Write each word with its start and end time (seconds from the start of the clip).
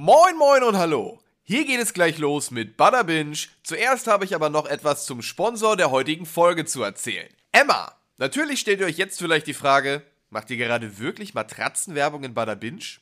Moin 0.00 0.36
moin 0.36 0.62
und 0.62 0.78
hallo. 0.78 1.18
Hier 1.42 1.64
geht 1.64 1.80
es 1.80 1.92
gleich 1.92 2.18
los 2.18 2.52
mit 2.52 2.76
Butterbinge. 2.76 3.36
Zuerst 3.64 4.06
habe 4.06 4.24
ich 4.24 4.32
aber 4.32 4.48
noch 4.48 4.66
etwas 4.66 5.06
zum 5.06 5.22
Sponsor 5.22 5.76
der 5.76 5.90
heutigen 5.90 6.24
Folge 6.24 6.64
zu 6.66 6.84
erzählen. 6.84 7.26
Emma. 7.50 7.96
Natürlich 8.16 8.60
stellt 8.60 8.78
ihr 8.78 8.86
euch 8.86 8.96
jetzt 8.96 9.18
vielleicht 9.18 9.48
die 9.48 9.54
Frage, 9.54 10.04
macht 10.30 10.50
ihr 10.50 10.56
gerade 10.56 11.00
wirklich 11.00 11.34
Matratzenwerbung 11.34 12.22
in 12.22 12.32
Butterbinge? 12.32 13.00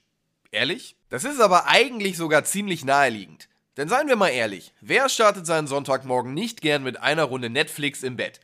Ehrlich? 0.50 0.96
Das 1.10 1.24
ist 1.24 1.38
aber 1.38 1.66
eigentlich 1.66 2.16
sogar 2.16 2.44
ziemlich 2.44 2.82
naheliegend. 2.82 3.50
Denn 3.76 3.90
seien 3.90 4.08
wir 4.08 4.16
mal 4.16 4.30
ehrlich, 4.30 4.72
wer 4.80 5.10
startet 5.10 5.44
seinen 5.44 5.66
Sonntagmorgen 5.66 6.32
nicht 6.32 6.62
gern 6.62 6.82
mit 6.82 6.98
einer 6.98 7.24
Runde 7.24 7.50
Netflix 7.50 8.02
im 8.04 8.16
Bett? 8.16 8.40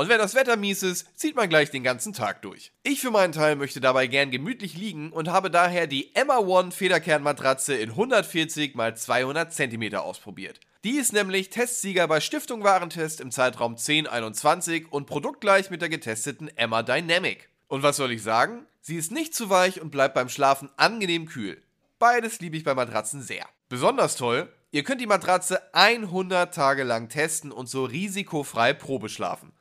Und 0.00 0.08
wenn 0.08 0.16
das 0.16 0.34
Wetter 0.34 0.56
mies 0.56 0.82
ist, 0.82 1.06
zieht 1.14 1.36
man 1.36 1.50
gleich 1.50 1.70
den 1.70 1.82
ganzen 1.82 2.14
Tag 2.14 2.40
durch. 2.40 2.72
Ich 2.82 3.02
für 3.02 3.10
meinen 3.10 3.34
Teil 3.34 3.54
möchte 3.54 3.82
dabei 3.82 4.06
gern 4.06 4.30
gemütlich 4.30 4.74
liegen 4.74 5.12
und 5.12 5.28
habe 5.28 5.50
daher 5.50 5.86
die 5.86 6.16
Emma 6.16 6.38
One 6.38 6.70
Federkernmatratze 6.70 7.74
in 7.74 7.90
140 7.90 8.74
x 8.74 9.02
200 9.04 9.52
cm 9.52 9.96
ausprobiert. 9.96 10.58
Die 10.84 10.96
ist 10.96 11.12
nämlich 11.12 11.50
Testsieger 11.50 12.08
bei 12.08 12.20
Stiftung 12.22 12.64
Warentest 12.64 13.20
im 13.20 13.30
Zeitraum 13.30 13.72
1021 13.72 14.90
und 14.90 15.04
produktgleich 15.04 15.68
mit 15.68 15.82
der 15.82 15.90
getesteten 15.90 16.48
Emma 16.56 16.82
Dynamic. 16.82 17.50
Und 17.68 17.82
was 17.82 17.98
soll 17.98 18.12
ich 18.12 18.22
sagen? 18.22 18.64
Sie 18.80 18.96
ist 18.96 19.12
nicht 19.12 19.34
zu 19.34 19.50
weich 19.50 19.82
und 19.82 19.90
bleibt 19.90 20.14
beim 20.14 20.30
Schlafen 20.30 20.70
angenehm 20.78 21.26
kühl. 21.26 21.62
Beides 21.98 22.40
liebe 22.40 22.56
ich 22.56 22.64
bei 22.64 22.74
Matratzen 22.74 23.20
sehr. 23.20 23.44
Besonders 23.68 24.16
toll, 24.16 24.50
ihr 24.70 24.82
könnt 24.82 25.02
die 25.02 25.06
Matratze 25.06 25.60
100 25.74 26.54
Tage 26.54 26.84
lang 26.84 27.10
testen 27.10 27.52
und 27.52 27.68
so 27.68 27.84
risikofrei 27.84 28.72
Probe 28.72 29.10
schlafen. 29.10 29.52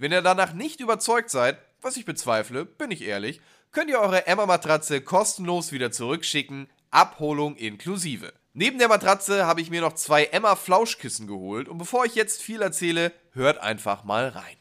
Wenn 0.00 0.12
ihr 0.12 0.22
danach 0.22 0.52
nicht 0.52 0.78
überzeugt 0.78 1.28
seid, 1.28 1.58
was 1.82 1.96
ich 1.96 2.04
bezweifle, 2.04 2.64
bin 2.64 2.92
ich 2.92 3.02
ehrlich, 3.02 3.40
könnt 3.72 3.90
ihr 3.90 3.98
eure 3.98 4.28
Emma-Matratze 4.28 5.00
kostenlos 5.00 5.72
wieder 5.72 5.90
zurückschicken, 5.90 6.70
Abholung 6.92 7.56
inklusive. 7.56 8.32
Neben 8.52 8.78
der 8.78 8.86
Matratze 8.86 9.44
habe 9.44 9.60
ich 9.60 9.70
mir 9.70 9.80
noch 9.80 9.94
zwei 9.94 10.26
Emma 10.26 10.54
Flauschkissen 10.54 11.26
geholt 11.26 11.68
und 11.68 11.78
bevor 11.78 12.04
ich 12.04 12.14
jetzt 12.14 12.42
viel 12.42 12.62
erzähle, 12.62 13.12
hört 13.32 13.58
einfach 13.58 14.04
mal 14.04 14.28
rein. 14.28 14.56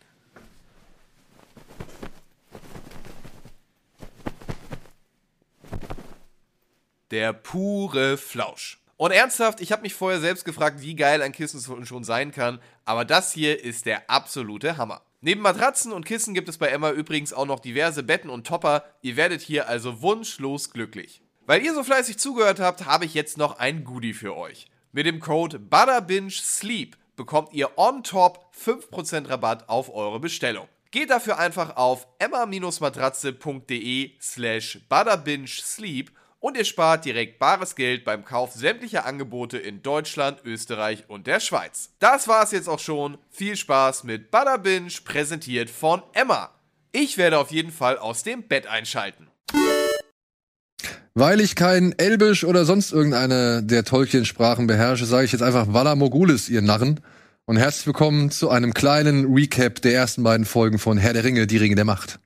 Der 7.12 7.32
pure 7.32 8.18
Flausch. 8.18 8.80
Und 8.98 9.12
ernsthaft, 9.12 9.62
ich 9.62 9.72
habe 9.72 9.84
mich 9.84 9.94
vorher 9.94 10.20
selbst 10.20 10.46
gefragt, 10.46 10.82
wie 10.82 10.96
geil 10.96 11.22
ein 11.22 11.32
Kissen 11.32 11.86
schon 11.86 12.04
sein 12.04 12.32
kann, 12.32 12.60
aber 12.86 13.06
das 13.06 13.32
hier 13.32 13.64
ist 13.64 13.86
der 13.86 14.10
absolute 14.10 14.78
Hammer. 14.78 15.04
Neben 15.20 15.42
Matratzen 15.42 15.94
und 15.94 16.06
Kissen 16.06 16.36
gibt 16.36 16.48
es 16.48 16.60
bei 16.60 16.68
Emma 16.68 16.92
übrigens 16.92 17.34
auch 17.34 17.48
noch 17.48 17.60
diverse 17.60 18.04
Betten 18.04 18.30
und 18.30 18.46
Topper. 18.46 18.84
Ihr 19.02 19.16
werdet 19.16 19.42
hier 19.42 19.68
also 19.68 20.04
wunschlos 20.04 20.70
glücklich. 20.70 21.24
Weil 21.48 21.64
ihr 21.64 21.74
so 21.74 21.84
fleißig 21.84 22.20
zugehört 22.20 22.60
habt, 22.60 22.86
habe 22.86 23.06
ich 23.06 23.16
jetzt 23.16 23.38
noch 23.38 23.58
ein 23.58 23.84
Goodie 23.84 24.14
für 24.14 24.38
euch. 24.38 24.68
Mit 24.92 25.08
dem 25.08 25.20
Code 25.20 25.58
ButterbingeSleep 25.58 26.98
bekommt 27.16 27.52
ihr 27.54 27.80
on 27.80 28.04
top 28.04 28.52
5% 28.56 29.28
Rabatt 29.28 29.68
auf 29.70 29.92
eure 29.92 30.20
Bestellung. 30.20 30.68
Geht 30.92 31.10
dafür 31.10 31.40
einfach 31.40 31.78
auf 31.78 32.08
emma-matratze.de 32.20 34.12
slash 34.22 34.82
butterbingesleep 34.88 36.12
und 36.40 36.58
ihr 36.58 36.66
spart 36.66 37.06
direkt 37.06 37.40
bares 37.40 37.76
Geld 37.76 38.06
beim 38.06 38.24
Kauf 38.24 38.54
sämtlicher 38.54 39.06
Angebote 39.06 39.58
in 39.58 39.82
Deutschland, 39.82 40.40
Österreich 40.46 41.06
und 41.08 41.28
der 41.28 41.40
Schweiz. 41.40 41.90
Das 42.00 42.28
war's 42.28 42.52
jetzt 42.52 42.70
auch 42.70 42.80
schon. 42.80 43.18
Viel 43.30 43.56
Spaß 43.56 44.04
mit 44.04 44.32
Butterbinge, 44.32 44.90
präsentiert 45.04 45.70
von 45.70 46.04
Emma. 46.14 46.52
Ich 46.92 47.18
werde 47.18 47.40
auf 47.40 47.52
jeden 47.52 47.72
Fall 47.72 47.98
aus 47.98 48.24
dem 48.24 48.48
Bett 48.48 48.68
einschalten. 48.68 49.28
Weil 51.14 51.42
ich 51.42 51.56
kein 51.56 51.98
Elbisch 51.98 52.44
oder 52.44 52.64
sonst 52.64 52.92
irgendeine 52.92 53.64
der 53.64 53.84
Tolkien-Sprachen 53.84 54.68
beherrsche, 54.68 55.06
sage 55.06 55.26
ich 55.26 55.32
jetzt 55.32 55.42
einfach 55.42 55.74
Walla 55.74 55.96
Mogulis, 55.96 56.48
ihr 56.48 56.62
Narren. 56.62 57.00
Und 57.46 57.58
herzlich 57.58 57.88
willkommen 57.88 58.30
zu 58.30 58.50
einem 58.50 58.74
kleinen 58.74 59.34
Recap 59.34 59.82
der 59.82 59.96
ersten 59.96 60.22
beiden 60.22 60.46
Folgen 60.46 60.78
von 60.78 60.98
Herr 60.98 61.14
der 61.14 61.24
Ringe, 61.24 61.48
die 61.48 61.58
Ringe 61.58 61.76
der 61.76 61.86
Macht. 61.86 62.20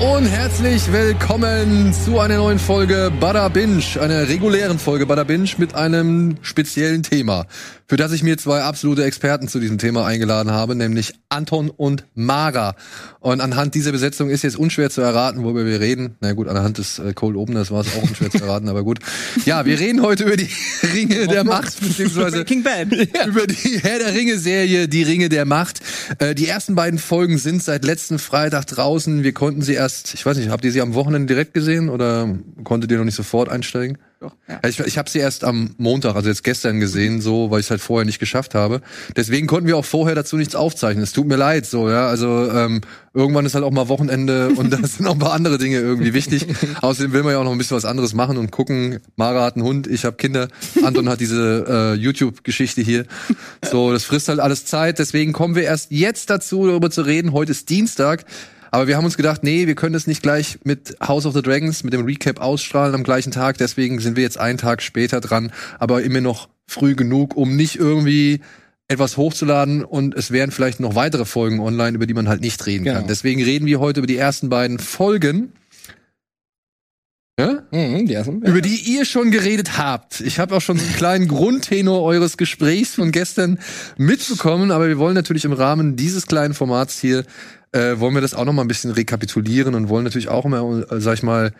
Und 0.00 0.26
herzlich 0.26 0.90
willkommen 0.92 1.92
zu 1.92 2.18
einer 2.18 2.38
neuen 2.38 2.58
Folge 2.58 3.12
Bada 3.20 3.48
Binge, 3.48 3.82
einer 4.00 4.28
regulären 4.28 4.78
Folge 4.78 5.06
Bada 5.06 5.24
Binge 5.24 5.50
mit 5.58 5.74
einem 5.74 6.36
speziellen 6.42 7.02
Thema, 7.02 7.46
für 7.86 7.96
das 7.96 8.12
ich 8.12 8.22
mir 8.22 8.36
zwei 8.36 8.62
absolute 8.62 9.04
Experten 9.04 9.46
zu 9.46 9.60
diesem 9.60 9.78
Thema 9.78 10.04
eingeladen 10.06 10.50
habe, 10.50 10.74
nämlich 10.74 11.14
Anton 11.28 11.70
und 11.70 12.06
Mara. 12.14 12.74
Und 13.20 13.40
anhand 13.40 13.74
dieser 13.74 13.92
Besetzung 13.92 14.30
ist 14.30 14.42
jetzt 14.42 14.56
unschwer 14.56 14.90
zu 14.90 15.00
erraten, 15.00 15.44
worüber 15.44 15.64
wir 15.64 15.80
reden. 15.80 16.16
Na 16.20 16.32
gut, 16.32 16.48
anhand 16.48 16.78
des 16.78 16.98
äh, 16.98 17.12
Cold 17.14 17.36
Openers 17.36 17.70
war 17.70 17.82
es 17.82 17.88
auch 17.96 18.02
unschwer 18.02 18.30
zu 18.30 18.38
erraten, 18.38 18.68
aber 18.68 18.84
gut. 18.84 18.98
Ja, 19.44 19.64
wir 19.64 19.78
reden 19.78 20.02
heute 20.02 20.24
über 20.24 20.36
die 20.36 20.48
Ringe 20.94 21.26
der 21.26 21.44
Macht, 21.44 21.80
beziehungsweise 21.80 22.44
Bad. 22.44 22.92
über 23.26 23.46
die 23.46 23.78
Herr 23.82 23.98
der 23.98 24.14
Ringe 24.14 24.38
Serie, 24.38 24.88
die 24.88 25.02
Ringe 25.02 25.28
der 25.28 25.44
Macht. 25.44 25.80
Äh, 26.18 26.34
die 26.34 26.48
ersten 26.48 26.74
beiden 26.74 26.98
Folgen 26.98 27.38
sind 27.38 27.62
seit 27.62 27.84
letzten 27.84 28.18
Freitag 28.18 28.66
draußen. 28.66 29.22
Wir 29.22 29.32
konnten 29.32 29.62
sie 29.62 29.74
erst, 29.84 30.14
ich 30.14 30.24
weiß 30.26 30.36
nicht, 30.36 30.48
habt 30.48 30.64
ihr 30.64 30.72
sie 30.72 30.80
am 30.80 30.94
Wochenende 30.94 31.32
direkt 31.32 31.54
gesehen 31.54 31.88
oder 31.88 32.36
konntet 32.64 32.90
ihr 32.90 32.98
noch 32.98 33.04
nicht 33.04 33.14
sofort 33.14 33.48
einsteigen? 33.48 33.98
Doch, 34.20 34.32
ja. 34.48 34.58
Ich, 34.66 34.80
ich 34.80 34.96
habe 34.96 35.10
sie 35.10 35.18
erst 35.18 35.44
am 35.44 35.74
Montag, 35.76 36.16
also 36.16 36.28
jetzt 36.30 36.44
gestern 36.44 36.80
gesehen, 36.80 37.20
so, 37.20 37.50
weil 37.50 37.60
ich 37.60 37.66
es 37.66 37.70
halt 37.70 37.82
vorher 37.82 38.06
nicht 38.06 38.18
geschafft 38.18 38.54
habe. 38.54 38.80
Deswegen 39.16 39.46
konnten 39.46 39.66
wir 39.66 39.76
auch 39.76 39.84
vorher 39.84 40.14
dazu 40.14 40.36
nichts 40.36 40.54
aufzeichnen. 40.54 41.02
Es 41.02 41.12
tut 41.12 41.26
mir 41.26 41.36
leid, 41.36 41.66
so, 41.66 41.90
ja. 41.90 42.06
Also 42.06 42.50
ähm, 42.50 42.80
irgendwann 43.12 43.44
ist 43.44 43.54
halt 43.54 43.64
auch 43.64 43.70
mal 43.70 43.88
Wochenende 43.88 44.48
und 44.56 44.72
da 44.72 44.78
sind 44.78 45.06
auch 45.06 45.12
ein 45.12 45.18
paar 45.18 45.34
andere 45.34 45.58
Dinge 45.58 45.78
irgendwie 45.78 46.14
wichtig. 46.14 46.46
Außerdem 46.80 47.12
will 47.12 47.22
man 47.22 47.32
ja 47.32 47.38
auch 47.38 47.44
noch 47.44 47.52
ein 47.52 47.58
bisschen 47.58 47.76
was 47.76 47.84
anderes 47.84 48.14
machen 48.14 48.38
und 48.38 48.50
gucken. 48.50 49.00
Mara 49.16 49.44
hat 49.44 49.56
einen 49.56 49.64
Hund, 49.64 49.86
ich 49.86 50.06
habe 50.06 50.16
Kinder, 50.16 50.48
Anton 50.82 51.08
hat 51.10 51.20
diese 51.20 51.66
äh, 51.68 51.94
YouTube-Geschichte 51.94 52.80
hier. 52.80 53.04
So, 53.62 53.92
das 53.92 54.04
frisst 54.04 54.28
halt 54.28 54.40
alles 54.40 54.64
Zeit. 54.64 54.98
Deswegen 54.98 55.34
kommen 55.34 55.54
wir 55.54 55.64
erst 55.64 55.90
jetzt 55.90 56.30
dazu, 56.30 56.66
darüber 56.66 56.90
zu 56.90 57.02
reden. 57.02 57.32
Heute 57.32 57.52
ist 57.52 57.68
Dienstag. 57.68 58.24
Aber 58.74 58.88
wir 58.88 58.96
haben 58.96 59.04
uns 59.04 59.16
gedacht, 59.16 59.44
nee, 59.44 59.68
wir 59.68 59.76
können 59.76 59.94
es 59.94 60.08
nicht 60.08 60.20
gleich 60.20 60.58
mit 60.64 60.96
House 61.00 61.26
of 61.26 61.32
the 61.34 61.42
Dragons, 61.42 61.84
mit 61.84 61.92
dem 61.92 62.04
Recap 62.06 62.40
ausstrahlen 62.40 62.92
am 62.96 63.04
gleichen 63.04 63.30
Tag. 63.30 63.56
Deswegen 63.56 64.00
sind 64.00 64.16
wir 64.16 64.24
jetzt 64.24 64.36
einen 64.36 64.58
Tag 64.58 64.82
später 64.82 65.20
dran, 65.20 65.52
aber 65.78 66.02
immer 66.02 66.20
noch 66.20 66.48
früh 66.66 66.96
genug, 66.96 67.36
um 67.36 67.54
nicht 67.54 67.76
irgendwie 67.76 68.40
etwas 68.88 69.16
hochzuladen 69.16 69.84
und 69.84 70.16
es 70.16 70.32
wären 70.32 70.50
vielleicht 70.50 70.80
noch 70.80 70.96
weitere 70.96 71.24
Folgen 71.24 71.60
online, 71.60 71.94
über 71.94 72.06
die 72.06 72.14
man 72.14 72.28
halt 72.28 72.40
nicht 72.40 72.66
reden 72.66 72.82
Genau. 72.82 72.98
kann. 72.98 73.06
Deswegen 73.06 73.44
reden 73.44 73.66
wir 73.66 73.78
heute 73.78 74.00
über 74.00 74.08
die 74.08 74.16
ersten 74.16 74.48
beiden 74.48 74.80
Folgen. 74.80 75.52
Ja? 77.38 77.62
Mhm, 77.70 78.06
die 78.06 78.14
ersten. 78.14 78.42
über 78.42 78.60
die 78.60 78.74
ihr 78.74 79.04
schon 79.04 79.30
geredet 79.30 79.78
habt. 79.78 80.20
Ich 80.20 80.40
habe 80.40 80.56
auch 80.56 80.60
schon 80.60 80.80
einen 80.80 80.92
kleinen 80.94 81.28
Grundtenor 81.28 82.02
eures 82.02 82.36
Gesprächs 82.36 82.96
von 82.96 83.12
gestern 83.12 83.60
mitbekommen, 83.96 84.72
aber 84.72 84.88
wir 84.88 84.98
wollen 84.98 85.14
natürlich 85.14 85.44
im 85.44 85.52
Rahmen 85.52 85.94
dieses 85.94 86.26
kleinen 86.26 86.54
Formats 86.54 87.00
hier, 87.00 87.24
äh, 87.74 87.98
wollen 87.98 88.14
wir 88.14 88.20
das 88.20 88.34
auch 88.34 88.44
noch 88.44 88.52
mal 88.52 88.62
ein 88.62 88.68
bisschen 88.68 88.92
rekapitulieren 88.92 89.74
und 89.74 89.88
wollen 89.88 90.04
natürlich 90.04 90.28
auch 90.28 90.44
immer, 90.44 90.90
äh, 90.90 91.00
sag 91.00 91.14
ich 91.14 91.22
mal, 91.22 91.52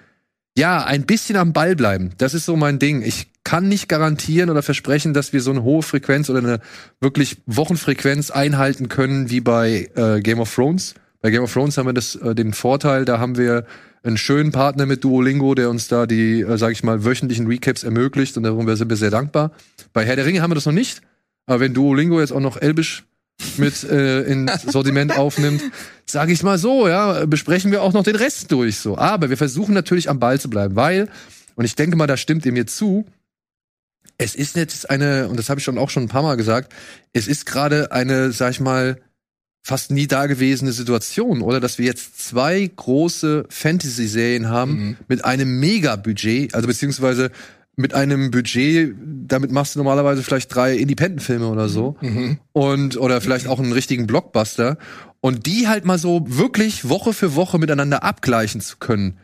ja, 0.56 0.84
ein 0.84 1.04
bisschen 1.04 1.36
am 1.36 1.52
Ball 1.52 1.74
bleiben. 1.74 2.12
Das 2.18 2.32
ist 2.32 2.46
so 2.46 2.56
mein 2.56 2.78
Ding. 2.78 3.02
Ich 3.02 3.26
kann 3.42 3.68
nicht 3.68 3.88
garantieren 3.88 4.50
oder 4.50 4.62
versprechen, 4.62 5.12
dass 5.12 5.32
wir 5.32 5.42
so 5.42 5.50
eine 5.50 5.64
hohe 5.64 5.82
Frequenz 5.82 6.30
oder 6.30 6.38
eine 6.38 6.60
wirklich 7.00 7.38
Wochenfrequenz 7.46 8.30
einhalten 8.30 8.88
können 8.88 9.30
wie 9.30 9.40
bei 9.40 9.90
äh, 9.96 10.20
Game 10.20 10.38
of 10.38 10.54
Thrones. 10.54 10.94
Bei 11.20 11.30
Game 11.30 11.42
of 11.42 11.52
Thrones 11.52 11.76
haben 11.76 11.86
wir 11.86 11.92
das, 11.92 12.14
äh, 12.14 12.34
den 12.34 12.52
Vorteil, 12.52 13.04
da 13.04 13.18
haben 13.18 13.36
wir 13.36 13.66
einen 14.04 14.16
schönen 14.16 14.52
Partner 14.52 14.86
mit 14.86 15.02
Duolingo, 15.02 15.54
der 15.54 15.70
uns 15.70 15.88
da 15.88 16.06
die, 16.06 16.42
äh, 16.42 16.56
sag 16.56 16.70
ich 16.70 16.84
mal, 16.84 17.04
wöchentlichen 17.04 17.48
Recaps 17.48 17.82
ermöglicht 17.82 18.36
und 18.36 18.44
darüber 18.44 18.76
sind 18.76 18.90
wir 18.90 18.96
sehr 18.96 19.10
dankbar. 19.10 19.50
Bei 19.92 20.04
Herr 20.04 20.16
der 20.16 20.26
Ringe 20.26 20.42
haben 20.42 20.50
wir 20.50 20.56
das 20.56 20.66
noch 20.66 20.72
nicht, 20.72 21.00
aber 21.46 21.60
wenn 21.60 21.74
Duolingo 21.74 22.20
jetzt 22.20 22.32
auch 22.32 22.40
noch 22.40 22.60
Elbisch 22.60 23.04
mit 23.56 23.84
äh, 23.84 24.22
ins 24.22 24.62
Sortiment 24.62 25.16
aufnimmt, 25.16 25.62
sage 26.06 26.32
ich 26.32 26.42
mal 26.42 26.58
so, 26.58 26.88
ja, 26.88 27.26
besprechen 27.26 27.70
wir 27.72 27.82
auch 27.82 27.92
noch 27.92 28.04
den 28.04 28.16
Rest 28.16 28.50
durch 28.52 28.78
so. 28.78 28.96
Aber 28.98 29.30
wir 29.30 29.36
versuchen 29.36 29.74
natürlich 29.74 30.08
am 30.08 30.18
Ball 30.20 30.40
zu 30.40 30.48
bleiben, 30.50 30.76
weil 30.76 31.08
und 31.56 31.64
ich 31.64 31.74
denke 31.76 31.96
mal, 31.96 32.06
da 32.06 32.16
stimmt 32.16 32.44
ihr 32.46 32.52
mir 32.52 32.66
zu. 32.66 33.06
Es 34.18 34.34
ist 34.34 34.56
jetzt 34.56 34.90
eine 34.90 35.28
und 35.28 35.38
das 35.38 35.48
habe 35.48 35.58
ich 35.58 35.64
schon 35.64 35.78
auch 35.78 35.90
schon 35.90 36.04
ein 36.04 36.08
paar 36.08 36.22
Mal 36.22 36.36
gesagt, 36.36 36.72
es 37.12 37.26
ist 37.26 37.46
gerade 37.46 37.90
eine, 37.92 38.32
sag 38.32 38.52
ich 38.52 38.60
mal, 38.60 39.00
fast 39.66 39.90
nie 39.90 40.06
dagewesene 40.06 40.72
Situation, 40.72 41.40
oder? 41.40 41.58
Dass 41.58 41.78
wir 41.78 41.86
jetzt 41.86 42.20
zwei 42.20 42.70
große 42.76 43.46
Fantasy-Serien 43.48 44.48
haben 44.48 44.72
Mhm. 44.72 44.96
mit 45.08 45.24
einem 45.24 45.58
Mega-Budget, 45.58 46.54
also 46.54 46.68
beziehungsweise 46.68 47.30
mit 47.76 47.94
einem 47.94 48.30
Budget, 48.30 48.94
damit 49.26 49.50
machst 49.50 49.74
du 49.74 49.80
normalerweise 49.80 50.22
vielleicht 50.22 50.54
drei 50.54 50.76
Independent-Filme 50.76 51.48
oder 51.48 51.68
so. 51.68 51.96
Mhm. 52.00 52.38
Und, 52.52 52.96
oder 52.96 53.20
vielleicht 53.20 53.48
auch 53.48 53.58
einen 53.58 53.72
richtigen 53.72 54.06
Blockbuster. 54.06 54.78
Und 55.20 55.46
die 55.46 55.68
halt 55.68 55.84
mal 55.84 55.98
so 55.98 56.24
wirklich 56.26 56.88
Woche 56.88 57.12
für 57.12 57.34
Woche 57.34 57.58
miteinander 57.58 58.04
abgleichen 58.04 58.60
zu 58.60 58.76
können. 58.78 59.18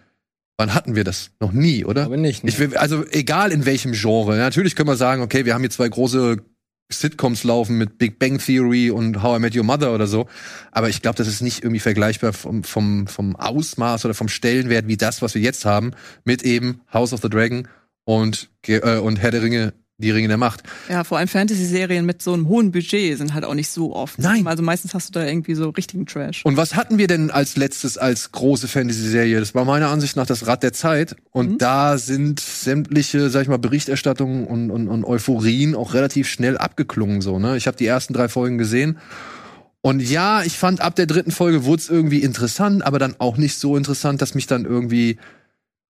Wann 0.56 0.74
hatten 0.74 0.94
wir 0.94 1.04
das? 1.04 1.30
Noch 1.40 1.52
nie, 1.52 1.84
oder? 1.84 2.04
Aber 2.04 2.16
nicht. 2.16 2.44
Ne? 2.44 2.50
Ich 2.50 2.58
will, 2.58 2.76
also 2.76 3.04
egal 3.10 3.52
in 3.52 3.66
welchem 3.66 3.92
Genre. 3.92 4.36
Natürlich 4.36 4.76
können 4.76 4.88
wir 4.88 4.96
sagen, 4.96 5.22
okay, 5.22 5.44
wir 5.44 5.54
haben 5.54 5.62
hier 5.62 5.70
zwei 5.70 5.88
große 5.88 6.38
Sitcoms 6.92 7.44
laufen 7.44 7.78
mit 7.78 7.98
Big 7.98 8.18
Bang 8.18 8.38
Theory 8.38 8.90
und 8.90 9.22
How 9.22 9.38
I 9.38 9.40
Met 9.40 9.56
Your 9.56 9.64
Mother 9.64 9.94
oder 9.94 10.06
so. 10.06 10.26
Aber 10.72 10.88
ich 10.88 11.02
glaube, 11.02 11.16
das 11.16 11.28
ist 11.28 11.40
nicht 11.40 11.62
irgendwie 11.62 11.80
vergleichbar 11.80 12.32
vom, 12.32 12.64
vom, 12.64 13.06
vom 13.06 13.36
Ausmaß 13.36 14.04
oder 14.04 14.14
vom 14.14 14.28
Stellenwert 14.28 14.88
wie 14.88 14.96
das, 14.96 15.22
was 15.22 15.34
wir 15.34 15.42
jetzt 15.42 15.64
haben, 15.64 15.92
mit 16.24 16.42
eben 16.42 16.80
House 16.92 17.12
of 17.12 17.22
the 17.22 17.30
Dragon 17.30 17.68
und, 18.18 18.50
äh, 18.66 18.98
und 18.98 19.20
Herr 19.20 19.30
der 19.30 19.42
Ringe, 19.42 19.72
die 19.98 20.10
Ringe 20.10 20.28
der 20.28 20.38
Macht. 20.38 20.62
Ja, 20.88 21.04
vor 21.04 21.18
allem 21.18 21.28
Fantasy-Serien 21.28 22.06
mit 22.06 22.22
so 22.22 22.32
einem 22.32 22.48
hohen 22.48 22.72
Budget 22.72 23.18
sind 23.18 23.34
halt 23.34 23.44
auch 23.44 23.52
nicht 23.54 23.68
so 23.68 23.94
oft. 23.94 24.18
Nein. 24.18 24.46
Also 24.46 24.62
meistens 24.62 24.94
hast 24.94 25.08
du 25.10 25.12
da 25.12 25.26
irgendwie 25.26 25.54
so 25.54 25.68
richtigen 25.68 26.06
Trash. 26.06 26.42
Und 26.44 26.56
was 26.56 26.74
hatten 26.74 26.96
wir 26.96 27.06
denn 27.06 27.30
als 27.30 27.56
letztes 27.56 27.98
als 27.98 28.32
große 28.32 28.66
Fantasy-Serie? 28.66 29.38
Das 29.38 29.54
war 29.54 29.66
meiner 29.66 29.88
Ansicht 29.88 30.16
nach 30.16 30.24
das 30.26 30.46
Rad 30.46 30.62
der 30.62 30.72
Zeit. 30.72 31.16
Und 31.32 31.50
Mhm. 31.52 31.58
da 31.58 31.98
sind 31.98 32.40
sämtliche, 32.40 33.28
sag 33.28 33.42
ich 33.42 33.48
mal, 33.48 33.58
Berichterstattungen 33.58 34.46
und, 34.46 34.70
und, 34.70 34.88
und 34.88 35.04
Euphorien 35.04 35.74
auch 35.74 35.92
relativ 35.92 36.28
schnell 36.28 36.56
abgeklungen. 36.56 37.20
So, 37.20 37.38
ne? 37.38 37.58
Ich 37.58 37.66
habe 37.66 37.76
die 37.76 37.86
ersten 37.86 38.14
drei 38.14 38.28
Folgen 38.30 38.56
gesehen. 38.56 38.98
Und 39.82 40.00
ja, 40.00 40.42
ich 40.42 40.56
fand 40.58 40.80
ab 40.80 40.96
der 40.96 41.06
dritten 41.06 41.30
Folge 41.30 41.64
wurde 41.64 41.80
es 41.82 41.88
irgendwie 41.90 42.22
interessant, 42.22 42.84
aber 42.84 42.98
dann 42.98 43.16
auch 43.18 43.36
nicht 43.36 43.58
so 43.58 43.76
interessant, 43.76 44.20
dass 44.22 44.34
mich 44.34 44.46
dann 44.46 44.64
irgendwie 44.64 45.18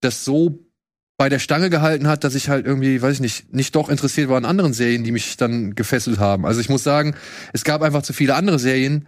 das 0.01 0.25
so 0.25 0.59
bei 1.21 1.29
der 1.29 1.39
Stange 1.39 1.69
gehalten 1.69 2.09
hat, 2.09 2.25
dass 2.25 2.35
ich 2.35 2.49
halt 2.49 2.65
irgendwie, 2.65 3.03
weiß 3.03 3.17
ich 3.17 3.21
nicht, 3.21 3.53
nicht 3.53 3.77
doch 3.77 3.91
interessiert 3.91 4.31
war 4.31 4.39
an 4.39 4.47
anderen 4.47 4.73
Serien, 4.73 5.05
die 5.05 5.13
mich 5.13 5.37
dann 5.37 5.75
gefesselt 5.75 6.19
haben. 6.19 6.47
Also 6.47 6.63
ich 6.63 6.71
muss 6.71 6.83
sagen, 6.83 7.15
es 7.53 7.63
gab 7.63 7.83
einfach 7.83 8.01
zu 8.01 8.15
viele 8.15 8.37
andere 8.37 8.59
Serien, 8.59 9.07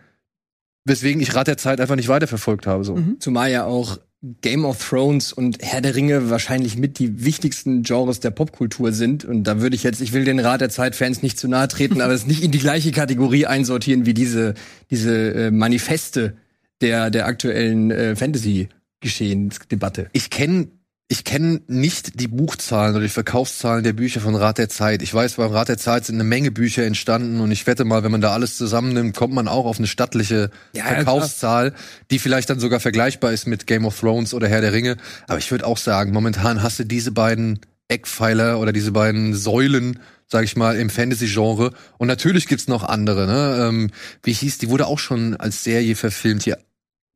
weswegen 0.84 1.22
ich 1.22 1.34
Rat 1.34 1.46
der 1.46 1.56
Zeit 1.56 1.80
einfach 1.80 1.96
nicht 1.96 2.08
weiterverfolgt 2.08 2.66
habe. 2.66 2.84
So. 2.84 2.96
Mhm. 2.96 3.16
Zumal 3.18 3.50
ja 3.50 3.64
auch 3.64 3.98
Game 4.42 4.66
of 4.66 4.86
Thrones 4.86 5.32
und 5.32 5.62
Herr 5.62 5.80
der 5.80 5.94
Ringe 5.94 6.28
wahrscheinlich 6.28 6.76
mit 6.76 6.98
die 6.98 7.24
wichtigsten 7.24 7.82
Genres 7.82 8.20
der 8.20 8.30
Popkultur 8.30 8.92
sind. 8.92 9.24
Und 9.24 9.44
da 9.44 9.62
würde 9.62 9.74
ich 9.74 9.82
jetzt, 9.82 10.02
ich 10.02 10.12
will 10.12 10.26
den 10.26 10.38
Rat 10.38 10.60
der 10.60 10.68
Zeit-Fans 10.68 11.22
nicht 11.22 11.38
zu 11.38 11.48
nahe 11.48 11.68
treten, 11.68 12.02
aber 12.02 12.12
es 12.12 12.26
nicht 12.26 12.44
in 12.44 12.50
die 12.50 12.58
gleiche 12.58 12.92
Kategorie 12.92 13.46
einsortieren 13.46 14.04
wie 14.04 14.12
diese, 14.12 14.52
diese 14.90 15.32
äh, 15.32 15.50
Manifeste 15.50 16.36
der, 16.82 17.08
der 17.08 17.24
aktuellen 17.24 17.90
äh, 17.90 18.16
Fantasy-Geschehensdebatte. 18.16 20.10
Ich 20.12 20.28
kenne 20.28 20.68
ich 21.08 21.24
kenn 21.24 21.60
nicht 21.66 22.20
die 22.20 22.28
Buchzahlen 22.28 22.94
oder 22.94 23.04
die 23.04 23.10
Verkaufszahlen 23.10 23.84
der 23.84 23.92
Bücher 23.92 24.20
von 24.20 24.34
Rat 24.34 24.56
der 24.56 24.70
Zeit. 24.70 25.02
Ich 25.02 25.12
weiß, 25.12 25.34
beim 25.34 25.50
Rat 25.50 25.68
der 25.68 25.76
Zeit 25.76 26.06
sind 26.06 26.14
eine 26.14 26.24
Menge 26.24 26.50
Bücher 26.50 26.84
entstanden 26.84 27.40
und 27.40 27.50
ich 27.50 27.66
wette 27.66 27.84
mal, 27.84 28.02
wenn 28.02 28.12
man 28.12 28.22
da 28.22 28.32
alles 28.32 28.56
zusammennimmt, 28.56 29.14
kommt 29.14 29.34
man 29.34 29.46
auch 29.46 29.66
auf 29.66 29.76
eine 29.76 29.86
stattliche 29.86 30.50
ja, 30.72 30.84
Verkaufszahl, 30.84 31.74
die 32.10 32.18
vielleicht 32.18 32.48
dann 32.48 32.60
sogar 32.60 32.80
vergleichbar 32.80 33.32
ist 33.32 33.46
mit 33.46 33.66
Game 33.66 33.84
of 33.84 34.00
Thrones 34.00 34.32
oder 34.32 34.48
Herr 34.48 34.62
der 34.62 34.72
Ringe. 34.72 34.96
Aber 35.28 35.38
ich 35.38 35.50
würde 35.50 35.66
auch 35.66 35.76
sagen, 35.76 36.12
momentan 36.12 36.62
hast 36.62 36.78
du 36.78 36.84
diese 36.84 37.12
beiden 37.12 37.60
Eckpfeiler 37.88 38.58
oder 38.58 38.72
diese 38.72 38.92
beiden 38.92 39.34
Säulen, 39.34 39.98
sag 40.26 40.44
ich 40.44 40.56
mal, 40.56 40.76
im 40.76 40.88
Fantasy-Genre. 40.88 41.72
Und 41.98 42.08
natürlich 42.08 42.46
gibt's 42.46 42.68
noch 42.68 42.84
andere, 42.84 43.26
ne? 43.26 43.68
Ähm, 43.68 43.90
wie 44.22 44.32
hieß, 44.32 44.56
die 44.58 44.70
wurde 44.70 44.86
auch 44.86 44.98
schon 44.98 45.36
als 45.36 45.62
Serie 45.62 45.94
verfilmt 45.94 46.44
hier. 46.44 46.58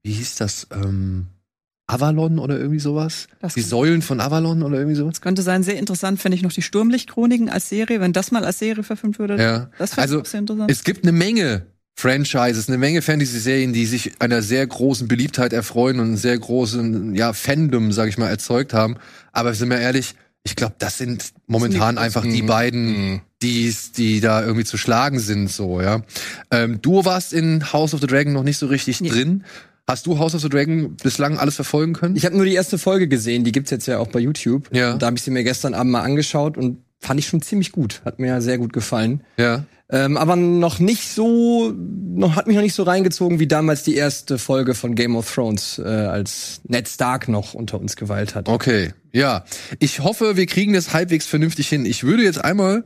Wie 0.03 0.13
hieß 0.13 0.37
das? 0.37 0.67
Ähm, 0.71 1.29
Avalon 1.87 2.39
oder 2.39 2.59
irgendwie 2.59 2.81
sowas? 2.81 3.29
Das 3.41 3.55
Die 3.55 3.61
Säulen 3.63 4.03
von 4.03 4.21
Avalon 4.21 4.63
oder 4.63 4.79
irgendwie 4.79 4.97
sowas? 4.97 5.15
Das 5.15 5.21
könnte 5.21 5.43
sein, 5.43 5.63
sehr 5.63 5.79
interessant 5.79 6.21
finde 6.21 6.37
ich 6.37 6.43
noch 6.43 6.53
die 6.53 6.63
Sturmlichtchroniken 6.63 7.49
als 7.49 7.69
Serie, 7.69 8.01
wenn 8.01 8.13
das 8.13 8.33
mal 8.33 8.45
als 8.45 8.59
Serie 8.59 8.83
verfilmt 8.83 9.19
würde. 9.19 9.37
Ja. 9.41 9.71
Das 9.79 9.91
fände 9.95 10.03
Also, 10.03 10.17
ich 10.17 10.23
auch 10.23 10.27
sehr 10.27 10.41
interessant. 10.41 10.71
Es 10.71 10.83
gibt 10.85 11.05
eine 11.05 11.13
Menge 11.13 11.67
Franchises, 11.99 12.69
eine 12.69 12.77
Menge 12.79 13.01
Fantasy-Serien, 13.03 13.73
die 13.73 13.87
sich 13.87 14.21
einer 14.21 14.43
sehr 14.43 14.67
großen 14.67 15.09
Beliebtheit 15.09 15.53
erfreuen 15.53 15.99
und 16.01 16.07
einen 16.09 16.17
sehr 16.17 16.39
großen, 16.39 17.15
ja, 17.15 17.33
Fandom, 17.33 17.93
sag 17.93 18.09
ich 18.09 18.19
mal, 18.19 18.29
erzeugt 18.29 18.75
haben. 18.75 18.97
Aber 19.33 19.55
sind 19.55 19.71
wir 19.71 19.79
ehrlich, 19.79 20.15
ich 20.43 20.57
glaube, 20.57 20.75
das 20.79 20.99
sind 20.99 21.33
momentan 21.47 21.81
Das 21.81 21.89
sind 21.89 21.99
einfach 21.99 22.23
die 22.25 22.43
Mhm. 22.43 22.47
beiden, 22.47 22.87
Mhm. 23.13 23.21
die, 23.43 23.75
die 23.97 24.21
da 24.21 24.43
irgendwie 24.43 24.65
zu 24.65 24.77
schlagen 24.77 25.19
sind, 25.21 25.51
so, 25.51 25.81
ja. 25.81 26.03
Ähm, 26.51 26.81
du 26.83 27.05
warst 27.05 27.33
in 27.33 27.73
House 27.73 27.95
of 27.95 28.01
the 28.01 28.07
Dragon 28.07 28.33
noch 28.33 28.43
nicht 28.45 28.59
so 28.59 28.67
richtig 28.67 29.01
Nee. 29.01 29.09
drin. 29.09 29.45
Hast 29.89 30.07
du 30.07 30.19
House 30.19 30.35
of 30.35 30.41
the 30.41 30.49
Dragon 30.49 30.97
bislang 30.97 31.39
alles 31.39 31.55
verfolgen 31.55 31.93
können? 31.93 32.17
Ich 32.17 32.25
habe 32.25 32.37
nur 32.37 32.45
die 32.45 32.55
erste 32.55 32.77
Folge 32.77 33.07
gesehen, 33.07 33.45
die 33.45 33.53
gibt's 33.53 33.71
jetzt 33.71 33.87
ja 33.87 33.99
auch 33.99 34.09
bei 34.09 34.19
YouTube. 34.19 34.69
Ja. 34.75 34.95
Und 34.95 35.03
Da 35.03 35.07
habe 35.07 35.17
ich 35.17 35.23
sie 35.23 35.31
mir 35.31 35.45
gestern 35.45 35.75
Abend 35.75 35.93
mal 35.93 36.03
angeschaut 36.03 36.57
und 36.59 36.79
fand 36.99 37.21
ich 37.21 37.29
schon 37.29 37.41
ziemlich 37.41 37.71
gut. 37.71 38.03
Hat 38.05 38.19
mir 38.19 38.27
ja 38.29 38.41
sehr 38.41 38.59
gut 38.59 38.73
gefallen. 38.73 39.23
ja. 39.37 39.65
Ähm, 39.89 40.17
aber 40.17 40.35
noch 40.35 40.81
nicht 40.81 41.09
so, 41.09 41.73
noch 41.73 42.35
hat 42.35 42.49
mich 42.49 42.57
noch 42.57 42.63
nicht 42.65 42.75
so 42.75 42.83
reingezogen 42.83 43.39
wie 43.39 43.47
damals 43.47 43.85
die 43.85 43.95
erste 43.95 44.37
Folge 44.37 44.75
von 44.75 44.97
Game 44.97 45.15
of 45.15 45.33
Thrones, 45.33 45.79
äh, 45.79 45.85
als 45.87 46.61
Ned 46.67 46.89
Stark 46.89 47.29
noch 47.29 47.55
unter 47.55 47.79
uns 47.79 47.95
geweilt 47.95 48.35
hat. 48.35 48.49
Okay, 48.49 48.95
ja. 49.13 49.45
Ich 49.79 50.01
hoffe, 50.01 50.37
wir 50.37 50.47
kriegen 50.47 50.73
das 50.73 50.93
halbwegs 50.93 51.27
vernünftig 51.27 51.69
hin. 51.69 51.87
Ich 51.87 52.03
würde 52.03 52.25
jetzt 52.25 52.45
einmal 52.45 52.83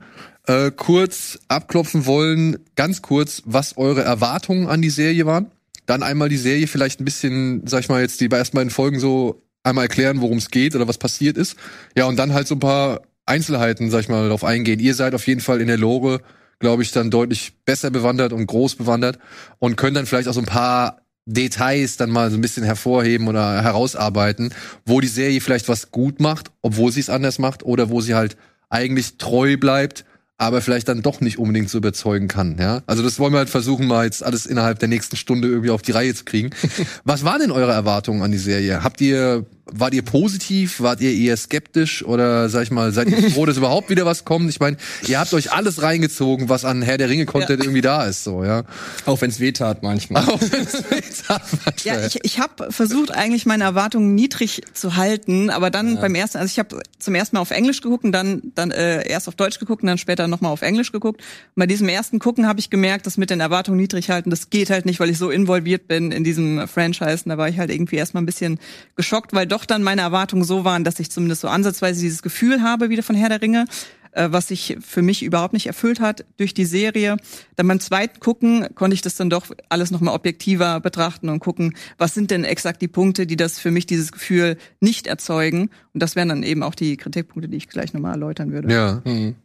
äh, 0.47 0.71
kurz 0.73 1.39
abklopfen 1.49 2.05
wollen, 2.05 2.59
ganz 2.77 3.01
kurz, 3.01 3.41
was 3.47 3.79
eure 3.79 4.03
Erwartungen 4.03 4.67
an 4.67 4.83
die 4.83 4.91
Serie 4.91 5.25
waren. 5.25 5.47
Dann 5.91 6.05
einmal 6.05 6.29
die 6.29 6.37
Serie 6.37 6.69
vielleicht 6.69 7.01
ein 7.01 7.05
bisschen, 7.05 7.67
sag 7.67 7.81
ich 7.81 7.89
mal, 7.89 8.01
jetzt 8.01 8.21
die 8.21 8.31
ersten 8.31 8.57
beiden 8.57 8.71
Folgen 8.71 9.01
so 9.01 9.43
einmal 9.65 9.87
erklären, 9.87 10.21
worum 10.21 10.39
es 10.39 10.53
geht 10.53 10.77
oder 10.77 10.87
was 10.87 10.99
passiert 10.99 11.37
ist. 11.37 11.57
Ja, 11.97 12.05
und 12.05 12.17
dann 12.17 12.33
halt 12.33 12.47
so 12.47 12.55
ein 12.55 12.61
paar 12.61 13.03
Einzelheiten, 13.27 13.91
sag 13.91 14.03
ich 14.03 14.09
mal, 14.09 14.23
darauf 14.23 14.45
eingehen. 14.45 14.79
Ihr 14.79 14.95
seid 14.95 15.17
auf 15.17 15.27
jeden 15.27 15.41
Fall 15.41 15.61
in 15.61 15.67
der 15.67 15.79
Lore, 15.79 16.21
glaube 16.61 16.85
ich, 16.85 16.93
dann 16.93 17.11
deutlich 17.11 17.55
besser 17.65 17.91
bewandert 17.91 18.33
und 18.33 18.47
groß 18.47 18.77
bewandert 18.77 19.19
und 19.59 19.77
könnt 19.77 19.97
dann 19.97 20.07
vielleicht 20.07 20.29
auch 20.29 20.35
so 20.35 20.39
ein 20.39 20.47
paar 20.47 21.01
Details 21.27 21.97
dann 21.97 22.11
mal 22.11 22.31
so 22.31 22.37
ein 22.37 22.41
bisschen 22.41 22.63
hervorheben 22.63 23.27
oder 23.27 23.61
herausarbeiten, 23.61 24.55
wo 24.87 25.01
die 25.01 25.09
Serie 25.09 25.41
vielleicht 25.41 25.69
was 25.69 25.91
gut 25.91 26.21
macht, 26.21 26.53
obwohl 26.63 26.93
sie 26.93 27.01
es 27.01 27.11
anders 27.11 27.41
macht, 27.41 27.65
oder 27.65 27.91
wo 27.91 28.01
sie 28.01 28.15
halt 28.15 28.37
eigentlich 28.69 29.19
treu 29.19 29.57
bleibt, 29.57 30.05
aber 30.41 30.63
vielleicht 30.63 30.89
dann 30.89 31.03
doch 31.03 31.21
nicht 31.21 31.39
unbedingt 31.39 31.69
so 31.69 31.77
überzeugen 31.77 32.27
kann, 32.27 32.57
ja. 32.59 32.81
Also 32.87 33.03
das 33.03 33.19
wollen 33.19 33.35
wir 33.35 33.39
halt 33.39 33.51
versuchen, 33.51 33.87
mal 33.87 34.07
jetzt 34.07 34.25
alles 34.25 34.47
innerhalb 34.47 34.79
der 34.79 34.89
nächsten 34.89 35.17
Stunde 35.17 35.49
irgendwie 35.49 35.69
auf 35.69 35.83
die 35.83 35.93
Reihe 35.93 36.15
zu 36.15 36.25
kriegen. 36.25 36.49
was 37.05 37.25
waren 37.25 37.41
denn 37.41 37.51
eure 37.51 37.73
Erwartungen 37.73 38.23
an 38.23 38.33
die 38.33 38.39
Serie? 38.39 38.83
Habt 38.83 39.03
ihr, 39.03 39.45
wart 39.73 39.95
ihr 39.95 40.03
positiv, 40.03 40.81
wart 40.81 41.01
ihr 41.01 41.13
eher 41.13 41.37
skeptisch 41.37 42.05
oder 42.05 42.49
sag 42.49 42.65
ich 42.65 42.71
mal, 42.71 42.93
seid 42.93 43.09
ihr 43.09 43.31
froh, 43.31 43.47
dass 43.47 43.57
überhaupt 43.59 43.91
wieder 43.91 44.07
was 44.07 44.25
kommt? 44.25 44.51
Ich 44.51 44.61
meine, 44.61 44.77
ihr 45.07 45.19
habt 45.19 45.33
euch 45.35 45.53
alles 45.53 45.83
reingezogen, 45.83 46.49
was 46.49 46.65
an 46.65 46.83
Herr 46.83 46.99
der 46.99 47.09
Ringe 47.09 47.27
Content 47.27 47.61
irgendwie 47.61 47.81
da 47.81 48.05
ist, 48.05 48.25
so, 48.25 48.45
ja. 48.45 48.65
Auch 49.07 49.21
wenn's 49.21 49.41
weh 49.41 49.53
tat 49.53 49.83
manchmal. 49.83 50.25
Auch 50.25 50.41
wenn's 50.41 50.75
wehtat 50.91 51.43
manchmal. 51.65 52.01
Ja, 52.01 52.07
ich, 52.07 52.19
ich 52.23 52.39
habe 52.39 52.73
versucht, 52.73 53.11
eigentlich 53.11 53.47
meine 53.47 53.65
Erwartungen 53.65 54.15
niedrig 54.15 54.63
zu 54.73 54.97
halten, 54.97 55.51
aber 55.51 55.71
dann 55.71 56.01
beim 56.01 56.15
ersten, 56.15 56.39
also 56.39 56.51
ich 56.51 56.59
habe 56.59 56.81
zum 56.99 57.15
ersten 57.15 57.37
Mal 57.37 57.43
auf 57.43 57.51
Englisch 57.51 57.81
geguckt 57.81 58.05
und 58.05 58.13
dann, 58.13 58.43
dann 58.55 58.71
äh, 58.71 59.09
erst 59.09 59.29
auf 59.29 59.35
Deutsch 59.35 59.59
geguckt 59.59 59.83
und 59.83 59.87
dann 59.87 59.99
später 59.99 60.29
nochmal 60.29 60.53
auf 60.53 60.63
Englisch 60.63 60.93
geguckt. 60.93 61.21
Und 61.21 61.61
bei 61.61 61.67
diesem 61.67 61.89
ersten 61.89 62.19
Gucken 62.19 62.47
habe 62.47 62.61
ich 62.61 62.71
gemerkt, 62.71 63.07
dass 63.07 63.17
mit 63.17 63.31
den 63.31 63.41
Erwartungen 63.41 63.79
niedrig 63.79 64.11
halten, 64.11 64.31
das 64.31 64.51
geht 64.51 64.71
halt 64.71 64.87
nicht, 64.87 65.01
weil 65.01 65.11
ich 65.11 65.19
so 65.19 65.31
involviert 65.31 65.89
bin 65.89 66.13
in 66.13 66.25
diesem 66.25 66.67
Franchise. 66.69 67.23
Und 67.25 67.31
da 67.31 67.39
war 67.39 67.49
ich 67.49 67.59
halt 67.59 67.71
irgendwie 67.71 67.97
erstmal 67.97 68.23
ein 68.23 68.27
bisschen 68.27 68.59
geschockt, 68.97 69.33
weil 69.33 69.47
doch 69.47 69.60
dann 69.67 69.83
meine 69.83 70.03
Erwartungen 70.03 70.45
so 70.45 70.65
waren, 70.65 70.85
dass 70.85 71.01
ich 71.01 71.11
zumindest 71.11 71.43
so 71.43 71.49
ansatzweise 71.49 72.01
dieses 72.01 72.23
Gefühl 72.23 72.63
habe, 72.63 72.91
wieder 72.91 73.03
von 73.03 73.17
Herr 73.17 73.29
der 73.29 73.43
Ringe 73.43 73.67
äh, 74.13 74.29
was 74.31 74.49
sich 74.49 74.77
für 74.81 75.03
mich 75.03 75.23
überhaupt 75.23 75.53
nicht 75.53 75.67
erfüllt 75.67 76.01
hat 76.01 76.25
durch 76.37 76.55
die 76.55 76.65
Serie. 76.65 77.17
Dann 77.57 77.69
beim 77.69 77.81
zweiten 77.81 78.21
Gucken 78.21 78.67
konnte 78.75 78.95
ich 78.95 79.03
das 79.03 79.15
dann 79.15 79.31
doch 79.31 79.47
alles 79.69 79.91
nochmal 79.91 80.15
objektiver 80.15 80.81
betrachten 80.81 81.29
und 81.29 81.41
gucken, 81.41 81.75
was 81.99 82.15
sind 82.15 82.31
denn 82.31 82.45
exakt 82.45 82.83
die 82.83 82.89
Punkte, 82.89 83.27
die 83.27 83.37
das 83.37 83.59
für 83.59 83.71
mich 83.71 83.87
dieses 83.87 84.13
Gefühl 84.13 84.57
nicht 84.81 85.07
erzeugen. 85.07 85.71
Und 85.95 86.03
das 86.03 86.17
wären 86.17 86.29
dann 86.29 86.43
eben 86.43 86.63
auch 86.63 86.75
die 86.75 86.97
Kritikpunkte, 86.97 87.49
die 87.49 87.59
ich 87.59 87.69
gleich 87.69 87.93
nochmal 87.93 88.13
erläutern 88.13 88.53
würde. 88.53 88.73
Ja. 88.73 89.01
Hm. 89.05 89.37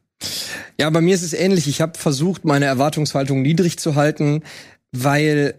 Ja, 0.80 0.90
bei 0.90 1.02
mir 1.02 1.14
ist 1.14 1.24
es 1.24 1.34
ähnlich. 1.34 1.68
Ich 1.68 1.82
habe 1.82 2.00
versucht, 2.00 2.46
meine 2.46 2.66
Erwartungshaltung 2.66 3.42
niedrig 3.42 3.78
zu 3.78 3.96
halten, 3.96 4.44
weil 4.92 5.56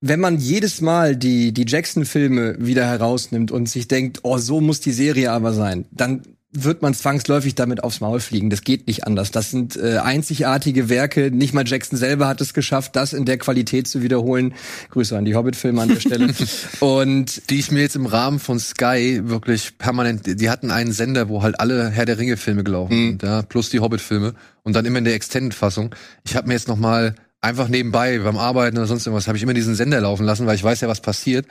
wenn 0.00 0.20
man 0.20 0.38
jedes 0.38 0.80
Mal 0.80 1.16
die, 1.16 1.52
die 1.52 1.64
Jackson-Filme 1.66 2.56
wieder 2.58 2.86
herausnimmt 2.86 3.50
und 3.50 3.68
sich 3.68 3.88
denkt, 3.88 4.20
oh, 4.22 4.38
so 4.38 4.60
muss 4.60 4.80
die 4.80 4.92
Serie 4.92 5.32
aber 5.32 5.52
sein, 5.52 5.86
dann 5.90 6.22
wird 6.58 6.80
man 6.80 6.94
zwangsläufig 6.94 7.54
damit 7.54 7.84
aufs 7.84 8.00
Maul 8.00 8.18
fliegen. 8.18 8.48
Das 8.48 8.62
geht 8.62 8.86
nicht 8.86 9.06
anders. 9.06 9.30
Das 9.30 9.50
sind 9.50 9.76
äh, 9.76 9.98
einzigartige 9.98 10.88
Werke. 10.88 11.30
Nicht 11.30 11.52
mal 11.52 11.66
Jackson 11.66 11.98
selber 11.98 12.28
hat 12.28 12.40
es 12.40 12.54
geschafft, 12.54 12.96
das 12.96 13.12
in 13.12 13.26
der 13.26 13.36
Qualität 13.36 13.86
zu 13.86 14.00
wiederholen. 14.02 14.54
Grüße 14.90 15.16
an 15.18 15.26
die 15.26 15.34
Hobbit-Filme 15.34 15.82
an 15.82 15.88
der 15.88 16.00
Stelle. 16.00 16.32
und 16.80 17.50
die 17.50 17.58
ich 17.58 17.70
mir 17.70 17.80
jetzt 17.80 17.96
im 17.96 18.06
Rahmen 18.06 18.38
von 18.38 18.58
Sky 18.58 19.20
wirklich 19.24 19.76
permanent, 19.76 20.40
die 20.40 20.48
hatten 20.48 20.70
einen 20.70 20.92
Sender, 20.92 21.28
wo 21.28 21.42
halt 21.42 21.60
alle 21.60 21.90
Herr 21.90 22.06
der 22.06 22.16
Ringe 22.18 22.36
Filme 22.38 22.64
gelaufen 22.64 22.96
Mhm. 22.96 23.08
sind, 23.10 23.22
ja, 23.24 23.42
plus 23.42 23.68
die 23.68 23.80
Hobbit 23.80 24.00
Filme 24.00 24.32
und 24.62 24.74
dann 24.76 24.86
immer 24.86 24.98
in 24.98 25.04
der 25.04 25.14
Extended 25.14 25.52
Fassung. 25.52 25.94
Ich 26.24 26.36
habe 26.36 26.48
mir 26.48 26.54
jetzt 26.54 26.68
noch 26.68 26.78
mal 26.78 27.14
einfach 27.46 27.68
nebenbei 27.68 28.18
beim 28.18 28.36
Arbeiten 28.36 28.76
oder 28.76 28.86
sonst 28.86 29.06
irgendwas 29.06 29.28
habe 29.28 29.38
ich 29.38 29.42
immer 29.42 29.54
diesen 29.54 29.74
Sender 29.74 30.00
laufen 30.00 30.26
lassen, 30.26 30.46
weil 30.46 30.56
ich 30.56 30.64
weiß 30.64 30.80
ja, 30.80 30.88
was 30.88 31.00
passiert. 31.00 31.46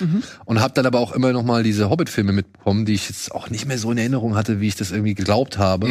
Und 0.45 0.59
habe 0.59 0.73
dann 0.73 0.85
aber 0.85 0.99
auch 0.99 1.13
immer 1.13 1.31
noch 1.31 1.43
mal 1.43 1.63
diese 1.63 1.89
Hobbit-Filme 1.89 2.33
mitbekommen, 2.33 2.85
die 2.85 2.93
ich 2.93 3.09
jetzt 3.09 3.31
auch 3.31 3.49
nicht 3.49 3.65
mehr 3.65 3.77
so 3.77 3.91
in 3.91 3.97
Erinnerung 3.97 4.35
hatte, 4.35 4.59
wie 4.59 4.67
ich 4.67 4.75
das 4.75 4.91
irgendwie 4.91 5.15
geglaubt 5.15 5.57
habe. 5.57 5.87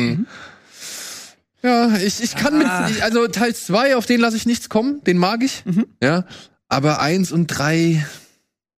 Ja, 1.62 1.96
ich, 1.96 2.22
ich 2.22 2.36
kann 2.36 2.58
mit, 2.58 2.66
ich, 2.90 3.02
also 3.02 3.26
Teil 3.26 3.54
zwei, 3.54 3.96
auf 3.96 4.04
den 4.04 4.20
lasse 4.20 4.36
ich 4.36 4.44
nichts 4.44 4.68
kommen, 4.68 5.02
den 5.04 5.16
mag 5.16 5.42
ich, 5.42 5.64
ja, 6.02 6.26
aber 6.68 7.00
eins 7.00 7.32
und 7.32 7.46
drei, 7.46 8.04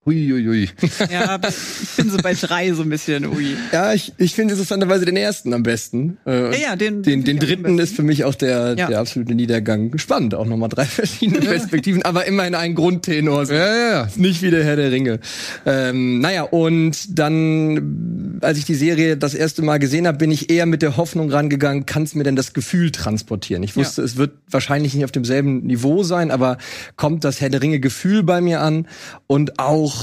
hui, 0.06 0.30
hui, 0.30 0.46
hui. 0.46 0.70
Ja, 1.12 1.40
ich 1.48 1.90
bin 1.98 2.12
so 2.12 2.18
bei 2.18 2.34
drei 2.34 2.72
so 2.74 2.84
ein 2.84 2.90
bisschen, 2.90 3.26
ui. 3.26 3.56
Ja, 3.72 3.94
ich, 3.94 4.14
ich 4.18 4.36
finde 4.36 4.54
interessanterweise 4.54 5.06
den 5.06 5.18
ersten 5.18 5.54
am 5.54 5.64
besten. 5.64 6.18
Äh, 6.28 6.52
Ja, 6.52 6.70
ja, 6.70 6.76
den- 6.76 7.02
den, 7.02 7.24
den 7.24 7.40
dritten 7.40 7.80
ist 7.80 7.96
für 7.96 8.04
mich 8.04 8.24
auch 8.24 8.36
der, 8.36 8.76
Ja. 8.78 8.88
der 8.88 9.00
absolute 9.00 9.34
Niedergang. 9.34 9.98
Spannend, 9.98 10.36
auch 10.36 10.46
nochmal 10.46 10.70
drei 10.70 10.86
verschiedene 10.86 11.40
Perspektiven, 11.40 12.04
aber 12.04 12.26
immerhin 12.26 12.54
ein 12.56 12.76
Grundtenor. 12.76 13.46
Ja, 13.46 13.56
ja, 13.56 13.90
ja. 13.92 14.08
Nicht 14.16 14.42
wie 14.44 14.52
der 14.52 14.64
Herr 14.64 14.76
der 14.76 14.92
Ringe. 14.92 15.20
Ähm, 15.66 16.20
naja, 16.20 16.44
und 16.44 17.18
dann, 17.18 18.38
als 18.42 18.58
ich 18.60 18.66
die 18.66 18.76
Serie 18.76 19.18
das 19.18 19.34
erste 19.34 19.62
Mal 19.64 19.80
gesehen 19.80 20.06
habe, 20.08 20.18
bin 20.20 20.30
ich 20.32 20.52
eher 20.52 20.66
mit 20.68 20.82
der 20.84 20.98
Hoffnung 20.98 21.32
rangegangen, 21.32 21.86
kann 21.88 22.04
es 22.04 22.14
mir 22.14 22.24
denn 22.24 22.36
das 22.36 22.54
Gefühl 22.54 22.92
transportieren? 22.92 23.64
Ich 23.64 23.76
wusste, 23.76 24.04
es 24.04 24.18
wird 24.18 24.34
wahrscheinlich 24.50 24.94
nicht 24.94 25.04
auf 25.06 25.12
demselben 25.12 25.66
Niveau 25.66 26.04
sein, 26.04 26.30
aber 26.30 26.58
kommt 26.96 27.24
das 27.24 27.42
Herr 27.42 27.50
der 27.50 27.62
Ringe 27.64 27.80
Gefühl 27.80 28.22
bei 28.24 28.40
mir 28.42 28.62
an 28.62 28.88
und 29.28 29.60
auch 29.60 29.95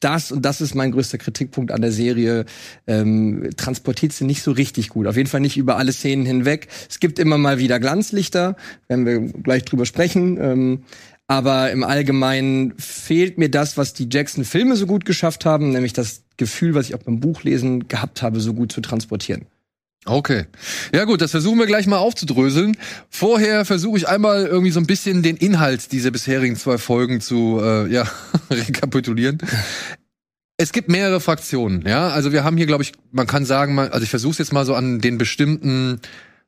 das, 0.00 0.30
und 0.30 0.44
das 0.44 0.60
ist 0.60 0.74
mein 0.74 0.92
größter 0.92 1.18
Kritikpunkt 1.18 1.72
an 1.72 1.80
der 1.80 1.92
Serie, 1.92 2.44
ähm, 2.86 3.48
transportiert 3.56 4.12
sie 4.12 4.24
nicht 4.24 4.42
so 4.42 4.52
richtig 4.52 4.90
gut. 4.90 5.06
Auf 5.06 5.16
jeden 5.16 5.28
Fall 5.28 5.40
nicht 5.40 5.56
über 5.56 5.78
alle 5.78 5.92
Szenen 5.92 6.26
hinweg. 6.26 6.68
Es 6.88 7.00
gibt 7.00 7.18
immer 7.18 7.38
mal 7.38 7.58
wieder 7.58 7.80
Glanzlichter, 7.80 8.56
werden 8.88 9.06
wir 9.06 9.20
gleich 9.20 9.64
drüber 9.64 9.86
sprechen. 9.86 10.38
Ähm, 10.40 10.84
aber 11.26 11.70
im 11.70 11.84
Allgemeinen 11.84 12.74
fehlt 12.76 13.38
mir 13.38 13.48
das, 13.48 13.78
was 13.78 13.94
die 13.94 14.08
Jackson-Filme 14.10 14.76
so 14.76 14.86
gut 14.86 15.06
geschafft 15.06 15.46
haben, 15.46 15.70
nämlich 15.70 15.94
das 15.94 16.22
Gefühl, 16.36 16.74
was 16.74 16.88
ich 16.88 16.94
auch 16.94 17.02
beim 17.02 17.20
Buchlesen 17.20 17.88
gehabt 17.88 18.20
habe, 18.20 18.40
so 18.40 18.52
gut 18.52 18.72
zu 18.72 18.82
transportieren. 18.82 19.46
Okay. 20.06 20.46
Ja 20.92 21.04
gut, 21.04 21.22
das 21.22 21.30
versuchen 21.30 21.58
wir 21.58 21.66
gleich 21.66 21.86
mal 21.86 21.96
aufzudröseln. 21.96 22.76
Vorher 23.08 23.64
versuche 23.64 23.96
ich 23.96 24.08
einmal 24.08 24.46
irgendwie 24.46 24.70
so 24.70 24.80
ein 24.80 24.86
bisschen 24.86 25.22
den 25.22 25.36
Inhalt 25.36 25.92
dieser 25.92 26.10
bisherigen 26.10 26.56
zwei 26.56 26.76
Folgen 26.76 27.20
zu 27.20 27.60
äh, 27.62 27.90
ja, 27.90 28.06
rekapitulieren. 28.50 29.38
Es 30.56 30.72
gibt 30.72 30.88
mehrere 30.88 31.20
Fraktionen, 31.20 31.84
ja. 31.86 32.08
Also 32.08 32.32
wir 32.32 32.44
haben 32.44 32.56
hier, 32.56 32.66
glaube 32.66 32.82
ich, 32.82 32.92
man 33.12 33.26
kann 33.26 33.44
sagen, 33.44 33.78
also 33.78 34.02
ich 34.02 34.10
versuche 34.10 34.32
es 34.32 34.38
jetzt 34.38 34.52
mal 34.52 34.66
so 34.66 34.74
an 34.74 35.00
den 35.00 35.18
bestimmten 35.18 36.00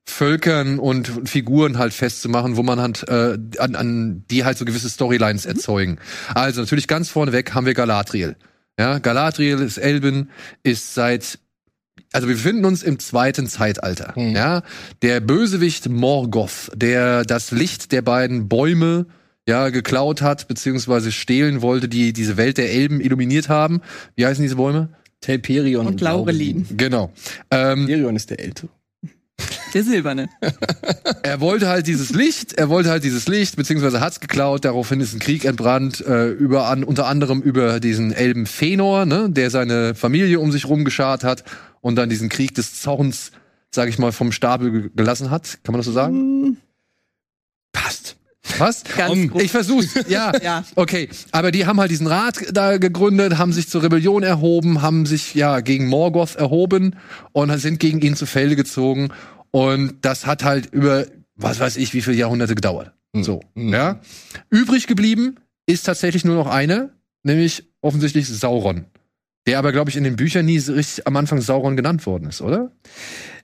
Völkern 0.04 0.78
und 0.78 1.10
Figuren 1.24 1.78
halt 1.78 1.92
festzumachen, 1.92 2.56
wo 2.56 2.62
man 2.62 2.80
halt 2.80 3.08
äh, 3.08 3.38
an, 3.58 3.74
an 3.74 4.24
die 4.30 4.44
halt 4.44 4.58
so 4.58 4.64
gewisse 4.64 4.88
Storylines 4.88 5.46
erzeugen. 5.46 5.98
Also 6.34 6.60
natürlich 6.60 6.86
ganz 6.86 7.08
vorneweg 7.08 7.54
haben 7.54 7.66
wir 7.66 7.74
Galadriel. 7.74 8.36
Ja, 8.78 8.98
Galadriel 8.98 9.60
ist 9.60 9.78
Elben, 9.78 10.30
ist 10.62 10.94
seit 10.94 11.38
also 12.12 12.28
wir 12.28 12.34
befinden 12.34 12.64
uns 12.64 12.82
im 12.82 12.98
zweiten 12.98 13.46
Zeitalter. 13.46 14.14
Ja, 14.16 14.62
der 15.02 15.20
Bösewicht 15.20 15.88
Morgoth, 15.88 16.70
der 16.74 17.24
das 17.24 17.50
Licht 17.50 17.92
der 17.92 18.02
beiden 18.02 18.48
Bäume 18.48 19.06
ja 19.48 19.68
geklaut 19.68 20.22
hat 20.22 20.48
beziehungsweise 20.48 21.12
stehlen 21.12 21.62
wollte, 21.62 21.88
die 21.88 22.12
diese 22.12 22.36
Welt 22.36 22.58
der 22.58 22.72
Elben 22.72 23.00
illuminiert 23.00 23.48
haben. 23.48 23.80
Wie 24.14 24.26
heißen 24.26 24.42
diese 24.42 24.56
Bäume? 24.56 24.88
Telperion 25.20 25.86
Und 25.86 26.00
Laurelin. 26.00 26.66
Genau. 26.76 27.12
Ähm, 27.50 27.86
Telperion 27.86 28.16
ist 28.16 28.30
der 28.30 28.40
Ältere. 28.40 28.68
Der 29.74 29.82
Silberne. 29.84 30.28
er 31.22 31.40
wollte 31.40 31.68
halt 31.68 31.86
dieses 31.86 32.10
Licht, 32.10 32.54
er 32.54 32.68
wollte 32.68 32.90
halt 32.90 33.04
dieses 33.04 33.28
Licht, 33.28 33.56
beziehungsweise 33.56 34.00
hat's 34.00 34.20
geklaut, 34.20 34.64
daraufhin 34.64 35.00
ist 35.00 35.12
ein 35.14 35.18
Krieg 35.20 35.44
entbrannt, 35.44 36.00
äh, 36.06 36.28
über 36.30 36.66
an, 36.68 36.84
unter 36.84 37.06
anderem 37.06 37.42
über 37.42 37.80
diesen 37.80 38.12
Elben 38.12 38.46
Fëanor, 38.46 39.04
ne, 39.04 39.28
der 39.30 39.50
seine 39.50 39.94
Familie 39.94 40.40
um 40.40 40.52
sich 40.52 40.66
rum 40.66 40.84
geschart 40.84 41.24
hat 41.24 41.44
und 41.80 41.96
dann 41.96 42.08
diesen 42.08 42.28
Krieg 42.28 42.54
des 42.54 42.80
Zorns, 42.80 43.32
sag 43.70 43.88
ich 43.88 43.98
mal, 43.98 44.12
vom 44.12 44.32
Stapel 44.32 44.70
ge- 44.70 44.90
gelassen 44.94 45.30
hat. 45.30 45.58
Kann 45.62 45.72
man 45.72 45.80
das 45.80 45.86
so 45.86 45.92
sagen? 45.92 46.56
Passt. 47.72 48.16
Was? 48.58 48.84
Um, 49.10 49.32
ich 49.40 49.50
versuch's. 49.50 49.88
Ja. 50.08 50.32
Ja. 50.42 50.64
Okay, 50.76 51.08
aber 51.32 51.50
die 51.50 51.66
haben 51.66 51.80
halt 51.80 51.90
diesen 51.90 52.06
Rat 52.06 52.38
da 52.52 52.78
gegründet, 52.78 53.38
haben 53.38 53.52
sich 53.52 53.68
zur 53.68 53.82
Rebellion 53.82 54.22
erhoben, 54.22 54.82
haben 54.82 55.04
sich 55.04 55.34
ja 55.34 55.58
gegen 55.60 55.88
Morgoth 55.88 56.36
erhoben 56.36 56.94
und 57.32 57.56
sind 57.58 57.80
gegen 57.80 58.00
ihn 58.00 58.14
zu 58.14 58.24
Felde 58.24 58.54
gezogen 58.54 59.08
und 59.56 59.94
das 60.02 60.26
hat 60.26 60.44
halt 60.44 60.66
über 60.72 61.06
was 61.34 61.60
weiß 61.60 61.78
ich 61.78 61.94
wie 61.94 62.02
viele 62.02 62.16
Jahrhunderte 62.16 62.54
gedauert. 62.54 62.92
So, 63.14 63.40
ja. 63.54 64.00
Übrig 64.50 64.86
geblieben 64.86 65.36
ist 65.66 65.86
tatsächlich 65.86 66.26
nur 66.26 66.34
noch 66.36 66.46
eine, 66.46 66.90
nämlich 67.22 67.64
offensichtlich 67.80 68.28
Sauron. 68.28 68.84
Der 69.46 69.58
aber, 69.58 69.72
glaube 69.72 69.88
ich, 69.88 69.96
in 69.96 70.04
den 70.04 70.16
Büchern 70.16 70.44
nie 70.44 70.58
richtig 70.58 71.06
am 71.06 71.16
Anfang 71.16 71.40
Sauron 71.40 71.74
genannt 71.76 72.04
worden 72.04 72.28
ist, 72.28 72.42
oder? 72.42 72.70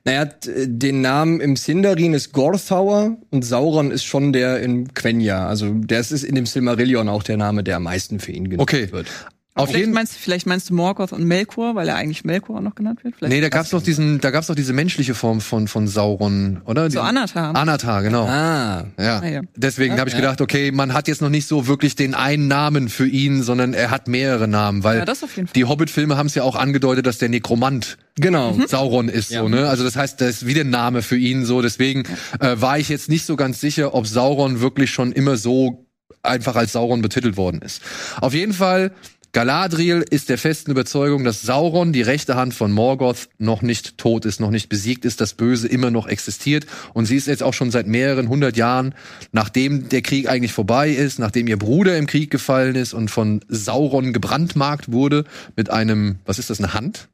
Naja, 0.05 0.27
den 0.27 1.01
Namen 1.01 1.41
im 1.41 1.57
Sindarin 1.57 2.13
ist 2.13 2.33
Gorthauer 2.33 3.17
und 3.31 3.45
Sauron 3.45 3.91
ist 3.91 4.05
schon 4.05 4.35
der 4.35 4.61
in 4.61 4.93
Quenya. 4.93 5.47
Also 5.47 5.73
der 5.73 6.01
ist 6.01 6.13
in 6.25 6.35
dem 6.35 6.45
Silmarillion 6.45 7.09
auch 7.09 7.23
der 7.23 7.39
Name, 7.39 7.63
der 7.65 7.77
am 7.77 7.85
meisten 7.85 8.21
für 8.21 8.33
ihn 8.33 8.51
genannt 8.51 8.61
Okay. 8.69 8.93
wird. 8.93 9.07
Auf 9.55 9.69
Vielleicht 9.69 9.81
jeden 9.81 9.93
meinst, 9.93 10.17
vielleicht 10.17 10.47
meinst 10.47 10.71
du 10.71 10.75
Morgoth 10.75 11.13
und 11.13 11.25
Melkor, 11.25 11.75
weil 11.75 11.87
er 11.87 11.97
eigentlich 11.97 12.25
Melkor 12.25 12.57
auch 12.57 12.63
noch 12.63 12.75
genannt 12.75 13.05
wird? 13.05 13.17
Vielleicht 13.17 13.31
Nee, 13.35 13.43
da 13.43 13.51
gab's 13.51 13.69
doch 13.69 13.83
diesen, 13.83 14.19
da 14.19 14.31
gab's 14.31 14.47
doch 14.47 14.55
diese 14.55 14.73
menschliche 14.73 15.15
Form 15.15 15.43
von 15.43 15.69
von 15.69 15.87
Sauron, 15.89 16.63
oder? 16.65 16.91
so 16.91 17.01
Anatar. 17.01 17.55
Anatar, 17.55 18.03
genau. 18.03 18.25
Ah. 18.27 18.87
Ja. 18.99 19.19
Ah, 19.21 19.27
ja. 19.29 19.41
Deswegen 19.55 19.99
habe 19.99 20.09
ich 20.09 20.17
gedacht, 20.17 20.41
okay, 20.41 20.73
man 20.73 20.95
hat 20.95 21.07
jetzt 21.07 21.21
noch 21.21 21.29
nicht 21.29 21.47
so 21.47 21.67
wirklich 21.67 21.97
den 21.97 22.15
einen 22.15 22.49
Namen 22.49 22.89
für 22.89 23.07
ihn, 23.07 23.43
sondern 23.43 23.75
er 23.75 23.91
hat 23.91 24.09
mehrere 24.09 24.49
Namen, 24.49 24.85
weil 24.85 25.01
Ja, 25.01 25.05
das 25.05 25.23
auf 25.23 25.37
jeden 25.37 25.49
Fall. 25.49 25.53
die 25.55 25.65
Hobbit-Filme 25.67 26.17
haben 26.17 26.29
es 26.29 26.35
ja 26.35 26.45
auch 26.45 26.57
angedeutet, 26.57 27.05
dass 27.05 27.19
der 27.19 27.29
Nekromant 27.29 27.99
Genau. 28.17 28.57
Sauron 28.67 29.09
ist, 29.11 29.29
so, 29.31 29.49
ne? 29.51 29.69
Also 29.69 29.85
das 29.85 29.97
heißt, 29.97 30.19
das 30.21 30.29
ist 30.31 30.47
wieder 30.47 30.63
ein 30.63 30.71
Name 30.71 31.03
für 31.03 31.17
ihn, 31.19 31.45
so. 31.45 31.61
Deswegen 31.61 32.05
äh, 32.41 32.57
war 32.59 32.79
ich 32.79 32.89
jetzt 32.89 33.11
nicht 33.11 33.27
so 33.27 33.37
ganz 33.37 33.61
sicher, 33.61 33.95
ob 33.95 34.07
Sauron 34.07 34.61
wirklich 34.61 34.91
schon 34.91 35.13
immer 35.13 35.37
so 35.37 35.87
einfach 36.23 36.57
als 36.57 36.73
Sauron 36.73 37.03
betitelt 37.03 37.37
worden 37.37 37.61
ist. 37.63 37.83
Auf 38.21 38.33
jeden 38.35 38.53
Fall, 38.53 38.93
Galadriel 39.35 40.05
ist 40.11 40.29
der 40.29 40.37
festen 40.37 40.71
Überzeugung, 40.71 41.25
dass 41.25 41.41
Sauron, 41.41 41.95
die 41.95 42.03
rechte 42.03 42.37
Hand 42.37 42.53
von 42.53 42.71
Morgoth, 42.71 43.31
noch 43.39 43.63
nicht 43.63 43.97
tot 43.97 44.27
ist, 44.27 44.41
noch 44.41 44.51
nicht 44.51 44.69
besiegt 44.69 45.07
ist, 45.07 45.23
das 45.23 45.33
Böse 45.33 45.69
immer 45.69 45.91
noch 45.91 46.07
existiert. 46.07 46.67
Und 46.93 47.07
sie 47.07 47.17
ist 47.17 47.29
jetzt 47.29 47.43
auch 47.43 47.55
schon 47.55 47.71
seit 47.71 47.87
mehreren 47.87 48.29
hundert 48.29 48.59
Jahren, 48.59 48.95
nachdem 49.33 49.89
der 49.89 50.03
Krieg 50.03 50.29
eigentlich 50.29 50.53
vorbei 50.53 50.91
ist, 50.91 51.19
nachdem 51.19 51.47
ihr 51.47 51.57
Bruder 51.57 51.97
im 51.97 52.07
Krieg 52.07 52.31
gefallen 52.31 52.75
ist 52.75 52.93
und 52.93 53.11
von 53.11 53.43
Sauron 53.49 54.13
gebrandmarkt 54.13 54.93
wurde, 54.93 55.25
mit 55.57 55.71
einem, 55.71 56.17
was 56.27 56.39
ist 56.39 56.51
das, 56.51 56.59
eine 56.59 56.75
Hand? 56.75 57.09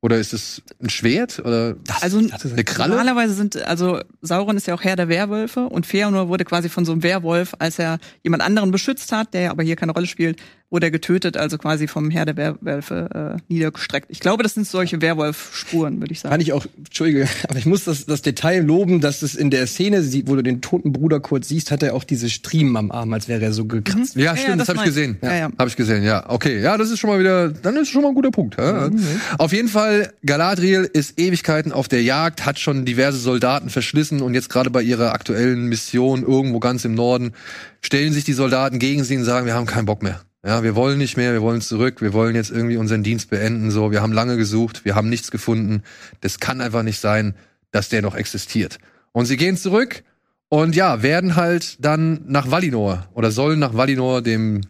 Oder 0.00 0.18
ist 0.18 0.32
es 0.32 0.62
ein 0.80 0.90
Schwert? 0.90 1.40
Oder 1.40 1.76
Also 2.00 2.18
eine 2.18 2.64
Kralle? 2.64 2.90
normalerweise 2.90 3.34
sind, 3.34 3.56
also 3.62 4.00
Sauron 4.20 4.56
ist 4.56 4.66
ja 4.68 4.74
auch 4.74 4.82
Herr 4.82 4.96
der 4.96 5.08
Werwölfe 5.08 5.66
und 5.66 5.86
Feanor 5.86 6.28
wurde 6.28 6.44
quasi 6.44 6.68
von 6.68 6.84
so 6.84 6.90
einem 6.92 7.02
Werwolf, 7.04 7.54
als 7.58 7.78
er 7.78 7.98
jemand 8.24 8.42
anderen 8.42 8.72
beschützt 8.72 9.12
hat, 9.12 9.32
der 9.32 9.50
aber 9.50 9.62
hier 9.62 9.76
keine 9.76 9.92
Rolle 9.92 10.06
spielt, 10.06 10.40
wurde 10.72 10.86
er 10.86 10.90
getötet, 10.90 11.36
also 11.36 11.58
quasi 11.58 11.86
vom 11.86 12.10
Herr 12.10 12.24
der 12.24 12.36
Werwölfe 12.36 13.36
äh, 13.36 13.52
niedergestreckt. 13.52 14.06
Ich 14.08 14.20
glaube, 14.20 14.42
das 14.42 14.54
sind 14.54 14.66
solche 14.66 15.02
Werwolf-Spuren, 15.02 16.00
würde 16.00 16.12
ich 16.12 16.20
sagen. 16.20 16.32
Kann 16.32 16.40
ich 16.40 16.54
auch, 16.54 16.64
Entschuldige, 16.78 17.28
aber 17.48 17.58
ich 17.58 17.66
muss 17.66 17.84
das, 17.84 18.06
das 18.06 18.22
Detail 18.22 18.64
loben, 18.64 19.02
dass 19.02 19.20
es 19.20 19.34
in 19.34 19.50
der 19.50 19.66
Szene, 19.66 20.02
wo 20.26 20.34
du 20.34 20.42
den 20.42 20.62
toten 20.62 20.92
Bruder 20.92 21.20
kurz 21.20 21.48
siehst, 21.48 21.70
hat 21.70 21.82
er 21.82 21.94
auch 21.94 22.04
diese 22.04 22.30
Striemen 22.30 22.74
am 22.78 22.90
Arm, 22.90 23.12
als 23.12 23.28
wäre 23.28 23.44
er 23.44 23.52
so 23.52 23.66
gekratzt. 23.66 24.16
Ja, 24.16 24.22
Ja, 24.22 24.36
stimmt, 24.36 24.48
ja, 24.48 24.56
das, 24.56 24.66
das 24.66 24.76
habe 24.76 24.78
ich 24.78 24.94
gesehen. 24.94 25.18
Ja, 25.20 25.34
ja. 25.34 25.50
Habe 25.58 25.68
ich 25.68 25.76
gesehen, 25.76 26.02
ja. 26.04 26.30
Okay, 26.30 26.60
ja, 26.60 26.78
das 26.78 26.90
ist 26.90 26.98
schon 26.98 27.10
mal 27.10 27.20
wieder, 27.20 27.50
dann 27.50 27.76
ist 27.76 27.90
schon 27.90 28.00
mal 28.00 28.08
ein 28.08 28.14
guter 28.14 28.30
Punkt. 28.30 28.56
Ja. 28.58 28.88
Auf 29.36 29.52
jeden 29.52 29.68
Fall, 29.68 30.12
Galadriel 30.24 30.88
ist 30.90 31.20
Ewigkeiten 31.20 31.72
auf 31.72 31.88
der 31.88 32.02
Jagd, 32.02 32.46
hat 32.46 32.58
schon 32.58 32.86
diverse 32.86 33.18
Soldaten 33.18 33.68
verschlissen 33.68 34.22
und 34.22 34.32
jetzt 34.32 34.48
gerade 34.48 34.70
bei 34.70 34.82
ihrer 34.82 35.12
aktuellen 35.12 35.66
Mission 35.66 36.22
irgendwo 36.22 36.60
ganz 36.60 36.86
im 36.86 36.94
Norden 36.94 37.32
stellen 37.82 38.12
sich 38.14 38.24
die 38.24 38.32
Soldaten 38.32 38.78
gegen 38.78 39.04
sie 39.04 39.18
und 39.18 39.24
sagen, 39.24 39.44
wir 39.44 39.54
haben 39.54 39.66
keinen 39.66 39.86
Bock 39.86 40.02
mehr. 40.02 40.22
Ja, 40.44 40.64
wir 40.64 40.74
wollen 40.74 40.98
nicht 40.98 41.16
mehr, 41.16 41.32
wir 41.32 41.42
wollen 41.42 41.60
zurück, 41.60 42.00
wir 42.00 42.12
wollen 42.12 42.34
jetzt 42.34 42.50
irgendwie 42.50 42.76
unseren 42.76 43.04
Dienst 43.04 43.30
beenden, 43.30 43.70
so, 43.70 43.92
wir 43.92 44.02
haben 44.02 44.12
lange 44.12 44.36
gesucht, 44.36 44.84
wir 44.84 44.96
haben 44.96 45.08
nichts 45.08 45.30
gefunden. 45.30 45.84
Das 46.20 46.40
kann 46.40 46.60
einfach 46.60 46.82
nicht 46.82 46.98
sein, 46.98 47.36
dass 47.70 47.88
der 47.88 48.02
noch 48.02 48.16
existiert. 48.16 48.78
Und 49.12 49.26
sie 49.26 49.36
gehen 49.36 49.56
zurück 49.56 50.02
und 50.48 50.74
ja, 50.74 51.02
werden 51.02 51.36
halt 51.36 51.76
dann 51.84 52.22
nach 52.26 52.50
Valinor 52.50 53.08
oder 53.14 53.30
sollen 53.30 53.60
nach 53.60 53.74
Valinor, 53.74 54.20
dem 54.20 54.62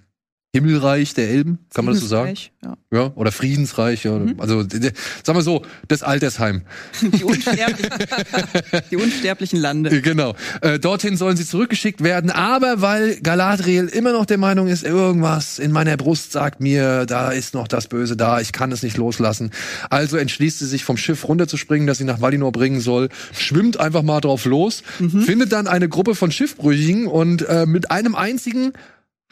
Himmelreich 0.54 1.14
der 1.14 1.30
Elben, 1.30 1.60
kann 1.72 1.86
man 1.86 1.94
das 1.94 2.02
so 2.02 2.08
sagen? 2.08 2.34
Ja. 2.62 2.74
Ja, 2.92 3.12
oder 3.14 3.32
Friedensreich, 3.32 4.04
ja. 4.04 4.20
Also, 4.36 4.62
d- 4.62 4.80
d- 4.80 4.92
sagen 5.24 5.38
wir 5.38 5.42
so, 5.42 5.62
das 5.88 6.02
Altersheim. 6.02 6.60
Die, 7.00 7.24
unsterblichen, 7.24 7.90
die 8.90 8.96
unsterblichen 8.96 9.58
Lande. 9.58 10.02
Genau. 10.02 10.34
Äh, 10.60 10.78
dorthin 10.78 11.16
sollen 11.16 11.38
sie 11.38 11.46
zurückgeschickt 11.46 12.02
werden, 12.04 12.30
aber 12.30 12.82
weil 12.82 13.16
Galadriel 13.22 13.86
immer 13.86 14.12
noch 14.12 14.26
der 14.26 14.36
Meinung 14.36 14.68
ist, 14.68 14.84
irgendwas 14.84 15.58
in 15.58 15.72
meiner 15.72 15.96
Brust 15.96 16.32
sagt 16.32 16.60
mir, 16.60 17.06
da 17.06 17.30
ist 17.30 17.54
noch 17.54 17.66
das 17.66 17.88
Böse 17.88 18.14
da, 18.18 18.38
ich 18.38 18.52
kann 18.52 18.70
es 18.72 18.82
nicht 18.82 18.98
loslassen. 18.98 19.52
Also 19.88 20.18
entschließt 20.18 20.58
sie 20.58 20.66
sich 20.66 20.84
vom 20.84 20.98
Schiff 20.98 21.26
runterzuspringen, 21.26 21.86
das 21.86 21.96
sie 21.96 22.04
nach 22.04 22.20
Valinor 22.20 22.52
bringen 22.52 22.82
soll, 22.82 23.08
schwimmt 23.32 23.80
einfach 23.80 24.02
mal 24.02 24.20
drauf 24.20 24.44
los, 24.44 24.82
findet 24.98 25.52
dann 25.52 25.66
eine 25.66 25.88
Gruppe 25.88 26.14
von 26.14 26.30
Schiffbrüchigen 26.30 27.06
und 27.06 27.48
äh, 27.48 27.64
mit 27.64 27.90
einem 27.90 28.14
einzigen 28.14 28.74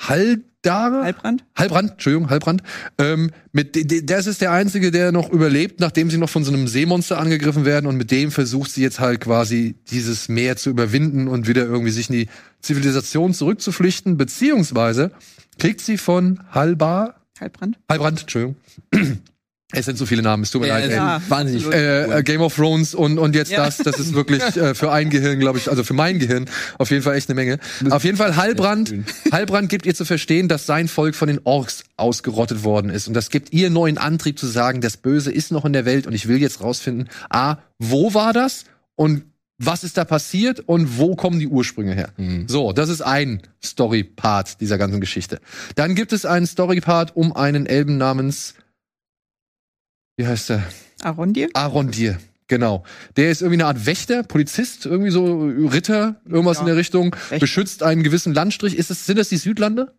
Haldare? 0.09 1.05
Halbrand? 1.05 1.45
Halbrand, 1.57 1.93
Entschuldigung, 1.93 2.31
Halbrand. 2.31 2.63
Ähm, 2.99 3.31
mit, 3.53 4.11
das 4.11 4.27
ist 4.27 4.41
der 4.41 4.53
einzige, 4.53 4.91
der 4.91 5.13
noch 5.13 5.31
überlebt, 5.31 5.81
nachdem 5.81 6.11
sie 6.11 6.19
noch 6.19 6.31
von 6.31 6.45
so 6.45 6.53
einem 6.53 6.67
Seemonster 6.67 7.19
angegriffen 7.19 7.65
werden 7.65 7.87
und 7.87 7.97
mit 7.97 8.11
dem 8.11 8.31
versucht 8.31 8.71
sie 8.71 8.83
jetzt 8.83 9.01
halt 9.01 9.21
quasi 9.21 9.77
dieses 9.91 10.29
Meer 10.29 10.57
zu 10.57 10.71
überwinden 10.71 11.29
und 11.29 11.49
wieder 11.49 11.65
irgendwie 11.65 11.91
sich 11.91 12.09
in 12.11 12.17
die 12.17 12.29
Zivilisation 12.61 13.35
zurückzuflüchten, 13.35 14.17
beziehungsweise 14.17 15.13
kriegt 15.59 15.81
sie 15.81 15.99
von 15.99 16.41
Halbar, 16.51 17.21
Halbrand? 17.39 17.79
Halbrand, 17.89 18.21
Entschuldigung. 18.23 18.57
Es 19.73 19.87
sind 19.87 19.97
so 19.99 20.07
viele 20.07 20.23
Namen, 20.23 20.43
es 20.43 20.51
tut 20.51 20.63
mir 20.63 20.69
Ja, 20.69 20.79
leid. 20.79 20.91
Ja. 20.91 21.23
wahnsinnig. 21.29 21.67
Äh, 21.73 22.19
äh, 22.19 22.23
Game 22.23 22.41
of 22.41 22.55
Thrones 22.57 22.95
und, 22.95 23.19
und 23.19 23.35
jetzt 23.35 23.51
Ja. 23.53 23.65
das, 23.65 23.79
das 23.79 23.99
ist 24.01 24.15
wirklich 24.15 24.43
äh, 24.57 24.75
für 24.75 24.91
ein 24.93 25.11
Gehirn, 25.11 25.39
glaube 25.39 25.59
ich, 25.59 25.69
also 25.71 25.85
für 25.85 25.95
mein 25.95 26.19
Gehirn 26.19 26.47
auf 26.79 26.91
jeden 26.91 27.03
Fall 27.03 27.15
echt 27.17 27.29
eine 27.29 27.37
Menge. 27.37 27.59
Auf 27.91 28.05
jeden 28.05 28.17
Fall 28.17 28.37
Halbrand, 28.37 28.93
Halbrand 29.31 29.69
gibt 29.71 29.87
ihr 29.87 29.95
zu 29.95 30.05
verstehen, 30.05 30.49
dass 30.49 30.67
sein 30.67 30.89
Volk 30.89 31.15
von 31.15 31.29
den 31.29 31.41
Orks 31.45 31.85
ausgerottet 31.97 32.65
worden 32.65 32.91
ist 32.91 33.07
und 33.09 33.15
das 33.15 33.31
gibt 33.31 33.53
ihr 33.53 33.71
neuen 33.71 33.99
Antrieb 33.99 34.39
zu 34.39 34.47
sagen, 34.47 34.81
das 34.81 34.97
Böse 34.97 35.31
ist 35.33 35.53
noch 35.53 35.65
in 35.65 35.73
der 35.73 35.85
Welt 35.85 36.07
und 36.07 36.13
ich 36.15 36.27
will 36.29 36.39
jetzt 36.41 36.61
rausfinden, 36.63 37.09
a, 37.29 37.57
wo 37.79 38.13
war 38.15 38.33
das 38.33 38.65
und 38.97 39.25
was 39.63 39.85
ist 39.85 39.99
da 39.99 40.07
passiert 40.07 40.61
und 40.61 40.97
wo 40.99 41.15
kommen 41.17 41.39
die 41.39 41.47
Ursprünge 41.47 41.93
her? 41.95 42.09
So, 42.47 42.73
das 42.73 42.89
ist 42.89 43.03
ein 43.03 43.43
Story-Part 43.63 44.61
dieser 44.61 44.79
ganzen 44.79 45.01
Geschichte. 45.01 45.39
Dann 45.75 45.95
gibt 45.95 46.13
es 46.15 46.25
einen 46.25 46.47
Story-Part 46.47 47.15
um 47.15 47.37
einen 47.37 47.67
Elben 47.67 47.99
namens, 47.99 48.55
wie 50.21 50.27
heißt 50.27 50.51
der? 50.51 50.63
Arondir? 51.03 51.49
Arondir, 51.55 52.19
genau. 52.47 52.85
Der 53.17 53.31
ist 53.31 53.41
irgendwie 53.41 53.63
eine 53.63 53.67
Art 53.67 53.87
Wächter, 53.87 54.23
Polizist, 54.23 54.85
irgendwie 54.85 55.11
so 55.11 55.47
Ritter, 55.47 56.21
irgendwas 56.29 56.59
Ja. 56.59 56.61
in 56.61 56.67
der 56.67 56.77
Richtung, 56.77 57.15
Wächter. 57.15 57.39
beschützt 57.39 57.83
einen 57.83 58.03
gewissen 58.03 58.35
Landstrich. 58.35 58.77
Ist 58.77 58.91
es, 58.91 59.07
sind 59.07 59.19
das 59.19 59.31
die 59.31 59.39
Südlande? 59.39 59.95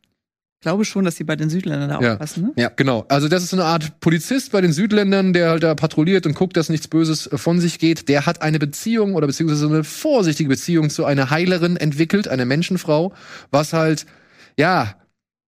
Ich 0.60 0.63
glaube 0.63 0.86
schon, 0.86 1.06
dass 1.06 1.16
sie 1.16 1.24
bei 1.24 1.36
den 1.36 1.50
Südländern 1.50 1.90
da 1.90 2.00
Ja. 2.00 2.12
aufpassen, 2.13 2.54
ne? 2.56 2.72
Genau. 2.75 3.04
Also 3.10 3.28
das 3.30 3.42
ist 3.42 3.50
so 3.50 3.56
eine 3.58 3.66
Art 3.66 4.00
Polizist 4.00 4.51
bei 4.51 4.62
den 4.62 4.74
Südländern, 4.74 5.34
der 5.34 5.50
halt 5.50 5.63
da 5.63 5.74
patrouilliert 5.74 6.28
und 6.28 6.36
guckt, 6.36 6.56
dass 6.56 6.70
nichts 6.70 6.88
Böses 6.88 7.28
von 7.34 7.60
sich 7.60 7.80
geht. 7.80 8.08
Der 8.10 8.28
hat 8.28 8.44
eine 8.44 8.60
Beziehung 8.60 9.16
oder 9.16 9.25
beziehungsweise 9.25 9.66
eine 9.66 9.84
vorsichtige 9.84 10.50
Beziehung 10.50 10.92
zu 10.92 11.04
einer 11.06 11.32
Heilerin 11.32 11.78
entwickelt, 11.78 12.28
einer 12.28 12.46
Menschenfrau, 12.46 13.12
was 13.50 13.74
halt, 13.74 14.06
ja, 14.56 14.94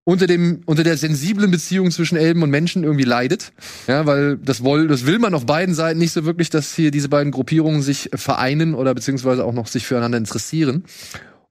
unter 0.06 0.28
dem 0.28 0.62
unter 0.66 0.84
der 0.84 0.98
sensiblen 0.98 1.50
Beziehung 1.52 1.92
zwischen 1.92 2.18
Elben 2.18 2.44
und 2.44 2.50
Menschen 2.50 2.84
irgendwie 2.84 3.06
leidet, 3.06 3.54
ja, 3.88 4.06
weil 4.06 4.38
das 4.38 4.64
woll, 4.64 4.88
das 4.88 5.06
will 5.06 5.20
man 5.20 5.34
auf 5.34 5.46
beiden 5.46 5.76
Seiten 5.76 6.00
nicht 6.00 6.12
so 6.12 6.26
wirklich, 6.26 6.50
dass 6.50 6.76
hier 6.76 6.92
diese 6.92 7.10
beiden 7.10 7.32
Gruppierungen 7.32 7.82
sich 7.82 8.10
vereinen 8.14 8.76
oder 8.76 8.94
beziehungsweise 8.94 9.46
auch 9.46 9.54
noch 9.54 9.68
sich 9.68 9.86
füreinander 9.86 10.18
interessieren. 10.18 10.84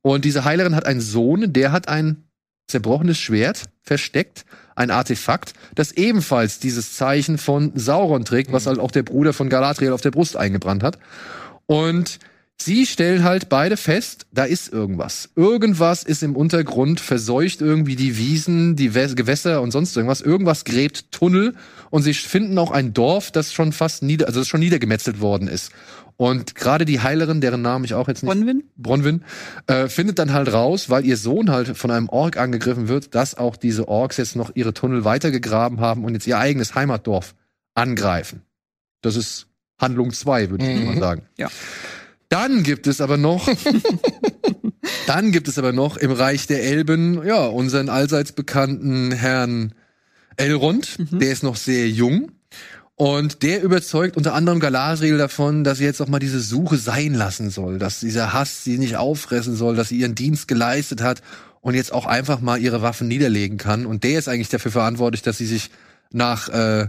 Und 0.02 0.24
diese 0.24 0.44
Heilerin 0.44 0.74
hat 0.74 0.84
einen 0.84 1.00
Sohn, 1.00 1.52
der 1.52 1.72
hat 1.72 1.88
ein 1.88 2.24
zerbrochenes 2.68 3.18
Schwert 3.18 3.64
versteckt, 3.82 4.44
ein 4.74 4.90
Artefakt, 4.90 5.54
das 5.74 5.92
ebenfalls 5.92 6.58
dieses 6.58 6.94
Zeichen 6.94 7.38
von 7.38 7.72
Sauron 7.74 8.24
trägt, 8.24 8.52
was 8.52 8.66
halt 8.66 8.78
auch 8.78 8.90
der 8.90 9.02
Bruder 9.02 9.32
von 9.32 9.48
Galadriel 9.48 9.92
auf 9.92 10.00
der 10.00 10.10
Brust 10.10 10.36
eingebrannt 10.36 10.82
hat. 10.82 10.98
Und 11.66 12.18
sie 12.64 12.86
stellen 12.86 13.24
halt 13.24 13.48
beide 13.48 13.76
fest, 13.76 14.26
da 14.32 14.44
ist 14.44 14.72
irgendwas. 14.72 15.30
Irgendwas 15.36 16.02
ist 16.02 16.22
im 16.22 16.36
Untergrund, 16.36 17.00
verseucht 17.00 17.60
irgendwie 17.60 17.96
die 17.96 18.16
Wiesen, 18.18 18.76
die 18.76 18.92
Wä- 18.92 19.14
Gewässer 19.14 19.62
und 19.62 19.70
sonst 19.70 19.96
irgendwas. 19.96 20.20
Irgendwas 20.20 20.64
gräbt 20.64 21.12
Tunnel 21.12 21.54
und 21.90 22.02
sie 22.02 22.14
finden 22.14 22.58
auch 22.58 22.70
ein 22.70 22.92
Dorf, 22.94 23.30
das 23.30 23.52
schon 23.52 23.72
fast 23.72 24.02
nieder, 24.02 24.26
also 24.26 24.40
das 24.40 24.48
schon 24.48 24.60
niedergemetzelt 24.60 25.20
worden 25.20 25.48
ist. 25.48 25.72
Und 26.16 26.54
gerade 26.54 26.84
die 26.84 27.00
Heilerin, 27.00 27.40
deren 27.40 27.62
Namen 27.62 27.84
ich 27.84 27.94
auch 27.94 28.06
jetzt 28.06 28.22
nicht 28.22 28.32
Bronwyn? 28.32 28.62
Bronwyn, 28.76 29.24
äh, 29.66 29.88
findet 29.88 30.18
dann 30.18 30.32
halt 30.32 30.52
raus, 30.52 30.88
weil 30.90 31.04
ihr 31.04 31.16
Sohn 31.16 31.50
halt 31.50 31.76
von 31.76 31.90
einem 31.90 32.08
Ork 32.08 32.36
angegriffen 32.36 32.86
wird, 32.88 33.14
dass 33.14 33.34
auch 33.36 33.56
diese 33.56 33.88
Orks 33.88 34.18
jetzt 34.18 34.36
noch 34.36 34.52
ihre 34.54 34.72
Tunnel 34.74 35.04
weitergegraben 35.04 35.80
haben 35.80 36.04
und 36.04 36.14
jetzt 36.14 36.26
ihr 36.26 36.38
eigenes 36.38 36.74
Heimatdorf 36.74 37.34
angreifen. 37.74 38.42
Das 39.00 39.16
ist 39.16 39.46
Handlung 39.78 40.12
zwei, 40.12 40.50
würde 40.50 40.64
ich 40.70 40.78
Mhm. 40.78 40.84
mal 40.86 40.98
sagen. 40.98 41.22
Ja. 41.38 41.48
Dann 42.32 42.62
gibt 42.62 42.86
es 42.86 43.02
aber 43.02 43.18
noch, 43.18 43.46
dann 45.06 45.32
gibt 45.32 45.48
es 45.48 45.58
aber 45.58 45.74
noch 45.74 45.98
im 45.98 46.10
Reich 46.10 46.46
der 46.46 46.62
Elben, 46.62 47.22
ja, 47.26 47.44
unseren 47.44 47.90
allseits 47.90 48.32
bekannten 48.32 49.12
Herrn 49.12 49.74
Elrond, 50.38 50.96
der 51.10 51.30
ist 51.30 51.42
noch 51.42 51.56
sehr 51.56 51.90
jung. 51.90 52.32
Und 52.94 53.42
der 53.42 53.62
überzeugt 53.62 54.16
unter 54.16 54.32
anderem 54.32 54.60
Galadriel 54.60 55.18
davon, 55.18 55.62
dass 55.62 55.76
sie 55.76 55.84
jetzt 55.84 56.00
auch 56.00 56.08
mal 56.08 56.20
diese 56.20 56.40
Suche 56.40 56.78
sein 56.78 57.12
lassen 57.12 57.50
soll, 57.50 57.78
dass 57.78 58.00
dieser 58.00 58.32
Hass 58.32 58.64
sie 58.64 58.78
nicht 58.78 58.96
auffressen 58.96 59.54
soll, 59.54 59.76
dass 59.76 59.90
sie 59.90 59.98
ihren 59.98 60.14
Dienst 60.14 60.48
geleistet 60.48 61.02
hat 61.02 61.20
und 61.60 61.74
jetzt 61.74 61.92
auch 61.92 62.06
einfach 62.06 62.40
mal 62.40 62.58
ihre 62.58 62.80
Waffen 62.80 63.08
niederlegen 63.08 63.58
kann. 63.58 63.84
Und 63.84 64.04
der 64.04 64.18
ist 64.18 64.28
eigentlich 64.28 64.48
dafür 64.48 64.70
verantwortlich, 64.70 65.20
dass 65.20 65.36
sie 65.36 65.46
sich 65.46 65.70
nach 66.12 66.48
äh, 66.48 66.88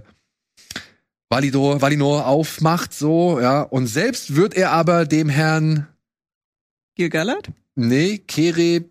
Valinor, 1.33 1.81
Valinor 1.81 2.27
aufmacht, 2.27 2.93
so, 2.93 3.39
ja. 3.39 3.61
Und 3.61 3.87
selbst 3.87 4.35
wird 4.35 4.53
er 4.53 4.71
aber 4.71 5.05
dem 5.05 5.29
Herrn, 5.29 5.87
Gilgalad? 6.95 7.49
nee, 7.75 8.19
Kere, 8.19 8.85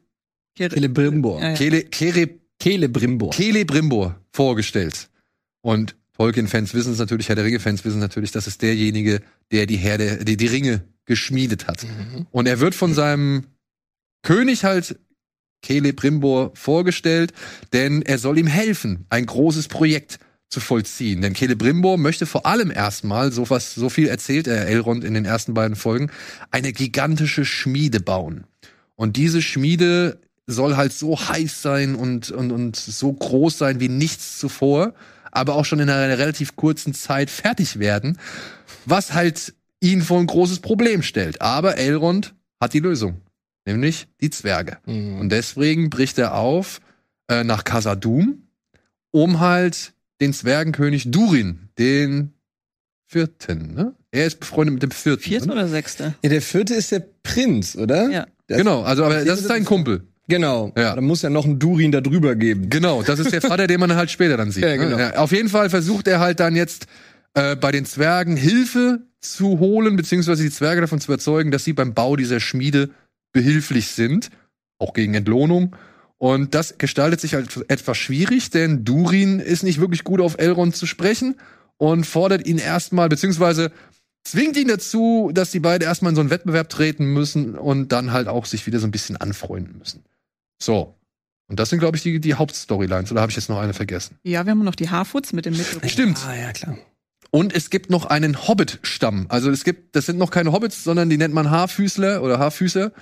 Kere- 0.56 0.74
Celebrimbor. 0.74 1.40
Ja, 1.40 1.48
ja. 1.50 1.54
Kele, 1.54 1.82
Kere, 1.84 2.28
Celebrimbor. 2.60 3.32
Celebrimbor 3.32 4.20
vorgestellt. 4.32 5.08
Und 5.62 5.94
Tolkien-Fans 6.16 6.74
wissen 6.74 6.92
es 6.92 6.98
natürlich, 6.98 7.28
Herr 7.28 7.36
der 7.36 7.44
Ringe-Fans 7.44 7.84
wissen 7.84 8.00
natürlich, 8.00 8.32
das 8.32 8.46
ist 8.46 8.60
derjenige, 8.62 9.20
der 9.50 9.66
die 9.66 9.76
Herde, 9.76 10.24
die, 10.24 10.36
die 10.36 10.46
Ringe 10.46 10.82
geschmiedet 11.06 11.66
hat. 11.66 11.86
Und 12.32 12.46
er 12.46 12.60
wird 12.60 12.74
von 12.74 12.92
seinem 12.94 13.44
König 14.22 14.64
halt 14.64 14.98
Celebrimbor 15.64 16.50
vorgestellt, 16.54 17.32
denn 17.72 18.02
er 18.02 18.18
soll 18.18 18.38
ihm 18.38 18.46
helfen, 18.48 19.06
ein 19.10 19.26
großes 19.26 19.68
Projekt 19.68 20.18
zu 20.52 20.60
vollziehen. 20.60 21.22
Denn 21.22 21.34
Celebrimbor 21.34 21.96
möchte 21.96 22.26
vor 22.26 22.44
allem 22.46 22.70
erstmal, 22.70 23.32
so 23.32 23.48
was, 23.48 23.74
so 23.74 23.88
viel 23.88 24.06
erzählt 24.06 24.46
er 24.46 24.66
Elrond 24.66 25.02
in 25.02 25.14
den 25.14 25.24
ersten 25.24 25.54
beiden 25.54 25.76
Folgen, 25.76 26.10
eine 26.50 26.72
gigantische 26.72 27.44
Schmiede 27.44 28.00
bauen. 28.00 28.44
Und 28.94 29.16
diese 29.16 29.40
Schmiede 29.40 30.20
soll 30.46 30.76
halt 30.76 30.92
so 30.92 31.18
heiß 31.18 31.62
sein 31.62 31.94
und, 31.94 32.30
und, 32.30 32.52
und 32.52 32.76
so 32.76 33.12
groß 33.12 33.56
sein 33.56 33.80
wie 33.80 33.88
nichts 33.88 34.38
zuvor, 34.38 34.92
aber 35.30 35.54
auch 35.54 35.64
schon 35.64 35.80
in 35.80 35.88
einer 35.88 36.18
relativ 36.18 36.54
kurzen 36.54 36.92
Zeit 36.92 37.30
fertig 37.30 37.78
werden, 37.78 38.18
was 38.84 39.14
halt 39.14 39.54
ihn 39.80 40.02
vor 40.02 40.20
ein 40.20 40.26
großes 40.26 40.60
Problem 40.60 41.02
stellt. 41.02 41.40
Aber 41.40 41.78
Elrond 41.78 42.34
hat 42.60 42.74
die 42.74 42.80
Lösung, 42.80 43.22
nämlich 43.64 44.06
die 44.20 44.28
Zwerge. 44.28 44.78
Mhm. 44.84 45.18
Und 45.18 45.30
deswegen 45.30 45.88
bricht 45.88 46.18
er 46.18 46.34
auf 46.34 46.80
äh, 47.28 47.42
nach 47.42 47.64
Khazad-dûm, 47.64 48.42
um 49.12 49.40
halt 49.40 49.94
den 50.22 50.32
Zwergenkönig 50.32 51.10
Durin, 51.10 51.68
den 51.78 52.32
vierten, 53.06 53.74
ne? 53.74 53.94
Er 54.10 54.26
ist 54.26 54.40
befreundet 54.40 54.74
mit 54.74 54.82
dem 54.82 54.90
vierten. 54.90 55.22
Vierte 55.22 55.46
ne? 55.48 55.52
oder 55.52 55.68
sechste? 55.68 56.14
Ja, 56.22 56.30
der 56.30 56.42
vierte 56.42 56.74
ist 56.74 56.92
der 56.92 57.04
Prinz, 57.22 57.76
oder? 57.76 58.08
Ja. 58.10 58.26
Das- 58.46 58.58
Genau, 58.58 58.82
also 58.82 59.04
aber 59.04 59.24
das 59.24 59.40
ist 59.40 59.48
sein 59.48 59.64
Kumpel. 59.64 60.02
Genau. 60.28 60.72
Ja. 60.76 60.94
Da 60.94 61.00
muss 61.00 61.22
ja 61.22 61.30
noch 61.30 61.44
ein 61.44 61.58
Durin 61.58 61.92
da 61.92 62.00
drüber 62.00 62.34
geben. 62.36 62.70
Genau, 62.70 63.02
das 63.02 63.18
ist 63.18 63.32
der 63.32 63.40
Vater, 63.42 63.66
den 63.66 63.80
man 63.80 63.94
halt 63.94 64.10
später 64.10 64.36
dann 64.36 64.50
sieht. 64.50 64.62
Ja, 64.64 64.76
genau. 64.76 64.96
ne? 64.96 65.18
Auf 65.18 65.32
jeden 65.32 65.48
Fall 65.48 65.68
versucht 65.68 66.06
er 66.08 66.20
halt 66.20 66.40
dann 66.40 66.54
jetzt 66.56 66.86
äh, 67.34 67.56
bei 67.56 67.72
den 67.72 67.84
Zwergen 67.84 68.36
Hilfe 68.36 69.00
zu 69.20 69.58
holen, 69.58 69.96
beziehungsweise 69.96 70.42
die 70.42 70.50
Zwerge 70.50 70.80
davon 70.82 71.00
zu 71.00 71.10
überzeugen, 71.10 71.50
dass 71.50 71.64
sie 71.64 71.72
beim 71.72 71.94
Bau 71.94 72.16
dieser 72.16 72.40
Schmiede 72.40 72.90
behilflich 73.32 73.88
sind, 73.88 74.30
auch 74.78 74.92
gegen 74.94 75.14
Entlohnung. 75.14 75.74
Und 76.22 76.54
das 76.54 76.78
gestaltet 76.78 77.20
sich 77.20 77.34
halt 77.34 77.68
etwas 77.68 77.98
schwierig, 77.98 78.50
denn 78.50 78.84
Durin 78.84 79.40
ist 79.40 79.64
nicht 79.64 79.80
wirklich 79.80 80.04
gut 80.04 80.20
auf 80.20 80.38
Elrond 80.38 80.76
zu 80.76 80.86
sprechen 80.86 81.34
und 81.78 82.06
fordert 82.06 82.46
ihn 82.46 82.58
erstmal, 82.58 83.08
beziehungsweise 83.08 83.72
zwingt 84.22 84.56
ihn 84.56 84.68
dazu, 84.68 85.32
dass 85.34 85.50
die 85.50 85.58
beiden 85.58 85.84
erstmal 85.84 86.10
in 86.10 86.14
so 86.14 86.20
einen 86.20 86.30
Wettbewerb 86.30 86.68
treten 86.68 87.06
müssen 87.06 87.56
und 87.56 87.90
dann 87.90 88.12
halt 88.12 88.28
auch 88.28 88.46
sich 88.46 88.68
wieder 88.68 88.78
so 88.78 88.86
ein 88.86 88.92
bisschen 88.92 89.16
anfreunden 89.16 89.76
müssen. 89.76 90.04
So. 90.62 90.94
Und 91.48 91.58
das 91.58 91.70
sind, 91.70 91.80
glaube 91.80 91.96
ich, 91.96 92.04
die, 92.04 92.20
die 92.20 92.34
Hauptstorylines. 92.34 93.10
Oder 93.10 93.20
habe 93.20 93.30
ich 93.30 93.36
jetzt 93.36 93.48
noch 93.48 93.58
eine 93.58 93.74
vergessen? 93.74 94.16
Ja, 94.22 94.46
wir 94.46 94.52
haben 94.52 94.62
noch 94.62 94.76
die 94.76 94.90
Harfoots 94.90 95.32
mit 95.32 95.44
dem 95.44 95.56
Mittelruf. 95.56 95.90
Stimmt. 95.90 96.24
Ah, 96.24 96.36
ja, 96.36 96.52
klar. 96.52 96.78
Und 97.32 97.52
es 97.52 97.68
gibt 97.68 97.90
noch 97.90 98.04
einen 98.06 98.46
Hobbit-Stamm. 98.46 99.26
Also 99.28 99.50
es 99.50 99.64
gibt, 99.64 99.96
das 99.96 100.06
sind 100.06 100.18
noch 100.18 100.30
keine 100.30 100.52
Hobbits, 100.52 100.84
sondern 100.84 101.10
die 101.10 101.16
nennt 101.16 101.34
man 101.34 101.50
Haarfüßler 101.50 102.22
oder 102.22 102.38
Haarfüßer. 102.38 102.92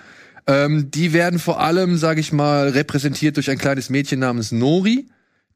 Ähm, 0.46 0.90
die 0.90 1.12
werden 1.12 1.38
vor 1.38 1.60
allem, 1.60 1.96
sage 1.96 2.20
ich 2.20 2.32
mal, 2.32 2.68
repräsentiert 2.70 3.36
durch 3.36 3.50
ein 3.50 3.58
kleines 3.58 3.90
Mädchen 3.90 4.20
namens 4.20 4.52
Nori. 4.52 5.08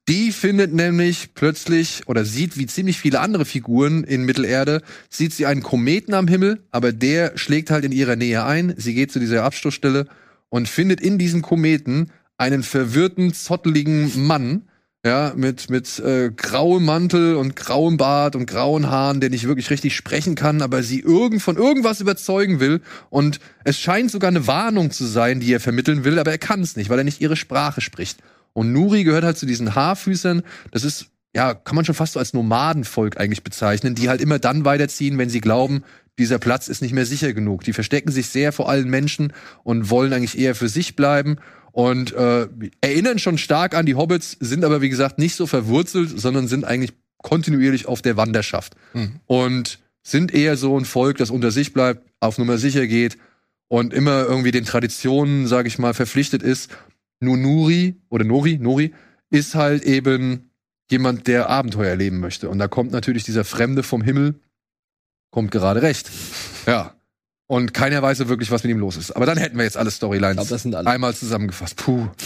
Die 0.09 0.33
findet 0.33 0.75
nämlich 0.75 1.33
plötzlich 1.35 2.03
oder 2.07 2.27
sieht 2.27 2.59
wie 2.59 2.67
ziemlich 2.67 2.99
viele 2.99 3.21
andere 3.21 3.47
Figuren 3.47 4.05
in 4.05 4.25
Mittelerde, 4.25 4.83
sieht 5.09 5.33
sie 5.33 5.47
einen 5.47 5.63
Kometen 5.63 6.13
am 6.13 6.29
Himmel, 6.29 6.63
aber 6.71 6.93
der 6.93 7.39
schlägt 7.39 7.71
halt 7.71 7.87
in 7.87 7.93
ihrer 7.93 8.15
Nähe 8.15 8.45
ein. 8.45 8.75
Sie 8.77 8.95
geht 8.95 9.13
zu 9.13 9.19
dieser 9.19 9.45
Abstoßstelle 9.45 10.07
und 10.51 10.69
findet 10.69 11.01
in 11.01 11.17
diesem 11.17 11.41
Kometen 11.41 12.11
einen 12.37 12.63
verwirrten, 12.63 13.33
zotteligen 13.33 14.27
Mann, 14.27 14.69
ja, 15.05 15.35
mit, 15.37 15.69
mit 15.69 15.99
äh, 15.99 16.31
grauem 16.35 16.87
Mantel 16.87 17.37
und 17.37 17.57
grauem 17.57 17.99
Bart 17.99 18.35
und 18.35 18.47
grauen 18.47 18.89
Haaren, 18.89 19.21
der 19.21 19.29
nicht 19.29 19.47
wirklich 19.47 19.69
richtig 19.69 19.95
sprechen 19.95 20.35
kann, 20.35 20.63
aber 20.63 20.83
sie 20.83 21.01
irgend 21.01 21.43
von 21.43 21.57
irgendwas 21.57 22.01
überzeugen 22.01 22.59
will. 22.59 22.81
Und 23.11 23.39
es 23.65 23.79
scheint 23.79 24.11
sogar 24.11 24.29
eine 24.29 24.47
Warnung 24.47 24.91
zu 24.91 25.05
sein, 25.05 25.41
die 25.41 25.53
er 25.53 25.61
vermitteln 25.61 26.05
will, 26.05 26.19
aber 26.19 26.31
er 26.31 26.39
kann 26.39 26.63
es 26.63 26.77
nicht, 26.77 26.89
weil 26.89 26.99
er 26.99 27.05
nicht 27.05 27.21
ihre 27.21 27.37
Sprache 27.37 27.83
spricht. 27.83 28.21
Und 28.55 28.73
Nuri 28.73 29.05
gehört 29.05 29.25
halt 29.25 29.37
zu 29.37 29.45
diesen 29.45 29.75
Haarfüßern. 29.75 30.43
Das 30.71 30.85
ist, 30.85 31.09
ja, 31.37 31.53
kann 31.53 31.77
man 31.77 31.85
schon 31.85 31.95
fast 31.95 32.15
so 32.15 32.19
als 32.19 32.33
Nomadenvolk 32.33 33.21
eigentlich 33.21 33.45
bezeichnen, 33.45 33.95
die 33.95 34.09
halt 34.09 34.23
immer 34.23 34.39
dann 34.39 34.65
weiterziehen, 34.65 35.19
wenn 35.19 35.29
sie 35.29 35.43
glauben, 35.43 35.85
dieser 36.19 36.39
Platz 36.39 36.69
ist 36.69 36.81
nicht 36.81 36.95
mehr 36.95 37.05
sicher 37.05 37.35
genug. 37.35 37.65
Die 37.65 37.73
verstecken 37.75 38.11
sich 38.11 38.29
sehr 38.29 38.53
vor 38.53 38.71
allen 38.71 38.89
Menschen 38.89 39.35
und 39.65 39.91
wollen 39.91 40.15
eigentlich 40.15 40.39
eher 40.39 40.55
für 40.55 40.69
sich 40.69 40.97
bleiben 40.97 41.37
und 41.75 42.13
äh, 42.13 42.47
erinnern 42.81 43.19
schon 43.19 43.37
stark 43.37 43.75
an 43.75 43.85
die 43.85 43.97
Hobbits, 43.97 44.37
sind 44.39 44.65
aber 44.65 44.81
wie 44.81 44.89
gesagt 44.89 45.19
nicht 45.19 45.35
so 45.35 45.47
verwurzelt, 45.49 46.19
sondern 46.19 46.47
sind 46.47 46.65
eigentlich 46.65 46.93
kontinuierlich 47.19 47.87
auf 47.87 48.01
der 48.01 48.17
Wanderschaft 48.17 48.77
Mhm. 48.95 49.19
und 49.27 49.81
sind 50.03 50.33
eher 50.33 50.57
so 50.57 50.79
ein 50.79 50.85
Volk, 50.85 51.19
das 51.19 51.31
unter 51.31 51.51
sich 51.51 51.73
bleibt, 51.73 52.07
auf 52.21 52.39
Nummer 52.39 52.59
sicher 52.59 52.87
geht 52.87 53.19
und 53.67 53.93
immer 53.93 54.23
irgendwie 54.25 54.53
den 54.53 54.65
Traditionen, 54.65 55.49
sage 55.49 55.67
ich 55.67 55.79
mal, 55.81 55.95
verpflichtet 55.95 56.43
ist. 56.45 56.71
Nur 57.19 57.37
Nuri 57.37 57.97
oder 58.09 58.25
Nori, 58.25 58.59
Nori 58.59 58.93
ist 59.31 59.55
halt 59.57 59.83
eben 59.83 60.51
jemand, 60.91 61.27
der 61.27 61.49
Abenteuer 61.51 61.89
erleben 61.89 62.21
möchte. 62.21 62.49
Und 62.51 62.59
da 62.61 62.69
kommt 62.69 62.93
natürlich 62.93 63.25
dieser 63.25 63.45
Fremde 63.45 63.83
vom 63.83 64.03
Himmel, 64.03 64.35
kommt 65.31 65.51
gerade 65.51 65.83
recht. 65.83 66.09
Ja. 66.67 66.95
Und 67.47 67.75
keiner 67.75 68.01
weiß 68.01 68.19
so 68.19 68.29
wirklich, 68.29 68.51
was 68.51 68.63
mit 68.65 68.71
ihm 68.71 68.79
los 68.79 68.97
ist. 68.97 69.11
Aber 69.15 69.27
dann 69.27 69.37
hätten 69.37 69.59
wir 69.59 69.65
jetzt 69.65 69.77
alle 69.77 69.91
Storylines 69.91 70.31
Ich 70.31 70.37
glaub, 70.37 70.49
das 70.49 70.63
sind 70.63 70.75
alle. 70.75 70.89
einmal 70.89 71.15
zusammengefasst. 71.15 71.77
Puh. 71.77 72.09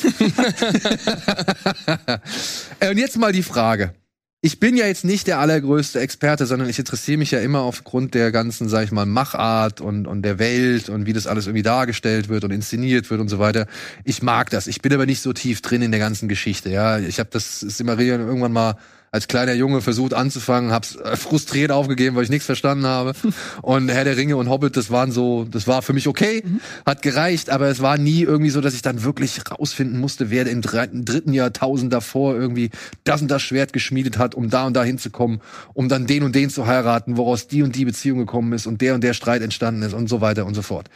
Äh, 2.80 2.90
Und 2.90 2.98
jetzt 2.98 3.16
mal 3.18 3.32
die 3.32 3.42
Frage. 3.42 3.94
Ich 4.40 4.60
bin 4.60 4.76
ja 4.76 4.86
jetzt 4.86 5.04
nicht 5.04 5.26
der 5.26 5.40
allergrößte 5.40 5.98
Experte, 5.98 6.46
sondern 6.46 6.68
ich 6.68 6.78
interessiere 6.78 7.18
mich 7.18 7.32
ja 7.32 7.40
immer 7.40 7.62
aufgrund 7.62 8.14
der 8.14 8.30
ganzen, 8.30 8.68
sag 8.68 8.84
ich 8.84 8.92
mal, 8.92 9.04
Machart 9.04 9.80
und, 9.80 10.06
und 10.06 10.22
der 10.22 10.38
Welt 10.38 10.88
und 10.88 11.06
wie 11.06 11.12
das 11.12 11.26
alles 11.26 11.46
irgendwie 11.48 11.64
dargestellt 11.64 12.28
wird 12.28 12.44
und 12.44 12.52
inszeniert 12.52 13.10
wird 13.10 13.20
und 13.20 13.28
so 13.28 13.40
weiter. 13.40 13.66
Ich 14.04 14.22
mag 14.22 14.50
das. 14.50 14.68
Ich 14.68 14.80
bin 14.80 14.92
aber 14.92 15.06
nicht 15.06 15.22
so 15.22 15.32
tief 15.32 15.60
drin 15.60 15.82
in 15.82 15.90
der 15.90 15.98
ganzen 15.98 16.28
Geschichte. 16.28 16.70
Ja, 16.70 17.00
ich 17.00 17.18
habe 17.18 17.30
das 17.32 17.58
Silmarillion 17.58 18.20
irgendwann 18.20 18.52
mal 18.52 18.76
als 19.10 19.28
kleiner 19.28 19.54
Junge 19.54 19.80
versucht 19.80 20.14
anzufangen, 20.14 20.72
hab's 20.72 20.96
äh, 20.96 21.16
frustriert 21.16 21.70
aufgegeben, 21.70 22.16
weil 22.16 22.24
ich 22.24 22.30
nichts 22.30 22.46
verstanden 22.46 22.86
habe. 22.86 23.12
Und 23.62 23.88
Herr 23.88 24.04
der 24.04 24.16
Ringe 24.16 24.36
und 24.36 24.48
Hobbit, 24.48 24.76
das 24.76 24.90
waren 24.90 25.12
so, 25.12 25.44
das 25.44 25.66
war 25.66 25.82
für 25.82 25.92
mich 25.92 26.08
okay, 26.08 26.42
hat 26.86 27.02
gereicht, 27.02 27.50
aber 27.50 27.68
es 27.68 27.80
war 27.80 27.98
nie 27.98 28.22
irgendwie 28.22 28.50
so, 28.50 28.60
dass 28.60 28.74
ich 28.74 28.82
dann 28.82 29.02
wirklich 29.02 29.40
rausfinden 29.50 30.00
musste, 30.00 30.30
wer 30.30 30.46
im 30.46 30.62
dritten, 30.62 31.04
dritten 31.04 31.32
Jahrtausend 31.32 31.92
davor 31.92 32.34
irgendwie 32.34 32.70
das 33.04 33.22
und 33.22 33.30
das 33.30 33.42
Schwert 33.42 33.72
geschmiedet 33.72 34.18
hat, 34.18 34.34
um 34.34 34.50
da 34.50 34.66
und 34.66 34.74
da 34.74 34.84
hinzukommen, 34.84 35.40
um 35.74 35.88
dann 35.88 36.06
den 36.06 36.22
und 36.22 36.34
den 36.34 36.50
zu 36.50 36.66
heiraten, 36.66 37.16
woraus 37.16 37.48
die 37.48 37.62
und 37.62 37.74
die 37.76 37.84
Beziehung 37.84 38.18
gekommen 38.18 38.52
ist 38.52 38.66
und 38.66 38.80
der 38.80 38.94
und 38.94 39.02
der 39.02 39.14
Streit 39.14 39.42
entstanden 39.42 39.82
ist 39.82 39.94
und 39.94 40.08
so 40.08 40.20
weiter 40.20 40.46
und 40.46 40.54
so 40.54 40.62
fort. 40.62 40.88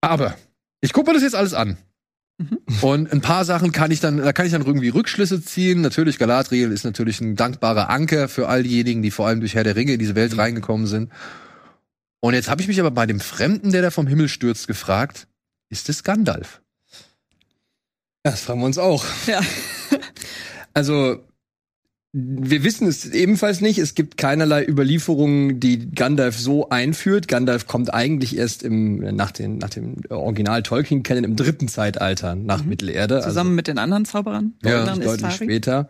Aber 0.00 0.34
ich 0.80 0.92
gucke 0.92 1.10
mir 1.10 1.14
das 1.14 1.22
jetzt 1.22 1.34
alles 1.34 1.54
an. 1.54 1.76
Und 2.80 3.12
ein 3.12 3.20
paar 3.20 3.44
Sachen 3.44 3.72
kann 3.72 3.90
ich 3.90 4.00
dann, 4.00 4.18
da 4.18 4.32
kann 4.32 4.46
ich 4.46 4.52
dann 4.52 4.64
irgendwie 4.64 4.88
Rückschlüsse 4.88 5.42
ziehen. 5.42 5.80
Natürlich, 5.80 6.18
Galadriel 6.18 6.72
ist 6.72 6.84
natürlich 6.84 7.20
ein 7.20 7.36
dankbarer 7.36 7.90
Anker 7.90 8.28
für 8.28 8.48
all 8.48 8.62
diejenigen, 8.62 9.02
die 9.02 9.10
vor 9.10 9.26
allem 9.26 9.40
durch 9.40 9.54
Herr 9.54 9.64
der 9.64 9.76
Ringe 9.76 9.92
in 9.92 9.98
diese 9.98 10.14
Welt 10.14 10.36
reingekommen 10.36 10.86
sind. 10.86 11.10
Und 12.20 12.34
jetzt 12.34 12.48
habe 12.48 12.62
ich 12.62 12.68
mich 12.68 12.80
aber 12.80 12.90
bei 12.90 13.06
dem 13.06 13.20
Fremden, 13.20 13.72
der 13.72 13.82
da 13.82 13.90
vom 13.90 14.06
Himmel 14.06 14.28
stürzt, 14.28 14.66
gefragt, 14.66 15.26
ist 15.68 15.88
es 15.88 16.02
Gandalf? 16.02 16.60
Ja, 18.24 18.32
das 18.32 18.42
fragen 18.42 18.60
wir 18.60 18.66
uns 18.66 18.78
auch. 18.78 19.04
Ja. 19.26 19.40
Also, 20.72 21.24
wir 22.12 22.64
wissen 22.64 22.88
es 22.88 23.06
ebenfalls 23.06 23.60
nicht. 23.60 23.78
Es 23.78 23.94
gibt 23.94 24.16
keinerlei 24.16 24.66
Überlieferungen, 24.66 25.60
die 25.60 25.90
Gandalf 25.90 26.38
so 26.38 26.68
einführt. 26.68 27.28
Gandalf 27.28 27.68
kommt 27.68 27.94
eigentlich 27.94 28.36
erst 28.36 28.64
im, 28.64 28.98
nach, 29.14 29.30
den, 29.30 29.58
nach 29.58 29.70
dem 29.70 29.96
Original 30.08 30.62
Tolkien 30.64 31.04
kennen 31.04 31.22
im 31.22 31.36
dritten 31.36 31.68
Zeitalter 31.68 32.34
nach 32.34 32.64
Mittelerde. 32.64 33.20
Zusammen 33.20 33.54
mit 33.54 33.68
den 33.68 33.78
anderen 33.78 34.04
Zauberern. 34.06 34.54
Ja, 34.64 34.84
also 34.84 35.00
deutlich 35.00 35.34
später. 35.34 35.88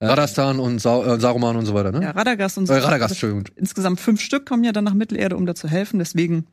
Ja. 0.00 0.08
Radastan 0.10 0.60
und 0.60 0.76
äh, 0.76 0.78
Saruman 0.78 1.56
und 1.56 1.66
so 1.66 1.74
weiter, 1.74 1.90
ne? 1.90 2.02
Ja, 2.02 2.10
Radagast 2.10 2.58
und 2.58 2.66
so. 2.66 2.72
Äh, 2.72 2.78
Radagast, 2.78 3.12
Entschuldigung. 3.12 3.44
Insgesamt 3.56 3.98
fünf 3.98 4.20
Stück 4.20 4.46
kommen 4.46 4.62
ja 4.62 4.72
dann 4.72 4.84
nach 4.84 4.94
Mittelerde, 4.94 5.36
um 5.36 5.46
da 5.46 5.54
zu 5.54 5.68
helfen. 5.68 5.98
Deswegen, 5.98 6.46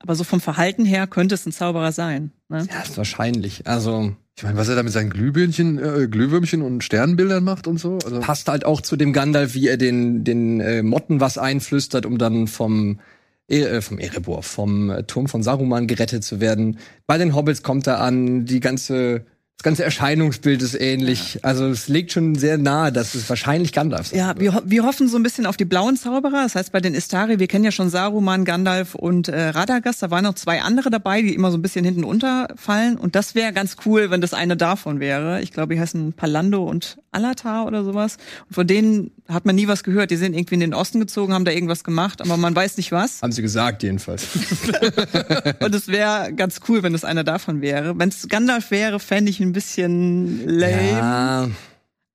aber 0.00 0.14
so 0.16 0.24
vom 0.24 0.40
Verhalten 0.40 0.84
her 0.84 1.06
könnte 1.06 1.36
es 1.36 1.46
ein 1.46 1.52
Zauberer 1.52 1.92
sein. 1.92 2.32
Ne? 2.48 2.66
Ja, 2.70 2.82
ist 2.82 2.98
wahrscheinlich. 2.98 3.66
Also 3.68 4.16
Ich 4.36 4.42
meine, 4.44 4.56
was 4.56 4.68
er 4.68 4.76
da 4.76 4.82
mit 4.82 4.92
seinen 4.92 5.10
Glühbirnchen, 5.10 5.78
äh, 5.78 6.08
Glühwürmchen 6.08 6.62
und 6.62 6.82
Sternbildern 6.82 7.44
macht 7.44 7.66
und 7.66 7.78
so. 7.78 7.98
Also, 8.04 8.20
passt 8.20 8.48
halt 8.48 8.64
auch 8.64 8.80
zu 8.80 8.96
dem 8.96 9.12
Gandalf, 9.12 9.54
wie 9.54 9.68
er 9.68 9.76
den, 9.76 10.24
den 10.24 10.60
äh, 10.60 10.82
Motten 10.82 11.20
was 11.20 11.38
einflüstert, 11.38 12.06
um 12.06 12.18
dann 12.18 12.46
vom 12.46 13.00
E- 13.48 13.60
äh, 13.62 13.82
vom 13.82 13.98
Erebor, 13.98 14.42
vom 14.42 14.92
Turm 15.06 15.26
von 15.28 15.42
Saruman 15.42 15.86
gerettet 15.86 16.24
zu 16.24 16.40
werden. 16.40 16.78
Bei 17.06 17.18
den 17.18 17.34
Hobbits 17.34 17.62
kommt 17.62 17.86
er 17.86 18.00
an, 18.00 18.46
die 18.46 18.60
ganze 18.60 19.26
das 19.58 19.64
ganze 19.64 19.84
Erscheinungsbild 19.84 20.60
ist 20.60 20.74
ähnlich. 20.74 21.38
Also 21.42 21.68
es 21.68 21.86
legt 21.86 22.10
schon 22.10 22.34
sehr 22.34 22.58
nahe, 22.58 22.90
dass 22.90 23.14
es 23.14 23.28
wahrscheinlich 23.28 23.72
Gandalf 23.72 24.08
sein 24.08 24.18
Ja, 24.18 24.34
wir, 24.36 24.60
wir 24.64 24.82
hoffen 24.82 25.06
so 25.06 25.16
ein 25.16 25.22
bisschen 25.22 25.46
auf 25.46 25.56
die 25.56 25.64
blauen 25.64 25.96
Zauberer. 25.96 26.42
Das 26.42 26.56
heißt, 26.56 26.72
bei 26.72 26.80
den 26.80 26.94
Istari, 26.94 27.38
wir 27.38 27.46
kennen 27.46 27.64
ja 27.64 27.70
schon 27.70 27.88
Saruman, 27.88 28.44
Gandalf 28.44 28.96
und 28.96 29.28
äh, 29.28 29.50
Radagast. 29.50 30.02
Da 30.02 30.10
waren 30.10 30.24
noch 30.24 30.34
zwei 30.34 30.62
andere 30.62 30.90
dabei, 30.90 31.22
die 31.22 31.32
immer 31.32 31.52
so 31.52 31.58
ein 31.58 31.62
bisschen 31.62 31.84
hinten 31.84 32.02
unterfallen. 32.02 32.96
Und 32.96 33.14
das 33.14 33.36
wäre 33.36 33.52
ganz 33.52 33.76
cool, 33.86 34.10
wenn 34.10 34.20
das 34.20 34.34
eine 34.34 34.56
davon 34.56 34.98
wäre. 34.98 35.40
Ich 35.42 35.52
glaube, 35.52 35.74
die 35.74 35.80
heißen 35.80 36.14
Palando 36.14 36.64
und 36.64 36.98
Alatar 37.12 37.66
oder 37.66 37.84
sowas. 37.84 38.16
Und 38.48 38.54
von 38.54 38.66
denen 38.66 39.10
hat 39.28 39.44
man 39.44 39.54
nie 39.54 39.68
was 39.68 39.84
gehört. 39.84 40.10
Die 40.10 40.16
sind 40.16 40.34
irgendwie 40.34 40.54
in 40.54 40.60
den 40.60 40.74
Osten 40.74 40.98
gezogen, 40.98 41.32
haben 41.32 41.44
da 41.44 41.52
irgendwas 41.52 41.84
gemacht, 41.84 42.20
aber 42.20 42.36
man 42.36 42.56
weiß 42.56 42.76
nicht 42.78 42.90
was. 42.90 43.22
Haben 43.22 43.32
sie 43.32 43.42
gesagt 43.42 43.82
jedenfalls. 43.82 44.26
Und 45.60 45.74
es 45.74 45.88
wäre 45.88 46.32
ganz 46.34 46.60
cool, 46.68 46.82
wenn 46.82 46.94
es 46.94 47.04
einer 47.04 47.22
davon 47.24 47.60
wäre. 47.60 47.98
Wenn 47.98 48.08
es 48.08 48.28
Gandalf 48.28 48.70
wäre, 48.70 48.98
fände 48.98 49.30
ich 49.30 49.40
ein 49.40 49.52
bisschen 49.52 50.46
lame. 50.48 50.90
ja, 50.90 51.50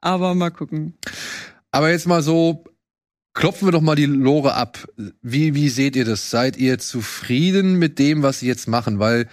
Aber 0.02 0.36
mal 0.36 0.50
gucken. 0.52 0.96
Aber 1.72 1.92
jetzt 1.92 2.08
mal 2.08 2.24
so, 2.24 2.64
klopfen 3.34 3.68
wir 3.68 3.72
doch 3.72 3.82
mal 3.82 3.96
die 3.96 4.06
Lore 4.06 4.56
ab. 4.56 4.88
Wie, 5.22 5.54
wie 5.54 5.70
seht 5.70 5.96
ihr 5.96 6.06
das? 6.06 6.32
Seid 6.32 6.58
ihr 6.58 6.80
zufrieden 6.80 7.76
mit 7.76 8.00
dem, 8.00 8.24
was 8.24 8.40
sie 8.40 8.48
jetzt 8.48 8.68
machen? 8.68 9.00
Weil 9.00 9.28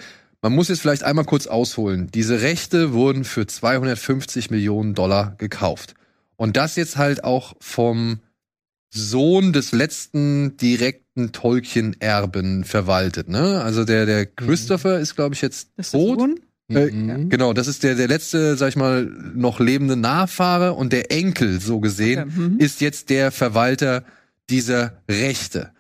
man 0.45 0.53
muss 0.53 0.69
jetzt 0.69 0.83
vielleicht 0.83 1.05
einmal 1.05 1.25
kurz 1.25 1.47
ausholen. 1.47 2.11
Diese 2.13 2.43
Rechte 2.43 2.93
wurden 2.93 3.25
für 3.25 3.47
250 3.47 4.51
Millionen 4.51 4.93
Dollar 4.95 5.37
gekauft. 5.39 5.95
Und 6.37 6.59
das 6.59 6.77
jetzt 6.77 6.99
halt 6.99 7.25
auch 7.25 7.55
vom 7.61 8.19
Sohn 8.91 9.55
des 9.55 9.73
letzten 9.73 10.59
direkten 10.59 11.33
Tolkien-Erben 11.33 12.65
verwaltet, 12.65 13.31
ne? 13.31 13.63
Also 13.63 13.85
der, 13.85 14.05
der 14.05 14.27
Christopher 14.27 14.99
ist, 14.99 15.17
glaube 15.17 15.35
ich, 15.35 15.41
jetzt 15.41 15.71
Ist 15.79 15.93
tot. 15.93 16.21
Sohn? 16.21 16.41
Äh, 16.69 16.91
Mhm. 16.91 17.31
Genau, 17.31 17.55
das 17.55 17.67
ist 17.67 17.83
der, 17.83 17.95
der 17.95 18.09
letzte, 18.09 18.59
sag 18.59 18.69
ich 18.69 18.77
mal, 18.77 19.05
noch 19.35 19.61
lebende 19.61 19.97
Nachfahre 19.97 20.75
und 20.75 20.93
der 20.93 21.11
Enkel, 21.11 21.59
so 21.59 21.81
gesehen, 21.81 22.29
Okay, 22.29 22.41
mhm. 22.41 22.59
ist 22.59 22.83
jetzt 22.83 23.09
der 23.09 23.33
Verwalter 23.33 24.05
dieser 24.51 24.93
Rechte. 25.11 25.71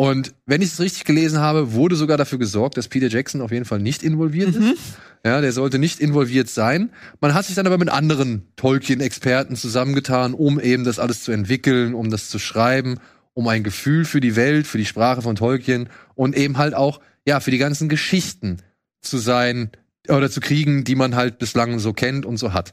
Und 0.00 0.32
wenn 0.46 0.62
ich 0.62 0.68
es 0.72 0.80
richtig 0.80 1.04
gelesen 1.04 1.40
habe, 1.40 1.74
wurde 1.74 1.94
sogar 1.94 2.16
dafür 2.16 2.38
gesorgt, 2.38 2.78
dass 2.78 2.88
Peter 2.88 3.08
Jackson 3.08 3.42
auf 3.42 3.50
jeden 3.50 3.66
Fall 3.66 3.80
nicht 3.80 4.02
involviert 4.02 4.58
Mhm. 4.58 4.72
ist. 4.72 4.80
Ja, 5.26 5.42
der 5.42 5.52
sollte 5.52 5.78
nicht 5.78 6.00
involviert 6.00 6.48
sein. 6.48 6.88
Man 7.20 7.34
hat 7.34 7.44
sich 7.44 7.54
dann 7.54 7.66
aber 7.66 7.76
mit 7.76 7.90
anderen 7.90 8.46
Tolkien-Experten 8.56 9.56
zusammengetan, 9.56 10.32
um 10.32 10.58
eben 10.58 10.84
das 10.84 10.98
alles 10.98 11.22
zu 11.22 11.32
entwickeln, 11.32 11.92
um 11.92 12.08
das 12.08 12.30
zu 12.30 12.38
schreiben, 12.38 12.96
um 13.34 13.46
ein 13.46 13.62
Gefühl 13.62 14.06
für 14.06 14.22
die 14.22 14.36
Welt, 14.36 14.66
für 14.66 14.78
die 14.78 14.86
Sprache 14.86 15.20
von 15.20 15.36
Tolkien 15.36 15.90
und 16.14 16.34
eben 16.34 16.56
halt 16.56 16.72
auch, 16.72 17.02
ja, 17.26 17.38
für 17.40 17.50
die 17.50 17.58
ganzen 17.58 17.90
Geschichten 17.90 18.62
zu 19.02 19.18
sein 19.18 19.68
oder 20.08 20.30
zu 20.30 20.40
kriegen, 20.40 20.82
die 20.82 20.94
man 20.94 21.14
halt 21.14 21.38
bislang 21.38 21.78
so 21.78 21.92
kennt 21.92 22.24
und 22.24 22.38
so 22.38 22.54
hat. 22.54 22.72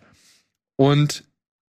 Und 0.77 1.25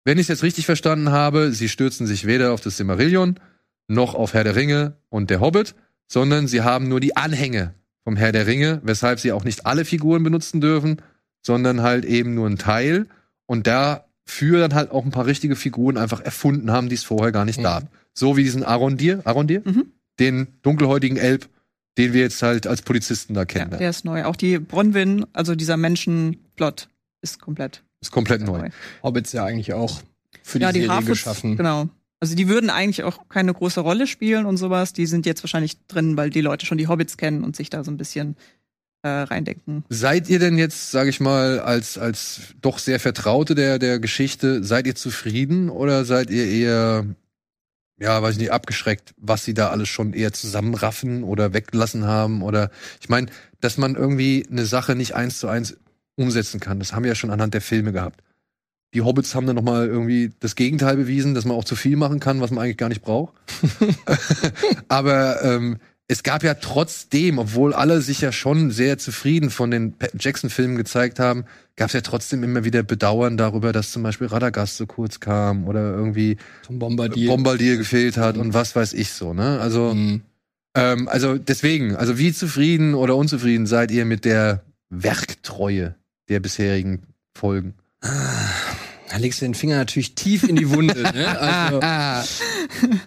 wenn 0.03 0.17
ich 0.17 0.23
es 0.23 0.27
jetzt 0.27 0.43
richtig 0.43 0.65
verstanden 0.65 1.11
habe, 1.11 1.53
sie 1.53 1.69
stürzen 1.69 2.07
sich 2.07 2.25
weder 2.27 2.51
auf 2.51 2.59
das 2.59 2.75
Silmarillion 2.75 3.39
noch 3.87 4.15
auf 4.15 4.33
Herr 4.33 4.43
der 4.43 4.55
Ringe 4.55 4.97
und 5.09 5.29
der 5.29 5.39
Hobbit, 5.41 5.75
sondern 6.07 6.47
sie 6.47 6.61
haben 6.61 6.87
nur 6.87 6.99
die 6.99 7.15
Anhänge 7.17 7.73
vom 8.03 8.15
Herr 8.15 8.31
der 8.31 8.47
Ringe, 8.47 8.81
weshalb 8.83 9.19
sie 9.19 9.31
auch 9.31 9.43
nicht 9.43 9.65
alle 9.65 9.85
Figuren 9.85 10.23
benutzen 10.23 10.61
dürfen, 10.61 11.01
sondern 11.41 11.81
halt 11.81 12.05
eben 12.05 12.33
nur 12.35 12.45
einen 12.47 12.57
Teil 12.57 13.07
und 13.45 13.67
dafür 13.67 14.59
dann 14.59 14.73
halt 14.73 14.91
auch 14.91 15.05
ein 15.05 15.11
paar 15.11 15.25
richtige 15.25 15.55
Figuren 15.55 15.97
einfach 15.97 16.21
erfunden 16.21 16.71
haben, 16.71 16.89
die 16.89 16.95
es 16.95 17.03
vorher 17.03 17.31
gar 17.31 17.45
nicht 17.45 17.59
Mhm. 17.59 17.63
gab. 17.63 17.87
So 18.13 18.37
wie 18.37 18.43
diesen 18.43 18.63
Arondir, 18.63 19.21
Arondir, 19.25 19.61
Mhm. 19.65 19.85
den 20.19 20.47
dunkelhäutigen 20.61 21.17
Elb, 21.17 21.47
den 21.97 22.13
wir 22.13 22.21
jetzt 22.21 22.41
halt 22.41 22.67
als 22.67 22.81
Polizisten 22.81 23.33
da 23.33 23.41
Ja, 23.41 23.45
kennen. 23.45 23.77
der 23.77 23.89
ist 23.89 24.05
neu. 24.05 24.23
Auch 24.25 24.35
die 24.35 24.57
Bronwyn, 24.59 25.25
also 25.33 25.55
dieser 25.55 25.77
Menschenplot, 25.77 26.89
ist 27.21 27.39
komplett 27.41 27.83
Ist 28.01 28.11
komplett 28.11 28.41
neu. 28.41 28.69
Hobbits 29.03 29.31
ja 29.31 29.45
eigentlich 29.45 29.73
auch 29.73 30.01
für 30.43 30.59
die, 30.59 30.63
ja, 30.63 30.71
die 30.71 30.81
Serie 30.81 31.03
geschaffen. 31.03 31.57
genau. 31.57 31.89
Also 32.19 32.35
die 32.35 32.47
würden 32.47 32.69
eigentlich 32.69 33.03
auch 33.03 33.27
keine 33.29 33.53
große 33.53 33.81
Rolle 33.81 34.07
spielen 34.07 34.45
und 34.45 34.57
sowas. 34.57 34.93
Die 34.93 35.05
sind 35.05 35.25
jetzt 35.25 35.43
wahrscheinlich 35.43 35.85
drin, 35.87 36.17
weil 36.17 36.29
die 36.29 36.41
Leute 36.41 36.65
schon 36.65 36.77
die 36.77 36.87
Hobbits 36.87 37.17
kennen 37.17 37.43
und 37.43 37.55
sich 37.55 37.69
da 37.69 37.83
so 37.83 37.91
ein 37.91 37.97
bisschen 37.97 38.35
äh, 39.01 39.09
reindenken. 39.09 39.83
Seid 39.89 40.29
ihr 40.29 40.39
denn 40.39 40.57
jetzt, 40.57 40.91
sage 40.91 41.09
ich 41.09 41.19
mal, 41.19 41.59
als 41.59 41.97
als 41.97 42.55
doch 42.61 42.79
sehr 42.79 42.99
Vertraute 42.99 43.53
der 43.53 43.79
der 43.79 43.99
Geschichte, 43.99 44.63
seid 44.63 44.87
ihr 44.87 44.95
zufrieden 44.95 45.69
oder 45.69 46.05
seid 46.05 46.29
ihr 46.29 46.47
eher 46.47 47.05
ja, 47.97 48.21
weiß 48.21 48.33
ich 48.33 48.41
nicht, 48.41 48.51
abgeschreckt, 48.51 49.13
was 49.17 49.45
sie 49.45 49.53
da 49.53 49.69
alles 49.69 49.87
schon 49.87 50.13
eher 50.13 50.33
zusammenraffen 50.33 51.23
oder 51.23 51.53
weglassen 51.53 52.05
haben 52.05 52.41
oder 52.41 52.69
ich 52.99 53.09
meine, 53.09 53.27
dass 53.61 53.77
man 53.77 53.95
irgendwie 53.95 54.45
eine 54.51 54.65
Sache 54.65 54.95
nicht 54.95 55.15
eins 55.15 55.39
zu 55.39 55.47
eins 55.47 55.77
umsetzen 56.15 56.59
kann, 56.59 56.79
das 56.79 56.93
haben 56.93 57.03
wir 57.03 57.09
ja 57.09 57.15
schon 57.15 57.31
anhand 57.31 57.53
der 57.53 57.61
Filme 57.61 57.91
gehabt. 57.91 58.21
Die 58.95 59.01
Hobbits 59.01 59.35
haben 59.35 59.45
dann 59.45 59.55
noch 59.57 59.61
mal 59.61 59.85
irgendwie 59.87 60.31
das 60.39 60.55
Gegenteil 60.55 60.95
bewiesen, 60.95 61.35
dass 61.35 61.45
man 61.45 61.55
auch 61.55 61.65
zu 61.65 61.75
viel 61.75 61.97
machen 61.97 62.19
kann, 62.19 62.41
was 62.41 62.49
man 62.49 62.63
eigentlich 62.63 62.77
gar 62.77 62.89
nicht 62.89 63.01
braucht. 63.03 63.33
Aber 64.87 65.43
ähm, 65.43 65.77
es 66.07 66.23
gab 66.23 66.43
ja 66.43 66.53
trotzdem, 66.53 67.39
obwohl 67.39 67.73
alle 67.73 68.01
sich 68.01 68.21
ja 68.21 68.31
schon 68.31 68.71
sehr 68.71 68.97
zufrieden 68.97 69.49
von 69.49 69.71
den 69.71 69.95
Jackson-Filmen 70.19 70.77
gezeigt 70.77 71.19
haben, 71.19 71.45
gab 71.75 71.87
es 71.87 71.93
ja 71.93 72.01
trotzdem 72.01 72.43
immer 72.43 72.63
wieder 72.63 72.83
Bedauern 72.83 73.37
darüber, 73.37 73.73
dass 73.73 73.91
zum 73.91 74.03
Beispiel 74.03 74.27
Radagast 74.27 74.77
so 74.77 74.85
kurz 74.85 75.19
kam 75.19 75.67
oder 75.67 75.91
irgendwie 75.93 76.37
Tom 76.65 76.79
Bombardier. 76.79 77.27
Bombardier 77.27 77.77
gefehlt 77.77 78.17
hat 78.17 78.37
und 78.37 78.53
was 78.53 78.75
weiß 78.75 78.93
ich 78.93 79.11
so. 79.11 79.33
Ne? 79.33 79.59
Also, 79.59 79.93
Mhm. 79.93 80.21
ähm, 80.75 81.07
also 81.09 81.37
deswegen, 81.37 81.95
also 81.95 82.17
wie 82.17 82.31
zufrieden 82.31 82.93
oder 82.93 83.15
unzufrieden 83.15 83.65
seid 83.65 83.91
ihr 83.91 84.05
mit 84.05 84.25
der 84.25 84.63
Werktreue 84.89 85.95
der 86.29 86.39
bisherigen 86.39 87.01
Folgen? 87.33 87.73
Da 89.09 89.17
legst 89.17 89.41
du 89.41 89.45
den 89.45 89.53
Finger 89.53 89.77
natürlich 89.77 90.15
tief 90.15 90.43
in 90.43 90.55
die 90.55 90.69
Wunde. 90.69 91.01
ne? 91.01 91.39
Also, 91.39 91.79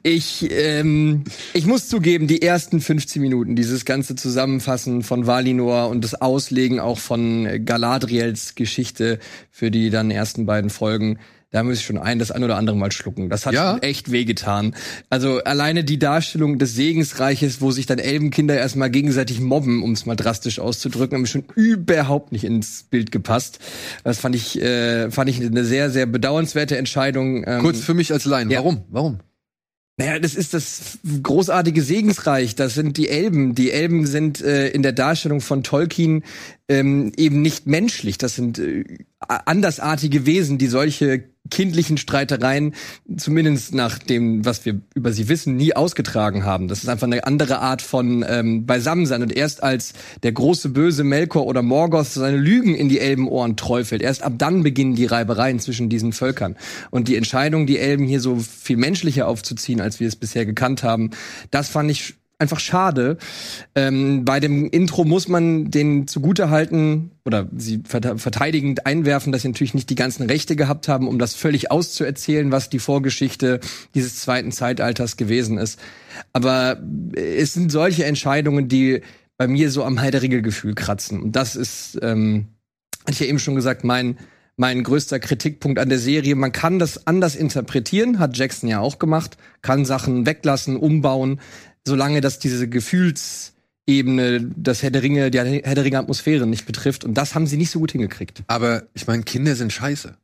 ich, 0.03 0.49
ähm, 0.51 1.25
ich 1.55 1.67
muss 1.67 1.89
zugeben, 1.89 2.27
die 2.27 2.43
ersten 2.43 2.81
15 2.81 3.21
Minuten, 3.21 3.57
dieses 3.57 3.85
ganze 3.85 4.15
Zusammenfassen 4.15 5.03
von 5.03 5.27
Valinor 5.27 5.89
und 5.89 6.05
das 6.05 6.15
Auslegen 6.21 6.79
auch 6.79 6.99
von 6.99 7.65
Galadriels 7.65 8.55
Geschichte 8.55 9.19
für 9.51 9.71
die 9.71 9.91
dann 9.91 10.11
ersten 10.11 10.47
beiden 10.47 10.71
Folgen, 10.71 11.19
da 11.51 11.63
muss 11.63 11.79
ich 11.79 11.85
schon 11.87 11.97
ein, 11.99 12.19
das 12.19 12.31
ein 12.31 12.45
oder 12.45 12.57
andere 12.57 12.77
Mal 12.77 12.93
schlucken. 12.93 13.31
Das 13.31 13.47
hat 13.47 13.55
Ja. 13.55 13.73
schon 13.73 13.83
echt 13.83 14.11
wehgetan. 14.13 14.75
Also 15.09 15.39
alleine 15.45 15.83
die 15.83 15.99
Darstellung 15.99 16.59
des 16.59 16.75
Segensreiches, 16.75 17.61
wo 17.63 17.71
sich 17.71 17.87
dann 17.87 17.99
Elbenkinder 17.99 18.57
erstmal 18.57 18.91
gegenseitig 18.91 19.41
mobben, 19.41 19.83
um 19.83 19.93
es 19.93 20.05
mal 20.05 20.15
drastisch 20.17 20.59
auszudrücken, 20.59 21.15
haben 21.17 21.23
mir 21.23 21.29
schon 21.29 21.45
überhaupt 21.55 22.33
nicht 22.33 22.45
ins 22.45 22.83
Bild 22.83 23.11
gepasst. 23.13 23.61
Das 24.05 24.19
fand 24.19 24.35
ich, 24.35 24.61
äh, 24.61 25.11
fand 25.11 25.31
ich 25.31 25.41
eine 25.41 25.65
sehr, 25.65 25.91
sehr 25.91 26.05
bedauernswerte 26.07 26.77
Entscheidung. 26.77 27.45
Ähm, 27.47 27.61
Kurz 27.63 27.81
für 27.81 27.95
mich 27.95 28.13
als 28.13 28.25
Laien, 28.27 28.51
ja. 28.51 28.59
warum? 28.59 28.83
Warum? 28.91 29.21
naja, 30.01 30.21
das 30.21 30.37
ist 30.37 30.55
das 30.55 30.99
großartige 31.25 31.83
Segensreich. 31.83 32.55
Das 32.55 32.75
sind 32.75 32.97
die 32.99 33.09
Elben. 33.09 33.57
Die 33.57 33.73
Elben 33.73 34.07
sind 34.07 34.41
äh, 34.41 34.69
in 34.69 34.83
der 34.83 34.93
Darstellung 34.93 35.41
von 35.41 35.65
Tolkien 35.65 36.23
ähm, 36.69 37.11
eben 37.17 37.43
nicht 37.43 37.67
menschlich. 37.67 38.17
Das 38.17 38.37
sind 38.37 38.61
äh, 38.61 38.85
andersartige 39.21 40.27
Wesen, 40.27 40.59
die 40.59 40.69
solche 40.69 41.25
kindlichen 41.51 41.97
Streitereien, 41.97 42.75
zumindest 43.17 43.75
nach 43.75 43.99
dem, 43.99 44.45
was 44.45 44.65
wir 44.65 44.81
über 44.95 45.13
sie 45.13 45.29
wissen, 45.29 45.57
nie 45.57 45.75
ausgetragen 45.75 46.45
haben. 46.45 46.69
Das 46.69 46.83
ist 46.83 46.89
einfach 46.89 47.07
eine 47.07 47.27
andere 47.27 47.61
Art 47.61 47.83
von 47.83 48.25
ähm, 48.29 48.67
Beisammensein. 48.67 49.23
Und 49.23 49.35
erst 49.35 49.63
als 49.63 49.95
der 50.23 50.33
große 50.33 50.69
böse 50.69 51.05
Melkor 51.05 51.47
oder 51.47 51.63
Morgoth 51.63 52.09
seine 52.09 52.37
Lügen 52.37 52.75
in 52.75 52.89
die 52.89 53.01
Elbenohren 53.01 53.57
träufelt, 53.57 54.03
erst 54.03 54.23
ab 54.23 54.35
dann 54.37 54.63
beginnen 54.63 54.95
die 54.95 55.07
Reibereien 55.07 55.59
zwischen 55.59 55.89
diesen 55.89 56.13
Völkern. 56.13 56.57
Und 56.91 57.09
die 57.09 57.17
Entscheidung, 57.17 57.67
die 57.67 57.79
Elben 57.79 58.05
hier 58.05 58.21
so 58.21 58.37
viel 58.37 58.77
menschlicher 58.77 59.27
aufzuziehen, 59.27 59.81
als 59.81 60.01
wir 60.01 60.09
es 60.09 60.17
bisher 60.17 60.47
gekannt 60.47 60.83
haben, 60.83 61.11
das 61.51 61.69
fand 61.69 61.91
ich 61.91 62.18
einfach 62.39 62.61
schade. 62.61 63.19
Ähm, 63.75 64.25
bei 64.25 64.41
dem 64.41 64.71
Intro 64.71 65.05
muss 65.05 65.29
man 65.29 65.71
den 65.71 66.07
zugutehalten 66.07 67.11
oder 67.25 67.49
sie 67.57 67.79
verte- 67.79 68.19
verteidigend 68.19 68.87
einwerfen, 68.87 69.33
dass 69.33 69.43
sie 69.43 69.49
natürlich 69.49 69.75
nicht 69.75 69.91
die 69.91 69.97
ganzen 69.97 70.27
Rechte 70.27 70.55
gehabt 70.57 70.89
haben, 70.89 71.09
um 71.09 71.19
das 71.19 71.35
völlig 71.35 71.71
auszuerzählen, 71.71 72.53
was 72.53 72.71
die 72.71 72.79
Vorgeschichte 72.79 73.61
dieses 73.95 74.21
zweiten 74.21 74.53
Zeitalters 74.53 75.17
gewesen 75.17 75.59
ist. 75.59 75.81
Aber 76.33 76.81
äh, 77.15 77.37
es 77.37 77.55
sind 77.55 77.73
solche 77.73 78.05
Entscheidungen, 78.05 78.69
die 78.69 79.03
bei 79.37 79.49
mir 79.49 79.71
so 79.71 79.85
am 79.85 80.01
Heiderigel-Gefühl 80.01 80.75
kratzen. 80.75 81.21
Und 81.23 81.37
das 81.37 81.57
ist, 81.57 81.99
ähm, 82.03 82.49
hatte 83.01 83.13
ich 83.13 83.21
ja 83.21 83.27
eben 83.27 83.39
schon 83.39 83.55
gesagt, 83.55 83.85
mein 83.85 84.19
mein 84.61 84.83
größter 84.83 85.21
Kritikpunkt 85.21 85.79
an 85.79 85.89
der 85.89 86.01
Serie. 86.01 86.35
Man 86.35 86.51
kann 86.51 86.81
das 86.81 87.07
anders 87.07 87.37
interpretieren, 87.37 88.19
hat 88.19 88.37
Jackson 88.37 88.69
ja 88.69 88.81
auch 88.81 88.99
gemacht, 88.99 89.37
kann 89.63 89.85
Sachen 89.85 90.27
weglassen, 90.27 90.77
umbauen, 90.77 91.39
solange 91.87 92.21
das 92.21 92.39
diese 92.39 92.69
Gefühlsebene, 92.69 94.51
das 94.57 94.83
Herr 94.83 94.91
der 94.91 95.03
Ringe, 95.03 95.31
die 95.31 95.39
Herr 95.39 95.75
der 95.75 95.85
Ringe 95.85 95.99
Atmosphäre 95.99 96.47
nicht 96.47 96.67
betrifft. 96.67 97.05
Und 97.05 97.15
das 97.15 97.35
haben 97.35 97.47
sie 97.47 97.57
nicht 97.57 97.71
so 97.71 97.79
gut 97.79 97.93
hingekriegt. 97.93 98.43
Aber 98.47 98.85
ich 98.95 99.07
meine, 99.07 99.23
Kinder 99.23 99.55
sind 99.55 99.73
scheiße. 99.73 100.15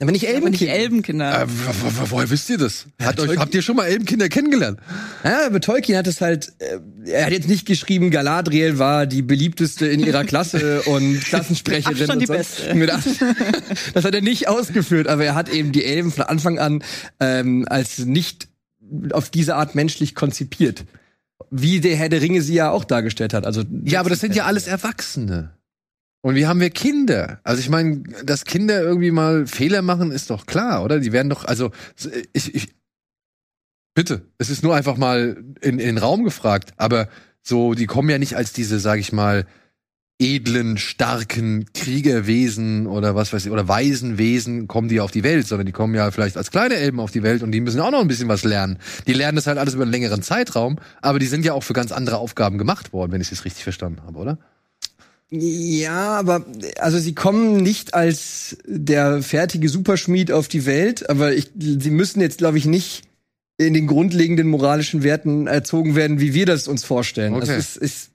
Aber 0.00 0.10
nicht 0.10 0.26
Aber 0.28 0.50
nicht 0.50 0.60
Elbenkinder. 0.62 0.74
Elbenkinder. 0.74 1.42
Äh, 1.42 1.46
wo- 1.48 2.00
wo- 2.00 2.10
woher 2.10 2.28
wisst 2.28 2.50
ihr 2.50 2.58
das? 2.58 2.86
Hat 3.00 3.20
euch, 3.20 3.38
habt 3.38 3.54
ihr 3.54 3.62
schon 3.62 3.76
mal 3.76 3.84
Elbenkinder 3.86 4.28
kennengelernt? 4.28 4.80
Ja, 5.22 5.46
aber 5.46 5.60
Tolkien 5.60 5.96
hat 5.96 6.08
es 6.08 6.20
halt, 6.20 6.52
äh, 6.58 6.78
er 7.10 7.26
hat 7.26 7.32
jetzt 7.32 7.46
nicht 7.48 7.64
geschrieben, 7.64 8.10
Galadriel 8.10 8.80
war 8.80 9.06
die 9.06 9.22
beliebteste 9.22 9.86
in 9.86 10.00
ihrer 10.00 10.24
Klasse 10.24 10.82
und 10.82 11.20
Klassensprecherin. 11.24 11.96
Mit 11.96 12.10
Abstand 12.10 12.22
die 12.22 12.76
und 12.76 12.90
sonst- 12.90 13.20
Beste. 13.20 13.36
Das 13.94 14.04
hat 14.04 14.14
er 14.16 14.20
nicht 14.20 14.48
ausgeführt, 14.48 15.06
aber 15.06 15.24
er 15.24 15.36
hat 15.36 15.48
eben 15.48 15.70
die 15.70 15.84
Elben 15.84 16.10
von 16.10 16.24
Anfang 16.24 16.58
an 16.58 16.82
ähm, 17.20 17.64
als 17.68 17.98
nicht 18.00 18.48
auf 19.12 19.30
diese 19.30 19.56
Art 19.56 19.74
menschlich 19.74 20.14
konzipiert. 20.14 20.84
Wie 21.50 21.80
der 21.80 21.96
Herr 21.96 22.08
der 22.08 22.20
Ringe 22.20 22.42
sie 22.42 22.54
ja 22.54 22.70
auch 22.70 22.84
dargestellt 22.84 23.34
hat. 23.34 23.46
Also 23.46 23.62
Ja, 23.84 24.00
aber 24.00 24.10
das 24.10 24.20
sind 24.20 24.34
ja 24.34 24.44
alles 24.44 24.66
Erwachsene. 24.66 25.52
Und 26.22 26.36
wir 26.36 26.48
haben 26.48 26.62
ja 26.62 26.70
Kinder. 26.70 27.40
Also 27.44 27.60
ich 27.60 27.68
meine, 27.68 28.02
dass 28.24 28.46
Kinder 28.46 28.80
irgendwie 28.80 29.10
mal 29.10 29.46
Fehler 29.46 29.82
machen, 29.82 30.10
ist 30.10 30.30
doch 30.30 30.46
klar, 30.46 30.82
oder? 30.82 31.00
Die 31.00 31.12
werden 31.12 31.28
doch, 31.28 31.44
also 31.44 31.70
ich, 32.32 32.54
ich 32.54 32.74
bitte, 33.94 34.22
es 34.38 34.48
ist 34.48 34.62
nur 34.62 34.74
einfach 34.74 34.96
mal 34.96 35.44
in, 35.60 35.78
in 35.78 35.86
den 35.86 35.98
Raum 35.98 36.24
gefragt, 36.24 36.72
aber 36.78 37.08
so, 37.42 37.74
die 37.74 37.84
kommen 37.84 38.08
ja 38.08 38.18
nicht 38.18 38.36
als 38.36 38.54
diese, 38.54 38.80
sag 38.80 38.98
ich 38.98 39.12
mal, 39.12 39.46
edlen, 40.20 40.78
starken 40.78 41.66
Kriegerwesen 41.74 42.86
oder 42.86 43.14
was 43.16 43.32
weiß 43.32 43.46
ich, 43.46 43.52
oder 43.52 43.66
Waisenwesen 43.66 44.68
kommen 44.68 44.88
die 44.88 45.00
auf 45.00 45.10
die 45.10 45.24
Welt, 45.24 45.46
sondern 45.46 45.66
die 45.66 45.72
kommen 45.72 45.94
ja 45.94 46.10
vielleicht 46.10 46.36
als 46.36 46.50
kleine 46.50 46.76
Elben 46.76 47.00
auf 47.00 47.10
die 47.10 47.24
Welt 47.24 47.42
und 47.42 47.50
die 47.50 47.60
müssen 47.60 47.80
auch 47.80 47.90
noch 47.90 48.00
ein 48.00 48.08
bisschen 48.08 48.28
was 48.28 48.44
lernen. 48.44 48.78
Die 49.08 49.12
lernen 49.12 49.36
das 49.36 49.46
halt 49.46 49.58
alles 49.58 49.74
über 49.74 49.82
einen 49.82 49.92
längeren 49.92 50.22
Zeitraum, 50.22 50.78
aber 51.02 51.18
die 51.18 51.26
sind 51.26 51.44
ja 51.44 51.52
auch 51.52 51.64
für 51.64 51.72
ganz 51.72 51.90
andere 51.90 52.18
Aufgaben 52.18 52.58
gemacht 52.58 52.92
worden, 52.92 53.10
wenn 53.12 53.20
ich 53.20 53.32
es 53.32 53.44
richtig 53.44 53.64
verstanden 53.64 54.02
habe, 54.06 54.18
oder? 54.18 54.38
Ja, 55.30 56.16
aber 56.16 56.44
also 56.78 56.98
sie 56.98 57.14
kommen 57.14 57.56
nicht 57.56 57.94
als 57.94 58.56
der 58.66 59.20
fertige 59.20 59.68
Superschmied 59.68 60.30
auf 60.30 60.46
die 60.46 60.64
Welt, 60.64 61.10
aber 61.10 61.34
ich, 61.34 61.50
sie 61.58 61.90
müssen 61.90 62.20
jetzt, 62.20 62.38
glaube 62.38 62.58
ich, 62.58 62.66
nicht 62.66 63.02
in 63.56 63.74
den 63.74 63.88
grundlegenden 63.88 64.48
moralischen 64.48 65.02
Werten 65.02 65.48
erzogen 65.48 65.96
werden, 65.96 66.20
wie 66.20 66.34
wir 66.34 66.46
das 66.46 66.68
uns 66.68 66.84
vorstellen. 66.84 67.34
Okay. 67.34 67.40
Also 67.40 67.52
es, 67.52 67.76
ist, 67.76 68.10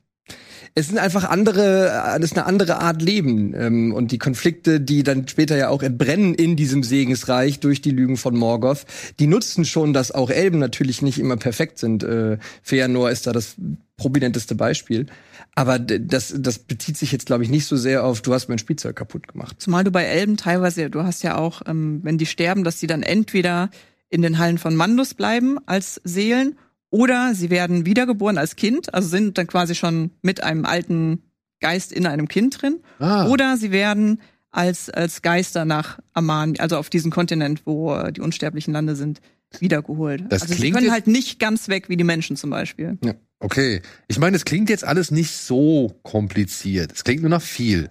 es 0.75 0.88
sind 0.88 0.97
einfach 0.97 1.25
andere, 1.25 2.15
es 2.17 2.25
ist 2.25 2.38
eine 2.38 2.45
andere 2.45 2.79
Art 2.79 3.01
Leben 3.01 3.53
ähm, 3.55 3.93
und 3.93 4.12
die 4.12 4.17
Konflikte, 4.17 4.79
die 4.79 5.03
dann 5.03 5.27
später 5.27 5.58
ja 5.58 5.69
auch 5.69 5.84
entbrennen 5.84 6.34
in 6.34 6.55
diesem 6.55 6.84
Segensreich 6.84 7.60
durch 7.60 7.82
die 7.82 7.91
Lügen 7.91 8.17
von 8.17 8.36
Morgoth, 8.36 8.86
die 9.19 9.27
nutzen 9.27 9.65
schon, 9.65 9.93
dass 9.93 10.12
auch 10.12 10.29
Elben 10.29 10.60
natürlich 10.60 11.01
nicht 11.01 11.19
immer 11.19 11.38
perfekt 11.38 11.79
sind. 11.79 12.03
Äh, 12.03 12.38
Feanor 12.62 13.10
ist 13.10 13.27
da 13.27 13.34
das 13.34 13.55
prominenteste 13.97 14.55
Beispiel. 14.55 15.08
Aber 15.55 15.77
das, 15.77 16.34
das 16.38 16.60
bezieht 16.60 16.97
sich 16.97 17.12
jetzt, 17.12 17.25
glaube 17.25 17.43
ich, 17.43 17.49
nicht 17.49 17.65
so 17.65 17.75
sehr 17.75 18.05
auf, 18.05 18.21
du 18.21 18.34
hast 18.34 18.47
mein 18.47 18.60
Spielzeug 18.60 18.95
kaputt 18.95 19.27
gemacht. 19.27 19.58
Zumal 19.60 19.84
du 19.84 19.91
bei 19.91 20.03
Elben 20.03 20.38
teilweise, 20.38 20.89
du 20.89 21.03
hast 21.03 21.23
ja 21.23 21.38
auch, 21.38 21.62
ähm, 21.67 21.99
wenn 22.03 22.17
die 22.17 22.25
sterben, 22.25 22.63
dass 22.63 22.79
sie 22.79 22.88
dann 22.88 23.03
entweder 23.03 23.69
in 24.10 24.21
den 24.21 24.38
Hallen 24.38 24.58
von 24.58 24.75
Mandus 24.75 25.13
bleiben 25.13 25.58
als 25.65 25.99
Seelen 26.03 26.58
oder 26.91 27.34
sie 27.36 27.49
werden 27.49 27.86
wiedergeboren 27.86 28.38
als 28.38 28.56
Kind, 28.56 28.93
also 28.93 29.08
sind 29.08 29.38
dann 29.38 29.47
quasi 29.47 29.75
schon 29.75 30.12
mit 30.21 30.43
einem 30.43 30.65
alten 30.65 31.23
Geist 31.60 31.91
in 31.91 32.06
einem 32.06 32.28
Kind 32.28 32.62
drin. 32.62 32.80
Ah. 32.99 33.28
Oder 33.28 33.58
sie 33.58 33.71
werden 33.71 34.21
als, 34.52 34.89
als 34.89 35.21
Geister 35.21 35.65
nach 35.65 35.99
Aman, 36.13 36.56
also 36.58 36.78
auf 36.78 36.89
diesen 36.89 37.12
Kontinent, 37.12 37.62
wo 37.65 37.93
äh, 37.93 38.12
die 38.12 38.21
unsterblichen 38.21 38.73
Lande 38.73 38.95
sind, 38.95 39.21
wiedergeholt. 39.60 40.23
Das 40.30 40.43
also 40.43 40.54
sie 40.54 40.71
können 40.71 40.91
halt 40.91 41.08
nicht 41.08 41.39
ganz 41.39 41.67
weg 41.69 41.89
wie 41.89 41.97
die 41.97 42.04
Menschen 42.04 42.36
zum 42.36 42.49
Beispiel. 42.49 42.97
Okay. 43.39 43.82
Ich 44.08 44.19
meine, 44.19 44.36
es 44.36 44.45
klingt 44.45 44.69
jetzt 44.69 44.84
alles 44.84 45.12
nicht 45.12 45.32
so 45.32 45.99
kompliziert. 46.04 46.91
Es 46.91 47.04
klingt 47.04 47.21
nur 47.21 47.30
nach 47.30 47.41
viel. 47.41 47.89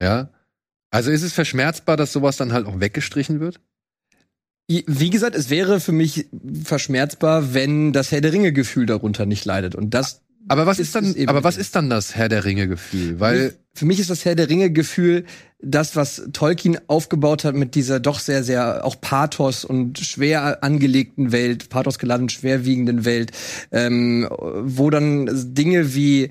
Ja. 0.00 0.30
Also 0.90 1.10
ist 1.10 1.22
es 1.22 1.32
verschmerzbar, 1.32 1.96
dass 1.96 2.12
sowas 2.12 2.36
dann 2.36 2.52
halt 2.52 2.66
auch 2.66 2.80
weggestrichen 2.80 3.40
wird? 3.40 3.60
Wie 4.70 5.10
gesagt, 5.10 5.34
es 5.34 5.50
wäre 5.50 5.80
für 5.80 5.90
mich 5.90 6.26
verschmerzbar, 6.62 7.54
wenn 7.54 7.92
das 7.92 8.12
Herr 8.12 8.20
der 8.20 8.32
Ringe-Gefühl 8.32 8.86
darunter 8.86 9.26
nicht 9.26 9.44
leidet. 9.44 9.74
Und 9.74 9.94
das 9.94 10.20
Aber 10.46 10.64
was 10.64 10.78
ist 10.78 10.94
dann, 10.94 11.06
ist 11.06 11.16
eben 11.16 11.28
aber 11.28 11.42
was 11.42 11.56
ist 11.56 11.74
dann 11.74 11.90
das 11.90 12.14
Herr 12.14 12.28
der 12.28 12.44
Ringe 12.44 12.68
Gefühl? 12.68 13.18
Weil 13.18 13.54
Für 13.74 13.84
mich 13.84 13.98
ist 13.98 14.10
das 14.10 14.24
Herr 14.24 14.36
der 14.36 14.48
Ringe 14.48 14.70
Gefühl, 14.70 15.24
das, 15.60 15.96
was 15.96 16.22
Tolkien 16.32 16.78
aufgebaut 16.86 17.44
hat 17.44 17.56
mit 17.56 17.74
dieser 17.74 17.98
doch 17.98 18.20
sehr, 18.20 18.44
sehr 18.44 18.84
auch 18.84 19.00
Pathos 19.00 19.64
und 19.64 19.98
schwer 19.98 20.62
angelegten 20.62 21.32
Welt, 21.32 21.68
Pathos 21.68 21.98
geladen, 21.98 22.28
schwerwiegenden 22.28 23.04
Welt, 23.04 23.32
ähm, 23.72 24.28
wo 24.30 24.88
dann 24.90 25.28
Dinge 25.52 25.96
wie 25.96 26.30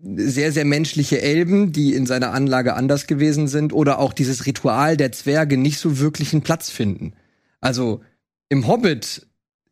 sehr, 0.00 0.52
sehr 0.52 0.64
menschliche 0.64 1.20
Elben, 1.20 1.72
die 1.72 1.94
in 1.94 2.06
seiner 2.06 2.32
Anlage 2.32 2.74
anders 2.74 3.08
gewesen 3.08 3.48
sind, 3.48 3.72
oder 3.72 3.98
auch 3.98 4.12
dieses 4.12 4.46
Ritual 4.46 4.96
der 4.96 5.10
Zwerge 5.10 5.56
nicht 5.56 5.78
so 5.78 5.98
wirklich 5.98 6.32
einen 6.32 6.42
Platz 6.42 6.70
finden. 6.70 7.14
Also 7.62 8.02
im 8.50 8.66
Hobbit, 8.66 9.26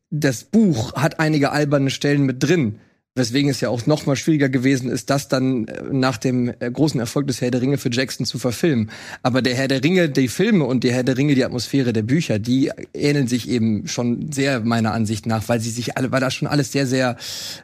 das 0.09 0.45
Buch 0.45 0.95
hat 0.95 1.21
einige 1.21 1.53
alberne 1.53 1.91
Stellen 1.91 2.23
mit 2.23 2.43
drin, 2.43 2.79
weswegen 3.15 3.51
es 3.51 3.61
ja 3.61 3.69
auch 3.69 3.87
noch 3.87 4.07
mal 4.07 4.17
schwieriger 4.17 4.49
gewesen 4.49 4.89
ist, 4.89 5.11
das 5.11 5.29
dann 5.29 5.67
äh, 5.67 5.83
nach 5.93 6.17
dem 6.17 6.49
äh, 6.61 6.71
großen 6.71 7.01
Erfolg 7.01 7.27
des 7.27 7.41
Herr 7.41 7.51
der 7.51 7.61
Ringe 7.61 7.77
für 7.77 7.91
Jackson 7.91 8.25
zu 8.25 8.39
verfilmen. 8.39 8.91
Aber 9.23 9.43
der 9.43 9.55
Herr 9.55 9.69
der 9.69 9.85
Ringe, 9.85 10.09
die 10.09 10.29
Filme 10.29 10.65
und 10.65 10.85
der 10.85 10.95
Herr 10.95 11.05
der 11.05 11.17
Ringe, 11.17 11.35
die 11.35 11.45
Atmosphäre 11.45 11.93
der 11.93 12.03
Bücher, 12.03 12.39
die 12.39 12.71
ähneln 12.95 13.27
sich 13.27 13.49
eben 13.49 13.87
schon 13.89 14.33
sehr 14.33 14.61
meiner 14.61 14.93
Ansicht 14.93 15.27
nach, 15.27 15.49
weil 15.49 15.61
sie 15.61 15.71
sich 15.71 15.97
alle, 15.97 16.13
weil 16.13 16.21
da 16.21 16.31
schon 16.31 16.49
alles 16.49 16.73
sehr, 16.73 16.87
sehr 16.87 17.17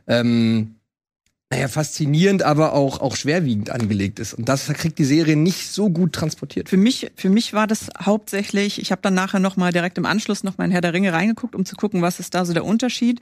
ähm, 0.07 0.76
naja, 1.57 1.69
faszinierend, 1.69 2.43
aber 2.43 2.75
auch, 2.75 3.01
auch 3.01 3.17
schwerwiegend 3.17 3.71
angelegt 3.71 4.19
ist. 4.19 4.35
Und 4.35 4.49
das 4.49 4.67
kriegt 4.67 4.99
die 4.99 5.05
Serie 5.05 5.37
nicht 5.37 5.71
so 5.71 5.89
gut 5.89 6.13
transportiert. 6.13 6.69
Für 6.69 6.77
mich, 6.77 7.11
für 7.17 7.31
mich 7.31 7.55
war 7.55 7.67
das 7.67 7.89
hauptsächlich, 7.99 8.79
ich 8.81 8.93
habe 8.93 9.01
dann 9.01 9.15
nachher 9.15 9.41
noch 9.41 9.57
mal 9.57 9.73
direkt 9.73 9.97
im 9.97 10.05
Anschluss 10.05 10.45
noch 10.45 10.59
mal 10.59 10.67
in 10.67 10.71
Herr 10.71 10.83
der 10.83 10.93
Ringe 10.93 11.15
reingeguckt, 11.15 11.55
um 11.55 11.65
zu 11.65 11.75
gucken, 11.75 12.03
was 12.03 12.21
ist 12.21 12.35
da 12.35 12.45
so 12.45 12.53
der 12.53 12.65
Unterschied. 12.65 13.21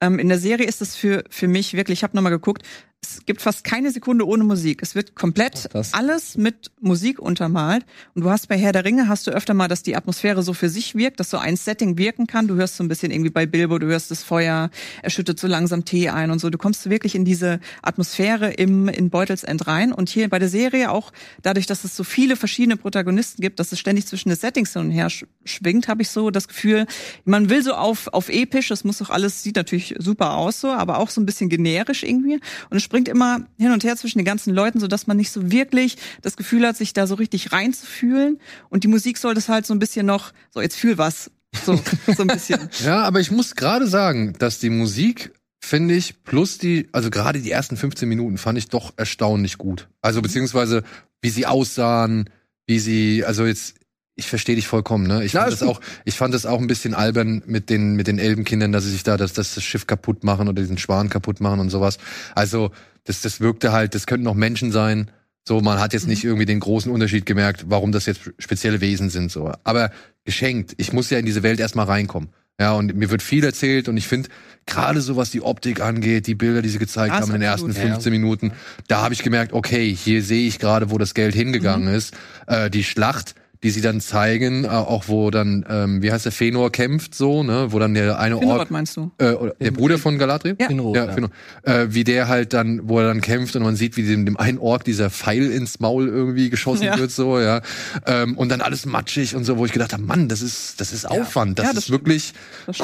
Ähm, 0.00 0.18
in 0.18 0.28
der 0.28 0.38
Serie 0.40 0.66
ist 0.66 0.82
es 0.82 0.96
für, 0.96 1.22
für 1.30 1.46
mich 1.46 1.74
wirklich, 1.74 2.00
ich 2.00 2.02
habe 2.02 2.16
noch 2.16 2.22
mal 2.22 2.30
geguckt, 2.30 2.62
es 3.00 3.24
gibt 3.26 3.40
fast 3.40 3.62
keine 3.62 3.92
Sekunde 3.92 4.26
ohne 4.26 4.42
Musik. 4.42 4.82
Es 4.82 4.96
wird 4.96 5.14
komplett 5.14 5.68
alles 5.92 6.36
mit 6.36 6.72
Musik 6.80 7.20
untermalt. 7.20 7.86
Und 8.14 8.24
du 8.24 8.30
hast 8.30 8.48
bei 8.48 8.58
Herr 8.58 8.72
der 8.72 8.84
Ringe 8.84 9.08
hast 9.08 9.26
du 9.26 9.30
öfter 9.30 9.54
mal, 9.54 9.68
dass 9.68 9.84
die 9.84 9.94
Atmosphäre 9.94 10.42
so 10.42 10.52
für 10.52 10.68
sich 10.68 10.96
wirkt, 10.96 11.20
dass 11.20 11.30
so 11.30 11.38
ein 11.38 11.56
Setting 11.56 11.96
wirken 11.96 12.26
kann. 12.26 12.48
Du 12.48 12.56
hörst 12.56 12.76
so 12.76 12.82
ein 12.82 12.88
bisschen 12.88 13.12
irgendwie 13.12 13.30
bei 13.30 13.46
Bilbo, 13.46 13.78
du 13.78 13.86
hörst 13.86 14.10
das 14.10 14.24
Feuer, 14.24 14.70
er 15.02 15.10
schüttet 15.10 15.38
so 15.38 15.46
langsam 15.46 15.84
Tee 15.84 16.08
ein 16.08 16.32
und 16.32 16.40
so. 16.40 16.50
Du 16.50 16.58
kommst 16.58 16.90
wirklich 16.90 17.14
in 17.14 17.24
diese 17.24 17.60
Atmosphäre 17.82 18.50
im, 18.52 18.88
in 18.88 19.10
Beutelsend 19.10 19.68
rein. 19.68 19.92
Und 19.92 20.08
hier 20.08 20.28
bei 20.28 20.40
der 20.40 20.48
Serie 20.48 20.90
auch, 20.90 21.12
dadurch, 21.42 21.66
dass 21.66 21.84
es 21.84 21.96
so 21.96 22.02
viele 22.02 22.34
verschiedene 22.34 22.76
Protagonisten 22.76 23.42
gibt, 23.42 23.60
dass 23.60 23.70
es 23.70 23.78
ständig 23.78 24.06
zwischen 24.06 24.28
den 24.30 24.38
Settings 24.38 24.72
hin 24.72 24.82
und 24.82 24.90
her 24.90 25.08
sch 25.08 25.24
schwingt, 25.44 25.88
habe 25.88 26.02
ich 26.02 26.10
so 26.10 26.30
das 26.30 26.48
Gefühl, 26.48 26.86
man 27.24 27.48
will 27.48 27.62
so 27.62 27.74
auf, 27.74 28.08
auf 28.08 28.28
episch, 28.28 28.68
das 28.68 28.84
muss 28.84 28.98
doch 28.98 29.10
alles, 29.10 29.42
sieht 29.42 29.56
natürlich 29.56 29.94
super 29.98 30.34
aus 30.34 30.60
so, 30.60 30.68
aber 30.68 30.98
auch 30.98 31.10
so 31.10 31.20
ein 31.20 31.26
bisschen 31.26 31.48
generisch 31.48 32.02
irgendwie. 32.02 32.40
Und 32.70 32.87
springt 32.88 33.06
immer 33.06 33.46
hin 33.58 33.70
und 33.72 33.84
her 33.84 33.96
zwischen 33.96 34.16
den 34.16 34.24
ganzen 34.24 34.54
Leuten, 34.54 34.80
so 34.80 34.86
dass 34.88 35.06
man 35.06 35.18
nicht 35.18 35.30
so 35.30 35.50
wirklich 35.50 35.98
das 36.22 36.38
Gefühl 36.38 36.66
hat, 36.66 36.74
sich 36.74 36.94
da 36.94 37.06
so 37.06 37.16
richtig 37.16 37.52
reinzufühlen. 37.52 38.40
Und 38.70 38.82
die 38.82 38.88
Musik 38.88 39.18
soll 39.18 39.34
das 39.34 39.50
halt 39.50 39.66
so 39.66 39.74
ein 39.74 39.78
bisschen 39.78 40.06
noch, 40.06 40.32
so 40.54 40.62
jetzt 40.62 40.76
fühl 40.76 40.96
was. 40.96 41.30
So, 41.66 41.78
so 42.16 42.22
ein 42.22 42.28
bisschen. 42.28 42.70
Ja, 42.82 43.02
aber 43.02 43.20
ich 43.20 43.30
muss 43.30 43.56
gerade 43.56 43.86
sagen, 43.86 44.32
dass 44.38 44.58
die 44.58 44.70
Musik, 44.70 45.34
finde 45.60 45.96
ich, 45.96 46.22
plus 46.22 46.56
die, 46.56 46.88
also 46.92 47.10
gerade 47.10 47.42
die 47.42 47.50
ersten 47.50 47.76
15 47.76 48.08
Minuten 48.08 48.38
fand 48.38 48.56
ich 48.56 48.68
doch 48.68 48.94
erstaunlich 48.96 49.58
gut. 49.58 49.90
Also 50.00 50.22
beziehungsweise, 50.22 50.82
wie 51.20 51.28
sie 51.28 51.44
aussahen, 51.44 52.30
wie 52.66 52.78
sie, 52.78 53.22
also 53.22 53.44
jetzt, 53.44 53.74
ich 54.18 54.26
verstehe 54.28 54.56
dich 54.56 54.66
vollkommen, 54.66 55.06
ne? 55.06 55.24
Ich 55.24 55.32
Ja, 55.32 55.42
fand 55.42 55.52
das 55.52 55.60
gut. 55.60 55.68
auch, 55.68 55.80
ich 56.04 56.16
fand 56.16 56.34
das 56.34 56.44
auch 56.44 56.60
ein 56.60 56.66
bisschen 56.66 56.92
albern 56.92 57.42
mit 57.46 57.70
den, 57.70 57.94
mit 57.94 58.08
den 58.08 58.18
Elbenkindern, 58.18 58.72
dass 58.72 58.84
sie 58.84 58.90
sich 58.90 59.04
da 59.04 59.16
das, 59.16 59.32
das 59.32 59.62
Schiff 59.62 59.86
kaputt 59.86 60.24
machen 60.24 60.48
oder 60.48 60.60
diesen 60.60 60.76
Schwan 60.76 61.08
kaputt 61.08 61.40
machen 61.40 61.60
und 61.60 61.70
sowas. 61.70 61.98
Also, 62.34 62.70
das, 63.04 63.22
das 63.22 63.40
wirkte 63.40 63.72
halt, 63.72 63.94
das 63.94 64.06
könnten 64.06 64.26
auch 64.26 64.34
Menschen 64.34 64.72
sein. 64.72 65.10
So, 65.46 65.60
man 65.62 65.78
hat 65.80 65.94
jetzt 65.94 66.06
nicht 66.08 66.24
irgendwie 66.24 66.44
den 66.44 66.60
großen 66.60 66.92
Unterschied 66.92 67.24
gemerkt, 67.24 67.66
warum 67.68 67.90
das 67.92 68.04
jetzt 68.06 68.20
spezielle 68.38 68.80
Wesen 68.82 69.08
sind, 69.08 69.30
so. 69.32 69.50
Aber 69.64 69.90
geschenkt. 70.24 70.74
Ich 70.76 70.92
muss 70.92 71.08
ja 71.08 71.18
in 71.18 71.24
diese 71.24 71.42
Welt 71.42 71.58
erstmal 71.60 71.86
reinkommen. 71.86 72.28
Ja, 72.60 72.72
und 72.72 72.94
mir 72.96 73.08
wird 73.10 73.22
viel 73.22 73.44
erzählt 73.44 73.88
und 73.88 73.96
ich 73.96 74.08
finde, 74.08 74.28
gerade 74.66 75.00
so 75.00 75.16
was 75.16 75.30
die 75.30 75.42
Optik 75.42 75.80
angeht, 75.80 76.26
die 76.26 76.34
Bilder, 76.34 76.60
die 76.60 76.68
sie 76.68 76.78
gezeigt 76.80 77.14
Ja, 77.14 77.20
haben 77.20 77.28
in 77.28 77.34
den 77.34 77.42
ersten 77.42 77.70
absolut. 77.70 77.92
15 77.92 78.12
Minuten, 78.12 78.52
da 78.88 79.00
habe 79.00 79.14
ich 79.14 79.22
gemerkt, 79.22 79.52
okay, 79.52 79.94
hier 79.94 80.22
sehe 80.24 80.48
ich 80.48 80.58
gerade, 80.58 80.90
wo 80.90 80.98
das 80.98 81.14
Geld 81.14 81.36
hingegangen 81.36 81.86
ist. 81.86 82.14
Äh, 82.48 82.68
die 82.68 82.82
Schlacht, 82.82 83.36
die 83.62 83.70
sie 83.70 83.80
dann 83.80 84.00
zeigen, 84.00 84.64
äh, 84.64 84.68
auch 84.68 85.08
wo 85.08 85.30
dann, 85.30 85.64
ähm, 85.68 86.00
wie 86.02 86.12
heißt 86.12 86.24
der, 86.24 86.32
Fenor 86.32 86.70
kämpft 86.70 87.14
so, 87.14 87.42
ne, 87.42 87.66
wo 87.70 87.78
dann 87.80 87.92
der 87.94 88.18
eine 88.18 88.38
Finrod 88.38 88.58
Ort, 88.60 88.70
meinst 88.70 88.96
du? 88.96 89.10
äh, 89.18 89.32
oder 89.32 89.54
der 89.60 89.72
Bruder 89.72 89.98
von 89.98 90.16
Galadriel? 90.18 90.56
Ja. 90.60 90.68
Finrod, 90.68 90.96
ja. 90.96 91.10
Fenor. 91.12 91.30
Äh, 91.64 91.86
wie 91.90 92.04
der 92.04 92.28
halt 92.28 92.52
dann, 92.52 92.88
wo 92.88 93.00
er 93.00 93.08
dann 93.08 93.20
kämpft 93.20 93.56
und 93.56 93.62
man 93.64 93.74
sieht, 93.74 93.96
wie 93.96 94.04
dem, 94.04 94.24
dem 94.26 94.36
einen 94.36 94.58
Ork 94.58 94.84
dieser 94.84 95.10
Pfeil 95.10 95.50
ins 95.50 95.80
Maul 95.80 96.06
irgendwie 96.06 96.50
geschossen 96.50 96.84
Ja. 96.84 96.98
wird, 96.98 97.10
so, 97.10 97.40
ja. 97.40 97.60
Ähm, 98.06 98.36
und 98.36 98.48
dann 98.50 98.60
alles 98.60 98.86
matschig 98.86 99.34
und 99.34 99.44
so, 99.44 99.58
wo 99.58 99.66
ich 99.66 99.72
gedacht 99.72 99.92
habe, 99.92 100.04
Mann, 100.04 100.28
das 100.28 100.40
ist, 100.40 100.80
das 100.80 100.92
ist 100.92 101.04
Aufwand, 101.04 101.58
das, 101.58 101.64
Ja, 101.66 101.70
das 101.72 101.78
ist 101.78 101.84
stimmt. 101.86 102.06
wirklich 102.06 102.32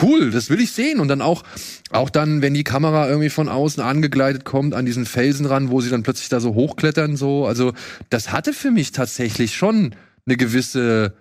cool, 0.03 0.31
das 0.33 0.51
will 0.51 0.61
ich 0.61 0.73
sehen. 0.73 0.99
Und 0.99 1.07
dann 1.07 1.23
auch, 1.23 1.45
auch 1.93 2.11
dann, 2.11 2.43
wenn 2.43 2.53
die 2.55 2.65
Kamera 2.65 3.09
irgendwie 3.09 3.31
von 3.31 3.49
außen 3.49 3.81
angegleitet 3.83 4.45
kommt 4.45 4.75
an 4.75 4.85
diesen 4.87 5.07
Felsen 5.07 5.47
ran, 5.47 5.71
wo 5.71 5.81
sie 5.81 5.91
dann 5.91 6.03
plötzlich 6.03 6.29
da 6.31 6.41
so 6.41 6.55
hochklettern, 6.55 7.17
so, 7.17 7.47
also 7.47 7.73
das 8.11 8.33
hatte 8.33 8.53
für 8.53 8.73
mich 8.73 8.91
tatsächlich 8.91 9.55
schon 9.55 9.95
eine 10.27 10.37
gewisse 10.37 11.15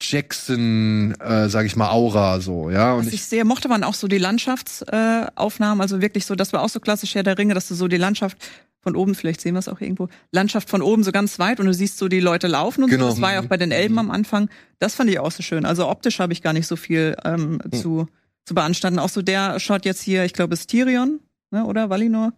Jackson, 0.00 1.14
äh, 1.20 1.48
sag 1.48 1.66
ich 1.66 1.74
mal, 1.74 1.90
Aura, 1.90 2.40
so, 2.40 2.70
ja. 2.70 2.94
Und 2.94 3.06
Was 3.06 3.12
ich 3.12 3.24
sehr 3.24 3.44
mochte, 3.44 3.68
waren 3.68 3.82
auch 3.82 3.94
so 3.94 4.06
die 4.06 4.18
Landschaftsaufnahmen, 4.18 5.80
äh, 5.80 5.82
also 5.82 6.00
wirklich 6.00 6.24
so, 6.24 6.34
das 6.36 6.52
war 6.52 6.62
auch 6.62 6.68
so 6.68 6.78
klassisch 6.80 7.14
Herr 7.14 7.24
der 7.24 7.36
Ringe, 7.36 7.54
dass 7.54 7.68
du 7.68 7.74
so 7.74 7.88
die 7.88 7.96
Landschaft 7.96 8.38
von 8.80 8.94
oben, 8.94 9.16
vielleicht 9.16 9.40
sehen 9.40 9.54
wir 9.54 9.58
es 9.58 9.66
auch 9.68 9.80
irgendwo, 9.80 10.08
Landschaft 10.30 10.70
von 10.70 10.82
oben 10.82 11.02
so 11.02 11.10
ganz 11.10 11.40
weit 11.40 11.58
und 11.58 11.66
du 11.66 11.74
siehst 11.74 11.98
so 11.98 12.06
die 12.06 12.20
Leute 12.20 12.46
laufen 12.46 12.84
und 12.84 12.90
Genau. 12.90 13.06
so. 13.06 13.10
Das 13.10 13.20
war 13.20 13.32
ja 13.32 13.40
auch 13.40 13.46
bei 13.46 13.56
den 13.56 13.72
Elben 13.72 13.98
am 13.98 14.10
Anfang. 14.12 14.48
Das 14.78 14.94
fand 14.94 15.10
ich 15.10 15.18
auch 15.18 15.32
so 15.32 15.42
schön. 15.42 15.64
Also 15.64 15.88
optisch 15.88 16.20
habe 16.20 16.32
ich 16.32 16.42
gar 16.42 16.52
nicht 16.52 16.68
so 16.68 16.76
viel 16.76 17.16
ähm, 17.24 17.60
zu, 17.72 18.06
zu 18.44 18.54
beanstanden. 18.54 19.00
Auch 19.00 19.08
so 19.08 19.20
der 19.20 19.58
Shot 19.58 19.84
jetzt 19.84 20.00
hier, 20.02 20.24
ich 20.24 20.32
glaube, 20.32 20.54
ist 20.54 20.70
Tyrion, 20.70 21.18
ne, 21.50 21.64
oder 21.64 21.90
Valinor? 21.90 22.32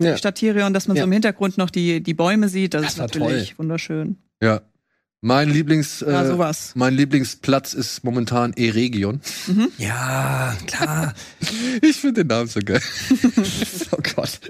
Ja. 0.00 0.16
Statt 0.18 0.34
Tyrion, 0.36 0.74
dass 0.74 0.88
man 0.88 0.96
Ja. 0.98 1.02
so 1.04 1.06
im 1.06 1.12
Hintergrund 1.12 1.56
noch 1.56 1.70
die, 1.70 2.02
die 2.02 2.14
Bäume 2.14 2.50
sieht, 2.50 2.74
das, 2.74 2.82
Das 2.82 2.92
ist 2.92 2.98
natürlich 2.98 3.48
toll. 3.50 3.58
wunderschön. 3.60 4.18
Ja. 4.42 4.60
Mein 5.20 5.50
Lieblings, 5.50 6.00
Ja, 6.00 6.22
äh, 6.22 6.26
sowas. 6.28 6.72
mein 6.76 6.94
Lieblingsplatz 6.94 7.74
ist 7.74 8.04
momentan 8.04 8.52
E-Region. 8.56 9.20
Ja, 9.78 10.56
klar. 10.66 11.14
Ich 11.82 11.96
finde 11.96 12.24
den 12.24 12.28
Namen 12.28 12.48
so 12.48 12.60
geil. 12.60 12.80
oh 13.92 13.98
Gott. 14.14 14.40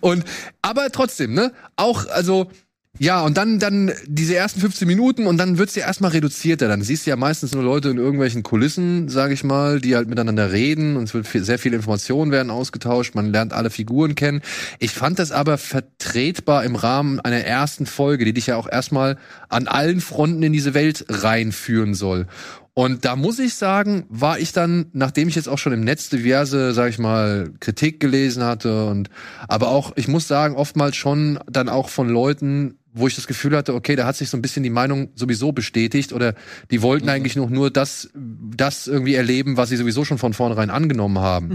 Und, 0.00 0.24
aber 0.62 0.90
trotzdem, 0.90 1.34
ne? 1.34 1.52
Auch, 1.76 2.06
also, 2.08 2.50
ja, 2.98 3.22
und 3.22 3.38
dann, 3.38 3.58
dann 3.58 3.90
diese 4.06 4.36
ersten 4.36 4.60
15 4.60 4.86
Minuten 4.86 5.26
und 5.26 5.38
dann 5.38 5.56
wird's 5.56 5.74
ja 5.74 5.86
erstmal 5.86 6.10
reduzierter. 6.10 6.68
Dann 6.68 6.82
siehst 6.82 7.06
du 7.06 7.10
ja 7.10 7.16
meistens 7.16 7.52
nur 7.52 7.62
Leute 7.62 7.88
in 7.88 7.96
irgendwelchen 7.96 8.42
Kulissen, 8.42 9.08
sage 9.08 9.32
ich 9.32 9.44
mal, 9.44 9.80
die 9.80 9.96
halt 9.96 10.08
miteinander 10.08 10.52
reden 10.52 10.98
und 10.98 11.04
es 11.04 11.14
wird 11.14 11.26
viel, 11.26 11.42
sehr 11.42 11.58
viele 11.58 11.76
Informationen 11.76 12.32
werden 12.32 12.50
ausgetauscht. 12.50 13.14
Man 13.14 13.32
lernt 13.32 13.54
alle 13.54 13.70
Figuren 13.70 14.14
kennen. 14.14 14.42
Ich 14.78 14.92
fand 14.92 15.18
das 15.18 15.32
aber 15.32 15.56
vertretbar 15.56 16.64
im 16.64 16.76
Rahmen 16.76 17.18
einer 17.18 17.40
ersten 17.40 17.86
Folge, 17.86 18.26
die 18.26 18.34
dich 18.34 18.48
ja 18.48 18.56
auch 18.56 18.68
erstmal 18.70 19.16
an 19.48 19.68
allen 19.68 20.02
Fronten 20.02 20.42
in 20.42 20.52
diese 20.52 20.74
Welt 20.74 21.06
reinführen 21.08 21.94
soll. 21.94 22.26
Und 22.74 23.04
da 23.04 23.16
muss 23.16 23.38
ich 23.38 23.54
sagen, 23.54 24.06
war 24.08 24.38
ich 24.38 24.52
dann, 24.52 24.86
nachdem 24.92 25.28
ich 25.28 25.34
jetzt 25.34 25.48
auch 25.48 25.58
schon 25.58 25.74
im 25.74 25.84
Netz 25.84 26.08
diverse, 26.08 26.72
sag 26.72 26.88
ich 26.88 26.98
mal, 26.98 27.50
Kritik 27.60 28.00
gelesen 28.00 28.44
hatte 28.44 28.86
und 28.86 29.10
aber 29.46 29.68
auch, 29.68 29.92
ich 29.96 30.08
muss 30.08 30.26
sagen, 30.26 30.56
oftmals 30.56 30.96
schon 30.96 31.38
dann 31.46 31.68
auch 31.68 31.90
von 31.90 32.08
Leuten, 32.08 32.78
wo 32.94 33.06
ich 33.06 33.14
das 33.14 33.26
Gefühl 33.26 33.56
hatte, 33.56 33.74
okay, 33.74 33.94
da 33.94 34.06
hat 34.06 34.16
sich 34.16 34.30
so 34.30 34.38
ein 34.38 34.42
bisschen 34.42 34.62
die 34.62 34.70
Meinung 34.70 35.10
sowieso 35.14 35.52
bestätigt 35.52 36.14
oder 36.14 36.34
die 36.70 36.80
wollten 36.80 37.10
eigentlich 37.10 37.36
noch 37.36 37.50
nur 37.50 37.70
das, 37.70 38.10
das 38.14 38.86
irgendwie 38.86 39.14
erleben, 39.14 39.58
was 39.58 39.68
sie 39.68 39.76
sowieso 39.76 40.04
schon 40.06 40.18
von 40.18 40.32
vornherein 40.32 40.70
angenommen 40.70 41.18
haben. 41.18 41.48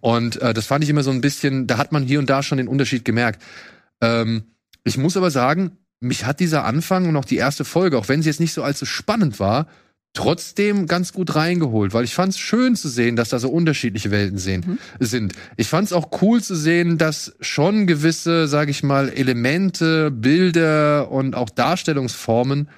Und 0.00 0.40
äh, 0.42 0.52
das 0.52 0.66
fand 0.66 0.82
ich 0.82 0.90
immer 0.90 1.02
so 1.04 1.10
ein 1.10 1.20
bisschen, 1.20 1.68
da 1.68 1.78
hat 1.78 1.92
man 1.92 2.04
hier 2.04 2.18
und 2.18 2.28
da 2.28 2.42
schon 2.42 2.58
den 2.58 2.68
Unterschied 2.68 3.04
gemerkt. 3.04 3.40
Ähm, 4.00 4.44
ich 4.82 4.98
muss 4.98 5.16
aber 5.16 5.30
sagen, 5.30 5.78
mich 6.00 6.24
hat 6.24 6.40
dieser 6.40 6.64
Anfang 6.64 7.08
und 7.08 7.16
auch 7.16 7.24
die 7.24 7.36
erste 7.36 7.64
Folge, 7.64 7.98
auch 7.98 8.08
wenn 8.08 8.22
sie 8.22 8.28
jetzt 8.28 8.40
nicht 8.40 8.52
so 8.52 8.62
allzu 8.62 8.84
spannend 8.86 9.40
war, 9.40 9.66
trotzdem 10.16 10.86
ganz 10.86 11.12
gut 11.12 11.36
reingeholt, 11.36 11.94
weil 11.94 12.04
ich 12.04 12.14
fand 12.14 12.32
es 12.32 12.38
schön 12.38 12.74
zu 12.74 12.88
sehen, 12.88 13.16
dass 13.16 13.28
da 13.28 13.38
so 13.38 13.48
unterschiedliche 13.50 14.10
Welten 14.10 14.38
sehen, 14.38 14.78
sind. 14.98 15.34
Ich 15.56 15.68
fand 15.68 15.86
es 15.86 15.92
auch 15.92 16.10
cool 16.22 16.42
zu 16.42 16.56
sehen, 16.56 16.98
dass 16.98 17.34
schon 17.40 17.86
gewisse, 17.86 18.48
sage 18.48 18.70
ich 18.70 18.82
mal, 18.82 19.08
Elemente, 19.10 20.10
Bilder 20.10 21.10
und 21.10 21.36
auch 21.36 21.50
Darstellungsformen 21.50 22.68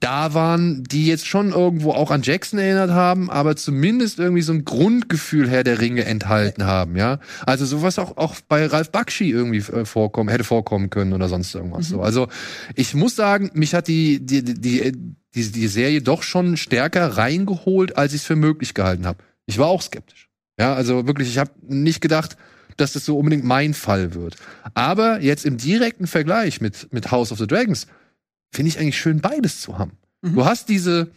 da 0.00 0.34
waren, 0.34 0.84
die 0.84 1.06
jetzt 1.06 1.26
schon 1.26 1.52
irgendwo 1.52 1.92
auch 1.92 2.10
an 2.10 2.22
Jackson 2.22 2.58
erinnert 2.58 2.90
haben, 2.90 3.30
aber 3.30 3.56
zumindest 3.56 4.18
irgendwie 4.18 4.42
so 4.42 4.52
ein 4.52 4.64
Grundgefühl 4.64 5.48
Herr 5.48 5.64
der 5.64 5.80
Ringe 5.80 6.04
enthalten 6.04 6.64
haben, 6.64 6.96
ja. 6.96 7.20
Also 7.46 7.64
sowas 7.64 7.98
auch, 7.98 8.16
auch 8.16 8.34
bei 8.48 8.66
Ralf 8.66 8.90
Bakshi 8.90 9.30
irgendwie 9.30 9.58
äh, 9.58 9.84
vorkommen, 9.84 10.28
hätte 10.28 10.44
vorkommen 10.44 10.90
können 10.90 11.12
oder 11.12 11.28
sonst 11.28 11.54
irgendwas 11.54 11.88
so. 11.88 12.02
Also 12.02 12.28
ich 12.74 12.94
muss 12.94 13.16
sagen, 13.16 13.50
mich 13.54 13.74
hat 13.74 13.88
die, 13.88 14.24
die, 14.24 14.42
die, 14.42 14.54
die, 14.54 14.92
die, 15.34 15.52
die 15.52 15.68
Serie 15.68 16.02
doch 16.02 16.22
schon 16.22 16.56
stärker 16.56 17.16
reingeholt, 17.16 17.96
als 17.96 18.12
ich 18.12 18.20
es 18.20 18.26
für 18.26 18.36
möglich 18.36 18.74
gehalten 18.74 19.06
habe. 19.06 19.18
Ich 19.46 19.58
war 19.58 19.68
auch 19.68 19.82
skeptisch. 19.82 20.28
Ja, 20.58 20.74
also 20.74 21.06
wirklich, 21.06 21.28
ich 21.28 21.38
habe 21.38 21.50
nicht 21.66 22.00
gedacht, 22.00 22.36
dass 22.76 22.92
das 22.92 23.04
so 23.04 23.18
unbedingt 23.18 23.44
mein 23.44 23.74
Fall 23.74 24.14
wird. 24.14 24.36
Aber 24.74 25.20
jetzt 25.20 25.44
im 25.44 25.56
direkten 25.56 26.06
Vergleich 26.06 26.60
mit, 26.60 26.92
mit 26.92 27.10
House 27.10 27.32
of 27.32 27.38
the 27.38 27.46
Dragons 27.46 27.86
finde 28.54 28.68
ich 28.68 28.78
eigentlich 28.78 28.98
schön, 28.98 29.20
beides 29.20 29.60
zu 29.60 29.78
haben. 29.78 29.92
Mhm. 30.22 30.34
Du 30.34 30.44
hast 30.44 30.68
diese 30.68 31.10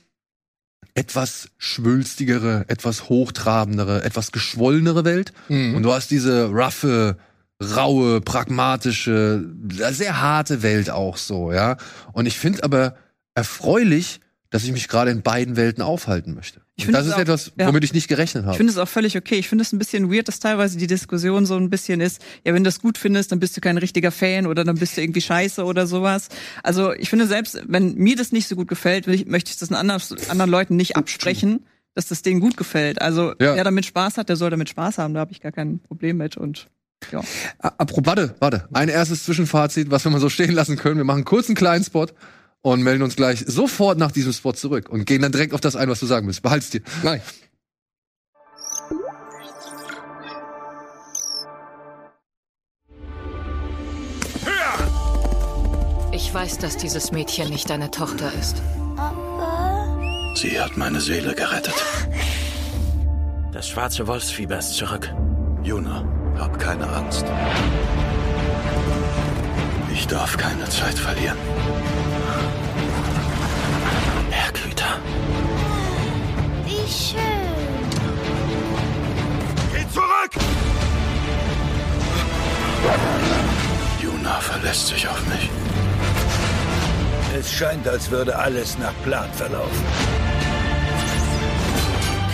etwas 0.93 1.49
schwülstigere, 1.57 2.65
etwas 2.67 3.07
hochtrabendere, 3.07 4.03
etwas 4.03 4.31
geschwollenere 4.31 5.05
Welt. 5.05 5.31
Mhm. 5.47 5.75
Und 5.75 5.83
du 5.83 5.93
hast 5.93 6.09
diese 6.09 6.49
roughe, 6.49 7.17
raue, 7.63 8.21
pragmatische, 8.21 9.45
sehr 9.91 10.21
harte 10.21 10.63
Welt 10.63 10.89
auch 10.89 11.17
so, 11.17 11.51
ja. 11.51 11.77
Und 12.13 12.25
ich 12.25 12.37
finde 12.37 12.63
aber 12.63 12.95
erfreulich, 13.35 14.19
dass 14.49 14.63
ich 14.63 14.71
mich 14.71 14.87
gerade 14.87 15.11
in 15.11 15.21
beiden 15.21 15.55
Welten 15.57 15.83
aufhalten 15.83 16.33
möchte. 16.33 16.61
Ich 16.75 16.87
das 16.87 17.05
ist 17.07 17.13
auch- 17.13 17.19
etwas, 17.19 17.51
ja. 17.59 17.67
womit 17.67 17.83
ich 17.83 17.93
nicht 17.93 18.07
gerechnet 18.07 18.43
Ich 18.43 18.47
habe. 18.47 18.57
finde 18.57 18.71
es 18.71 18.77
auch 18.77 18.87
völlig 18.87 19.17
okay. 19.17 19.35
Ich 19.35 19.49
finde 19.49 19.63
es 19.63 19.73
ein 19.73 19.79
bisschen 19.79 20.11
weird, 20.11 20.27
dass 20.27 20.39
teilweise 20.39 20.77
die 20.77 20.87
Diskussion 20.87 21.45
so 21.45 21.55
ein 21.57 21.69
bisschen 21.69 21.99
ist, 22.01 22.21
ja, 22.45 22.53
wenn 22.53 22.63
du 22.63 22.67
das 22.67 22.79
gut 22.79 22.97
findest, 22.97 23.31
dann 23.31 23.39
bist 23.39 23.57
du 23.57 23.61
kein 23.61 23.77
richtiger 23.77 24.11
Fan 24.11 24.45
oder 24.47 24.63
dann 24.63 24.75
bist 24.77 24.95
du 24.95 25.01
irgendwie 25.01 25.21
scheiße 25.21 25.63
oder 25.65 25.85
sowas. 25.87 26.29
Also 26.63 26.93
ich 26.93 27.09
finde 27.09 27.27
selbst, 27.27 27.61
wenn 27.67 27.95
mir 27.95 28.15
das 28.15 28.31
nicht 28.31 28.47
so 28.47 28.55
gut 28.55 28.67
gefällt, 28.67 29.07
ich, 29.07 29.25
möchte 29.25 29.51
ich 29.51 29.57
das 29.57 29.71
anderen, 29.71 30.01
anderen 30.29 30.51
Leuten 30.51 30.75
nicht 30.75 30.95
absprechen, 30.95 31.65
dass 31.95 32.07
das 32.07 32.21
denen 32.21 32.39
gut 32.39 32.55
gefällt. 32.57 33.01
Also 33.01 33.31
Ja. 33.41 33.55
wer 33.55 33.63
damit 33.63 33.85
Spaß 33.85 34.17
hat, 34.17 34.29
der 34.29 34.35
soll 34.35 34.51
damit 34.51 34.69
Spaß 34.69 34.99
haben. 34.99 35.13
Da 35.15 35.19
habe 35.21 35.31
ich 35.31 35.41
gar 35.41 35.51
kein 35.51 35.79
Problem 35.79 36.17
mit. 36.17 36.37
Und 36.37 36.67
ja. 37.11 37.21
Apropos, 37.59 38.05
Warte, 38.05 38.35
warte. 38.39 38.67
Ein 38.71 38.89
erstes 38.89 39.23
Zwischenfazit, 39.25 39.89
was 39.91 40.03
wir 40.05 40.11
mal 40.11 40.21
so 40.21 40.29
stehen 40.29 40.51
lassen 40.51 40.77
können. 40.77 40.97
Wir 40.97 41.03
machen 41.03 41.25
kurz 41.25 41.47
einen 41.47 41.55
kleinen 41.55 41.83
Spot 41.83 42.05
und 42.61 42.83
melden 42.83 43.03
uns 43.03 43.15
gleich 43.15 43.43
sofort 43.47 43.97
nach 43.97 44.11
diesem 44.11 44.33
Spot 44.33 44.53
zurück 44.53 44.89
und 44.89 45.05
gehen 45.05 45.21
dann 45.21 45.31
direkt 45.31 45.53
auf 45.53 45.61
das 45.61 45.75
ein, 45.75 45.89
was 45.89 45.99
du 45.99 46.05
sagen 46.05 46.27
willst. 46.27 46.41
Behalt's 46.41 46.69
dir. 46.69 46.81
nein. 47.03 47.21
Ich 56.11 56.33
weiß, 56.33 56.57
dass 56.57 56.77
dieses 56.77 57.11
Mädchen 57.11 57.49
nicht 57.49 57.69
deine 57.69 57.91
Tochter 57.91 58.31
ist. 58.39 58.61
Sie 60.35 60.59
hat 60.59 60.75
meine 60.75 60.99
Seele 60.99 61.33
gerettet. 61.33 61.75
Das 63.53 63.69
schwarze 63.69 64.07
Wolfsfieber 64.07 64.57
ist 64.57 64.73
zurück. 64.73 65.13
Juna, 65.63 66.05
hab 66.37 66.59
keine 66.59 66.87
Angst. 66.87 67.25
Ich 69.91 70.05
darf 70.07 70.37
keine 70.37 70.67
Zeit 70.69 70.99
verlieren. 70.99 71.37
Wie 76.87 76.93
schön. 76.93 77.19
Geh 79.73 79.85
zurück! 79.89 80.31
Juna 84.01 84.39
verlässt 84.39 84.87
sich 84.87 85.07
auf 85.07 85.21
mich. 85.27 85.49
Es 87.37 87.51
scheint, 87.51 87.85
als 87.87 88.09
würde 88.09 88.37
alles 88.37 88.77
nach 88.77 88.93
Plan 89.03 89.29
verlaufen. 89.33 89.85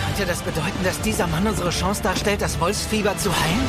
Könnte 0.05 0.25
das 0.27 0.41
bedeuten, 0.41 0.83
dass 0.83 1.01
dieser 1.01 1.25
Mann 1.27 1.47
unsere 1.47 1.71
Chance 1.71 2.03
darstellt, 2.03 2.41
das 2.43 2.59
Wolfsfieber 2.59 3.17
zu 3.17 3.31
heilen? 3.31 3.67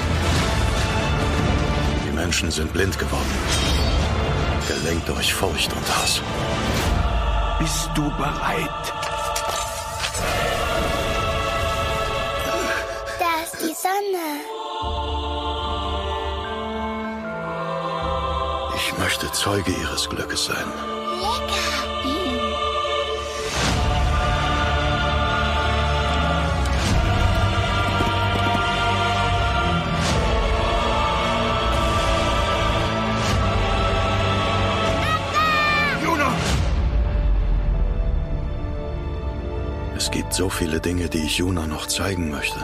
Die 2.07 2.15
Menschen 2.15 2.51
sind 2.51 2.71
blind 2.75 2.99
geworden. 2.99 3.35
Gelenkt 4.69 5.09
durch 5.09 5.33
Furcht 5.33 5.73
und 5.73 5.97
Hass. 5.97 6.21
Bist 7.59 7.89
du 7.95 8.11
bereit? 8.19 9.04
Möchte 19.15 19.31
Zeuge 19.31 19.71
ihres 19.71 20.09
Glückes 20.09 20.47
sein. 20.47 20.67
Lecker. 21.21 21.85
Es 39.97 40.11
gibt 40.11 40.35
so 40.35 40.49
viele 40.49 40.81
Dinge, 40.81 41.09
die 41.09 41.19
ich 41.19 41.39
Juna 41.39 41.67
noch 41.69 41.87
zeigen 41.87 42.31
möchte. 42.31 42.59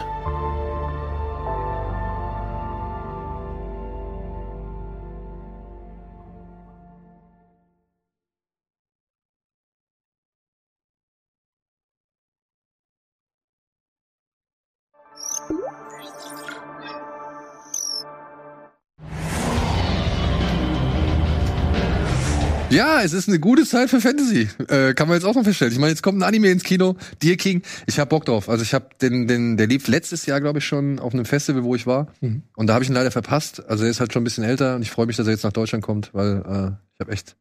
Ja, 22.81 23.03
es 23.03 23.13
ist 23.13 23.27
eine 23.29 23.37
gute 23.39 23.63
Zeit 23.63 23.91
für 23.91 24.01
Fantasy. 24.01 24.49
Äh, 24.67 24.95
kann 24.95 25.07
man 25.07 25.15
jetzt 25.15 25.23
auch 25.23 25.35
noch 25.35 25.43
feststellen. 25.43 25.71
Ich 25.71 25.77
meine, 25.77 25.91
jetzt 25.91 26.01
kommt 26.01 26.17
ein 26.17 26.23
Anime 26.23 26.49
ins 26.49 26.63
Kino, 26.63 26.95
Deer 27.21 27.37
King. 27.37 27.61
Ich 27.85 27.99
hab 27.99 28.09
Bock 28.09 28.25
drauf. 28.25 28.49
Also 28.49 28.63
ich 28.63 28.73
habe 28.73 28.87
den, 28.99 29.27
den, 29.27 29.55
der 29.55 29.67
lief 29.67 29.87
letztes 29.87 30.25
Jahr, 30.25 30.41
glaube 30.41 30.57
ich, 30.57 30.65
schon 30.65 30.97
auf 30.97 31.13
einem 31.13 31.25
Festival, 31.25 31.63
wo 31.63 31.75
ich 31.75 31.85
war. 31.85 32.07
Und 32.55 32.67
da 32.67 32.73
habe 32.73 32.83
ich 32.83 32.89
ihn 32.89 32.95
leider 32.95 33.11
verpasst. 33.11 33.63
Also 33.69 33.83
er 33.83 33.91
ist 33.91 33.99
halt 33.99 34.11
schon 34.11 34.21
ein 34.21 34.23
bisschen 34.23 34.43
älter 34.43 34.75
und 34.77 34.81
ich 34.81 34.89
freue 34.89 35.05
mich, 35.05 35.15
dass 35.15 35.27
er 35.27 35.33
jetzt 35.33 35.43
nach 35.43 35.53
Deutschland 35.53 35.83
kommt, 35.83 36.11
weil 36.15 36.37
äh, 36.37 36.71
ich 36.95 36.99
habe 37.01 37.11
echt 37.11 37.35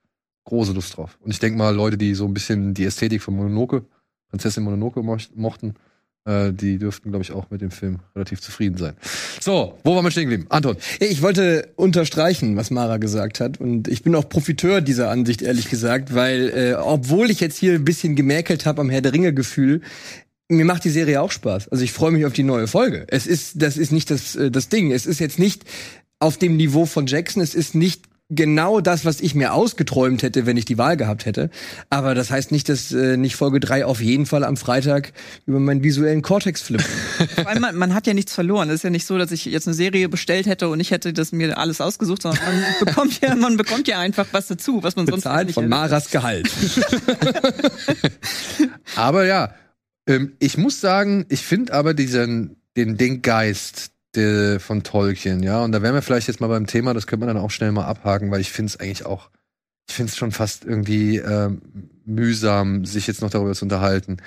große 0.45 0.73
Lust 0.73 0.99
drauf. 0.99 1.17
Und 1.23 1.31
ich 1.31 1.39
denke 1.39 1.57
mal, 1.57 1.75
Leute, 1.75 1.97
die 1.97 2.15
so 2.15 2.27
ein 2.27 2.35
bisschen 2.35 2.75
die 2.75 2.85
Ästhetik 2.85 3.23
von 3.23 3.35
Mononoke, 3.35 3.87
Prinzessin 4.29 4.63
Mononoke 4.63 5.01
moch- 5.03 5.31
mochten, 5.35 5.73
äh, 6.27 6.53
die 6.53 6.79
dürften, 6.79 7.11
glaube 7.11 7.23
ich, 7.23 7.33
auch 7.33 7.51
mit 7.51 7.61
dem 7.61 7.71
Film 7.71 8.01
relativ 8.15 8.41
zufrieden 8.41 8.77
sein. 8.77 8.95
So, 9.41 9.79
wo 9.85 9.95
waren 9.95 10.05
wir 10.05 10.11
stehen 10.11 10.29
geblieben? 10.29 10.47
Anton. 10.51 10.77
Ich 10.99 11.23
wollte 11.23 11.69
unterstreichen, 11.77 12.57
was 12.57 12.71
Mara 12.71 12.99
gesagt 12.99 13.41
hat. 13.41 13.61
Und 13.61 13.89
ich 13.89 14.03
bin 14.03 14.15
auch 14.15 14.29
Profiteur 14.29 14.81
dieser 14.81 15.11
Ansicht, 15.11 15.43
ehrlich 15.43 15.71
gesagt, 15.71 16.15
weil, 16.15 16.51
äh, 16.51 16.75
obwohl 16.75 17.31
ich 17.31 17.41
jetzt 17.41 17.59
hier 17.59 17.75
ein 17.75 17.85
bisschen 17.85 18.17
gemäkelt 18.17 18.67
habe 18.67 18.83
am 18.83 18.91
Herr 18.91 19.01
der 19.01 19.13
Ringe-Gefühl, 19.13 19.81
mir 20.49 20.65
macht 20.65 20.85
die 20.85 20.91
Serie 20.91 21.23
auch 21.23 21.31
Spaß. 21.31 21.69
Also 21.69 21.85
ich 21.85 21.93
freue 21.93 22.11
mich 22.11 22.27
auf 22.27 22.33
die 22.33 22.43
neue 22.43 22.67
Folge. 22.67 23.07
Es 23.09 23.27
ist, 23.27 23.63
das 23.63 23.77
ist 23.77 23.93
nicht 23.93 24.11
das, 24.11 24.37
äh, 24.37 24.51
das 24.51 24.69
Ding. 24.69 24.93
Es 24.93 25.07
ist 25.07 25.21
jetzt 25.21 25.39
nicht 25.39 25.65
auf 26.19 26.37
dem 26.37 26.57
Niveau 26.57 26.85
von 26.85 27.07
Jackson. 27.07 27.43
Es 27.43 27.55
ist 27.55 27.75
nicht 27.75 28.10
genau 28.31 28.81
das, 28.81 29.05
was 29.05 29.21
ich 29.21 29.35
mir 29.35 29.53
ausgeträumt 29.53 30.23
hätte, 30.23 30.47
wenn 30.47 30.57
ich 30.57 30.65
die 30.65 30.79
Wahl 30.79 30.97
gehabt 30.97 31.27
hätte. 31.27 31.51
Aber 31.91 32.15
das 32.15 32.31
heißt 32.31 32.53
nicht, 32.53 32.69
dass 32.69 32.93
äh, 32.93 33.17
nicht 33.17 33.37
Folge 33.37 33.61
3 33.61 33.85
auf 33.85 34.01
jeden 34.01 34.25
Fall 34.25 34.45
am 34.45 34.57
Freitag 34.57 35.13
über 35.47 35.61
meinen 35.61 35.83
visuellen 35.83 36.23
Cortex 36.23 36.63
flippt. 36.63 36.85
Vor 37.35 37.49
allem, 37.49 37.61
man, 37.61 37.77
man 37.77 37.95
hat 37.95 38.07
ja 38.07 38.15
nichts 38.15 38.33
verloren. 38.33 38.69
Es 38.71 38.77
ist 38.77 38.85
ja 38.85 38.91
nicht 38.91 39.07
so, 39.07 39.19
dass 39.19 39.33
ich 39.33 39.45
jetzt 39.45 39.67
eine 39.67 39.75
Serie 39.75 40.09
bestellt 40.09 40.47
hätte 40.47 40.69
und 40.69 40.81
ich 40.81 40.93
hätte 40.93 41.13
das 41.13 41.33
mir 41.33 41.59
alles 41.59 41.81
ausgesucht, 41.81 42.23
sondern 42.23 42.43
man 42.45 42.65
bekommt 42.85 43.21
ja, 43.21 43.35
man 43.35 43.57
bekommt 43.57 43.89
ja 43.89 43.99
einfach 43.99 44.27
was 44.33 44.47
dazu, 44.47 44.83
was 44.83 44.97
man 44.97 45.07
sonst 45.07 45.25
Bezahlt 45.25 45.49
nicht 45.49 45.55
von 45.55 45.65
hätte. 45.65 45.71
Maras 45.71 46.11
Gehalt. 46.11 46.51
Aber 48.97 49.27
ja, 49.27 49.55
ähm, 50.07 50.35
ich 50.39 50.57
muss 50.57 50.81
sagen, 50.81 51.27
ich 51.29 51.41
finde 51.43 51.73
aber 51.73 51.95
diesen, 51.95 52.57
den, 52.77 52.97
den 52.97 53.23
Geist 53.23 53.93
de, 54.15 54.59
von 54.59 54.83
Tolkien, 54.83 55.43
ja, 55.43 55.63
und 55.63 55.73
da 55.73 55.83
wären 55.83 55.95
wir 55.95 56.03
vielleicht 56.03 56.29
jetzt 56.29 56.41
mal 56.41 56.49
beim 56.49 56.67
Thema, 56.67 56.95
das 56.95 57.07
könnte 57.07 57.27
man 57.27 57.35
dann 57.35 57.45
auch 57.45 57.51
schnell 57.51 57.73
mal 57.73 57.85
abhaken, 57.85 58.31
weil 58.31 58.41
ich 58.41 58.51
finde 58.51 58.71
es 58.71 58.81
eigentlich 58.81 59.07
auch, 59.07 59.31
ich 59.89 59.95
finde 59.95 60.11
es 60.11 60.17
schon 60.17 60.33
fast 60.33 60.65
irgendwie 60.65 61.19
ähm, 61.19 61.63
mühsam, 62.05 62.85
sich 62.85 63.07
jetzt 63.07 63.23
noch 63.23 63.31
darüber 63.31 63.55
zu 63.55 63.65
unterhalten. 63.65 64.19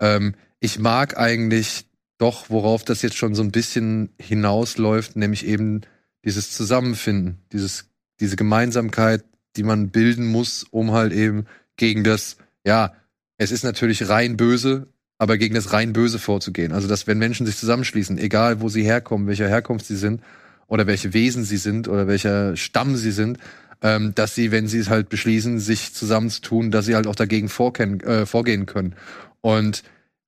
Ähm, 0.00 0.34
ich 0.60 0.78
mag 0.78 1.18
eigentlich 1.18 1.86
doch, 2.18 2.50
worauf 2.50 2.84
das 2.84 3.02
jetzt 3.02 3.16
schon 3.16 3.34
so 3.34 3.42
ein 3.42 3.52
bisschen 3.52 4.10
hinausläuft, 4.20 5.16
nämlich 5.16 5.46
eben 5.46 5.82
dieses 6.24 6.52
Zusammenfinden, 6.52 7.38
dieses, 7.52 7.86
diese 8.20 8.36
Gemeinsamkeit, 8.36 9.24
die 9.56 9.62
man 9.62 9.90
bilden 9.90 10.26
muss, 10.26 10.64
um 10.64 10.92
halt 10.92 11.12
eben 11.12 11.46
gegen 11.76 12.04
das, 12.04 12.36
ja, 12.64 12.92
es 13.36 13.52
ist 13.52 13.62
natürlich 13.62 14.08
rein 14.08 14.36
böse, 14.36 14.88
aber 15.18 15.36
gegen 15.36 15.54
das 15.54 15.72
rein 15.72 15.92
böse 15.92 16.18
vorzugehen. 16.18 16.72
Also, 16.72 16.88
dass 16.88 17.06
wenn 17.06 17.18
Menschen 17.18 17.44
sich 17.44 17.56
zusammenschließen, 17.56 18.18
egal 18.18 18.60
wo 18.60 18.68
sie 18.68 18.84
herkommen, 18.84 19.26
welcher 19.26 19.48
Herkunft 19.48 19.86
sie 19.86 19.96
sind 19.96 20.22
oder 20.68 20.86
welche 20.86 21.12
Wesen 21.12 21.44
sie 21.44 21.56
sind 21.56 21.88
oder 21.88 22.06
welcher 22.06 22.56
Stamm 22.56 22.96
sie 22.96 23.10
sind, 23.10 23.38
ähm, 23.82 24.14
dass 24.14 24.34
sie, 24.34 24.50
wenn 24.50 24.68
sie 24.68 24.78
es 24.78 24.88
halt 24.88 25.08
beschließen, 25.08 25.58
sich 25.58 25.94
zusammenzutun, 25.94 26.70
dass 26.70 26.86
sie 26.86 26.94
halt 26.94 27.06
auch 27.06 27.16
dagegen 27.16 27.46
äh, 27.46 28.26
vorgehen 28.26 28.66
können. 28.66 28.94
Und 29.40 29.82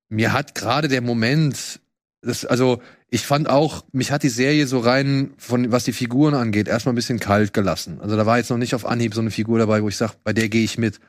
mir 0.09 0.33
hat 0.33 0.55
gerade 0.55 0.89
der 0.89 1.01
Moment, 1.01 1.81
das, 2.23 2.45
also 2.45 2.81
ich 3.11 3.27
fand 3.27 3.49
auch, 3.49 3.85
mich 3.93 4.13
hat 4.13 4.23
die 4.23 4.29
Serie 4.29 4.67
so 4.67 4.79
rein, 4.79 5.33
von 5.37 5.73
was 5.73 5.85
die 5.85 5.93
Figuren 5.93 6.35
angeht, 6.35 6.69
erstmal 6.69 6.93
ein 6.93 6.97
bisschen 6.97 7.19
kalt 7.19 7.53
gelassen. 7.53 8.01
Also 8.01 8.17
da 8.17 8.25
war 8.27 8.39
jetzt 8.39 8.51
noch 8.51 8.59
nicht 8.59 8.75
auf 8.75 8.87
Anhieb 8.87 9.15
so 9.15 9.21
eine 9.21 9.31
Figur 9.31 9.59
dabei, 9.59 9.83
wo 9.83 9.89
ich 9.89 9.97
sage, 9.97 10.15
bei 10.23 10.33
der 10.33 10.49
gehe 10.49 10.65
ich 10.65 10.79
mit. 10.79 11.01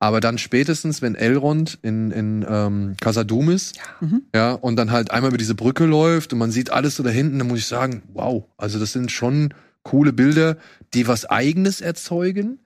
Aber 0.00 0.20
dann 0.20 0.38
spätestens, 0.38 1.02
wenn 1.02 1.16
Elrond 1.16 1.78
in, 1.82 2.12
in 2.12 2.46
ähm, 2.48 2.96
Casadum 3.00 3.50
ist, 3.50 3.76
ja. 3.76 4.20
ja, 4.34 4.52
und 4.52 4.76
dann 4.76 4.92
halt 4.92 5.10
einmal 5.10 5.30
über 5.30 5.38
diese 5.38 5.56
Brücke 5.56 5.86
läuft 5.86 6.32
und 6.32 6.38
man 6.38 6.52
sieht 6.52 6.70
alles 6.70 6.94
so 6.96 7.02
da 7.02 7.10
hinten, 7.10 7.38
dann 7.38 7.48
muss 7.48 7.58
ich 7.58 7.66
sagen, 7.66 8.02
wow, 8.12 8.44
also 8.56 8.78
das 8.78 8.92
sind 8.92 9.10
schon 9.10 9.52
coole 9.82 10.12
Bilder, 10.12 10.56
die 10.94 11.08
was 11.08 11.24
Eigenes 11.24 11.80
erzeugen, 11.80 12.60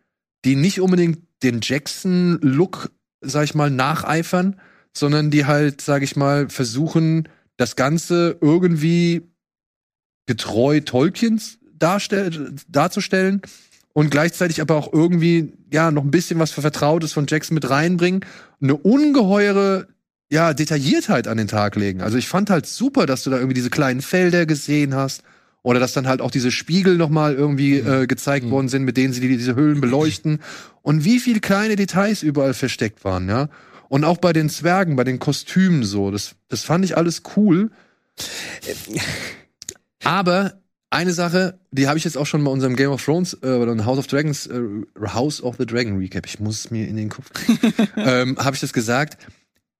die 0.44 0.56
nicht 0.56 0.80
unbedingt 0.80 1.20
den 1.42 1.60
Jackson-Look, 1.62 2.90
sag 3.22 3.44
ich 3.44 3.54
mal, 3.54 3.70
nacheifern, 3.70 4.60
sondern 4.94 5.30
die 5.30 5.46
halt, 5.46 5.80
sag 5.80 6.02
ich 6.02 6.16
mal, 6.16 6.50
versuchen, 6.50 7.28
das 7.56 7.76
Ganze 7.76 8.36
irgendwie 8.40 9.22
getreu 10.26 10.80
Tolkiens 10.80 11.58
darzustellen 11.78 13.42
und 13.92 14.10
gleichzeitig 14.10 14.60
aber 14.60 14.76
auch 14.76 14.92
irgendwie 14.92 15.52
ja 15.72 15.90
noch 15.90 16.04
ein 16.04 16.10
bisschen 16.10 16.38
was 16.38 16.50
für 16.50 16.62
Vertrautes 16.62 17.12
von 17.12 17.26
Jackson 17.28 17.54
mit 17.54 17.68
reinbringen, 17.68 18.24
eine 18.60 18.76
ungeheure 18.76 19.88
ja 20.30 20.54
Detailliertheit 20.54 21.28
an 21.28 21.36
den 21.36 21.48
Tag 21.48 21.76
legen. 21.76 22.00
Also 22.00 22.16
ich 22.16 22.28
fand 22.28 22.50
halt 22.50 22.66
super, 22.66 23.06
dass 23.06 23.22
du 23.22 23.30
da 23.30 23.36
irgendwie 23.36 23.54
diese 23.54 23.70
kleinen 23.70 24.00
Felder 24.00 24.46
gesehen 24.46 24.94
hast 24.94 25.22
oder 25.62 25.78
dass 25.78 25.92
dann 25.92 26.08
halt 26.08 26.20
auch 26.20 26.30
diese 26.30 26.50
Spiegel 26.50 26.96
noch 26.96 27.10
mal 27.10 27.34
irgendwie 27.34 27.82
mhm. 27.82 27.92
äh, 27.92 28.06
gezeigt 28.06 28.46
mhm. 28.46 28.50
worden 28.50 28.68
sind, 28.68 28.84
mit 28.84 28.96
denen 28.96 29.12
sie 29.12 29.20
die, 29.20 29.36
diese 29.36 29.54
Höhlen 29.54 29.80
beleuchten 29.80 30.40
und 30.80 31.04
wie 31.04 31.20
viel 31.20 31.40
kleine 31.40 31.76
Details 31.76 32.22
überall 32.22 32.54
versteckt 32.54 33.04
waren, 33.04 33.28
ja. 33.28 33.48
Und 33.88 34.04
auch 34.04 34.16
bei 34.16 34.32
den 34.32 34.48
Zwergen, 34.48 34.96
bei 34.96 35.04
den 35.04 35.18
Kostümen 35.18 35.84
so, 35.84 36.10
das 36.10 36.34
das 36.48 36.62
fand 36.62 36.82
ich 36.84 36.96
alles 36.96 37.22
cool. 37.36 37.70
Aber 40.04 40.61
eine 40.92 41.12
Sache, 41.12 41.58
die 41.70 41.88
habe 41.88 41.98
ich 41.98 42.04
jetzt 42.04 42.16
auch 42.16 42.26
schon 42.26 42.44
bei 42.44 42.50
unserem 42.50 42.76
Game 42.76 42.90
of 42.90 43.04
Thrones 43.04 43.36
äh, 43.42 43.46
oder 43.46 43.84
House 43.84 43.98
of 43.98 44.06
Dragons 44.06 44.46
äh, 44.46 44.60
House 45.00 45.42
of 45.42 45.56
the 45.58 45.66
Dragon 45.66 45.96
Recap. 45.98 46.26
Ich 46.26 46.40
muss 46.40 46.60
es 46.60 46.70
mir 46.70 46.86
in 46.86 46.96
den 46.96 47.08
Kopf. 47.08 47.30
ähm, 47.96 48.38
habe 48.38 48.54
ich 48.54 48.60
das 48.60 48.72
gesagt? 48.72 49.16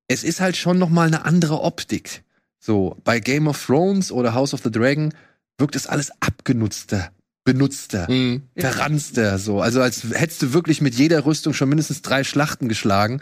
Es 0.08 0.24
ist 0.24 0.40
halt 0.40 0.56
schon 0.56 0.78
noch 0.78 0.88
mal 0.88 1.06
eine 1.06 1.24
andere 1.24 1.60
Optik. 1.62 2.22
So 2.58 2.96
bei 3.04 3.20
Game 3.20 3.48
of 3.48 3.64
Thrones 3.64 4.12
oder 4.12 4.34
House 4.34 4.54
of 4.54 4.62
the 4.62 4.70
Dragon 4.70 5.12
wirkt 5.58 5.76
es 5.76 5.86
alles 5.86 6.10
abgenutzter, 6.20 7.10
benutzter, 7.44 8.10
mhm. 8.10 8.42
verranzter. 8.56 9.38
So 9.38 9.60
also 9.60 9.80
als 9.80 10.04
hättest 10.12 10.42
du 10.42 10.52
wirklich 10.52 10.80
mit 10.80 10.94
jeder 10.94 11.26
Rüstung 11.26 11.52
schon 11.54 11.68
mindestens 11.68 12.02
drei 12.02 12.24
Schlachten 12.24 12.68
geschlagen 12.68 13.20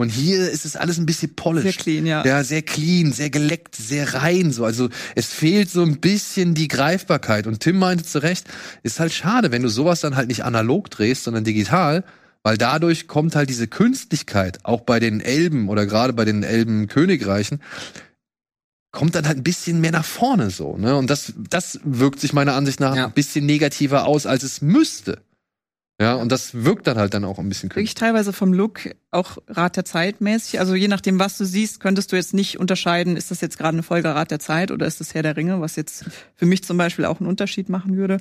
und 0.00 0.08
hier 0.08 0.50
ist 0.50 0.64
es 0.64 0.76
alles 0.76 0.98
ein 0.98 1.06
bisschen 1.06 1.34
polished. 1.34 1.64
Sehr 1.64 1.82
clean, 1.82 2.06
ja. 2.06 2.24
Ja, 2.24 2.42
sehr 2.42 2.62
clean, 2.62 3.12
sehr 3.12 3.30
geleckt, 3.30 3.76
sehr 3.76 4.14
rein, 4.14 4.52
so. 4.52 4.64
Also, 4.64 4.88
es 5.14 5.26
fehlt 5.26 5.70
so 5.70 5.82
ein 5.82 6.00
bisschen 6.00 6.54
die 6.54 6.68
Greifbarkeit. 6.68 7.46
Und 7.46 7.60
Tim 7.60 7.78
meinte 7.78 8.04
zu 8.04 8.22
Recht, 8.22 8.46
ist 8.82 9.00
halt 9.00 9.12
schade, 9.12 9.52
wenn 9.52 9.62
du 9.62 9.68
sowas 9.68 10.00
dann 10.00 10.16
halt 10.16 10.28
nicht 10.28 10.44
analog 10.44 10.90
drehst, 10.90 11.24
sondern 11.24 11.44
digital. 11.44 12.04
Weil 12.42 12.56
dadurch 12.56 13.06
kommt 13.06 13.36
halt 13.36 13.50
diese 13.50 13.68
Künstlichkeit, 13.68 14.60
auch 14.64 14.80
bei 14.80 14.98
den 14.98 15.20
Elben 15.20 15.68
oder 15.68 15.84
gerade 15.84 16.14
bei 16.14 16.24
den 16.24 16.42
Elbenkönigreichen, 16.42 17.60
kommt 18.92 19.14
dann 19.14 19.26
halt 19.26 19.36
ein 19.36 19.44
bisschen 19.44 19.80
mehr 19.80 19.92
nach 19.92 20.04
vorne 20.04 20.50
so, 20.50 20.76
ne? 20.76 20.96
Und 20.96 21.10
das, 21.10 21.34
das 21.36 21.80
wirkt 21.84 22.20
sich 22.20 22.32
meiner 22.32 22.54
Ansicht 22.54 22.80
nach 22.80 22.96
ja. 22.96 23.06
ein 23.06 23.12
bisschen 23.12 23.46
negativer 23.46 24.06
aus, 24.06 24.26
als 24.26 24.42
es 24.42 24.62
müsste. 24.62 25.20
Ja, 26.00 26.14
und 26.14 26.32
das 26.32 26.64
wirkt 26.64 26.86
dann 26.86 26.96
halt 26.96 27.12
dann 27.12 27.26
auch 27.26 27.38
ein 27.38 27.48
bisschen 27.50 27.68
künstlich. 27.68 27.90
Wirklich 27.90 27.94
teilweise 27.94 28.32
vom 28.32 28.54
Look 28.54 28.80
auch 29.10 29.36
Rat 29.48 29.76
der 29.76 29.84
Zeit 29.84 30.22
mäßig. 30.22 30.58
Also 30.58 30.74
je 30.74 30.88
nachdem, 30.88 31.18
was 31.18 31.36
du 31.36 31.44
siehst, 31.44 31.78
könntest 31.78 32.10
du 32.10 32.16
jetzt 32.16 32.32
nicht 32.32 32.58
unterscheiden, 32.58 33.18
ist 33.18 33.30
das 33.30 33.42
jetzt 33.42 33.58
gerade 33.58 33.74
eine 33.74 33.82
Folge 33.82 34.08
Rat 34.08 34.30
der 34.30 34.38
Zeit 34.38 34.70
oder 34.70 34.86
ist 34.86 35.00
das 35.00 35.12
Herr 35.12 35.22
der 35.22 35.36
Ringe, 35.36 35.60
was 35.60 35.76
jetzt 35.76 36.06
für 36.36 36.46
mich 36.46 36.64
zum 36.64 36.78
Beispiel 36.78 37.04
auch 37.04 37.20
einen 37.20 37.28
Unterschied 37.28 37.68
machen 37.68 37.98
würde. 37.98 38.16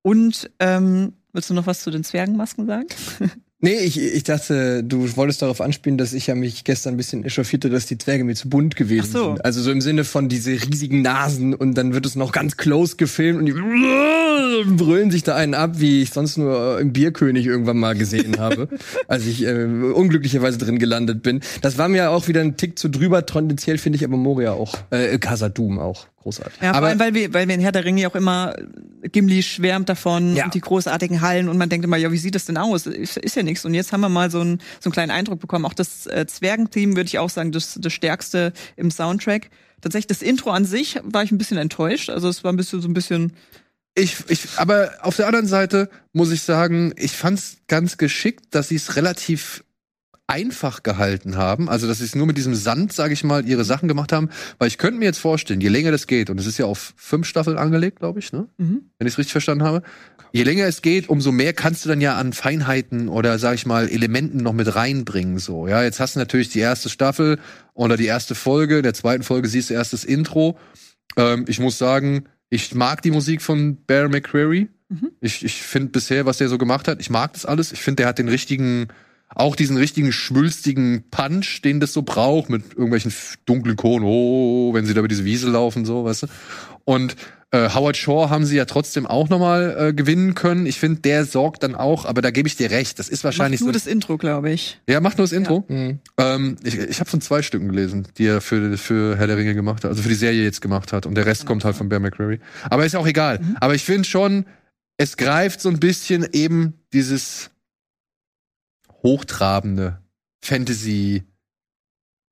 Und 0.00 0.50
ähm, 0.58 1.12
willst 1.34 1.50
du 1.50 1.54
noch 1.54 1.66
was 1.66 1.82
zu 1.82 1.90
den 1.90 2.02
Zwergenmasken 2.02 2.66
sagen? 2.66 2.86
Nee, 3.60 3.80
ich, 3.80 4.00
ich 4.00 4.22
dachte, 4.22 4.84
du 4.84 5.16
wolltest 5.16 5.42
darauf 5.42 5.60
anspielen, 5.60 5.98
dass 5.98 6.12
ich 6.12 6.28
ja 6.28 6.36
mich 6.36 6.62
gestern 6.62 6.94
ein 6.94 6.96
bisschen 6.96 7.24
echauffierte, 7.24 7.68
dass 7.70 7.86
die 7.86 7.98
Zwerge 7.98 8.22
mir 8.22 8.36
zu 8.36 8.48
bunt 8.48 8.76
gewesen 8.76 9.08
Ach 9.08 9.18
so. 9.18 9.24
sind. 9.30 9.44
Also 9.44 9.60
so 9.62 9.72
im 9.72 9.80
Sinne 9.80 10.04
von 10.04 10.28
diese 10.28 10.52
riesigen 10.52 11.02
Nasen 11.02 11.54
und 11.54 11.74
dann 11.74 11.92
wird 11.92 12.06
es 12.06 12.14
noch 12.14 12.30
ganz 12.30 12.56
close 12.56 12.94
gefilmt 12.94 13.40
und 13.40 13.46
die 13.46 13.52
brüllen 14.76 15.10
sich 15.10 15.24
da 15.24 15.34
einen 15.34 15.54
ab, 15.54 15.80
wie 15.80 16.02
ich 16.02 16.10
sonst 16.10 16.36
nur 16.36 16.78
im 16.78 16.92
Bierkönig 16.92 17.46
irgendwann 17.46 17.78
mal 17.78 17.96
gesehen 17.96 18.38
habe, 18.38 18.68
als 19.08 19.26
ich 19.26 19.44
äh, 19.44 19.64
unglücklicherweise 19.64 20.58
drin 20.58 20.78
gelandet 20.78 21.24
bin. 21.24 21.40
Das 21.60 21.78
war 21.78 21.88
mir 21.88 22.10
auch 22.12 22.28
wieder 22.28 22.42
ein 22.42 22.56
Tick 22.56 22.78
zu 22.78 22.88
drüber, 22.88 23.26
tendenziell 23.26 23.78
finde 23.78 23.96
ich 23.96 24.04
aber 24.04 24.16
Moria 24.16 24.52
auch, 24.52 24.76
äh, 24.90 25.18
Casadum 25.18 25.80
auch 25.80 26.06
großartig. 26.28 26.60
Ja, 26.60 26.74
vor 26.74 26.82
allem, 26.82 26.98
weil 26.98 27.14
wir, 27.14 27.32
weil 27.32 27.48
wir 27.48 27.54
in 27.54 27.60
Herr 27.60 27.72
der 27.72 27.84
Ringe 27.84 28.02
ja 28.02 28.08
auch 28.08 28.14
immer 28.14 28.54
Gimli 29.02 29.42
schwärmt 29.42 29.88
davon 29.88 30.36
ja. 30.36 30.44
und 30.44 30.54
die 30.54 30.60
großartigen 30.60 31.20
Hallen 31.20 31.48
und 31.48 31.56
man 31.56 31.68
denkt 31.68 31.84
immer, 31.84 31.96
ja, 31.96 32.12
wie 32.12 32.18
sieht 32.18 32.34
das 32.34 32.44
denn 32.44 32.56
aus? 32.56 32.86
Ist, 32.86 33.16
ist 33.16 33.36
ja 33.36 33.42
nichts. 33.42 33.64
Und 33.64 33.74
jetzt 33.74 33.92
haben 33.92 34.00
wir 34.00 34.08
mal 34.08 34.30
so 34.30 34.40
einen, 34.40 34.58
so 34.80 34.88
einen 34.88 34.92
kleinen 34.92 35.10
Eindruck 35.10 35.40
bekommen. 35.40 35.64
Auch 35.64 35.74
das 35.74 36.06
äh, 36.06 36.26
Zwergenteam 36.26 36.96
würde 36.96 37.06
ich 37.06 37.18
auch 37.18 37.30
sagen, 37.30 37.52
das, 37.52 37.78
das 37.80 37.92
stärkste 37.92 38.52
im 38.76 38.90
Soundtrack. 38.90 39.50
Tatsächlich 39.80 40.08
das 40.08 40.22
Intro 40.22 40.50
an 40.50 40.64
sich 40.64 40.98
war 41.02 41.22
ich 41.22 41.30
ein 41.30 41.38
bisschen 41.38 41.58
enttäuscht. 41.58 42.10
Also 42.10 42.28
es 42.28 42.44
war 42.44 42.52
ein 42.52 42.56
bisschen 42.56 42.80
so 42.80 42.88
ein 42.88 42.94
bisschen 42.94 43.32
ich, 43.94 44.16
ich, 44.28 44.46
aber 44.58 44.92
auf 45.02 45.16
der 45.16 45.26
anderen 45.26 45.48
Seite 45.48 45.90
muss 46.12 46.30
ich 46.30 46.42
sagen, 46.42 46.92
ich 46.96 47.12
fand's 47.12 47.56
ganz 47.66 47.96
geschickt, 47.96 48.44
dass 48.50 48.68
sie 48.68 48.76
es 48.76 48.94
relativ 48.94 49.64
einfach 50.28 50.82
gehalten 50.82 51.36
haben, 51.36 51.70
also 51.70 51.88
dass 51.88 51.98
sie 51.98 52.04
es 52.04 52.14
nur 52.14 52.26
mit 52.26 52.36
diesem 52.36 52.54
Sand, 52.54 52.92
sage 52.92 53.14
ich 53.14 53.24
mal, 53.24 53.46
ihre 53.48 53.64
Sachen 53.64 53.88
gemacht 53.88 54.12
haben, 54.12 54.28
weil 54.58 54.68
ich 54.68 54.76
könnte 54.76 54.98
mir 54.98 55.06
jetzt 55.06 55.18
vorstellen, 55.18 55.60
je 55.62 55.68
länger 55.68 55.90
das 55.90 56.06
geht, 56.06 56.28
und 56.28 56.38
es 56.38 56.46
ist 56.46 56.58
ja 56.58 56.66
auf 56.66 56.92
fünf 56.96 57.26
Staffeln 57.26 57.56
angelegt, 57.56 58.00
glaube 58.00 58.18
ich, 58.18 58.32
ne? 58.32 58.46
Mhm. 58.58 58.82
wenn 58.98 59.06
ich 59.06 59.14
es 59.14 59.18
richtig 59.18 59.32
verstanden 59.32 59.64
habe, 59.64 59.82
je 60.32 60.42
länger 60.42 60.66
es 60.66 60.82
geht, 60.82 61.08
umso 61.08 61.32
mehr 61.32 61.54
kannst 61.54 61.84
du 61.84 61.88
dann 61.88 62.02
ja 62.02 62.16
an 62.16 62.34
Feinheiten 62.34 63.08
oder 63.08 63.38
sag 63.38 63.54
ich 63.54 63.64
mal 63.64 63.88
Elementen 63.88 64.38
noch 64.38 64.52
mit 64.52 64.74
reinbringen. 64.74 65.38
So, 65.38 65.66
ja, 65.66 65.82
jetzt 65.82 65.98
hast 65.98 66.14
du 66.14 66.18
natürlich 66.18 66.50
die 66.50 66.60
erste 66.60 66.90
Staffel 66.90 67.38
oder 67.72 67.96
die 67.96 68.06
erste 68.06 68.34
Folge, 68.34 68.76
in 68.76 68.82
der 68.82 68.94
zweiten 68.94 69.22
Folge 69.22 69.48
siehst 69.48 69.70
du 69.70 69.74
erst 69.74 69.94
das 69.94 70.04
Intro. 70.04 70.58
Ähm, 71.16 71.46
ich 71.48 71.58
muss 71.58 71.78
sagen, 71.78 72.24
ich 72.50 72.74
mag 72.74 73.00
die 73.00 73.10
Musik 73.10 73.40
von 73.40 73.76
Bear 73.86 74.10
McCreary. 74.10 74.68
Mhm. 74.90 75.10
Ich, 75.22 75.42
ich 75.42 75.62
finde 75.62 75.88
bisher, 75.88 76.26
was 76.26 76.36
der 76.36 76.50
so 76.50 76.58
gemacht 76.58 76.86
hat, 76.86 77.00
ich 77.00 77.08
mag 77.08 77.32
das 77.32 77.46
alles. 77.46 77.72
Ich 77.72 77.80
finde, 77.80 78.02
der 78.02 78.08
hat 78.08 78.18
den 78.18 78.28
richtigen 78.28 78.88
auch 79.34 79.56
diesen 79.56 79.76
richtigen 79.76 80.12
schwülstigen 80.12 81.04
Punch, 81.10 81.62
den 81.62 81.80
das 81.80 81.92
so 81.92 82.02
braucht, 82.02 82.50
mit 82.50 82.70
irgendwelchen 82.70 83.12
dunklen 83.46 83.76
Kohlen, 83.76 84.04
oh, 84.04 84.72
wenn 84.74 84.86
sie 84.86 84.94
da 84.94 85.00
über 85.00 85.08
diese 85.08 85.24
Wiese 85.24 85.50
laufen, 85.50 85.84
so, 85.84 86.04
weißt 86.04 86.24
du. 86.24 86.26
Und 86.84 87.16
äh, 87.50 87.70
Howard 87.70 87.96
Shaw 87.96 88.28
haben 88.28 88.44
sie 88.44 88.56
ja 88.56 88.66
trotzdem 88.66 89.06
auch 89.06 89.30
nochmal 89.30 89.76
äh, 89.78 89.92
gewinnen 89.94 90.34
können. 90.34 90.66
Ich 90.66 90.78
finde, 90.78 91.00
der 91.00 91.24
sorgt 91.24 91.62
dann 91.62 91.74
auch, 91.74 92.04
aber 92.04 92.20
da 92.20 92.30
gebe 92.30 92.46
ich 92.46 92.56
dir 92.56 92.70
recht. 92.70 92.98
Das 92.98 93.08
ist 93.08 93.24
wahrscheinlich 93.24 93.60
macht 93.60 93.66
nur 93.66 93.74
so. 93.74 93.84
das 93.84 93.86
Intro, 93.86 94.18
glaube 94.18 94.50
ich. 94.50 94.80
Ja, 94.86 95.00
macht 95.00 95.16
nur 95.16 95.24
das 95.24 95.32
Intro. 95.32 95.64
Ja. 95.68 95.74
Mhm. 95.74 95.98
Ähm, 96.18 96.56
ich 96.62 96.76
ich 96.76 97.00
habe 97.00 97.08
von 97.08 97.22
zwei 97.22 97.40
Stücken 97.40 97.68
gelesen, 97.68 98.06
die 98.18 98.26
er 98.26 98.42
für, 98.42 98.76
für 98.76 99.16
Herr 99.16 99.26
der 99.26 99.38
Ringe 99.38 99.54
gemacht 99.54 99.84
hat, 99.84 99.90
also 99.90 100.02
für 100.02 100.10
die 100.10 100.14
Serie 100.14 100.42
jetzt 100.42 100.60
gemacht 100.60 100.92
hat. 100.92 101.06
Und 101.06 101.14
der 101.14 101.24
Rest 101.24 101.46
kommt 101.46 101.64
halt 101.64 101.74
von 101.74 101.88
Bear 101.88 102.00
McCreary. 102.00 102.38
Aber 102.68 102.84
ist 102.84 102.96
auch 102.96 103.06
egal. 103.06 103.38
Mhm. 103.38 103.56
Aber 103.60 103.74
ich 103.74 103.84
finde 103.84 104.06
schon, 104.06 104.44
es 104.98 105.16
greift 105.16 105.62
so 105.62 105.70
ein 105.70 105.80
bisschen 105.80 106.26
eben 106.32 106.74
dieses 106.92 107.50
hochtrabende 109.02 109.98
Fantasy 110.40 111.24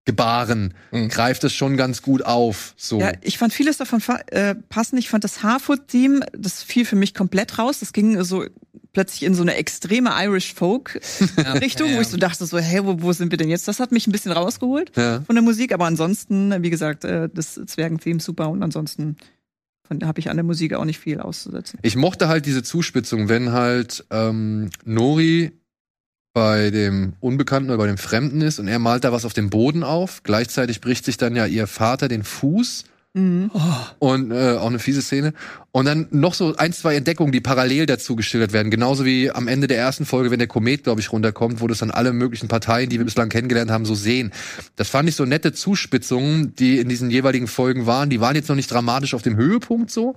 Gebaren 0.07 0.73
mhm. 0.93 1.09
greift 1.09 1.43
es 1.43 1.53
schon 1.53 1.77
ganz 1.77 2.01
gut 2.01 2.25
auf. 2.25 2.75
So. 2.77 3.01
Ja, 3.01 3.13
ich 3.23 3.39
fand 3.39 3.53
vieles 3.53 3.77
davon 3.77 4.01
äh, 4.29 4.55
passend. 4.55 5.01
Ich 5.01 5.09
fand 5.09 5.25
das 5.25 5.43
Harfoot-Theme, 5.43 6.25
das 6.33 6.63
fiel 6.63 6.85
für 6.85 6.95
mich 6.95 7.13
komplett 7.13 7.59
raus. 7.59 7.81
Das 7.81 7.93
ging 7.93 8.23
so 8.23 8.45
plötzlich 8.93 9.25
in 9.25 9.35
so 9.35 9.43
eine 9.43 9.57
extreme 9.57 10.11
Irish 10.17 10.55
Folk-Richtung, 10.55 11.87
ja, 11.89 11.93
ja. 11.93 11.97
wo 11.97 12.01
ich 12.01 12.07
so 12.07 12.17
dachte, 12.17 12.47
so, 12.47 12.57
hey, 12.57 12.85
wo, 12.85 13.03
wo 13.03 13.13
sind 13.13 13.33
wir 13.33 13.37
denn 13.37 13.49
jetzt? 13.49 13.67
Das 13.67 13.81
hat 13.81 13.91
mich 13.91 14.07
ein 14.07 14.13
bisschen 14.13 14.31
rausgeholt 14.31 14.97
ja. 14.97 15.23
von 15.23 15.35
der 15.35 15.43
Musik. 15.43 15.75
Aber 15.75 15.87
ansonsten, 15.87 16.63
wie 16.63 16.71
gesagt, 16.71 17.05
äh, 17.05 17.29
das 17.29 17.61
Zwergen-Theme 17.67 18.21
super 18.21 18.49
und 18.49 18.63
ansonsten 18.63 19.17
habe 19.91 20.21
ich 20.21 20.31
an 20.31 20.37
der 20.37 20.45
Musik 20.45 20.75
auch 20.75 20.85
nicht 20.85 20.99
viel 20.99 21.21
auszusetzen. 21.21 21.79
Ich 21.83 21.97
mochte 21.97 22.29
halt 22.29 22.47
diese 22.47 22.63
Zuspitzung, 22.63 23.29
wenn 23.29 23.53
halt 23.53 24.05
ähm, 24.11 24.71
Nori 24.85 25.53
bei 26.37 26.69
dem 26.69 27.15
Unbekannten 27.21 27.71
oder 27.71 27.79
bei 27.79 27.87
dem 27.87 27.97
Fremden 27.97 28.43
ist 28.43 28.59
und 28.59 28.69
er 28.69 28.79
malt 28.79 29.05
da 29.05 29.11
was 29.11 29.25
auf 29.25 29.33
dem 29.33 29.49
Boden 29.49 29.83
auf. 29.83 30.23
Gleichzeitig 30.23 30.83
bricht 30.83 31.07
sich 31.07 31.17
dann 31.17 31.35
ja 31.35 31.47
ihr 31.47 31.67
Vater 31.67 32.09
den 32.09 32.25
Fuß. 32.25 32.85
Mhm. 33.15 33.51
Und 33.99 34.33
äh, 34.33 34.59
auch 34.59 34.67
eine 34.67 34.79
fiese 34.79 35.01
Szene. 35.01 35.33
Und 35.73 35.87
dann 35.87 36.09
noch 36.11 36.35
so 36.35 36.55
ein, 36.57 36.75
zwei 36.75 36.95
Entdeckungen, 36.95 37.33
die 37.33 37.41
parallel 37.41 37.87
dazu 37.87 38.17
geschildert 38.17 38.53
werden. 38.53 38.71
Genauso 38.71 39.07
wie 39.07 39.31
am 39.31 39.49
Ende 39.49 39.67
der 39.67 39.79
ersten 39.79 40.05
Folge, 40.05 40.31
wenn 40.31 40.39
der 40.39 40.47
Komet, 40.47 40.85
glaube 40.85 41.01
ich, 41.01 41.11
runterkommt, 41.11 41.63
wo 41.63 41.69
das 41.69 41.79
dann 41.79 41.91
alle 41.91 42.13
möglichen 42.13 42.49
Parteien, 42.49 42.91
die 42.91 42.99
wir 42.99 43.07
bislang 43.07 43.31
kennengelernt 43.31 43.71
haben, 43.71 43.87
so 43.87 43.95
sehen. 43.95 44.31
Das 44.77 44.91
fand 44.91 45.09
ich 45.09 45.17
so 45.17 45.25
nette 45.25 45.55
Zuspitzungen, 45.55 46.55
die 46.55 46.81
in 46.81 46.91
diesen 46.91 47.09
jeweiligen 47.09 47.47
Folgen 47.47 47.87
waren. 47.87 48.11
Die 48.11 48.21
waren 48.21 48.37
jetzt 48.37 48.51
noch 48.51 48.57
nicht 48.57 48.71
dramatisch 48.71 49.15
auf 49.15 49.23
dem 49.23 49.37
Höhepunkt 49.37 49.91
so, 49.91 50.17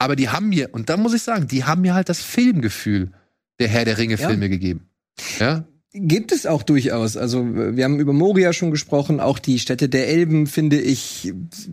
aber 0.00 0.16
die 0.16 0.30
haben 0.30 0.48
mir, 0.48 0.70
und 0.72 0.88
da 0.88 0.96
muss 0.96 1.14
ich 1.14 1.22
sagen, 1.22 1.46
die 1.46 1.62
haben 1.62 1.82
mir 1.82 1.94
halt 1.94 2.08
das 2.08 2.20
Filmgefühl 2.20 3.12
der 3.60 3.68
Herr 3.68 3.84
der 3.84 3.98
Ringe-Filme 3.98 4.46
ja. 4.46 4.48
gegeben. 4.48 4.89
Ja? 5.38 5.64
Gibt 5.92 6.30
es 6.30 6.46
auch 6.46 6.62
durchaus. 6.62 7.16
Also 7.16 7.44
wir 7.54 7.82
haben 7.82 7.98
über 7.98 8.12
Moria 8.12 8.52
schon 8.52 8.70
gesprochen, 8.70 9.18
auch 9.18 9.40
die 9.40 9.58
Städte 9.58 9.88
der 9.88 10.08
Elben, 10.08 10.46
finde 10.46 10.80
ich, 10.80 11.32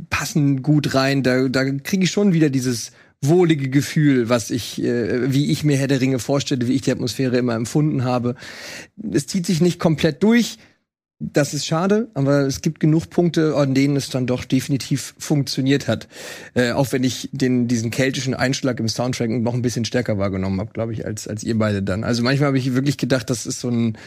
passen 0.10 0.64
gut 0.64 0.96
rein. 0.96 1.22
Da, 1.22 1.48
da 1.48 1.64
kriege 1.66 2.06
ich 2.06 2.12
schon 2.12 2.34
wieder 2.34 2.50
dieses 2.50 2.92
wohlige 3.22 3.70
Gefühl, 3.70 4.28
was 4.28 4.50
ich, 4.50 4.82
äh, 4.84 5.32
wie 5.32 5.52
ich 5.52 5.64
mir 5.64 5.78
Herr 5.78 5.88
der 5.88 6.02
Ringe 6.02 6.18
vorstelle, 6.18 6.68
wie 6.68 6.74
ich 6.74 6.82
die 6.82 6.92
Atmosphäre 6.92 7.38
immer 7.38 7.54
empfunden 7.54 8.04
habe. 8.04 8.36
Es 9.12 9.28
zieht 9.28 9.46
sich 9.46 9.62
nicht 9.62 9.80
komplett 9.80 10.24
durch. 10.24 10.58
Das 11.20 11.56
ist 11.56 11.66
schade, 11.66 12.10
aber 12.14 12.42
es 12.42 12.62
gibt 12.62 12.80
genug 12.80 13.10
Punkte, 13.10 13.56
an 13.56 13.74
denen 13.74 13.96
es 13.96 14.10
dann 14.10 14.28
doch 14.28 14.46
definitiv 14.46 15.16
funktioniert 15.18 15.88
hat. 15.88 16.08
Äh, 16.54 16.74
auch 16.74 16.92
wenn 16.92 17.04
ich 17.04 17.30
den, 17.32 17.68
diesen 17.68 17.90
keltischen 17.90 18.36
Einschlag 18.36 18.80
im 18.80 18.88
Soundtrack 18.88 19.32
noch 19.32 19.56
ein 19.56 19.64
bisschen 19.64 19.84
stärker 19.84 20.20
wahrgenommen 20.20 20.60
habe, 20.60 20.72
glaube 20.74 20.94
ich, 20.94 21.08
als, 21.08 21.28
als 21.28 21.44
ihr 21.44 21.58
beide 21.58 21.82
dann. 21.82 22.04
Also 22.04 22.22
manchmal 22.22 22.50
habe 22.50 22.60
ich 22.60 22.76
wirklich 22.76 22.98
gedacht, 22.98 23.32
das 23.32 23.48
ist 23.48 23.62
so 23.62 23.70
ein, 23.70 23.98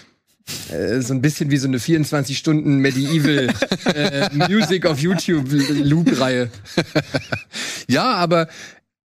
äh, 0.70 1.00
so 1.00 1.12
ein 1.12 1.20
bisschen 1.20 1.50
wie 1.50 1.56
so 1.56 1.66
eine 1.66 1.80
24 1.80 2.38
Stunden 2.38 2.78
Medieval 2.78 3.48
äh, 3.92 4.28
Music 4.48 4.86
auf 4.86 5.00
YouTube 5.00 5.48
Loop 5.50 6.20
Reihe. 6.20 6.48
ja, 7.88 8.04
aber 8.14 8.46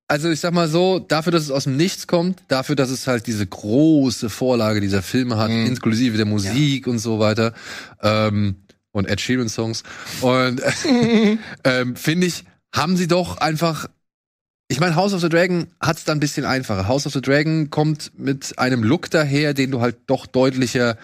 also 0.07 0.29
ich 0.29 0.39
sag 0.39 0.53
mal 0.53 0.67
so, 0.67 0.99
dafür, 0.99 1.31
dass 1.31 1.43
es 1.43 1.51
aus 1.51 1.63
dem 1.63 1.77
Nichts 1.77 2.07
kommt, 2.07 2.41
dafür, 2.47 2.75
dass 2.75 2.89
es 2.89 3.07
halt 3.07 3.27
diese 3.27 3.45
große 3.45 4.29
Vorlage 4.29 4.81
dieser 4.81 5.01
Filme 5.01 5.37
hat, 5.37 5.49
mhm. 5.49 5.65
inklusive 5.65 6.17
der 6.17 6.25
Musik 6.25 6.85
ja. 6.85 6.91
und 6.91 6.99
so 6.99 7.19
weiter, 7.19 7.53
ähm, 8.01 8.55
und 8.91 9.09
Ed 9.09 9.19
Sheeran 9.19 9.49
Songs, 9.49 9.83
und 10.21 10.61
ähm, 11.63 11.95
finde 11.95 12.27
ich, 12.27 12.45
haben 12.73 12.97
sie 12.97 13.07
doch 13.07 13.37
einfach 13.37 13.87
ich 14.67 14.79
meine, 14.79 14.95
House 14.95 15.13
of 15.13 15.21
the 15.21 15.29
Dragon 15.29 15.67
hat's 15.79 16.05
da 16.05 16.11
ein 16.11 16.19
bisschen 16.19 16.43
einfacher. 16.43 16.87
House 16.87 17.05
of 17.05 17.13
the 17.13 17.21
Dragon 17.21 17.69
kommt 17.69 18.11
mit 18.17 18.57
einem 18.57 18.83
Look 18.83 19.11
daher, 19.11 19.53
den 19.53 19.69
du 19.69 19.79
halt 19.79 19.97
doch 20.07 20.25
deutlicher 20.25 20.97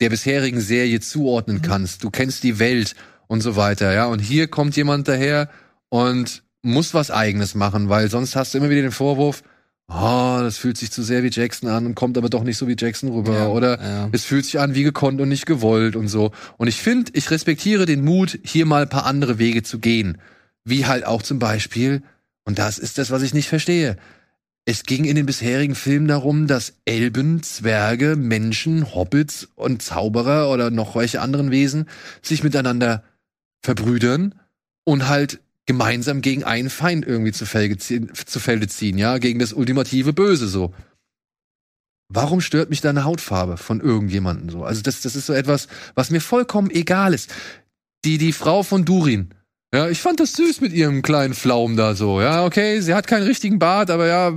der 0.00 0.10
bisherigen 0.10 0.60
Serie 0.60 1.00
zuordnen 1.00 1.58
mhm. 1.58 1.62
kannst. 1.62 2.04
Du 2.04 2.10
kennst 2.10 2.44
die 2.44 2.58
Welt 2.58 2.94
und 3.26 3.40
so 3.40 3.56
weiter, 3.56 3.92
ja. 3.92 4.06
Und 4.06 4.20
hier 4.20 4.46
kommt 4.46 4.76
jemand 4.76 5.08
daher 5.08 5.50
und 5.88 6.44
muss 6.66 6.94
was 6.94 7.10
Eigenes 7.10 7.54
machen, 7.54 7.88
weil 7.88 8.10
sonst 8.10 8.36
hast 8.36 8.52
du 8.52 8.58
immer 8.58 8.70
wieder 8.70 8.82
den 8.82 8.92
Vorwurf, 8.92 9.42
oh, 9.88 10.38
das 10.40 10.58
fühlt 10.58 10.76
sich 10.76 10.90
zu 10.90 11.02
sehr 11.02 11.22
wie 11.22 11.30
Jackson 11.30 11.68
an 11.68 11.86
und 11.86 11.94
kommt 11.94 12.18
aber 12.18 12.28
doch 12.28 12.42
nicht 12.42 12.58
so 12.58 12.68
wie 12.68 12.76
Jackson 12.78 13.10
rüber. 13.10 13.34
Ja, 13.34 13.48
Oder 13.48 13.80
ja. 13.80 14.08
es 14.12 14.24
fühlt 14.24 14.44
sich 14.44 14.58
an 14.58 14.74
wie 14.74 14.82
gekonnt 14.82 15.20
und 15.20 15.28
nicht 15.28 15.46
gewollt 15.46 15.96
und 15.96 16.08
so. 16.08 16.32
Und 16.56 16.68
ich 16.68 16.76
finde, 16.76 17.12
ich 17.14 17.30
respektiere 17.30 17.86
den 17.86 18.04
Mut, 18.04 18.38
hier 18.44 18.66
mal 18.66 18.82
ein 18.82 18.88
paar 18.88 19.06
andere 19.06 19.38
Wege 19.38 19.62
zu 19.62 19.78
gehen. 19.78 20.18
Wie 20.64 20.86
halt 20.86 21.06
auch 21.06 21.22
zum 21.22 21.38
Beispiel, 21.38 22.02
und 22.44 22.58
das 22.58 22.78
ist 22.78 22.98
das, 22.98 23.10
was 23.10 23.22
ich 23.22 23.34
nicht 23.34 23.48
verstehe. 23.48 23.96
Es 24.64 24.82
ging 24.82 25.04
in 25.04 25.14
den 25.14 25.26
bisherigen 25.26 25.76
Filmen 25.76 26.08
darum, 26.08 26.48
dass 26.48 26.74
Elben, 26.84 27.44
Zwerge, 27.44 28.16
Menschen, 28.16 28.92
Hobbits 28.92 29.48
und 29.54 29.80
Zauberer 29.80 30.50
oder 30.50 30.72
noch 30.72 30.96
welche 30.96 31.20
anderen 31.20 31.52
Wesen 31.52 31.88
sich 32.20 32.42
miteinander 32.42 33.04
verbrüdern 33.62 34.34
und 34.82 35.08
halt 35.08 35.38
gemeinsam 35.66 36.20
gegen 36.22 36.44
einen 36.44 36.70
Feind 36.70 37.06
irgendwie 37.06 37.32
zu, 37.32 37.44
Felge 37.44 37.76
ziehen, 37.76 38.10
zu 38.14 38.40
Felde 38.40 38.68
ziehen, 38.68 38.98
ja, 38.98 39.18
gegen 39.18 39.38
das 39.38 39.52
ultimative 39.52 40.12
Böse 40.12 40.48
so. 40.48 40.72
Warum 42.08 42.40
stört 42.40 42.70
mich 42.70 42.80
deine 42.80 43.04
Hautfarbe 43.04 43.56
von 43.56 43.80
irgendjemandem 43.80 44.48
so? 44.48 44.64
Also 44.64 44.80
das, 44.80 45.00
das 45.00 45.16
ist 45.16 45.26
so 45.26 45.32
etwas, 45.32 45.66
was 45.96 46.10
mir 46.10 46.20
vollkommen 46.20 46.70
egal 46.70 47.12
ist. 47.12 47.34
Die, 48.04 48.18
die 48.18 48.32
Frau 48.32 48.62
von 48.62 48.84
Durin, 48.84 49.34
ja, 49.74 49.88
ich 49.88 50.00
fand 50.00 50.20
das 50.20 50.32
süß 50.34 50.60
mit 50.60 50.72
ihrem 50.72 51.02
kleinen 51.02 51.34
Pflaum 51.34 51.76
da 51.76 51.94
so. 51.94 52.20
Ja, 52.20 52.44
okay, 52.44 52.80
sie 52.80 52.94
hat 52.94 53.08
keinen 53.08 53.26
richtigen 53.26 53.58
Bart, 53.58 53.90
aber 53.90 54.06
ja, 54.06 54.32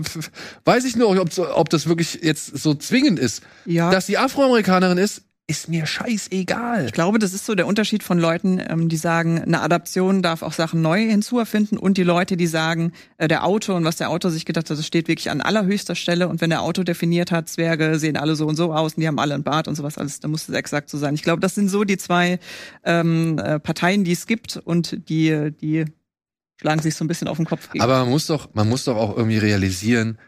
weiß 0.66 0.86
ich 0.86 0.96
nur, 0.96 1.18
ob, 1.18 1.38
ob 1.38 1.70
das 1.70 1.88
wirklich 1.88 2.20
jetzt 2.24 2.58
so 2.58 2.74
zwingend 2.74 3.20
ist. 3.20 3.44
Ja. 3.66 3.92
Dass 3.92 4.08
sie 4.08 4.18
Afroamerikanerin 4.18 4.98
ist, 4.98 5.22
ist 5.50 5.68
mir 5.68 5.88
scheißegal. 5.88 6.86
Ich 6.86 6.92
glaube, 6.94 7.18
das 7.18 7.34
ist 7.34 7.48
so 7.48 7.56
der 7.56 7.66
Unterschied 7.66 8.04
von 8.04 8.20
Leuten, 8.20 8.62
ähm, 8.66 8.88
die 8.88 8.98
sagen, 8.98 9.42
eine 9.42 9.62
Adaption 9.62 10.22
darf 10.22 10.44
auch 10.44 10.54
Sachen 10.54 10.84
neu 10.84 11.02
hinzuerfinden 11.02 11.80
und 11.80 11.98
die 11.98 12.04
Leute, 12.04 12.38
die 12.38 12.46
sagen, 12.46 12.94
äh, 13.18 13.28
der 13.28 13.44
Autor 13.44 13.76
und 13.76 13.84
was 13.84 13.96
der 13.96 14.12
Autor 14.12 14.30
sich 14.30 14.46
gedacht 14.46 14.70
hat, 14.70 14.78
das 14.78 14.86
steht 14.86 15.08
wirklich 15.08 15.32
an 15.32 15.42
allerhöchster 15.42 15.96
Stelle 15.96 16.28
und 16.28 16.40
wenn 16.40 16.52
der 16.52 16.62
Autor 16.62 16.86
definiert 16.86 17.32
hat, 17.32 17.50
Zwerge 17.50 17.98
sehen 17.98 18.16
alle 18.16 18.36
so 18.36 18.46
und 18.46 18.58
so 18.58 18.72
aus 18.74 18.94
und 18.94 19.02
die 19.02 19.08
haben 19.08 19.18
alle 19.18 19.34
einen 19.34 19.44
Bart 19.44 19.68
und 19.68 19.74
sowas 19.74 19.98
alles, 19.98 20.20
dann 20.20 20.30
muss 20.30 20.48
es 20.48 20.54
exakt 20.54 20.88
so 20.88 21.00
sein. 21.00 21.16
Ich 21.16 21.24
glaube, 21.24 21.40
das 21.40 21.56
sind 21.56 21.68
so 21.70 21.84
die 21.84 21.98
zwei 21.98 22.40
ähm, 22.84 23.40
äh, 23.40 23.60
Parteien, 23.60 24.04
die 24.04 24.12
es 24.12 24.28
gibt 24.28 24.58
und 24.58 25.10
die, 25.10 25.52
die 25.60 25.86
schlagen 26.62 26.82
sich 26.82 26.94
so 26.94 27.04
ein 27.04 27.08
bisschen 27.08 27.28
auf 27.28 27.38
den 27.38 27.48
Kopf 27.48 27.72
gegen. 27.72 27.84
Aber 27.84 28.02
man 28.02 28.10
muss 28.10 28.28
doch, 28.28 28.54
man 28.54 28.70
muss 28.70 28.84
doch 28.84 28.98
auch 28.98 29.18
irgendwie 29.18 29.40
realisieren, 29.40 30.20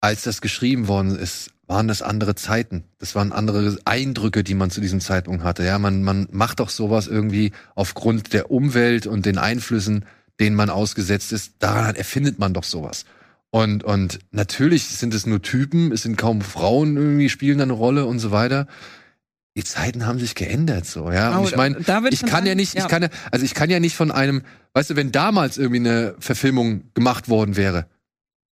als 0.00 0.22
das 0.22 0.40
geschrieben 0.40 0.88
worden 0.88 1.16
ist, 1.16 1.53
waren 1.66 1.88
das 1.88 2.02
andere 2.02 2.34
Zeiten. 2.34 2.84
Das 2.98 3.14
waren 3.14 3.32
andere 3.32 3.76
Eindrücke, 3.84 4.44
die 4.44 4.54
man 4.54 4.70
zu 4.70 4.80
diesem 4.80 5.00
Zeitpunkt 5.00 5.44
hatte. 5.44 5.64
Ja, 5.64 5.78
man, 5.78 6.02
man 6.02 6.28
macht 6.30 6.60
doch 6.60 6.68
sowas 6.68 7.06
irgendwie 7.06 7.52
aufgrund 7.74 8.32
der 8.32 8.50
Umwelt 8.50 9.06
und 9.06 9.26
den 9.26 9.38
Einflüssen, 9.38 10.04
denen 10.40 10.56
man 10.56 10.70
ausgesetzt 10.70 11.32
ist. 11.32 11.54
Daran 11.60 11.96
erfindet 11.96 12.38
man 12.38 12.54
doch 12.54 12.64
sowas. 12.64 13.04
Und, 13.50 13.84
und 13.84 14.18
natürlich 14.32 14.84
sind 14.84 15.14
es 15.14 15.26
nur 15.26 15.40
Typen, 15.40 15.92
es 15.92 16.02
sind 16.02 16.16
kaum 16.16 16.40
Frauen 16.40 16.96
irgendwie 16.96 17.28
spielen 17.28 17.58
da 17.58 17.62
eine 17.62 17.72
Rolle 17.72 18.04
und 18.04 18.18
so 18.18 18.32
weiter. 18.32 18.66
Die 19.56 19.62
Zeiten 19.62 20.06
haben 20.06 20.18
sich 20.18 20.34
geändert, 20.34 20.84
so, 20.86 21.12
ja. 21.12 21.38
Und 21.38 21.48
ich 21.48 21.54
meine, 21.54 21.78
ich 22.10 22.26
kann 22.26 22.44
ja 22.44 22.56
nicht, 22.56 22.74
ich 22.74 22.88
kann 22.88 23.04
ja, 23.04 23.08
also 23.30 23.44
ich 23.44 23.54
kann 23.54 23.70
ja 23.70 23.78
nicht 23.78 23.94
von 23.94 24.10
einem, 24.10 24.42
weißt 24.72 24.90
du, 24.90 24.96
wenn 24.96 25.12
damals 25.12 25.56
irgendwie 25.56 25.78
eine 25.78 26.16
Verfilmung 26.18 26.90
gemacht 26.94 27.28
worden 27.28 27.54
wäre, 27.54 27.86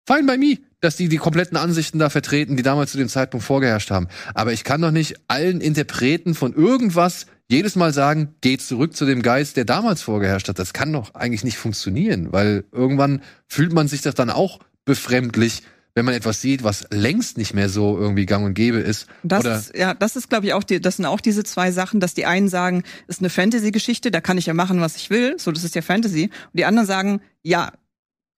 fine 0.06 0.26
by 0.26 0.36
me 0.38 0.58
dass 0.82 0.96
die 0.96 1.08
die 1.08 1.16
kompletten 1.16 1.56
Ansichten 1.56 1.98
da 1.98 2.10
vertreten, 2.10 2.56
die 2.56 2.62
damals 2.62 2.90
zu 2.90 2.98
dem 2.98 3.08
Zeitpunkt 3.08 3.46
vorgeherrscht 3.46 3.90
haben. 3.90 4.08
Aber 4.34 4.52
ich 4.52 4.64
kann 4.64 4.82
doch 4.82 4.90
nicht 4.90 5.14
allen 5.28 5.60
Interpreten 5.60 6.34
von 6.34 6.52
irgendwas 6.52 7.26
jedes 7.48 7.76
Mal 7.76 7.92
sagen, 7.92 8.34
geht 8.40 8.62
zurück 8.62 8.96
zu 8.96 9.06
dem 9.06 9.22
Geist, 9.22 9.56
der 9.56 9.64
damals 9.64 10.02
vorgeherrscht 10.02 10.48
hat. 10.48 10.58
Das 10.58 10.72
kann 10.72 10.92
doch 10.92 11.14
eigentlich 11.14 11.44
nicht 11.44 11.56
funktionieren, 11.56 12.32
weil 12.32 12.64
irgendwann 12.72 13.22
fühlt 13.46 13.72
man 13.72 13.88
sich 13.88 14.02
das 14.02 14.14
dann 14.14 14.30
auch 14.30 14.58
befremdlich, 14.84 15.62
wenn 15.94 16.04
man 16.04 16.14
etwas 16.14 16.40
sieht, 16.40 16.64
was 16.64 16.86
längst 16.90 17.36
nicht 17.36 17.54
mehr 17.54 17.68
so 17.68 17.98
irgendwie 17.98 18.26
gang 18.26 18.44
und 18.44 18.54
gäbe 18.54 18.78
ist. 18.78 19.06
Das 19.22 19.44
Oder 19.44 19.56
ist, 19.56 19.76
ja, 19.76 19.94
das 19.94 20.16
ist, 20.16 20.30
glaube 20.30 20.46
ich, 20.46 20.54
auch 20.54 20.64
die, 20.64 20.80
das 20.80 20.96
sind 20.96 21.04
auch 21.04 21.20
diese 21.20 21.44
zwei 21.44 21.70
Sachen, 21.70 22.00
dass 22.00 22.14
die 22.14 22.24
einen 22.24 22.48
sagen, 22.48 22.82
ist 23.06 23.20
eine 23.20 23.30
Fantasy-Geschichte, 23.30 24.10
da 24.10 24.20
kann 24.20 24.38
ich 24.38 24.46
ja 24.46 24.54
machen, 24.54 24.80
was 24.80 24.96
ich 24.96 25.10
will, 25.10 25.38
so, 25.38 25.52
das 25.52 25.62
ist 25.62 25.74
ja 25.74 25.82
Fantasy. 25.82 26.24
Und 26.24 26.58
die 26.58 26.64
anderen 26.64 26.88
sagen, 26.88 27.20
ja, 27.42 27.72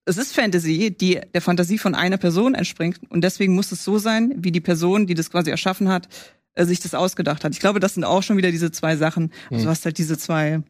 es 0.06 0.18
ist 0.18 0.34
Fantasy, 0.34 0.90
die 0.90 1.20
der 1.32 1.40
Fantasie 1.40 1.78
von 1.78 1.94
einer 1.94 2.18
Person 2.18 2.54
entspringt 2.54 3.00
und 3.08 3.22
deswegen 3.22 3.54
muss 3.54 3.72
es 3.72 3.84
so 3.84 3.98
sein, 3.98 4.34
wie 4.36 4.52
die 4.52 4.60
Person, 4.60 5.06
die 5.06 5.14
das 5.14 5.30
quasi 5.30 5.50
erschaffen 5.50 5.88
hat, 5.88 6.08
äh, 6.54 6.64
sich 6.64 6.80
das 6.80 6.94
ausgedacht 6.94 7.44
hat. 7.44 7.52
Ich 7.52 7.60
glaube, 7.60 7.80
das 7.80 7.94
sind 7.94 8.04
auch 8.04 8.22
schon 8.22 8.36
wieder 8.36 8.50
diese 8.50 8.70
zwei 8.70 8.96
Sachen. 8.96 9.32
Also 9.50 9.62
mhm. 9.62 9.64
du 9.64 9.70
hast 9.70 9.84
halt 9.84 9.98
diese 9.98 10.18
zwei 10.18 10.62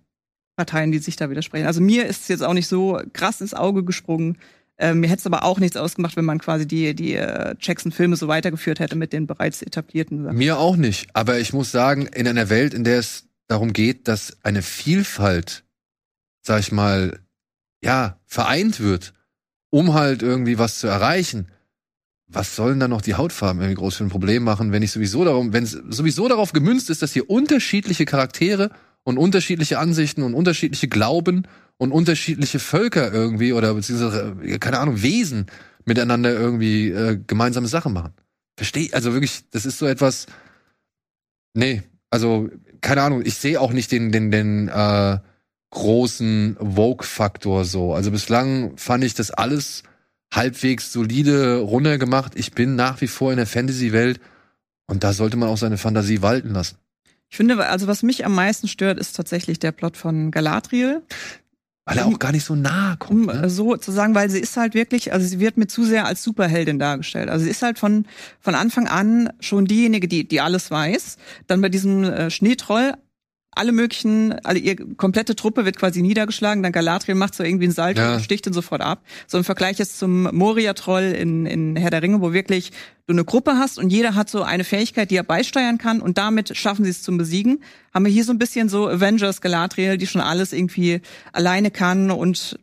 Parteien, 0.57 0.93
die 0.93 0.99
sich 0.99 1.17
da 1.17 1.31
widersprechen. 1.31 1.67
Also 1.67 1.81
mir 1.81 2.07
ist 2.07 2.23
es 2.23 2.29
jetzt 2.29 2.43
auch 2.43 2.55
nicht 2.55 2.69
so 2.69 3.01
krass 3.13 3.41
ins 3.41 3.55
Auge 3.55 3.85
gesprungen. 3.85 4.39
Äh, 4.77 4.95
mir 4.95 5.09
hätte 5.09 5.21
es 5.21 5.27
aber 5.27 5.45
auch 5.45 5.59
nichts 5.59 5.77
ausgemacht, 5.77 6.17
wenn 6.17 6.25
man 6.25 6.39
quasi 6.39 6.67
die, 6.67 6.95
die 6.95 7.15
äh, 7.15 7.55
Jackson-Filme 7.61 8.17
so 8.17 8.29
weitergeführt 8.29 8.81
hätte 8.81 8.97
mit 8.97 9.13
den 9.13 9.27
bereits 9.27 9.63
etablierten 9.63 10.25
Sachen. 10.25 10.37
Mir 10.37 10.59
auch 10.59 10.77
nicht. 10.77 11.09
Aber 11.13 11.39
ich 11.39 11.53
muss 11.53 11.71
sagen, 11.71 12.07
in 12.07 12.27
einer 12.27 12.51
Welt, 12.51 12.75
in 12.75 12.85
der 12.85 12.99
es 12.99 13.27
darum 13.47 13.73
geht, 13.73 14.09
dass 14.09 14.37
eine 14.43 14.63
Vielfalt, 14.63 15.65
sag 16.41 16.61
ich 16.61 16.73
mal, 16.73 17.21
ja, 17.83 18.19
vereint 18.27 18.81
wird, 18.81 19.13
um 19.75 19.93
halt 19.93 20.23
irgendwie 20.23 20.57
was 20.57 20.79
zu 20.79 20.87
erreichen, 20.87 21.49
was 22.29 22.55
sollen 22.55 22.79
dann 22.79 22.91
noch 22.91 23.03
die 23.03 23.17
Hautfarben 23.17 23.61
irgendwie 23.61 23.75
groß 23.75 23.97
für 23.97 24.05
ein 24.05 24.09
Problem 24.09 24.45
machen, 24.45 24.71
wenn 24.71 24.85
ich 24.85 24.93
sowieso 24.93 25.25
darum, 25.25 25.53
wenn 25.53 25.65
es 25.65 25.73
sowieso 25.73 26.29
darauf 26.29 26.53
gemünzt 26.53 26.91
ist, 26.91 27.03
dass 27.03 27.13
hier 27.13 27.29
unterschiedliche 27.29 28.05
Charaktere 28.05 28.71
und 29.03 29.19
unterschiedliche 29.19 29.81
Ansichten 29.81 30.23
und 30.23 30.35
unterschiedliche 30.35 30.87
Glauben 30.87 31.49
und 31.77 31.91
unterschiedliche 31.91 32.61
Völker 32.61 33.13
irgendwie 33.13 33.53
oder 33.53 33.75
beziehungsweise, 33.75 34.37
äh, 34.45 34.59
keine 34.61 34.79
Ahnung, 34.79 35.03
Wesen 35.03 35.47
miteinander 35.85 36.31
irgendwie 36.31 36.91
äh, 36.91 37.19
gemeinsame 37.27 37.67
Sachen 37.67 37.93
machen. 37.93 38.13
Verstehe, 38.57 38.91
also 38.93 39.13
wirklich, 39.13 39.43
das 39.51 39.67
ist 39.67 39.79
so 39.79 39.87
etwas, 39.87 40.27
nee, 41.53 41.83
also, 42.11 42.49
keine 42.81 43.03
Ahnung, 43.03 43.23
ich 43.25 43.35
sehe 43.35 43.61
auch 43.61 43.73
nicht 43.73 43.91
den, 43.91 44.13
den, 44.13 44.31
den, 44.31 44.69
äh, 44.69 45.19
großen 45.75 46.57
Vogue-Faktor 46.59 47.65
so. 47.65 47.93
Also 47.93 48.11
bislang 48.11 48.77
fand 48.79 49.05
ich 49.05 49.15
das 49.15 49.31
alles 49.31 49.83
halbwegs 50.33 50.93
solide 50.93 51.59
runtergemacht. 51.59 52.33
Ich 52.37 52.53
bin 52.53 52.77
nach 52.77 53.01
wie 53.01 53.07
vor 53.07 53.31
in 53.31 53.37
der 53.37 53.47
Fantasy-Welt 53.47 54.21
und 54.87 55.05
da 55.05 55.13
sollte 55.13 55.37
man 55.37 55.49
auch 55.49 55.59
seine 55.59 55.79
Fantasie 55.79 56.23
walten 56.23 56.51
lassen. 56.51 56.79
Ich 57.31 57.37
finde, 57.37 57.67
also 57.67 57.87
was 57.87 58.03
mich 58.03 58.25
am 58.25 58.35
meisten 58.35 58.69
stört, 58.69 58.99
ist 58.99 59.17
tatsächlich 59.17 59.59
der 59.59 59.73
Plot 59.73 59.97
von 59.97 60.31
Galadriel. 60.31 61.03
Weil 61.87 61.99
er 61.99 62.07
auch 62.07 62.19
gar 62.19 62.33
nicht 62.33 62.45
so 62.45 62.55
nah 62.55 62.97
kommt. 62.97 63.29
Um 63.29 63.41
ne? 63.41 63.51
so 63.51 63.77
zu 63.77 63.93
sagen, 63.93 64.15
weil 64.15 64.31
sie 64.31 64.41
ist 64.41 64.57
halt 64.57 64.73
wirklich, 64.73 65.13
also 65.13 65.27
sie 65.27 65.39
wird 65.39 65.59
mir 65.59 65.67
zu 65.67 65.85
sehr 65.85 66.07
als 66.07 66.23
Superheldin 66.23 66.79
dargestellt. 66.79 67.29
Also 67.29 67.45
sie 67.45 67.51
ist 67.51 67.63
halt 67.63 67.79
von, 67.79 68.07
von 68.41 68.55
Anfang 68.55 68.89
an 68.89 69.31
schon 69.41 69.67
diejenige, 69.67 70.09
die, 70.09 70.27
die 70.27 70.41
alles 70.41 70.71
weiß. 70.71 71.19
Dann 71.47 71.61
bei 71.61 71.69
diesem 71.69 72.05
äh, 72.05 72.31
Schneetroll 72.31 72.95
alle 73.57 73.73
möglichen, 73.73 74.33
alle 74.45 74.59
ihr 74.59 74.77
komplette 74.97 75.37
Truppe 75.37 75.65
wird 75.65 75.79
quasi 75.79 76.03
niedergeschlagen, 76.03 76.63
dann 76.63 76.73
Galadriel 76.73 77.15
macht 77.15 77.35
so 77.35 77.43
irgendwie 77.43 77.65
einen 77.65 77.73
Salto 77.73 78.01
ja. 78.01 78.15
und 78.15 78.23
sticht 78.23 78.47
ihn 78.47 78.53
sofort 78.53 78.81
ab. 78.81 79.03
So 79.27 79.39
im 79.39 79.45
Vergleich 79.45 79.79
jetzt 79.79 79.99
zum 79.99 80.25
Moria-Troll 80.35 81.05
in, 81.05 81.47
in 81.47 81.77
Herr 81.77 81.91
der 81.91 82.03
Ringe, 82.03 82.21
wo 82.21 82.33
wirklich 82.33 82.73
du 83.07 83.13
eine 83.13 83.25
Gruppe 83.25 83.59
hast 83.59 83.79
und 83.79 83.91
jeder 83.91 84.15
hat 84.15 84.31
so 84.31 84.43
eine 84.43 84.65
Fähigkeit, 84.65 85.11
die 85.11 85.17
er 85.17 85.25
beisteuern 85.25 85.79
kann 85.79 86.01
und 86.01 86.19
damit 86.19 86.57
schaffen 86.57 86.85
sie 86.85 86.91
es 86.91 87.03
zum 87.03 87.19
Besiegen. 87.19 87.63
Haben 87.93 88.07
wir 88.07 88.13
hier 88.13 88.25
so 88.25 88.33
ein 88.33 88.39
bisschen 88.39 88.69
so 88.69 88.89
Avengers 88.89 89.41
Galadriel, 89.41 89.99
die 89.99 90.07
schon 90.07 90.23
alles 90.23 90.53
irgendwie 90.53 91.01
alleine 91.33 91.71
kann 91.71 92.11
und 92.11 92.59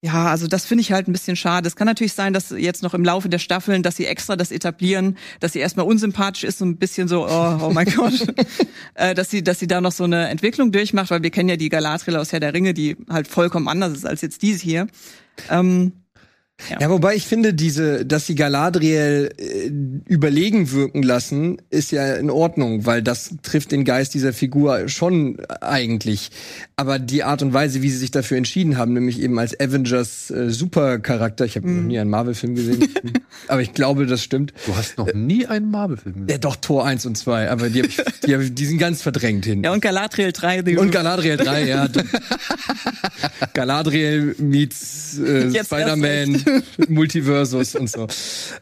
Ja, 0.00 0.26
also 0.26 0.46
das 0.46 0.64
finde 0.64 0.82
ich 0.82 0.92
halt 0.92 1.08
ein 1.08 1.12
bisschen 1.12 1.34
schade. 1.34 1.66
Es 1.66 1.74
kann 1.74 1.86
natürlich 1.86 2.12
sein, 2.12 2.32
dass 2.32 2.50
jetzt 2.50 2.84
noch 2.84 2.94
im 2.94 3.04
Laufe 3.04 3.28
der 3.28 3.40
Staffeln, 3.40 3.82
dass 3.82 3.96
sie 3.96 4.06
extra 4.06 4.36
das 4.36 4.52
etablieren, 4.52 5.18
dass 5.40 5.54
sie 5.54 5.58
erstmal 5.58 5.86
unsympathisch 5.86 6.44
ist, 6.44 6.58
so 6.58 6.64
ein 6.66 6.76
bisschen 6.76 7.08
so, 7.08 7.26
oh, 7.26 7.58
oh 7.62 7.70
mein 7.72 7.86
Gott, 7.86 8.32
äh, 8.94 9.16
dass 9.16 9.28
sie, 9.28 9.42
dass 9.42 9.58
sie 9.58 9.66
da 9.66 9.80
noch 9.80 9.90
so 9.90 10.04
eine 10.04 10.28
Entwicklung 10.28 10.70
durchmacht, 10.70 11.10
weil 11.10 11.24
wir 11.24 11.30
kennen 11.30 11.48
ja 11.48 11.56
die 11.56 11.68
Galadriel 11.68 12.16
aus 12.16 12.30
Herr 12.30 12.38
der 12.38 12.54
Ringe, 12.54 12.74
die 12.74 12.96
halt 13.08 13.26
vollkommen 13.26 13.66
anders 13.66 13.92
ist 13.92 14.06
als 14.06 14.20
jetzt 14.20 14.42
diese 14.42 14.62
hier. 14.62 14.86
Ähm, 15.50 15.92
ja. 16.70 16.80
ja. 16.80 16.90
wobei 16.90 17.14
ich 17.14 17.26
finde, 17.26 17.54
diese, 17.54 18.04
dass 18.04 18.26
sie 18.26 18.34
Galadriel 18.34 19.30
äh, 19.38 19.70
überlegen 20.06 20.70
wirken 20.72 21.02
lassen, 21.02 21.58
ist 21.70 21.92
ja 21.92 22.14
in 22.14 22.30
Ordnung, 22.30 22.84
weil 22.84 23.02
das 23.02 23.34
trifft 23.42 23.72
den 23.72 23.84
Geist 23.84 24.14
dieser 24.14 24.32
Figur 24.32 24.88
schon 24.88 25.38
eigentlich. 25.60 26.30
Aber 26.76 26.98
die 26.98 27.24
Art 27.24 27.42
und 27.42 27.52
Weise, 27.52 27.82
wie 27.82 27.90
sie 27.90 27.98
sich 27.98 28.10
dafür 28.10 28.36
entschieden 28.36 28.76
haben, 28.76 28.92
nämlich 28.92 29.20
eben 29.20 29.38
als 29.38 29.58
Avengers 29.58 30.30
äh, 30.30 30.50
Supercharakter, 30.50 31.44
ich 31.44 31.56
habe 31.56 31.68
mm. 31.68 31.76
noch 31.76 31.84
nie 31.84 31.98
einen 31.98 32.10
Marvel-Film 32.10 32.54
gesehen, 32.54 32.88
aber 33.48 33.62
ich 33.62 33.74
glaube, 33.74 34.06
das 34.06 34.22
stimmt. 34.22 34.52
Du 34.66 34.76
hast 34.76 34.98
noch 34.98 35.12
nie 35.14 35.46
einen 35.46 35.70
Marvel-Film 35.70 36.14
gesehen? 36.14 36.28
Ja, 36.28 36.38
doch, 36.38 36.56
Tor 36.56 36.86
1 36.86 37.06
und 37.06 37.16
2, 37.16 37.50
aber 37.50 37.70
die, 37.70 37.82
hab 37.82 37.88
ich, 37.88 37.96
die, 38.26 38.34
hab, 38.34 38.42
die 38.50 38.66
sind 38.66 38.78
ganz 38.78 39.02
verdrängt 39.02 39.44
hin. 39.44 39.62
Ja, 39.62 39.72
und 39.72 39.80
Galadriel 39.80 40.32
3. 40.32 40.78
Und 40.78 40.90
Galadriel 40.90 41.36
3, 41.36 41.66
ja. 41.66 41.88
Galadriel 43.54 44.34
meets 44.38 45.18
äh, 45.18 45.64
Spider-Man. 45.64 46.44
Multiversus 46.88 47.74
und 47.74 47.90
so. 47.90 48.06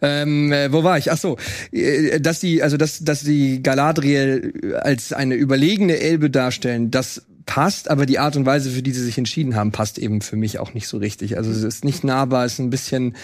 Ähm, 0.02 0.52
äh, 0.52 0.72
wo 0.72 0.84
war 0.84 0.98
ich? 0.98 1.10
Ach 1.10 1.18
so, 1.18 1.36
äh, 1.72 2.20
dass 2.20 2.40
die, 2.40 2.62
also 2.62 2.76
dass, 2.76 3.04
dass 3.04 3.20
die 3.20 3.62
Galadriel 3.62 4.74
als 4.82 5.12
eine 5.12 5.34
überlegene 5.34 5.98
Elbe 5.98 6.30
darstellen, 6.30 6.90
das 6.90 7.22
passt, 7.46 7.88
aber 7.88 8.06
die 8.06 8.18
Art 8.18 8.36
und 8.36 8.44
Weise, 8.44 8.70
für 8.70 8.82
die 8.82 8.90
sie 8.90 9.04
sich 9.04 9.18
entschieden 9.18 9.54
haben, 9.54 9.70
passt 9.70 9.98
eben 9.98 10.20
für 10.20 10.36
mich 10.36 10.58
auch 10.58 10.74
nicht 10.74 10.88
so 10.88 10.98
richtig. 10.98 11.36
Also 11.36 11.50
es 11.50 11.62
ist 11.62 11.84
nicht 11.84 12.04
nahbar, 12.04 12.44
es 12.44 12.54
ist 12.54 12.58
ein 12.58 12.70
bisschen 12.70 13.16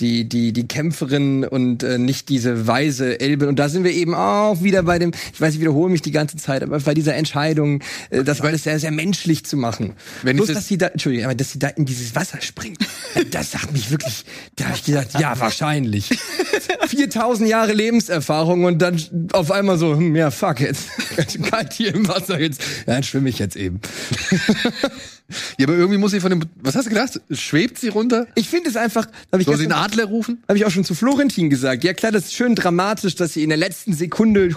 die 0.00 0.28
die 0.28 0.52
die 0.52 0.66
Kämpferin 0.66 1.44
und 1.44 1.84
äh, 1.84 1.98
nicht 1.98 2.28
diese 2.28 2.66
weise 2.66 3.20
Elbe. 3.20 3.48
Und 3.48 3.58
da 3.60 3.68
sind 3.68 3.84
wir 3.84 3.92
eben 3.92 4.14
auch 4.14 4.60
wieder 4.62 4.82
bei 4.82 4.98
dem 4.98 5.12
ich 5.32 5.40
weiß 5.40 5.54
ich 5.54 5.60
wiederhole 5.60 5.90
mich 5.90 6.02
die 6.02 6.10
ganze 6.10 6.36
Zeit 6.36 6.64
aber 6.64 6.80
bei 6.80 6.94
dieser 6.94 7.14
Entscheidung 7.14 7.80
äh, 8.10 8.24
das 8.24 8.40
alles 8.40 8.64
sehr 8.64 8.80
sehr 8.80 8.90
menschlich 8.90 9.44
zu 9.44 9.56
machen. 9.56 9.94
Wenn 10.22 10.36
Bloß, 10.36 10.48
dass 10.48 10.66
sie 10.66 10.78
da 10.78 10.88
Entschuldigung 10.88 11.26
aber 11.26 11.36
dass 11.36 11.52
sie 11.52 11.60
da 11.60 11.68
in 11.68 11.84
dieses 11.84 12.16
Wasser 12.16 12.40
springt 12.40 12.78
das 13.30 13.52
sagt 13.52 13.72
mich 13.72 13.90
wirklich 13.90 14.24
da 14.56 14.64
habe 14.66 14.76
ich 14.76 14.84
gesagt 14.84 15.14
ja 15.18 15.38
wahrscheinlich. 15.38 16.10
4000 16.88 17.48
Jahre 17.48 17.72
Lebenserfahrung 17.72 18.64
und 18.64 18.82
dann 18.82 19.00
auf 19.32 19.52
einmal 19.52 19.78
so 19.78 19.96
hm, 19.96 20.16
ja 20.16 20.32
fuck 20.32 20.60
jetzt 20.60 20.88
kalt 21.50 21.72
hier 21.72 21.94
im 21.94 22.08
Wasser 22.08 22.40
jetzt 22.40 22.60
ja, 22.86 22.94
dann 22.94 23.04
schwimme 23.04 23.28
ich 23.28 23.38
jetzt 23.38 23.56
eben 23.56 23.80
ja, 25.58 25.66
aber 25.66 25.76
irgendwie 25.76 25.98
muss 25.98 26.10
sie 26.10 26.20
von 26.20 26.30
dem. 26.30 26.42
Was 26.62 26.74
hast 26.76 26.84
du 26.84 26.90
gedacht? 26.90 27.20
Schwebt 27.30 27.78
sie 27.78 27.88
runter? 27.88 28.26
Ich 28.34 28.48
finde 28.48 28.68
es 28.68 28.76
einfach. 28.76 29.06
Hab 29.32 29.40
ich 29.40 29.46
Soll 29.46 29.56
sie 29.56 29.64
einen 29.64 29.72
Adler 29.72 30.04
rufen? 30.04 30.42
Habe 30.48 30.58
ich 30.58 30.66
auch 30.66 30.70
schon 30.70 30.84
zu 30.84 30.94
Florentin 30.94 31.48
gesagt. 31.48 31.82
Ja 31.82 31.94
klar, 31.94 32.12
das 32.12 32.26
ist 32.26 32.34
schön 32.34 32.54
dramatisch, 32.54 33.14
dass 33.14 33.32
sie 33.32 33.42
in 33.42 33.48
der 33.48 33.58
letzten 33.58 33.94
Sekunde 33.94 34.50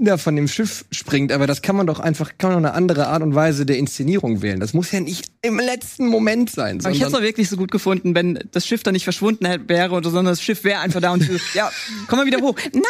da 0.00 0.16
von 0.16 0.36
dem 0.36 0.48
Schiff 0.48 0.84
springt, 0.90 1.32
aber 1.32 1.46
das 1.46 1.60
kann 1.60 1.76
man 1.76 1.86
doch 1.86 2.00
einfach, 2.00 2.32
kann 2.38 2.52
man 2.52 2.62
doch 2.62 2.70
eine 2.70 2.76
andere 2.76 3.08
Art 3.08 3.22
und 3.22 3.34
Weise 3.34 3.66
der 3.66 3.76
Inszenierung 3.76 4.42
wählen. 4.42 4.60
Das 4.60 4.72
muss 4.72 4.92
ja 4.92 5.00
nicht 5.00 5.26
im 5.42 5.58
letzten 5.58 6.06
Moment 6.06 6.50
sein. 6.50 6.80
Aber 6.80 6.90
ich 6.90 7.00
hätte 7.00 7.08
es 7.08 7.12
doch 7.12 7.22
wirklich 7.22 7.48
so 7.48 7.56
gut 7.56 7.70
gefunden, 7.70 8.14
wenn 8.14 8.38
das 8.52 8.66
Schiff 8.66 8.82
da 8.82 8.92
nicht 8.92 9.04
verschwunden 9.04 9.46
wäre, 9.66 9.94
oder 9.94 10.10
sondern 10.10 10.32
das 10.32 10.42
Schiff 10.42 10.64
wäre 10.64 10.80
einfach 10.80 11.00
da 11.00 11.12
und 11.12 11.28
ja, 11.54 11.70
komm 12.06 12.20
mal 12.20 12.26
wieder 12.26 12.40
hoch. 12.40 12.54
Nein! 12.72 12.82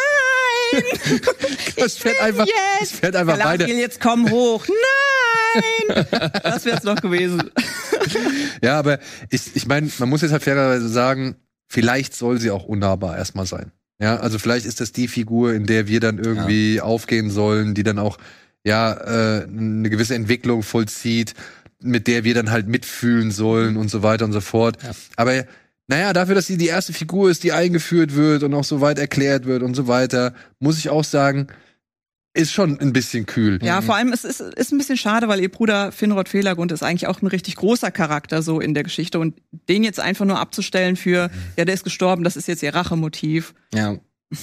Das 1.77 1.97
fährt 1.97 2.21
einfach, 2.21 2.45
yes. 2.45 2.55
das 2.79 2.91
fährt 2.91 3.15
einfach 3.15 3.37
beide. 3.37 3.67
jetzt 3.67 3.99
komm 3.99 4.29
hoch. 4.29 4.65
Nein! 5.55 6.05
Das 6.43 6.65
wäre 6.65 6.77
es 6.77 6.83
doch 6.83 6.95
gewesen. 6.95 7.49
ja, 8.61 8.77
aber 8.77 8.99
ich, 9.29 9.55
ich 9.55 9.67
meine, 9.67 9.89
man 9.99 10.09
muss 10.09 10.21
jetzt 10.21 10.31
halt 10.31 10.43
fairerweise 10.43 10.89
sagen, 10.89 11.35
vielleicht 11.67 12.15
soll 12.15 12.39
sie 12.39 12.51
auch 12.51 12.65
unnahbar 12.65 13.17
erstmal 13.17 13.45
sein. 13.45 13.71
Ja, 14.01 14.17
also 14.17 14.39
vielleicht 14.39 14.65
ist 14.65 14.79
das 14.79 14.91
die 14.91 15.07
Figur, 15.07 15.53
in 15.53 15.65
der 15.65 15.87
wir 15.87 15.99
dann 15.99 16.19
irgendwie 16.19 16.75
ja. 16.75 16.83
aufgehen 16.83 17.29
sollen, 17.29 17.73
die 17.73 17.83
dann 17.83 17.99
auch 17.99 18.17
ja 18.63 18.93
äh, 18.93 19.43
eine 19.43 19.89
gewisse 19.89 20.15
Entwicklung 20.15 20.63
vollzieht, 20.63 21.33
mit 21.81 22.07
der 22.07 22.23
wir 22.23 22.33
dann 22.33 22.51
halt 22.51 22.67
mitfühlen 22.67 23.31
sollen 23.31 23.77
und 23.77 23.89
so 23.89 24.03
weiter 24.03 24.25
und 24.25 24.31
so 24.31 24.41
fort. 24.41 24.81
Ja. 24.83 24.91
Aber 25.17 25.45
naja, 25.89 26.13
dafür, 26.13 26.35
dass 26.35 26.45
sie 26.45 26.57
die 26.57 26.67
erste 26.67 26.93
Figur 26.93 27.31
ist, 27.31 27.43
die 27.43 27.51
eingeführt 27.51 28.15
wird 28.15 28.43
und 28.43 28.53
auch 28.53 28.63
so 28.63 28.79
weit 28.79 28.99
erklärt 28.99 29.45
wird 29.45 29.63
und 29.63 29.73
so 29.73 29.87
weiter, 29.87 30.35
muss 30.59 30.77
ich 30.77 30.89
auch 30.89 31.03
sagen, 31.03 31.47
ist 32.35 32.51
schon 32.51 32.79
ein 32.79 32.93
bisschen 32.93 33.25
kühl. 33.25 33.59
Ja, 33.63 33.81
vor 33.81 33.95
allem 33.95 34.13
es 34.13 34.23
ist, 34.23 34.39
ist 34.39 34.71
ein 34.71 34.77
bisschen 34.77 34.97
schade, 34.97 35.27
weil 35.27 35.39
ihr 35.39 35.49
Bruder 35.49 35.91
Finrod 35.91 36.29
Fehlergrund 36.29 36.71
ist 36.71 36.83
eigentlich 36.83 37.07
auch 37.07 37.23
ein 37.23 37.27
richtig 37.27 37.55
großer 37.55 37.89
Charakter 37.89 38.43
so 38.43 38.59
in 38.59 38.75
der 38.75 38.83
Geschichte 38.83 39.17
und 39.17 39.41
den 39.67 39.83
jetzt 39.83 39.99
einfach 39.99 40.25
nur 40.25 40.39
abzustellen 40.39 40.95
für, 40.95 41.31
ja, 41.57 41.65
der 41.65 41.73
ist 41.73 41.83
gestorben, 41.83 42.23
das 42.23 42.37
ist 42.37 42.47
jetzt 42.47 42.61
ihr 42.61 42.73
Rachemotiv. 42.73 43.55
Ja. 43.73 43.97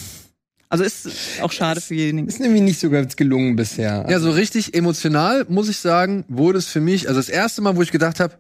Also 0.69 0.83
ist 0.83 1.09
auch 1.43 1.53
schade 1.53 1.81
für 1.81 1.95
diejenigen. 1.95 2.27
Ist 2.27 2.41
nämlich 2.41 2.61
nicht 2.61 2.81
so 2.81 2.91
ganz 2.91 3.15
gelungen 3.15 3.55
bisher. 3.55 4.05
Ja, 4.11 4.19
so 4.19 4.33
richtig 4.33 4.75
emotional 4.75 5.47
muss 5.49 5.69
ich 5.69 5.77
sagen, 5.77 6.25
wurde 6.27 6.59
es 6.59 6.67
für 6.67 6.81
mich, 6.81 7.07
also 7.07 7.21
das 7.21 7.29
erste 7.29 7.63
Mal, 7.63 7.77
wo 7.77 7.83
ich 7.83 7.93
gedacht 7.93 8.19
habe, 8.19 8.35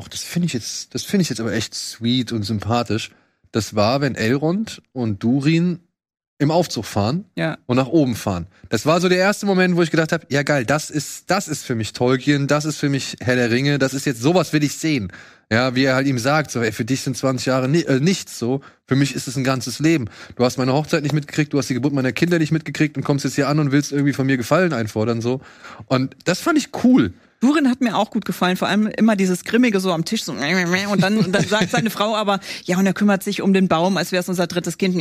ach, 0.00 0.08
das 0.08 0.22
finde 0.22 0.46
ich 0.46 0.52
jetzt, 0.52 0.94
das 0.94 1.02
finde 1.02 1.22
ich 1.22 1.28
jetzt 1.28 1.40
aber 1.40 1.52
echt 1.52 1.74
sweet 1.74 2.32
und 2.32 2.42
sympathisch. 2.42 3.10
Das 3.52 3.74
war, 3.74 4.00
wenn 4.00 4.14
Elrond 4.14 4.82
und 4.92 5.22
Durin 5.22 5.80
im 6.40 6.50
Aufzug 6.50 6.86
fahren 6.86 7.26
ja. 7.36 7.58
und 7.66 7.76
nach 7.76 7.88
oben 7.88 8.16
fahren. 8.16 8.46
Das 8.70 8.86
war 8.86 9.00
so 9.00 9.10
der 9.10 9.18
erste 9.18 9.44
Moment, 9.44 9.76
wo 9.76 9.82
ich 9.82 9.90
gedacht 9.90 10.10
habe, 10.10 10.24
ja 10.30 10.42
geil, 10.42 10.64
das 10.64 10.88
ist 10.88 11.30
das 11.30 11.48
ist 11.48 11.64
für 11.64 11.74
mich 11.74 11.92
Tolkien, 11.92 12.46
das 12.46 12.64
ist 12.64 12.78
für 12.78 12.88
mich 12.88 13.16
Herr 13.20 13.36
der 13.36 13.50
Ringe, 13.50 13.78
das 13.78 13.92
ist 13.92 14.06
jetzt 14.06 14.22
sowas 14.22 14.54
will 14.54 14.64
ich 14.64 14.76
sehen. 14.76 15.12
Ja, 15.52 15.74
wie 15.74 15.84
er 15.84 15.96
halt 15.96 16.06
ihm 16.06 16.18
sagt, 16.18 16.50
so 16.50 16.62
ey, 16.62 16.72
für 16.72 16.86
dich 16.86 17.02
sind 17.02 17.16
20 17.16 17.46
Jahre 17.46 17.68
ni 17.68 17.82
äh, 17.82 18.00
nichts 18.00 18.38
so, 18.38 18.62
für 18.86 18.96
mich 18.96 19.14
ist 19.14 19.28
es 19.28 19.36
ein 19.36 19.44
ganzes 19.44 19.80
Leben. 19.80 20.06
Du 20.36 20.44
hast 20.44 20.56
meine 20.56 20.72
Hochzeit 20.72 21.02
nicht 21.02 21.12
mitgekriegt, 21.12 21.52
du 21.52 21.58
hast 21.58 21.68
die 21.68 21.74
Geburt 21.74 21.92
meiner 21.92 22.12
Kinder 22.12 22.38
nicht 22.38 22.52
mitgekriegt 22.52 22.96
und 22.96 23.04
kommst 23.04 23.26
jetzt 23.26 23.34
hier 23.34 23.48
an 23.48 23.58
und 23.58 23.70
willst 23.70 23.92
irgendwie 23.92 24.14
von 24.14 24.26
mir 24.26 24.38
Gefallen 24.38 24.72
einfordern 24.72 25.20
so. 25.20 25.42
Und 25.86 26.16
das 26.24 26.40
fand 26.40 26.56
ich 26.56 26.70
cool. 26.84 27.12
Durin 27.40 27.70
hat 27.70 27.80
mir 27.80 27.96
auch 27.96 28.10
gut 28.10 28.26
gefallen, 28.26 28.56
vor 28.56 28.68
allem 28.68 28.86
immer 28.86 29.16
dieses 29.16 29.44
Grimmige 29.44 29.80
so 29.80 29.92
am 29.92 30.04
Tisch 30.04 30.24
so 30.24 30.32
und 30.32 31.02
dann, 31.02 31.16
und 31.16 31.32
dann 31.32 31.46
sagt 31.46 31.70
seine 31.70 31.88
Frau 31.88 32.14
aber, 32.14 32.38
ja, 32.64 32.76
und 32.78 32.84
er 32.84 32.92
kümmert 32.92 33.22
sich 33.22 33.40
um 33.40 33.54
den 33.54 33.66
Baum, 33.66 33.96
als 33.96 34.12
wäre 34.12 34.20
es 34.20 34.28
unser 34.28 34.46
drittes 34.46 34.76
Kind. 34.76 34.94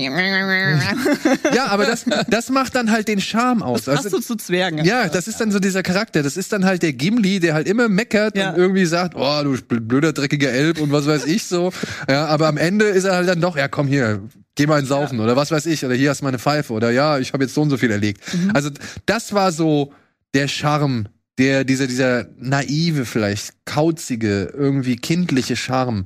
Ja, 1.54 1.66
aber 1.68 1.86
das, 1.86 2.06
das 2.30 2.50
macht 2.50 2.76
dann 2.76 2.92
halt 2.92 3.10
den 3.10 3.20
Charme 3.20 3.62
aus. 3.62 3.84
Das 3.84 3.96
passt 3.96 4.06
also, 4.06 4.20
zu 4.20 4.36
Zwergen. 4.36 4.86
Ja, 4.86 5.10
das 5.10 5.28
ist 5.28 5.42
dann 5.42 5.52
so 5.52 5.60
dieser 5.60 5.84
Charakter. 5.84 6.24
Das 6.24 6.38
ist 6.38 6.54
dann 6.54 6.64
halt 6.64 6.82
der 6.82 6.94
Gimli, 6.94 7.42
der 7.42 7.54
halt 7.54 7.68
immer 7.68 7.90
meckert 7.90 8.38
ja. 8.38 8.52
und 8.52 8.58
irgendwie 8.58 8.86
sagt, 8.86 9.16
oh, 9.16 9.44
du 9.44 9.58
blöder, 9.62 10.14
dreckiger 10.14 10.52
Elb 10.52 10.80
und 10.80 10.94
was 10.94 11.08
weiß 11.08 11.26
ich 11.26 11.46
so. 11.46 11.74
Ja, 12.10 12.28
aber 12.28 12.48
am 12.48 12.58
Ende 12.58 12.86
ist 12.86 13.04
er 13.04 13.16
halt 13.16 13.28
dann 13.28 13.42
doch, 13.42 13.58
ja, 13.58 13.68
komm 13.68 13.88
hier, 13.88 14.22
geh 14.56 14.66
mal 14.66 14.80
ins 14.80 14.90
Saufen 14.90 15.18
ja. 15.18 15.26
oder 15.26 15.36
was 15.36 15.52
weiß 15.52 15.66
ich 15.66 15.84
oder 15.84 15.96
hier 15.96 16.10
hast 16.10 16.22
du 16.22 16.26
meine 16.26 16.40
Pfeife 16.40 16.72
oder 16.72 16.92
ja, 16.92 17.20
ich 17.20 17.34
habe 17.34 17.44
jetzt 17.44 17.54
so 17.54 17.62
und 17.62 17.70
so 17.70 17.78
viel 17.78 17.92
erlegt. 17.92 18.22
Mhm. 18.34 18.52
Also 18.54 18.70
das 19.06 19.34
war 19.34 19.52
so 19.52 19.94
der 20.34 20.48
Charme 20.48 21.10
der, 21.40 21.64
dieser, 21.64 21.88
dieser 21.88 22.28
naive, 22.38 23.06
vielleicht 23.06 23.66
kauzige, 23.66 24.54
irgendwie 24.54 24.98
kindliche 24.98 25.56
Charme, 25.56 26.04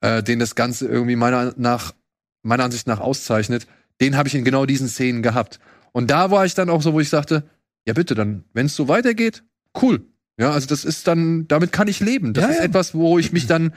äh, 0.00 0.22
den 0.22 0.38
das 0.38 0.54
Ganze 0.54 0.86
irgendwie 0.86 1.16
meiner 1.16 1.52
nach, 1.56 1.92
meiner 2.42 2.64
Ansicht 2.64 2.86
nach 2.86 3.00
auszeichnet, 3.00 3.66
den 4.00 4.16
habe 4.16 4.28
ich 4.28 4.34
in 4.34 4.44
genau 4.44 4.64
diesen 4.64 4.88
Szenen 4.88 5.22
gehabt. 5.22 5.58
Und 5.92 6.10
da 6.10 6.30
war 6.30 6.46
ich 6.46 6.54
dann 6.54 6.70
auch 6.70 6.82
so, 6.82 6.92
wo 6.92 7.00
ich 7.00 7.08
sagte, 7.08 7.44
ja 7.86 7.94
bitte, 7.94 8.14
dann, 8.14 8.44
wenn 8.52 8.66
es 8.66 8.76
so 8.76 8.86
weitergeht, 8.88 9.42
cool. 9.82 10.06
Ja, 10.38 10.52
also 10.52 10.66
das 10.68 10.84
ist 10.84 11.08
dann, 11.08 11.48
damit 11.48 11.72
kann 11.72 11.88
ich 11.88 12.00
leben. 12.00 12.32
Das 12.32 12.44
ja, 12.44 12.50
ist 12.50 12.58
ja. 12.58 12.64
etwas, 12.64 12.94
wo 12.94 13.18
ich 13.18 13.32
mich 13.32 13.46
dann 13.46 13.72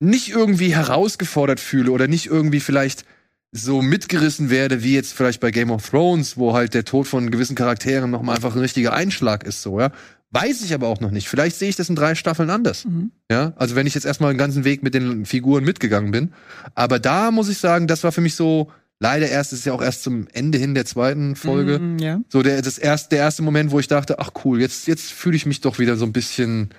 nicht 0.00 0.30
irgendwie 0.30 0.74
herausgefordert 0.74 1.60
fühle 1.60 1.90
oder 1.90 2.08
nicht 2.08 2.26
irgendwie 2.26 2.60
vielleicht 2.60 3.04
so 3.52 3.82
mitgerissen 3.82 4.48
werde, 4.48 4.82
wie 4.82 4.94
jetzt 4.94 5.12
vielleicht 5.12 5.40
bei 5.40 5.50
Game 5.50 5.70
of 5.70 5.88
Thrones, 5.88 6.38
wo 6.38 6.54
halt 6.54 6.72
der 6.72 6.84
Tod 6.84 7.06
von 7.06 7.30
gewissen 7.30 7.54
Charakteren 7.54 8.10
noch 8.10 8.22
mal 8.22 8.34
einfach 8.34 8.54
ein 8.54 8.60
richtiger 8.60 8.94
Einschlag 8.94 9.44
ist, 9.44 9.62
so, 9.62 9.78
ja. 9.78 9.92
Weiß 10.34 10.62
ich 10.62 10.72
aber 10.72 10.88
auch 10.88 11.00
noch 11.00 11.10
nicht. 11.10 11.28
Vielleicht 11.28 11.56
sehe 11.56 11.68
ich 11.68 11.76
das 11.76 11.90
in 11.90 11.94
drei 11.94 12.14
Staffeln 12.14 12.48
anders. 12.48 12.86
Mhm. 12.86 13.10
Ja, 13.30 13.52
also 13.56 13.76
wenn 13.76 13.86
ich 13.86 13.92
jetzt 13.94 14.06
erstmal 14.06 14.32
den 14.32 14.38
ganzen 14.38 14.64
Weg 14.64 14.82
mit 14.82 14.94
den 14.94 15.26
Figuren 15.26 15.62
mitgegangen 15.62 16.10
bin. 16.10 16.32
Aber 16.74 16.98
da 16.98 17.30
muss 17.30 17.50
ich 17.50 17.58
sagen, 17.58 17.86
das 17.86 18.02
war 18.02 18.12
für 18.12 18.22
mich 18.22 18.34
so, 18.34 18.70
leider 18.98 19.28
erst, 19.28 19.52
ist 19.52 19.66
ja 19.66 19.74
auch 19.74 19.82
erst 19.82 20.04
zum 20.04 20.28
Ende 20.32 20.56
hin 20.56 20.74
der 20.74 20.86
zweiten 20.86 21.36
Folge. 21.36 21.78
Mhm, 21.78 21.98
ja. 21.98 22.20
So 22.30 22.42
der, 22.42 22.62
das 22.62 22.78
erste, 22.78 23.10
der 23.10 23.18
erste 23.18 23.42
Moment, 23.42 23.72
wo 23.72 23.78
ich 23.78 23.88
dachte, 23.88 24.20
ach 24.20 24.30
cool, 24.44 24.58
jetzt, 24.58 24.86
jetzt 24.86 25.12
fühle 25.12 25.36
ich 25.36 25.44
mich 25.44 25.60
doch 25.60 25.78
wieder 25.78 25.96
so 25.96 26.06
ein 26.06 26.14
bisschen 26.14 26.70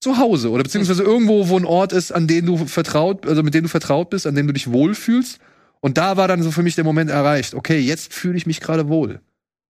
zu 0.00 0.18
Hause 0.18 0.52
oder 0.52 0.62
beziehungsweise 0.62 1.02
irgendwo, 1.02 1.48
wo 1.48 1.58
ein 1.58 1.64
Ort 1.64 1.92
ist, 1.92 2.12
an 2.12 2.28
den 2.28 2.46
du 2.46 2.56
vertraut, 2.66 3.26
also 3.26 3.42
mit 3.42 3.54
dem 3.54 3.64
du 3.64 3.68
vertraut 3.68 4.10
bist, 4.10 4.28
an 4.28 4.36
dem 4.36 4.46
du 4.46 4.52
dich 4.52 4.70
wohlfühlst 4.70 5.40
und 5.80 5.98
da 5.98 6.16
war 6.16 6.28
dann 6.28 6.42
so 6.42 6.50
für 6.50 6.62
mich 6.62 6.74
der 6.74 6.84
Moment 6.84 7.10
erreicht. 7.10 7.54
Okay, 7.54 7.78
jetzt 7.78 8.12
fühle 8.12 8.36
ich 8.36 8.46
mich 8.46 8.60
gerade 8.60 8.88
wohl. 8.88 9.20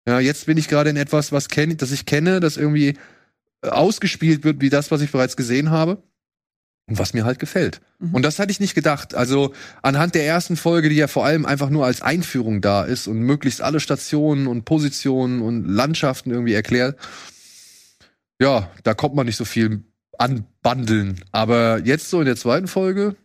Ja, 0.06 0.20
jetzt 0.20 0.46
bin 0.46 0.56
ich 0.56 0.68
gerade 0.68 0.90
in 0.90 0.96
etwas, 0.96 1.32
was 1.32 1.48
kenn, 1.48 1.76
das 1.76 1.90
ich 1.90 2.06
kenne, 2.06 2.40
das 2.40 2.56
irgendwie 2.56 2.94
äh, 3.62 3.68
ausgespielt 3.68 4.44
wird 4.44 4.60
wie 4.60 4.70
das, 4.70 4.90
was 4.90 5.00
ich 5.00 5.10
bereits 5.10 5.36
gesehen 5.36 5.70
habe 5.70 6.02
und 6.88 6.98
was 6.98 7.12
mir 7.12 7.24
halt 7.24 7.40
gefällt. 7.40 7.80
Mhm. 7.98 8.14
Und 8.14 8.22
das 8.22 8.38
hatte 8.38 8.52
ich 8.52 8.60
nicht 8.60 8.74
gedacht. 8.74 9.14
Also 9.14 9.52
anhand 9.82 10.14
der 10.14 10.24
ersten 10.24 10.56
Folge, 10.56 10.88
die 10.88 10.96
ja 10.96 11.08
vor 11.08 11.26
allem 11.26 11.44
einfach 11.44 11.70
nur 11.70 11.84
als 11.84 12.02
Einführung 12.02 12.60
da 12.60 12.84
ist 12.84 13.08
und 13.08 13.18
möglichst 13.18 13.60
alle 13.60 13.80
Stationen 13.80 14.46
und 14.46 14.64
Positionen 14.64 15.42
und 15.42 15.66
Landschaften 15.66 16.30
irgendwie 16.30 16.54
erklärt, 16.54 16.98
ja, 18.40 18.70
da 18.84 18.94
kommt 18.94 19.14
man 19.16 19.26
nicht 19.26 19.36
so 19.36 19.44
viel 19.44 19.82
anbandeln. 20.18 21.20
Aber 21.32 21.80
jetzt 21.84 22.10
so 22.10 22.20
in 22.20 22.26
der 22.26 22.36
zweiten 22.36 22.68
Folge, 22.68 23.16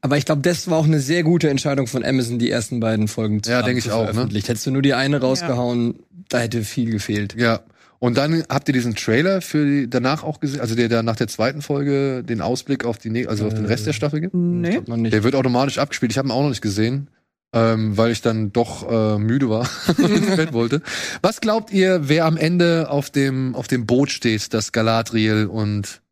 Aber 0.00 0.16
ich 0.16 0.24
glaube, 0.24 0.42
das 0.42 0.68
war 0.68 0.78
auch 0.78 0.84
eine 0.84 1.00
sehr 1.00 1.22
gute 1.22 1.48
Entscheidung 1.50 1.86
von 1.86 2.04
Amazon, 2.04 2.38
die 2.38 2.50
ersten 2.50 2.80
beiden 2.80 3.08
Folgen 3.08 3.40
Ja, 3.46 3.62
denke 3.62 3.78
ich 3.80 3.90
auch, 3.90 4.12
ne? 4.12 4.28
Hättest 4.32 4.66
du 4.66 4.70
nur 4.70 4.82
die 4.82 4.94
eine 4.94 5.20
rausgehauen, 5.20 6.00
da 6.28 6.38
hätte 6.38 6.64
viel 6.64 6.90
gefehlt. 6.90 7.34
ja. 7.38 7.60
Und 7.98 8.16
dann 8.16 8.42
habt 8.48 8.68
ihr 8.68 8.72
diesen 8.72 8.96
Trailer 8.96 9.40
für 9.40 9.64
die, 9.64 9.88
danach 9.88 10.24
auch 10.24 10.40
gesehen, 10.40 10.60
also 10.60 10.74
der 10.74 10.88
da 10.88 11.04
nach 11.04 11.14
der 11.14 11.28
zweiten 11.28 11.62
Folge 11.62 12.24
den 12.24 12.40
Ausblick 12.40 12.84
auf 12.84 12.98
die, 12.98 13.28
also 13.28 13.46
auf 13.46 13.54
den 13.54 13.64
Rest 13.64 13.86
der 13.86 13.92
Staffel 13.92 14.20
gibt? 14.20 14.34
Nee. 14.34 14.78
Hat 14.78 14.88
man 14.88 15.02
nicht. 15.02 15.12
Der 15.12 15.22
wird 15.22 15.36
automatisch 15.36 15.78
abgespielt. 15.78 16.10
Ich 16.10 16.18
habe 16.18 16.26
ihn 16.26 16.32
auch 16.32 16.42
noch 16.42 16.48
nicht 16.48 16.62
gesehen, 16.62 17.06
ähm, 17.52 17.96
weil 17.96 18.10
ich 18.10 18.20
dann 18.20 18.52
doch 18.52 18.90
äh, 18.90 19.18
müde 19.18 19.48
war 19.48 19.70
und 19.98 20.10
ins 20.16 20.34
Bett 20.34 20.52
wollte. 20.52 20.82
Was 21.22 21.40
glaubt 21.40 21.72
ihr, 21.72 22.08
wer 22.08 22.24
am 22.24 22.36
Ende 22.36 22.90
auf 22.90 23.08
dem 23.08 23.54
auf 23.54 23.68
dem 23.68 23.86
Boot 23.86 24.10
steht, 24.10 24.52
das 24.52 24.72
Galadriel 24.72 25.46
und 25.46 26.02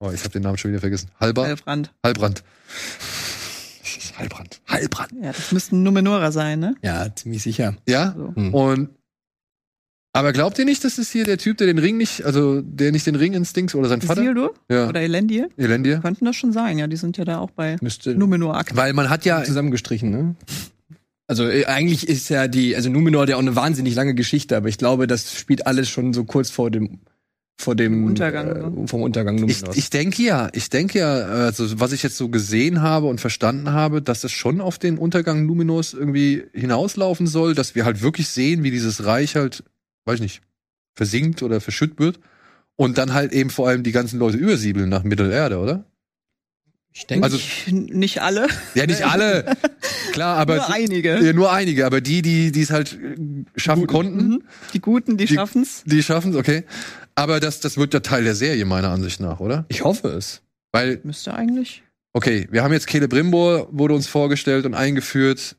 oh, 0.00 0.10
ich 0.10 0.20
habe 0.20 0.30
den 0.30 0.42
Namen 0.42 0.56
schon 0.56 0.70
wieder 0.70 0.80
vergessen. 0.80 1.10
Halber, 1.20 1.44
Halbrand. 1.44 1.92
Halbrand. 2.02 2.42
Halbrand. 4.18 4.60
Halbrand. 4.68 5.12
Ja, 5.20 5.32
das 5.32 5.50
müssten 5.52 5.82
Numenora 5.82 6.30
sein, 6.30 6.60
ne? 6.60 6.76
Ja, 6.82 7.14
ziemlich 7.14 7.42
sicher. 7.42 7.76
Ja. 7.88 8.14
So. 8.16 8.32
Hm. 8.34 8.54
Und 8.54 8.88
aber 10.16 10.32
glaubt 10.32 10.56
ihr 10.60 10.64
nicht, 10.64 10.84
dass 10.84 10.98
es 10.98 11.10
hier 11.10 11.24
der 11.24 11.38
Typ, 11.38 11.56
der 11.58 11.66
den 11.66 11.78
Ring 11.78 11.96
nicht, 11.96 12.24
also 12.24 12.60
der 12.60 12.92
nicht 12.92 13.04
den 13.04 13.16
Ring 13.16 13.32
instinkt 13.32 13.74
oder 13.74 13.88
sein 13.88 14.00
Vater? 14.00 14.22
Isildur 14.22 14.54
Ja. 14.70 14.88
oder 14.88 15.00
Elendil? 15.00 15.48
Elendir? 15.56 15.98
Könnten 15.98 16.24
das 16.24 16.36
schon 16.36 16.52
sein, 16.52 16.78
ja. 16.78 16.86
Die 16.86 16.96
sind 16.96 17.16
ja 17.16 17.24
da 17.24 17.38
auch 17.38 17.50
bei 17.50 17.76
Müsste 17.80 18.14
Numenor 18.14 18.56
aktiv. 18.56 18.76
Weil 18.76 18.92
man 18.92 19.10
hat 19.10 19.24
ja 19.24 19.42
zusammengestrichen, 19.42 20.10
ne? 20.10 20.36
Also 21.26 21.48
äh, 21.48 21.64
eigentlich 21.64 22.08
ist 22.08 22.28
ja 22.28 22.46
die, 22.46 22.76
also 22.76 22.90
Numenor 22.90 23.22
hat 23.22 23.30
ja 23.30 23.36
auch 23.36 23.40
eine 23.40 23.56
wahnsinnig 23.56 23.96
lange 23.96 24.14
Geschichte, 24.14 24.56
aber 24.56 24.68
ich 24.68 24.78
glaube, 24.78 25.08
das 25.08 25.36
spielt 25.36 25.66
alles 25.66 25.88
schon 25.88 26.12
so 26.14 26.22
kurz 26.24 26.48
vor 26.50 26.70
dem 26.70 27.00
vor 27.56 27.74
dem 27.76 28.04
Untergang, 28.04 28.84
äh, 28.84 28.88
vom 28.88 29.02
Untergang 29.02 29.36
Ich, 29.36 29.40
Numenors. 29.60 29.76
ich 29.76 29.88
denke 29.90 30.22
ja, 30.22 30.48
ich 30.52 30.70
denke 30.70 30.98
ja, 30.98 31.14
also 31.14 31.78
was 31.80 31.92
ich 31.92 32.02
jetzt 32.02 32.16
so 32.16 32.28
gesehen 32.28 32.82
habe 32.82 33.06
und 33.06 33.20
verstanden 33.20 33.70
habe, 33.72 34.02
dass 34.02 34.24
es 34.24 34.32
schon 34.32 34.60
auf 34.60 34.78
den 34.78 34.98
Untergang 34.98 35.46
Numenors 35.46 35.94
irgendwie 35.94 36.44
hinauslaufen 36.52 37.26
soll, 37.26 37.54
dass 37.54 37.74
wir 37.74 37.84
halt 37.84 38.02
wirklich 38.02 38.28
sehen, 38.28 38.64
wie 38.64 38.70
dieses 38.72 39.04
Reich 39.04 39.36
halt, 39.36 39.62
weiß 40.04 40.16
ich 40.16 40.20
nicht, 40.22 40.42
versinkt 40.96 41.42
oder 41.42 41.60
verschütt 41.60 41.98
wird 41.98 42.18
und 42.76 42.98
dann 42.98 43.14
halt 43.14 43.32
eben 43.32 43.50
vor 43.50 43.68
allem 43.68 43.82
die 43.84 43.92
ganzen 43.92 44.18
Leute 44.18 44.36
übersiebeln 44.36 44.88
nach 44.88 45.04
Mittelerde, 45.04 45.58
oder? 45.58 45.84
ich 46.96 47.06
denke, 47.06 47.24
Also 47.24 47.36
Nicht, 47.36 47.72
nicht 47.94 48.22
alle, 48.22 48.46
ja, 48.76 48.86
nicht 48.86 49.04
alle, 49.04 49.56
klar, 50.12 50.36
aber 50.38 50.56
nur 50.56 50.72
einige. 50.72 51.18
ja, 51.24 51.32
nur 51.32 51.52
einige, 51.52 51.86
aber 51.86 52.00
die, 52.00 52.22
die 52.22 52.52
die 52.52 52.60
es 52.62 52.70
halt 52.70 52.96
schaffen 53.56 53.86
konnten, 53.88 54.26
Mhm. 54.28 54.42
Die 54.74 54.80
Guten, 54.80 55.16
die, 55.16 55.24
Die- 55.26 55.34
schaffen's. 55.34 55.82
die 55.86 56.02
schaffen 56.04 56.30
es, 56.32 56.36
okay. 56.36 56.62
Aber 57.14 57.40
das 57.40 57.60
das 57.60 57.76
wird 57.76 57.94
ja 57.94 58.00
Teil 58.00 58.24
der 58.24 58.34
Serie 58.34 58.64
meiner 58.64 58.90
Ansicht 58.90 59.20
nach, 59.20 59.40
oder? 59.40 59.64
ich 59.68 59.84
hoffe 59.84 60.08
es. 60.08 60.42
Weil 60.72 61.00
Müsste 61.04 61.34
eigentlich. 61.34 61.82
Okay, 62.12 62.48
wir 62.50 62.62
haben 62.62 62.72
jetzt 62.72 62.88
Celebrimbor, 62.88 63.68
wurde 63.70 63.94
uns 63.94 64.06
vorgestellt 64.06 64.66
und 64.66 64.74
eingeführt. 64.74 65.56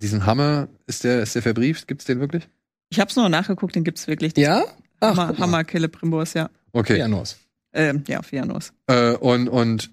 Diesen 0.00 0.26
Hammer, 0.26 0.68
ist 0.86 1.04
der, 1.04 1.22
ist 1.22 1.34
der 1.34 1.42
verbrieft? 1.42 1.88
Gibt's 1.88 2.04
den 2.04 2.20
wirklich? 2.20 2.48
Ich 2.90 3.00
hab's 3.00 3.16
nur 3.16 3.28
nachgeguckt, 3.28 3.74
den 3.74 3.84
gibt's 3.84 4.06
wirklich. 4.06 4.36
Ja? 4.36 4.64
Ach, 5.00 5.16
Hammer. 5.16 5.38
Hammer 5.38 5.64
Celebrimbors, 5.66 6.34
ja. 6.34 6.50
Okay. 6.72 6.98
Janos. 6.98 7.36
Ähm, 7.72 8.04
ja, 8.08 8.22
Fianos. 8.22 8.72
Äh, 8.86 9.12
und, 9.12 9.48
und 9.48 9.90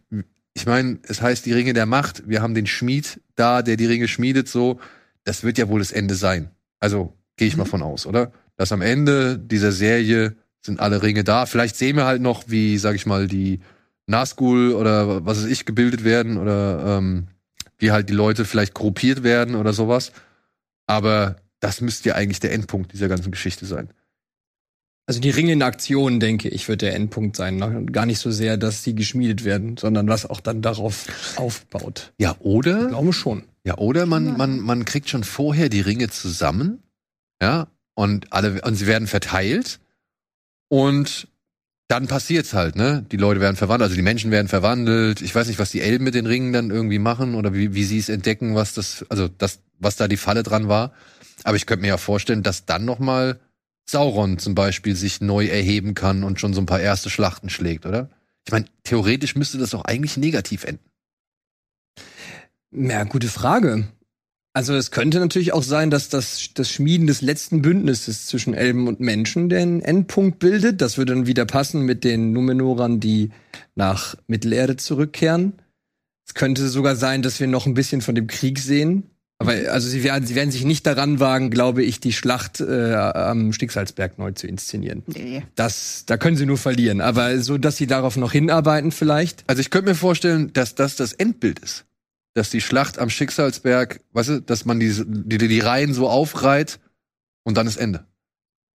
ich 0.53 0.65
meine, 0.65 0.99
es 1.03 1.21
heißt 1.21 1.45
die 1.45 1.53
Ringe 1.53 1.73
der 1.73 1.85
Macht. 1.85 2.27
Wir 2.27 2.41
haben 2.41 2.53
den 2.53 2.67
Schmied 2.67 3.19
da, 3.35 3.61
der 3.61 3.75
die 3.77 3.85
Ringe 3.85 4.07
schmiedet, 4.07 4.47
so. 4.47 4.79
Das 5.23 5.43
wird 5.43 5.57
ja 5.57 5.67
wohl 5.67 5.79
das 5.79 5.91
Ende 5.91 6.15
sein. 6.15 6.51
Also 6.79 7.13
gehe 7.35 7.47
ich 7.47 7.57
mal 7.57 7.65
von 7.65 7.81
aus, 7.81 8.05
oder? 8.05 8.31
Dass 8.55 8.71
am 8.71 8.81
Ende 8.81 9.37
dieser 9.37 9.71
Serie 9.71 10.35
sind 10.65 10.79
alle 10.79 11.01
Ringe 11.01 11.23
da. 11.23 11.45
Vielleicht 11.45 11.75
sehen 11.75 11.95
wir 11.95 12.05
halt 12.05 12.21
noch, 12.21 12.45
wie, 12.47 12.77
sag 12.77 12.95
ich 12.95 13.05
mal, 13.05 13.27
die 13.27 13.59
Nazgul 14.07 14.73
oder 14.73 15.25
was 15.25 15.37
weiß 15.43 15.49
ich 15.49 15.65
gebildet 15.65 16.03
werden 16.03 16.37
oder 16.37 16.97
ähm, 16.97 17.27
wie 17.77 17.91
halt 17.91 18.09
die 18.09 18.13
Leute 18.13 18.45
vielleicht 18.45 18.73
korruptiert 18.73 19.23
werden 19.23 19.55
oder 19.55 19.73
sowas. 19.73 20.11
Aber 20.87 21.37
das 21.59 21.81
müsste 21.81 22.09
ja 22.09 22.15
eigentlich 22.15 22.39
der 22.39 22.53
Endpunkt 22.53 22.93
dieser 22.93 23.07
ganzen 23.07 23.31
Geschichte 23.31 23.65
sein. 23.65 23.89
Also 25.07 25.19
die 25.19 25.29
Ringe 25.29 25.53
in 25.53 25.61
Aktion, 25.61 26.19
denke 26.19 26.49
ich, 26.49 26.67
wird 26.67 26.81
der 26.81 26.95
Endpunkt 26.95 27.35
sein. 27.35 27.57
Noch 27.57 27.71
Gar 27.91 28.07
nicht 28.07 28.19
so 28.19 28.31
sehr, 28.31 28.57
dass 28.57 28.83
sie 28.83 28.95
geschmiedet 28.95 29.43
werden, 29.43 29.77
sondern 29.77 30.07
was 30.07 30.25
auch 30.25 30.39
dann 30.39 30.63
darauf 30.63 31.05
aufbaut. 31.35 32.11
Ja, 32.17 32.35
Ich 32.39 32.45
oder? 32.45 32.87
glaube 32.87 33.13
schon. 33.13 33.43
Ja, 33.63 33.77
oder 33.77 34.05
man, 34.07 34.35
man, 34.37 34.59
man 34.59 34.85
kriegt 34.85 35.09
schon 35.09 35.23
vorher 35.23 35.69
die 35.69 35.81
Ringe 35.81 36.09
zusammen, 36.09 36.83
ja, 37.41 37.67
und 37.95 38.31
alle, 38.33 38.61
und 38.61 38.75
sie 38.75 38.87
werden 38.87 39.07
verteilt 39.07 39.79
und 40.67 41.27
dann 41.87 42.07
passiert's 42.07 42.53
halt, 42.53 42.75
ne? 42.75 43.05
Die 43.11 43.17
Leute 43.17 43.41
werden 43.41 43.55
verwandelt, 43.55 43.89
also 43.89 43.95
die 43.95 44.01
Menschen 44.01 44.31
werden 44.31 44.47
verwandelt. 44.47 45.21
Ich 45.21 45.35
weiß 45.35 45.47
nicht, 45.47 45.59
was 45.59 45.69
die 45.69 45.81
Elben 45.81 46.03
mit 46.03 46.15
den 46.15 46.25
Ringen 46.25 46.51
dann 46.51 46.71
irgendwie 46.71 46.99
machen 46.99 47.35
oder 47.35 47.53
wie, 47.53 47.75
wie 47.75 47.83
sie 47.83 47.99
es 47.99 48.09
entdecken, 48.09 48.55
was 48.55 48.73
das, 48.73 49.05
also 49.09 49.27
das, 49.27 49.59
was 49.77 49.95
da 49.95 50.07
die 50.07 50.17
Falle 50.17 50.41
dran 50.41 50.67
war. 50.67 50.93
Aber 51.43 51.57
ich 51.57 51.67
könnte 51.67 51.83
mir 51.83 51.89
ja 51.89 51.97
vorstellen, 51.97 52.41
dass 52.41 52.65
dann 52.65 52.85
noch 52.85 52.97
mal 52.97 53.39
Sauron 53.87 54.39
zum 54.39 54.55
Beispiel 54.55 54.95
sich 54.95 55.21
neu 55.21 55.45
erheben 55.45 55.93
kann 55.93 56.23
und 56.23 56.39
schon 56.39 56.55
so 56.55 56.61
ein 56.61 56.65
paar 56.65 56.79
erste 56.79 57.11
Schlachten 57.11 57.49
schlägt, 57.49 57.85
oder? 57.85 58.09
Ich 58.45 58.51
meine, 58.51 58.65
theoretisch 58.83 59.35
müsste 59.35 59.59
das 59.59 59.75
auch 59.75 59.85
eigentlich 59.85 60.17
negativ 60.17 60.63
enden. 60.63 60.89
Ja, 62.71 63.03
gute 63.03 63.27
Frage. 63.27 63.87
Also 64.55 64.73
es 64.73 64.89
könnte 64.89 65.19
natürlich 65.19 65.51
auch 65.51 65.63
sein, 65.63 65.89
dass 65.89 66.07
das, 66.07 66.51
das 66.53 66.71
Schmieden 66.71 67.07
des 67.07 67.21
letzten 67.21 67.61
Bündnisses 67.61 68.27
zwischen 68.27 68.53
Elben 68.53 68.87
und 68.87 69.01
Menschen 69.01 69.49
den 69.49 69.81
Endpunkt 69.81 70.39
bildet. 70.39 70.79
Das 70.79 70.97
würde 70.97 71.13
dann 71.13 71.27
wieder 71.27 71.45
passen 71.45 71.81
mit 71.81 72.05
den 72.05 72.31
Numenorern, 72.31 73.01
die 73.01 73.31
nach 73.75 74.15
Mittelerde 74.27 74.77
zurückkehren. 74.77 75.61
Es 76.25 76.35
könnte 76.35 76.69
sogar 76.69 76.95
sein, 76.95 77.21
dass 77.21 77.41
wir 77.41 77.47
noch 77.47 77.65
ein 77.65 77.73
bisschen 77.73 77.99
von 77.99 78.15
dem 78.15 78.27
Krieg 78.27 78.59
sehen. 78.59 79.09
Aber 79.39 79.51
also 79.51 79.89
sie 79.89 80.05
werden, 80.05 80.25
sie 80.25 80.35
werden 80.35 80.51
sich 80.51 80.63
nicht 80.63 80.87
daran 80.87 81.19
wagen, 81.19 81.49
glaube 81.49 81.83
ich, 81.83 81.99
die 81.99 82.13
Schlacht 82.13 82.61
äh, 82.61 82.93
am 82.93 83.51
Sticksalsberg 83.51 84.17
neu 84.17 84.31
zu 84.31 84.47
inszenieren. 84.47 85.03
Nee. 85.07 85.43
Das, 85.55 86.05
da 86.05 86.15
können 86.15 86.37
sie 86.37 86.45
nur 86.45 86.57
verlieren. 86.57 87.01
Aber 87.01 87.41
so, 87.41 87.57
dass 87.57 87.75
sie 87.75 87.87
darauf 87.87 88.15
noch 88.15 88.31
hinarbeiten 88.31 88.93
vielleicht. 88.93 89.43
Also 89.47 89.59
ich 89.59 89.69
könnte 89.69 89.89
mir 89.89 89.95
vorstellen, 89.95 90.53
dass 90.53 90.75
das 90.75 90.95
das 90.95 91.11
Endbild 91.11 91.59
ist. 91.59 91.83
Dass 92.35 92.49
die 92.51 92.61
Schlacht 92.61 92.99
am 92.99 93.09
Schicksalsberg, 93.09 94.01
weißt 94.13 94.29
du, 94.29 94.41
dass 94.41 94.65
man 94.65 94.79
die, 94.79 94.93
die, 95.07 95.37
die 95.37 95.59
Reihen 95.59 95.93
so 95.93 96.07
aufreiht 96.09 96.79
und 97.43 97.57
dann 97.57 97.65
ist 97.65 97.77
Ende. 97.77 98.05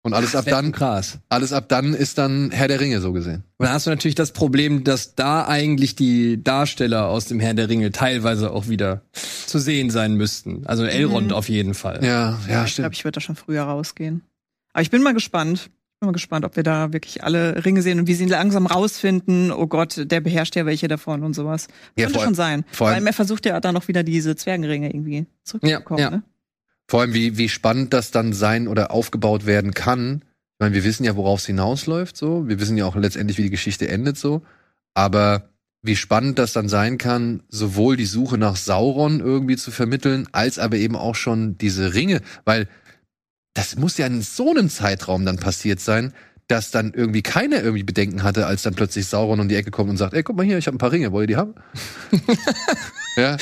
Und 0.02 0.14
alles 0.14 0.36
ab 0.36 0.44
dann, 0.48 0.70
krass. 0.72 1.18
alles 1.28 1.52
ab 1.52 1.68
dann 1.68 1.92
ist 1.92 2.18
dann 2.18 2.50
Herr 2.52 2.68
der 2.68 2.78
Ringe 2.80 3.00
so 3.00 3.12
gesehen. 3.12 3.42
Und 3.58 3.66
dann 3.66 3.72
hast 3.74 3.86
du 3.86 3.90
natürlich 3.90 4.14
das 4.14 4.30
Problem, 4.32 4.84
dass 4.84 5.16
da 5.16 5.44
eigentlich 5.46 5.96
die 5.96 6.42
Darsteller 6.42 7.08
aus 7.08 7.26
dem 7.26 7.40
Herrn 7.40 7.56
der 7.56 7.68
Ringe 7.68 7.90
teilweise 7.90 8.52
auch 8.52 8.68
wieder 8.68 9.02
zu 9.12 9.58
sehen 9.58 9.90
sein 9.90 10.14
müssten. 10.14 10.64
Also 10.66 10.84
Elrond 10.84 11.26
Mhm. 11.28 11.32
auf 11.34 11.48
jeden 11.48 11.74
Fall. 11.74 12.02
Ja, 12.04 12.38
ja, 12.48 12.64
ich 12.64 12.76
glaube, 12.76 12.94
ich 12.94 13.04
würde 13.04 13.16
da 13.16 13.20
schon 13.20 13.34
früher 13.36 13.64
rausgehen. 13.64 14.22
Aber 14.72 14.82
ich 14.82 14.90
bin 14.90 15.02
mal 15.02 15.14
gespannt. 15.14 15.68
Ich 15.98 16.00
bin 16.00 16.10
mal 16.10 16.12
gespannt, 16.12 16.44
ob 16.44 16.54
wir 16.54 16.62
da 16.62 16.92
wirklich 16.92 17.24
alle 17.24 17.64
Ringe 17.64 17.82
sehen 17.82 17.98
und 17.98 18.06
wie 18.06 18.14
sie 18.14 18.26
langsam 18.26 18.66
rausfinden, 18.66 19.50
oh 19.50 19.66
Gott, 19.66 20.00
der 20.12 20.20
beherrscht 20.20 20.54
ja 20.54 20.64
welche 20.64 20.86
davon 20.86 21.24
und 21.24 21.34
sowas. 21.34 21.66
Ja, 21.96 22.04
Könnte 22.06 22.20
schon 22.20 22.36
sein. 22.36 22.64
vor 22.70 22.86
allem- 22.86 22.94
allem 22.98 23.06
er 23.08 23.12
versucht 23.12 23.44
ja 23.46 23.58
dann 23.58 23.74
noch 23.74 23.88
wieder 23.88 24.04
diese 24.04 24.36
Zwergenringe 24.36 24.90
irgendwie 24.94 25.26
zurückzubekommen. 25.42 25.98
Ja, 26.00 26.10
ja. 26.10 26.16
Ne? 26.18 26.22
Vor 26.86 27.00
allem, 27.00 27.14
wie, 27.14 27.36
wie 27.36 27.48
spannend 27.48 27.92
das 27.92 28.12
dann 28.12 28.32
sein 28.32 28.68
oder 28.68 28.92
aufgebaut 28.92 29.44
werden 29.44 29.74
kann. 29.74 30.22
Ich 30.22 30.60
meine, 30.60 30.72
wir 30.76 30.84
wissen 30.84 31.02
ja, 31.02 31.16
worauf 31.16 31.40
es 31.40 31.46
hinausläuft, 31.46 32.16
so. 32.16 32.46
Wir 32.46 32.60
wissen 32.60 32.76
ja 32.76 32.84
auch 32.86 32.94
letztendlich, 32.94 33.36
wie 33.36 33.42
die 33.42 33.50
Geschichte 33.50 33.88
endet, 33.88 34.16
so. 34.16 34.42
Aber 34.94 35.48
wie 35.82 35.96
spannend 35.96 36.38
das 36.38 36.52
dann 36.52 36.68
sein 36.68 36.98
kann, 36.98 37.42
sowohl 37.48 37.96
die 37.96 38.06
Suche 38.06 38.38
nach 38.38 38.54
Sauron 38.54 39.18
irgendwie 39.18 39.56
zu 39.56 39.72
vermitteln, 39.72 40.28
als 40.30 40.60
aber 40.60 40.76
eben 40.76 40.94
auch 40.94 41.16
schon 41.16 41.58
diese 41.58 41.94
Ringe, 41.94 42.20
weil 42.44 42.68
das 43.58 43.74
muss 43.74 43.98
ja 43.98 44.06
in 44.06 44.22
so 44.22 44.50
einem 44.50 44.70
Zeitraum 44.70 45.26
dann 45.26 45.36
passiert 45.36 45.80
sein, 45.80 46.12
dass 46.46 46.70
dann 46.70 46.94
irgendwie 46.94 47.22
keiner 47.22 47.60
irgendwie 47.60 47.82
Bedenken 47.82 48.22
hatte, 48.22 48.46
als 48.46 48.62
dann 48.62 48.74
plötzlich 48.74 49.06
Sauron 49.06 49.40
um 49.40 49.48
die 49.48 49.56
Ecke 49.56 49.72
kommt 49.72 49.90
und 49.90 49.96
sagt, 49.96 50.14
ey, 50.14 50.22
guck 50.22 50.36
mal 50.36 50.46
hier, 50.46 50.58
ich 50.58 50.68
habe 50.68 50.76
ein 50.76 50.78
paar 50.78 50.92
Ringe, 50.92 51.10
wollt 51.10 51.28
ihr 51.28 51.34
die 51.34 51.40
haben? 51.40 51.54
ja. 53.16 53.36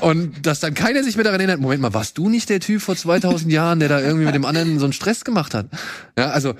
Und 0.00 0.44
dass 0.44 0.58
dann 0.58 0.74
keiner 0.74 1.04
sich 1.04 1.14
mehr 1.14 1.22
daran 1.22 1.38
erinnert, 1.38 1.60
Moment 1.60 1.80
mal, 1.80 1.94
warst 1.94 2.18
du 2.18 2.28
nicht 2.28 2.48
der 2.48 2.58
Typ 2.58 2.82
vor 2.82 2.96
2000 2.96 3.52
Jahren, 3.52 3.78
der 3.78 3.88
da 3.88 4.00
irgendwie 4.00 4.24
mit 4.24 4.34
dem 4.34 4.44
anderen 4.44 4.80
so 4.80 4.84
einen 4.84 4.92
Stress 4.92 5.24
gemacht 5.24 5.54
hat? 5.54 5.66
Ja, 6.18 6.30
also 6.30 6.54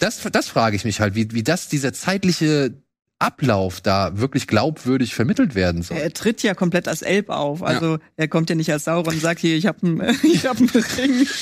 das, 0.00 0.20
das 0.32 0.48
frage 0.48 0.74
ich 0.74 0.84
mich 0.84 1.00
halt, 1.00 1.14
wie, 1.14 1.30
wie 1.30 1.44
das, 1.44 1.68
dieser 1.68 1.92
zeitliche 1.92 2.74
Ablauf 3.20 3.80
da 3.80 4.18
wirklich 4.18 4.46
glaubwürdig 4.46 5.14
vermittelt 5.14 5.54
werden 5.54 5.82
soll. 5.82 5.98
Er 5.98 6.12
tritt 6.12 6.42
ja 6.42 6.54
komplett 6.54 6.88
als 6.88 7.02
Elb 7.02 7.28
auf. 7.28 7.62
Also 7.62 7.98
er 8.16 8.28
kommt 8.28 8.48
ja 8.50 8.56
nicht 8.56 8.72
als 8.72 8.84
Sauron 8.84 9.14
und 9.14 9.20
sagt 9.20 9.40
hier, 9.40 9.56
ich 9.56 9.66
habe 9.66 9.86
einen 9.86 10.00
ich 10.22 10.46
hab 10.46 10.56
einen 10.58 10.68
Ring. 10.70 11.26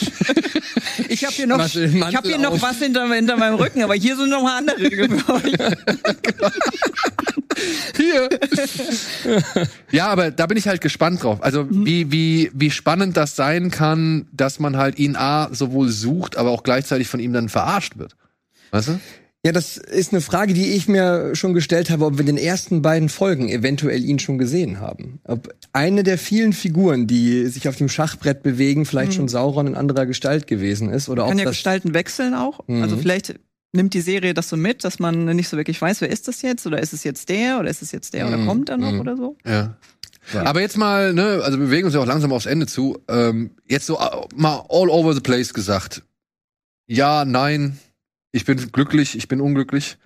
Ich 1.09 1.25
habe 1.25 1.33
hier 1.35 1.47
noch, 1.47 1.57
Mantel- 1.59 1.85
ich 1.87 1.95
Mantel 1.95 2.17
hab 2.17 2.27
hier 2.27 2.39
noch 2.39 2.53
auf. 2.53 2.63
was 2.63 2.79
hinter, 2.79 3.09
hinter 3.13 3.37
meinem 3.37 3.55
Rücken, 3.55 3.83
aber 3.83 3.95
hier 3.95 4.17
sind 4.17 4.29
noch 4.31 4.43
mal 4.43 4.59
andere 4.59 4.77
Ringe 4.79 5.19
für 5.19 5.33
euch. 5.35 5.55
Hier. 7.97 8.29
ja, 9.91 10.09
aber 10.09 10.31
da 10.31 10.47
bin 10.47 10.57
ich 10.57 10.69
halt 10.69 10.81
gespannt 10.81 11.23
drauf. 11.23 11.43
Also 11.43 11.67
wie, 11.71 12.11
wie, 12.13 12.51
wie 12.55 12.71
spannend 12.71 13.17
das 13.17 13.37
sein 13.37 13.71
kann, 13.71 14.27
dass 14.33 14.59
man 14.59 14.77
halt 14.77 14.99
ihn 14.99 15.17
A 15.17 15.49
sowohl 15.53 15.89
sucht, 15.89 16.37
aber 16.37 16.51
auch 16.51 16.63
gleichzeitig 16.63 17.09
von 17.09 17.21
ihm 17.21 17.33
dann 17.33 17.49
verarscht 17.49 17.97
wird. 17.99 18.17
Weißt 18.71 18.89
du? 18.89 19.01
Ja, 19.47 19.53
das 19.53 19.77
ist 19.77 20.13
eine 20.13 20.21
Frage, 20.21 20.53
die 20.53 20.73
ich 20.73 20.89
mir 20.89 21.37
schon 21.37 21.55
gestellt 21.55 21.91
habe, 21.91 22.05
ob 22.07 22.15
wir 22.15 22.21
in 22.21 22.27
den 22.27 22.39
ersten 22.39 22.83
beiden 22.83 23.09
Folgen 23.09 23.49
eventuell 23.49 24.05
ihn 24.05 24.19
schon 24.19 24.37
gesehen 24.37 24.81
haben. 24.81 25.21
Ob 25.25 25.55
eine 25.73 26.03
der 26.03 26.19
vielen 26.19 26.53
Figuren, 26.53 27.07
die 27.07 27.47
sich 27.47 27.69
auf 27.69 27.77
dem 27.77 27.89
Schachbrett 27.89 28.43
bewegen, 28.43 28.85
vielleicht 28.85 29.13
Mhm. 29.13 29.17
schon 29.17 29.29
Sauron 29.29 29.69
in 29.69 29.75
anderer 29.77 30.07
Gestalt 30.07 30.49
gewesen 30.49 30.91
ist 30.91 31.09
oder 31.09 31.23
Kann 31.23 31.35
ob 31.35 31.39
ja 31.39 31.45
das 31.45 31.53
Gestalten 31.53 31.95
wechseln 31.95 32.35
auch. 32.35 32.67
Mhm. 32.67 32.83
Also 32.83 32.97
vielleicht 32.97 33.37
nimmt 33.73 33.95
die 33.95 34.01
Serie 34.01 34.35
das 34.35 34.49
so 34.49 34.57
mit, 34.57 34.83
dass 34.83 34.99
man 34.99 35.25
nicht 35.27 35.49
so 35.49 35.57
wirklich 35.57 35.81
weiß, 35.81 36.01
wer 36.01 36.11
ist 36.11 36.27
das 36.27 36.43
jetzt 36.43 36.67
oder 36.67 36.81
ist 36.83 36.93
es 36.93 37.05
jetzt 37.05 37.29
der 37.29 37.61
oder 37.61 37.71
ist 37.71 37.81
es 37.83 37.93
jetzt 37.93 38.15
der 38.15 38.27
oder 38.27 38.39
Mhm. 38.39 38.47
kommt 38.47 38.69
er 38.71 38.77
noch 38.77 38.91
Mhm. 38.93 39.01
oder 39.01 39.17
so. 39.17 39.37
Ja. 39.47 39.77
Aber 40.35 40.61
jetzt 40.61 40.77
mal, 40.77 41.15
ne, 41.15 41.41
also 41.45 41.59
wir 41.59 41.67
bewegen 41.67 41.87
uns 41.87 41.95
ja 41.95 42.01
auch 42.01 42.07
langsam 42.07 42.33
aufs 42.33 42.47
Ende 42.47 42.67
zu. 42.67 42.99
Ähm, 43.09 43.53
jetzt 43.67 43.87
so 43.87 43.99
äh, 43.99 44.27
mal 44.35 44.65
all 44.69 44.91
over 44.91 45.15
the 45.15 45.21
place 45.21 45.55
gesagt. 45.55 46.03
Ja, 46.87 47.25
nein, 47.25 47.79
ich 48.33 48.45
bin 48.45 48.73
glücklich, 48.73 49.17
ich 49.17 49.29
bin 49.29 49.41
unglücklich. 49.41 49.99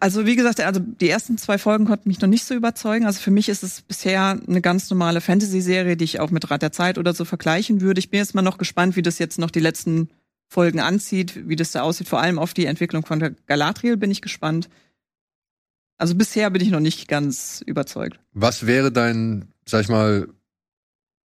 Also 0.00 0.24
wie 0.26 0.36
gesagt, 0.36 0.60
also 0.60 0.80
die 0.80 1.08
ersten 1.08 1.36
zwei 1.36 1.58
Folgen 1.58 1.84
konnten 1.84 2.08
mich 2.08 2.20
noch 2.20 2.28
nicht 2.28 2.44
so 2.44 2.54
überzeugen. 2.54 3.04
Also 3.04 3.20
für 3.20 3.30
mich 3.30 3.48
ist 3.48 3.62
es 3.62 3.82
bisher 3.82 4.40
eine 4.46 4.60
ganz 4.60 4.88
normale 4.90 5.20
Fantasy-Serie, 5.20 5.96
die 5.96 6.04
ich 6.04 6.20
auch 6.20 6.30
mit 6.30 6.50
Rat 6.50 6.62
der 6.62 6.72
Zeit 6.72 6.98
oder 6.98 7.12
so 7.12 7.24
vergleichen 7.24 7.80
würde. 7.80 7.98
Ich 7.98 8.10
bin 8.10 8.18
jetzt 8.18 8.34
mal 8.34 8.42
noch 8.42 8.58
gespannt, 8.58 8.96
wie 8.96 9.02
das 9.02 9.18
jetzt 9.18 9.38
noch 9.38 9.50
die 9.50 9.60
letzten 9.60 10.08
Folgen 10.48 10.80
anzieht, 10.80 11.48
wie 11.48 11.56
das 11.56 11.72
da 11.72 11.82
aussieht. 11.82 12.08
Vor 12.08 12.20
allem 12.20 12.38
auf 12.38 12.54
die 12.54 12.66
Entwicklung 12.66 13.04
von 13.04 13.36
Galadriel 13.46 13.96
bin 13.96 14.10
ich 14.10 14.22
gespannt. 14.22 14.68
Also 15.98 16.14
bisher 16.14 16.50
bin 16.50 16.62
ich 16.62 16.70
noch 16.70 16.80
nicht 16.80 17.08
ganz 17.08 17.62
überzeugt. 17.66 18.18
Was 18.32 18.66
wäre 18.66 18.90
dein, 18.90 19.52
sag 19.66 19.82
ich 19.82 19.88
mal, 19.88 20.28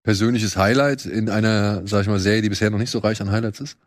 persönliches 0.03 0.57
Highlight 0.57 1.05
in 1.07 1.29
einer, 1.29 1.87
sag 1.87 2.03
ich 2.03 2.09
mal, 2.09 2.19
Serie, 2.21 2.43
die 2.43 2.49
bisher 2.49 2.71
noch 2.71 2.79
nicht 2.79 2.91
so 2.91 3.01
reich 3.01 3.21
an 3.21 3.31
Highlights 3.31 3.61
ist? 3.61 3.79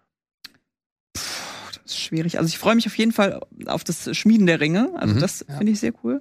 Das 1.14 1.80
ist 1.86 1.99
schwierig. 1.99 2.38
Also 2.38 2.47
ich 2.47 2.57
freue 2.57 2.76
mich 2.76 2.88
auf 2.88 2.97
jeden 2.97 3.12
Fall 3.12 3.39
auf 3.66 3.84
das 3.84 4.16
Schmieden 4.16 4.45
der 4.47 4.60
Ringe. 4.60 4.91
Also 4.95 5.16
Mhm. 5.16 5.20
das 5.20 5.45
finde 5.57 5.72
ich 5.72 5.80
sehr 5.80 5.93
cool. 6.03 6.20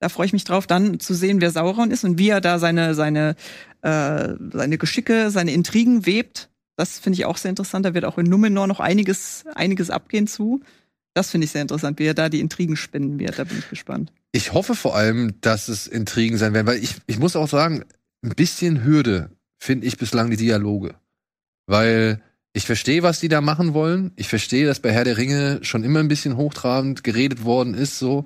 Da 0.00 0.08
freue 0.08 0.26
ich 0.26 0.32
mich 0.32 0.44
drauf, 0.44 0.66
dann 0.66 1.00
zu 1.00 1.14
sehen, 1.14 1.40
wer 1.40 1.50
Sauron 1.50 1.90
ist 1.90 2.04
und 2.04 2.18
wie 2.18 2.28
er 2.28 2.40
da 2.40 2.58
seine, 2.58 2.94
seine, 2.94 3.36
äh, 3.82 4.34
seine 4.52 4.76
Geschicke, 4.78 5.30
seine 5.30 5.52
Intrigen 5.52 6.04
webt. 6.04 6.50
Das 6.76 6.98
finde 6.98 7.18
ich 7.18 7.24
auch 7.24 7.36
sehr 7.36 7.50
interessant. 7.50 7.86
Da 7.86 7.94
wird 7.94 8.04
auch 8.04 8.18
in 8.18 8.26
Numenor 8.26 8.66
noch 8.66 8.80
einiges, 8.80 9.44
einiges 9.54 9.90
abgehen 9.90 10.26
zu. 10.26 10.60
Das 11.14 11.30
finde 11.30 11.44
ich 11.44 11.52
sehr 11.52 11.62
interessant, 11.62 12.00
wie 12.00 12.06
er 12.06 12.14
da 12.14 12.28
die 12.28 12.40
Intrigen 12.40 12.76
spinnen 12.76 13.18
wird. 13.20 13.38
Da 13.38 13.44
bin 13.44 13.58
ich 13.58 13.70
gespannt. 13.70 14.12
Ich 14.32 14.52
hoffe 14.52 14.74
vor 14.74 14.96
allem, 14.96 15.40
dass 15.40 15.68
es 15.68 15.86
Intrigen 15.86 16.36
sein 16.38 16.52
werden, 16.54 16.66
weil 16.66 16.82
ich, 16.82 16.96
ich 17.06 17.20
muss 17.20 17.36
auch 17.36 17.48
sagen, 17.48 17.84
ein 18.24 18.30
bisschen 18.34 18.82
Hürde 18.84 19.30
finde 19.58 19.86
ich 19.86 19.96
bislang 19.96 20.30
die 20.30 20.36
Dialoge. 20.36 20.96
Weil 21.66 22.20
ich 22.56 22.64
verstehe, 22.66 23.02
was 23.02 23.20
die 23.20 23.28
da 23.28 23.40
machen 23.40 23.74
wollen. 23.74 24.12
Ich 24.16 24.28
verstehe, 24.28 24.64
dass 24.66 24.80
bei 24.80 24.92
Herr 24.92 25.04
der 25.04 25.16
Ringe 25.18 25.58
schon 25.62 25.82
immer 25.84 25.98
ein 26.00 26.08
bisschen 26.08 26.36
hochtrabend 26.36 27.02
geredet 27.04 27.44
worden 27.44 27.74
ist, 27.74 27.98
so. 27.98 28.24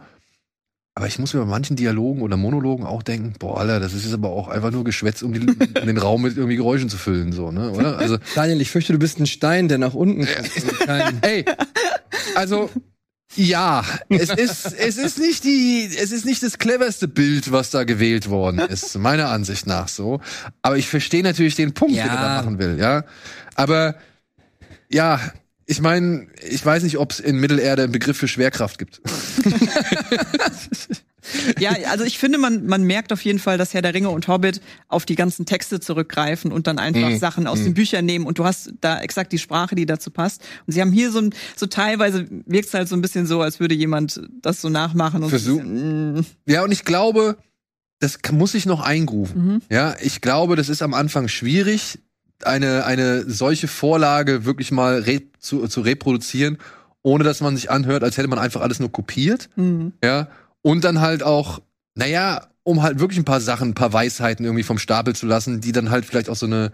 Aber 0.94 1.06
ich 1.06 1.18
muss 1.18 1.32
mir 1.32 1.40
bei 1.40 1.46
manchen 1.46 1.76
Dialogen 1.76 2.22
oder 2.22 2.36
Monologen 2.36 2.84
auch 2.84 3.02
denken, 3.04 3.34
boah, 3.38 3.60
Alter, 3.60 3.78
das 3.80 3.94
ist 3.94 4.02
jetzt 4.04 4.14
aber 4.14 4.30
auch 4.30 4.48
einfach 4.48 4.70
nur 4.72 4.82
Geschwätz, 4.84 5.22
um, 5.22 5.32
die, 5.32 5.40
den 5.56 5.96
Raum 5.96 6.22
mit 6.22 6.36
irgendwie 6.36 6.56
Geräuschen 6.56 6.88
zu 6.90 6.98
füllen, 6.98 7.32
so, 7.32 7.50
ne, 7.52 7.70
oder? 7.70 7.98
Also, 7.98 8.18
Daniel, 8.34 8.60
ich 8.60 8.70
fürchte, 8.70 8.92
du 8.92 8.98
bist 8.98 9.18
ein 9.20 9.26
Stein, 9.26 9.68
der 9.68 9.78
nach 9.78 9.94
unten 9.94 10.26
kommt. 10.26 10.78
kein- 10.80 11.18
Ey, 11.22 11.44
also 12.34 12.68
ja, 13.36 13.84
es 14.08 14.30
ist 14.30 14.72
es 14.72 14.96
ist 14.96 15.18
nicht 15.18 15.44
die 15.44 15.86
es 15.86 16.10
ist 16.12 16.24
nicht 16.24 16.42
das 16.42 16.58
cleverste 16.58 17.06
Bild, 17.08 17.52
was 17.52 17.70
da 17.70 17.84
gewählt 17.84 18.28
worden 18.30 18.58
ist, 18.58 18.98
meiner 18.98 19.28
Ansicht 19.28 19.66
nach 19.66 19.86
so. 19.88 20.20
Aber 20.62 20.78
ich 20.78 20.88
verstehe 20.88 21.22
natürlich 21.22 21.54
den 21.54 21.74
Punkt, 21.74 21.94
den 21.94 22.00
er 22.08 22.16
da 22.16 22.36
Ja. 22.36 22.42
machen 22.42 22.58
will, 22.58 22.78
ja. 22.78 23.04
Aber 23.54 23.94
ja, 24.90 25.20
ich 25.66 25.80
meine, 25.82 26.26
ich 26.48 26.64
weiß 26.64 26.82
nicht, 26.82 26.96
ob 26.98 27.12
es 27.12 27.20
in 27.20 27.36
Mittelerde 27.40 27.82
einen 27.84 27.92
Begriff 27.92 28.16
für 28.16 28.28
Schwerkraft 28.28 28.78
gibt. 28.78 29.00
Ja, 31.58 31.72
also 31.90 32.04
ich 32.04 32.18
finde, 32.18 32.38
man, 32.38 32.64
man 32.66 32.84
merkt 32.84 33.12
auf 33.12 33.20
jeden 33.22 33.38
Fall, 33.38 33.58
dass 33.58 33.74
Herr 33.74 33.82
der 33.82 33.92
Ringe 33.92 34.08
und 34.08 34.28
Hobbit 34.28 34.62
auf 34.86 35.04
die 35.04 35.14
ganzen 35.14 35.44
Texte 35.44 35.78
zurückgreifen 35.78 36.50
und 36.52 36.66
dann 36.66 36.78
einfach 36.78 37.10
Mhm. 37.10 37.18
Sachen 37.18 37.46
aus 37.46 37.58
Mhm. 37.58 37.64
den 37.64 37.74
Büchern 37.74 38.06
nehmen 38.06 38.24
und 38.26 38.38
du 38.38 38.44
hast 38.46 38.72
da 38.80 38.98
exakt 39.00 39.32
die 39.32 39.38
Sprache, 39.38 39.74
die 39.74 39.84
dazu 39.84 40.10
passt. 40.10 40.40
Und 40.66 40.72
sie 40.72 40.80
haben 40.80 40.90
hier 40.92 41.10
so 41.10 41.18
ein, 41.18 41.34
so 41.54 41.66
teilweise 41.66 42.26
wirkt 42.46 42.68
es 42.68 42.74
halt 42.74 42.88
so 42.88 42.96
ein 42.96 43.02
bisschen 43.02 43.26
so, 43.26 43.42
als 43.42 43.60
würde 43.60 43.74
jemand 43.74 44.22
das 44.40 44.62
so 44.62 44.70
nachmachen 44.70 45.22
und 45.22 45.28
Versuch- 45.28 45.56
so 45.56 45.60
ein 45.60 45.74
bisschen, 45.74 46.14
mm, 46.20 46.26
Ja, 46.46 46.62
und 46.64 46.72
ich 46.72 46.84
glaube, 46.86 47.36
das 48.00 48.18
muss 48.32 48.54
ich 48.54 48.64
noch 48.64 48.80
eingrooven. 48.80 49.46
Mhm. 49.54 49.62
Ja, 49.70 49.96
ich 50.00 50.22
glaube, 50.22 50.56
das 50.56 50.70
ist 50.70 50.80
am 50.80 50.94
Anfang 50.94 51.28
schwierig, 51.28 51.98
eine, 52.44 52.84
eine 52.84 53.28
solche 53.28 53.68
Vorlage 53.68 54.44
wirklich 54.44 54.70
mal 54.70 55.00
re 55.00 55.22
zu, 55.38 55.66
zu 55.68 55.80
reproduzieren, 55.80 56.58
ohne 57.02 57.24
dass 57.24 57.40
man 57.40 57.56
sich 57.56 57.70
anhört, 57.70 58.02
als 58.02 58.16
hätte 58.16 58.28
man 58.28 58.38
einfach 58.38 58.60
alles 58.60 58.80
nur 58.80 58.92
kopiert. 58.92 59.48
mm. 59.56 59.88
Ja, 60.02 60.28
und 60.62 60.84
dann 60.84 61.00
halt 61.00 61.22
auch, 61.22 61.60
naja, 61.94 62.48
um 62.62 62.82
halt 62.82 62.98
wirklich 62.98 63.18
ein 63.18 63.24
paar 63.24 63.40
Sachen, 63.40 63.70
ein 63.70 63.74
paar 63.74 63.92
Weisheiten 63.92 64.44
irgendwie 64.44 64.64
vom 64.64 64.78
Stapel 64.78 65.14
zu 65.14 65.26
lassen, 65.26 65.60
die 65.60 65.72
dann 65.72 65.90
halt 65.90 66.04
vielleicht 66.04 66.28
auch 66.28 66.36
so 66.36 66.46
eine 66.46 66.72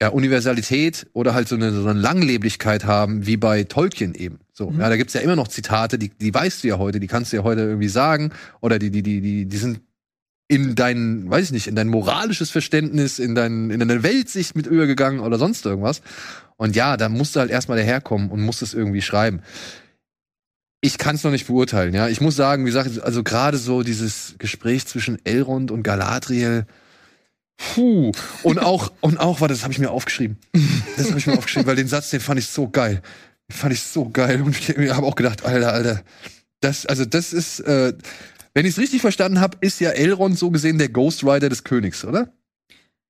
ja, 0.00 0.08
Universalität 0.08 1.08
oder 1.12 1.34
halt 1.34 1.48
so 1.48 1.56
eine, 1.56 1.72
so 1.72 1.88
eine 1.88 1.98
Langleblichkeit 1.98 2.84
haben, 2.84 3.26
wie 3.26 3.36
bei 3.36 3.64
Tolkien 3.64 4.14
eben. 4.14 4.38
So, 4.52 4.72
ja, 4.78 4.88
da 4.88 4.96
gibt's 4.96 5.14
ja 5.14 5.20
immer 5.20 5.36
noch 5.36 5.48
Zitate, 5.48 5.98
die, 5.98 6.10
die 6.10 6.32
weißt 6.32 6.62
du 6.62 6.68
ja 6.68 6.78
heute, 6.78 7.00
die 7.00 7.06
kannst 7.06 7.32
du 7.32 7.38
ja 7.38 7.42
heute 7.42 7.62
irgendwie 7.62 7.88
sagen, 7.88 8.30
oder 8.60 8.78
die, 8.78 8.90
die, 8.90 9.02
die, 9.02 9.20
die, 9.20 9.46
die 9.46 9.56
sind 9.56 9.80
in 10.50 10.74
dein, 10.74 11.30
weiß 11.30 11.46
ich 11.46 11.52
nicht, 11.52 11.68
in 11.68 11.76
dein 11.76 11.86
moralisches 11.86 12.50
Verständnis, 12.50 13.20
in 13.20 13.36
dein, 13.36 13.70
in 13.70 13.78
deine 13.78 14.02
Weltsicht 14.02 14.56
mit 14.56 14.66
übergegangen 14.66 15.20
oder 15.20 15.38
sonst 15.38 15.64
irgendwas. 15.64 16.02
Und 16.56 16.74
ja, 16.74 16.96
da 16.96 17.08
musst 17.08 17.36
du 17.36 17.40
halt 17.40 17.52
erstmal 17.52 17.78
daherkommen 17.78 18.32
und 18.32 18.42
musst 18.42 18.60
es 18.60 18.74
irgendwie 18.74 19.00
schreiben. 19.00 19.42
Ich 20.80 20.98
kann 20.98 21.14
es 21.14 21.22
noch 21.22 21.30
nicht 21.30 21.46
beurteilen, 21.46 21.94
ja. 21.94 22.08
Ich 22.08 22.20
muss 22.20 22.34
sagen, 22.34 22.64
wie 22.64 22.70
gesagt, 22.70 23.00
also 23.00 23.22
gerade 23.22 23.58
so 23.58 23.84
dieses 23.84 24.34
Gespräch 24.38 24.88
zwischen 24.88 25.24
Elrond 25.24 25.70
und 25.70 25.84
Galadriel, 25.84 26.66
puh. 27.56 28.10
Und 28.42 28.58
auch, 28.58 28.90
und 29.00 29.20
auch, 29.20 29.40
warte, 29.40 29.54
das 29.54 29.62
habe 29.62 29.72
ich 29.72 29.78
mir 29.78 29.92
aufgeschrieben. 29.92 30.36
Das 30.96 31.10
habe 31.10 31.18
ich 31.20 31.28
mir 31.28 31.38
aufgeschrieben, 31.38 31.68
weil 31.68 31.76
den 31.76 31.86
Satz, 31.86 32.10
den 32.10 32.18
fand 32.18 32.40
ich 32.40 32.48
so 32.48 32.68
geil. 32.68 33.02
Den 33.48 33.56
fand 33.56 33.72
ich 33.72 33.82
so 33.82 34.08
geil. 34.08 34.42
Und 34.42 34.58
ich 34.58 34.90
habe 34.90 35.06
auch 35.06 35.14
gedacht, 35.14 35.44
Alter, 35.44 35.72
Alter, 35.72 36.02
das, 36.60 36.86
also 36.86 37.04
das 37.04 37.32
ist, 37.32 37.60
äh, 37.60 37.92
wenn 38.54 38.66
ich 38.66 38.72
es 38.72 38.78
richtig 38.78 39.00
verstanden 39.00 39.40
habe, 39.40 39.58
ist 39.60 39.80
ja 39.80 39.90
Elrond 39.90 40.38
so 40.38 40.50
gesehen 40.50 40.78
der 40.78 40.88
Ghostwriter 40.88 41.48
des 41.48 41.64
Königs, 41.64 42.04
oder? 42.04 42.32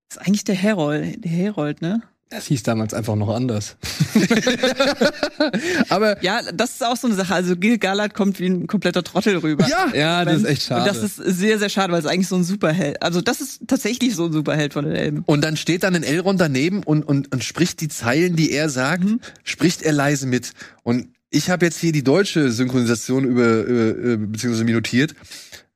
Das 0.08 0.18
ist 0.20 0.26
eigentlich 0.26 0.44
der 0.44 0.54
Herold, 0.56 1.24
der 1.24 1.30
Herold, 1.30 1.82
ne? 1.82 2.02
Das 2.30 2.46
hieß 2.46 2.62
damals 2.62 2.94
einfach 2.94 3.16
noch 3.16 3.28
anders. 3.34 3.76
Aber 5.88 6.22
Ja, 6.22 6.40
das 6.54 6.70
ist 6.70 6.84
auch 6.84 6.96
so 6.96 7.08
eine 7.08 7.16
Sache. 7.16 7.34
Also 7.34 7.56
Gil 7.56 7.78
Galad 7.78 8.14
kommt 8.14 8.38
wie 8.38 8.46
ein 8.46 8.66
kompletter 8.68 9.02
Trottel 9.02 9.36
rüber. 9.38 9.66
ja, 9.66 9.92
Ja, 9.94 10.24
das 10.24 10.38
ist 10.38 10.44
echt 10.44 10.62
schade. 10.62 10.82
Und 10.82 10.86
das 10.88 11.02
ist 11.02 11.16
sehr, 11.16 11.58
sehr 11.58 11.68
schade, 11.68 11.92
weil 11.92 11.98
es 11.98 12.06
eigentlich 12.06 12.28
so 12.28 12.36
ein 12.36 12.44
Superheld. 12.44 13.02
Also 13.02 13.20
das 13.20 13.40
ist 13.40 13.62
tatsächlich 13.66 14.14
so 14.14 14.26
ein 14.26 14.32
Superheld 14.32 14.74
von 14.74 14.84
den 14.84 14.94
Elben. 14.94 15.22
Und 15.26 15.42
dann 15.42 15.56
steht 15.56 15.82
dann 15.82 15.96
ein 15.96 16.04
Elrond 16.04 16.40
daneben 16.40 16.84
und, 16.84 17.02
und, 17.02 17.32
und 17.32 17.42
spricht 17.42 17.80
die 17.80 17.88
Zeilen, 17.88 18.36
die 18.36 18.52
er 18.52 18.68
sagt, 18.68 19.04
spricht 19.42 19.82
er 19.82 19.92
leise 19.92 20.28
mit. 20.28 20.52
Und 20.84 21.08
ich 21.30 21.48
habe 21.48 21.64
jetzt 21.64 21.78
hier 21.78 21.92
die 21.92 22.04
deutsche 22.04 22.50
Synchronisation 22.50 23.24
über, 23.24 23.62
über 23.62 24.08
äh, 24.08 24.16
beziehungsweise 24.16 24.64
mir 24.64 24.74
notiert, 24.74 25.14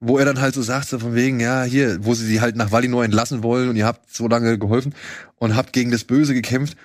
wo 0.00 0.18
er 0.18 0.24
dann 0.24 0.40
halt 0.40 0.54
so 0.54 0.62
sagt, 0.62 0.88
so 0.88 0.98
von 0.98 1.14
wegen, 1.14 1.40
ja, 1.40 1.62
hier, 1.62 2.04
wo 2.04 2.14
sie 2.14 2.26
sie 2.26 2.40
halt 2.40 2.56
nach 2.56 2.72
Valinor 2.72 3.04
entlassen 3.04 3.42
wollen 3.42 3.68
und 3.68 3.76
ihr 3.76 3.86
habt 3.86 4.12
so 4.12 4.28
lange 4.28 4.58
geholfen 4.58 4.94
und 5.36 5.54
habt 5.54 5.72
gegen 5.72 5.90
das 5.90 6.04
Böse 6.04 6.34
gekämpft 6.34 6.76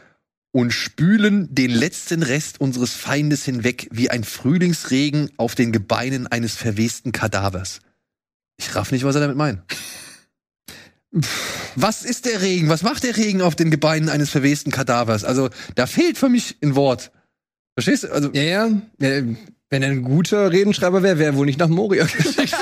und 0.51 0.71
spülen 0.71 1.53
den 1.53 1.71
letzten 1.71 2.23
Rest 2.23 2.61
unseres 2.61 2.93
Feindes 2.93 3.43
hinweg 3.43 3.87
wie 3.91 4.09
ein 4.09 4.23
Frühlingsregen 4.23 5.31
auf 5.37 5.55
den 5.55 5.71
Gebeinen 5.71 6.27
eines 6.27 6.55
verwesten 6.55 7.11
Kadavers. 7.11 7.79
Ich 8.57 8.75
raff 8.75 8.91
nicht, 8.91 9.03
was 9.03 9.15
er 9.15 9.21
damit 9.21 9.37
meint. 9.37 9.61
Was 11.75 12.03
ist 12.03 12.25
der 12.25 12.41
Regen? 12.41 12.69
Was 12.69 12.83
macht 12.83 13.03
der 13.03 13.17
Regen 13.17 13.41
auf 13.41 13.55
den 13.55 13.71
Gebeinen 13.71 14.09
eines 14.09 14.29
verwesten 14.29 14.71
Kadavers? 14.71 15.23
Also, 15.23 15.49
da 15.73 15.87
fehlt 15.87 16.17
für 16.17 16.29
mich 16.29 16.57
ein 16.61 16.75
Wort. 16.75 17.11
Verstehst 17.75 18.03
du? 18.03 18.11
Also, 18.11 18.29
Ja, 18.33 18.41
ja. 18.41 18.69
wenn 18.97 19.83
er 19.83 19.89
ein 19.89 20.03
guter 20.03 20.51
Redenschreiber 20.51 21.03
wäre, 21.03 21.19
wäre 21.19 21.31
er 21.31 21.35
wohl 21.37 21.45
nicht 21.45 21.59
nach 21.59 21.67
Moria 21.67 22.05
geschickt. 22.17 22.55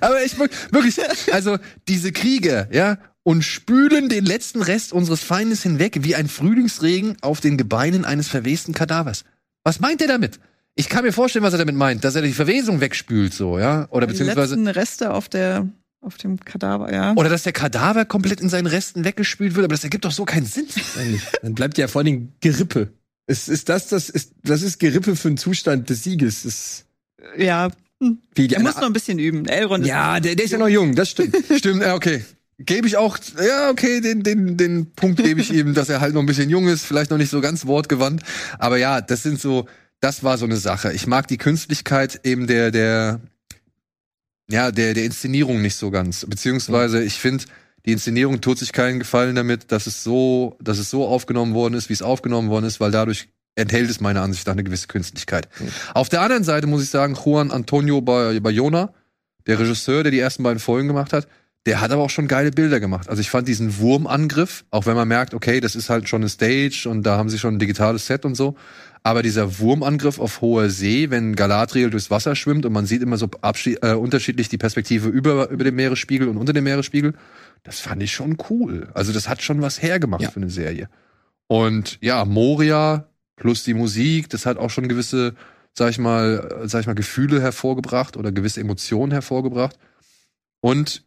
aber 0.00 0.24
ich 0.24 0.38
wirklich, 0.38 0.98
also 1.32 1.58
diese 1.88 2.12
Kriege, 2.12 2.68
ja, 2.72 2.98
und 3.22 3.42
spülen 3.42 4.08
den 4.08 4.24
letzten 4.24 4.62
Rest 4.62 4.92
unseres 4.92 5.20
Feindes 5.22 5.62
hinweg 5.62 5.98
wie 6.02 6.14
ein 6.14 6.28
Frühlingsregen 6.28 7.16
auf 7.20 7.40
den 7.40 7.58
Gebeinen 7.58 8.04
eines 8.04 8.28
verwesten 8.28 8.72
Kadavers. 8.72 9.24
Was 9.64 9.80
meint 9.80 10.00
er 10.00 10.08
damit? 10.08 10.40
Ich 10.74 10.88
kann 10.88 11.04
mir 11.04 11.12
vorstellen, 11.12 11.44
was 11.44 11.52
er 11.52 11.58
damit 11.58 11.74
meint, 11.74 12.04
dass 12.04 12.14
er 12.14 12.22
die 12.22 12.32
Verwesung 12.32 12.80
wegspült, 12.80 13.34
so, 13.34 13.58
ja, 13.58 13.86
oder 13.90 14.06
Die 14.06 14.12
beziehungsweise 14.12 14.54
letzten 14.54 14.68
Reste 14.68 15.12
auf 15.12 15.28
der, 15.28 15.66
auf 16.00 16.16
dem 16.16 16.38
Kadaver, 16.38 16.92
ja. 16.92 17.12
oder 17.14 17.28
dass 17.28 17.42
der 17.42 17.52
Kadaver 17.52 18.04
komplett 18.04 18.40
in 18.40 18.48
seinen 18.48 18.66
Resten 18.66 19.04
weggespült 19.04 19.54
wird, 19.54 19.64
aber 19.64 19.74
das 19.74 19.84
ergibt 19.84 20.04
doch 20.04 20.12
so 20.12 20.24
keinen 20.24 20.46
Sinn. 20.46 20.66
Dann 21.42 21.54
bleibt 21.54 21.78
ja 21.78 21.88
vor 21.88 22.02
allem 22.02 22.32
Gerippe. 22.40 22.92
Ist, 23.26 23.48
ist 23.48 23.68
das, 23.68 23.88
das 23.88 24.08
ist, 24.08 24.32
das 24.42 24.62
ist 24.62 24.78
Gerippe 24.78 25.16
für 25.16 25.28
einen 25.28 25.36
Zustand 25.36 25.90
des 25.90 26.04
Sieges. 26.04 26.44
Das, 26.44 26.84
ja. 27.36 27.70
wie 28.34 28.48
die 28.48 28.54
Er 28.54 28.62
muss 28.62 28.76
noch 28.76 28.86
ein 28.86 28.92
bisschen 28.92 29.18
üben. 29.18 29.46
Elrond 29.46 29.84
ist 29.84 29.90
ja, 29.90 30.18
der, 30.20 30.34
der 30.34 30.44
ist 30.44 30.52
ja 30.52 30.58
noch 30.58 30.68
jung, 30.68 30.94
das 30.94 31.10
stimmt. 31.10 31.36
Stimmt, 31.56 31.82
ja, 31.82 31.94
okay. 31.94 32.24
gebe 32.58 32.86
ich 32.86 32.96
auch, 32.96 33.18
ja, 33.44 33.70
okay, 33.70 34.00
den, 34.00 34.22
den, 34.22 34.56
den 34.56 34.92
Punkt 34.94 35.22
gebe 35.22 35.40
ich 35.40 35.52
ihm, 35.52 35.74
dass 35.74 35.88
er 35.88 36.00
halt 36.00 36.14
noch 36.14 36.20
ein 36.20 36.26
bisschen 36.26 36.48
jung 36.48 36.68
ist, 36.68 36.86
vielleicht 36.86 37.10
noch 37.10 37.18
nicht 37.18 37.30
so 37.30 37.40
ganz 37.40 37.66
wortgewandt. 37.66 38.22
Aber 38.58 38.78
ja, 38.78 39.00
das 39.00 39.24
sind 39.24 39.40
so, 39.40 39.66
das 40.00 40.22
war 40.22 40.38
so 40.38 40.46
eine 40.46 40.56
Sache. 40.56 40.92
Ich 40.92 41.06
mag 41.06 41.26
die 41.28 41.38
Künstlichkeit 41.38 42.20
eben 42.24 42.46
der, 42.46 42.70
der, 42.70 43.20
ja, 44.50 44.70
der, 44.70 44.94
der 44.94 45.04
Inszenierung 45.04 45.62
nicht 45.62 45.76
so 45.76 45.90
ganz. 45.90 46.24
Beziehungsweise, 46.26 47.02
ich 47.02 47.14
finde, 47.14 47.44
die 47.86 47.92
Inszenierung 47.92 48.40
tut 48.40 48.58
sich 48.58 48.72
keinen 48.72 48.98
Gefallen 48.98 49.34
damit, 49.34 49.70
dass 49.72 49.86
es 49.86 50.02
so, 50.02 50.56
dass 50.60 50.78
es 50.78 50.90
so 50.90 51.06
aufgenommen 51.06 51.54
worden 51.54 51.74
ist, 51.74 51.88
wie 51.88 51.94
es 51.94 52.02
aufgenommen 52.02 52.50
worden 52.50 52.64
ist, 52.64 52.80
weil 52.80 52.90
dadurch 52.90 53.28
enthält 53.54 53.90
es 53.90 54.00
meiner 54.00 54.22
Ansicht 54.22 54.46
nach 54.46 54.54
eine 54.54 54.64
gewisse 54.64 54.86
Künstlichkeit. 54.86 55.48
Mhm. 55.58 55.68
Auf 55.94 56.08
der 56.08 56.22
anderen 56.22 56.44
Seite 56.44 56.66
muss 56.66 56.82
ich 56.82 56.90
sagen, 56.90 57.16
Juan 57.24 57.50
Antonio 57.50 58.00
Bayona, 58.00 58.92
der 59.46 59.58
Regisseur, 59.58 60.02
der 60.02 60.12
die 60.12 60.20
ersten 60.20 60.42
beiden 60.42 60.60
Folgen 60.60 60.88
gemacht 60.88 61.12
hat, 61.12 61.26
der 61.66 61.80
hat 61.80 61.90
aber 61.90 62.02
auch 62.02 62.10
schon 62.10 62.28
geile 62.28 62.50
Bilder 62.50 62.80
gemacht. 62.80 63.08
Also 63.08 63.20
ich 63.20 63.30
fand 63.30 63.48
diesen 63.48 63.78
Wurmangriff, 63.78 64.64
auch 64.70 64.86
wenn 64.86 64.94
man 64.94 65.08
merkt, 65.08 65.34
okay, 65.34 65.60
das 65.60 65.76
ist 65.76 65.90
halt 65.90 66.08
schon 66.08 66.22
eine 66.22 66.28
Stage 66.28 66.86
und 66.88 67.02
da 67.02 67.16
haben 67.16 67.28
sie 67.28 67.38
schon 67.38 67.56
ein 67.56 67.58
digitales 67.58 68.06
Set 68.06 68.24
und 68.24 68.36
so. 68.36 68.56
Aber 69.02 69.22
dieser 69.22 69.58
Wurmangriff 69.58 70.18
auf 70.18 70.40
hoher 70.40 70.70
See, 70.70 71.10
wenn 71.10 71.36
Galadriel 71.36 71.90
durchs 71.90 72.10
Wasser 72.10 72.34
schwimmt 72.36 72.66
und 72.66 72.72
man 72.72 72.86
sieht 72.86 73.02
immer 73.02 73.16
so 73.16 73.28
äh, 73.42 73.94
unterschiedlich 73.94 74.48
die 74.48 74.58
Perspektive 74.58 75.08
über, 75.08 75.48
über 75.50 75.64
dem 75.64 75.76
Meeresspiegel 75.76 76.28
und 76.28 76.36
unter 76.36 76.52
dem 76.52 76.64
Meeresspiegel, 76.64 77.14
das 77.62 77.80
fand 77.80 78.02
ich 78.02 78.12
schon 78.12 78.36
cool. 78.50 78.88
Also 78.94 79.12
das 79.12 79.28
hat 79.28 79.42
schon 79.42 79.62
was 79.62 79.82
hergemacht 79.82 80.22
ja. 80.22 80.30
für 80.30 80.40
eine 80.40 80.50
Serie. 80.50 80.88
Und 81.46 81.98
ja, 82.00 82.24
Moria 82.24 83.08
plus 83.36 83.64
die 83.64 83.74
Musik, 83.74 84.28
das 84.28 84.46
hat 84.46 84.58
auch 84.58 84.70
schon 84.70 84.88
gewisse, 84.88 85.34
sag 85.72 85.90
ich 85.90 85.98
mal, 85.98 86.62
sag 86.64 86.80
ich 86.80 86.86
mal, 86.86 86.94
Gefühle 86.94 87.40
hervorgebracht 87.40 88.16
oder 88.16 88.32
gewisse 88.32 88.60
Emotionen 88.60 89.12
hervorgebracht. 89.12 89.78
Und 90.60 91.04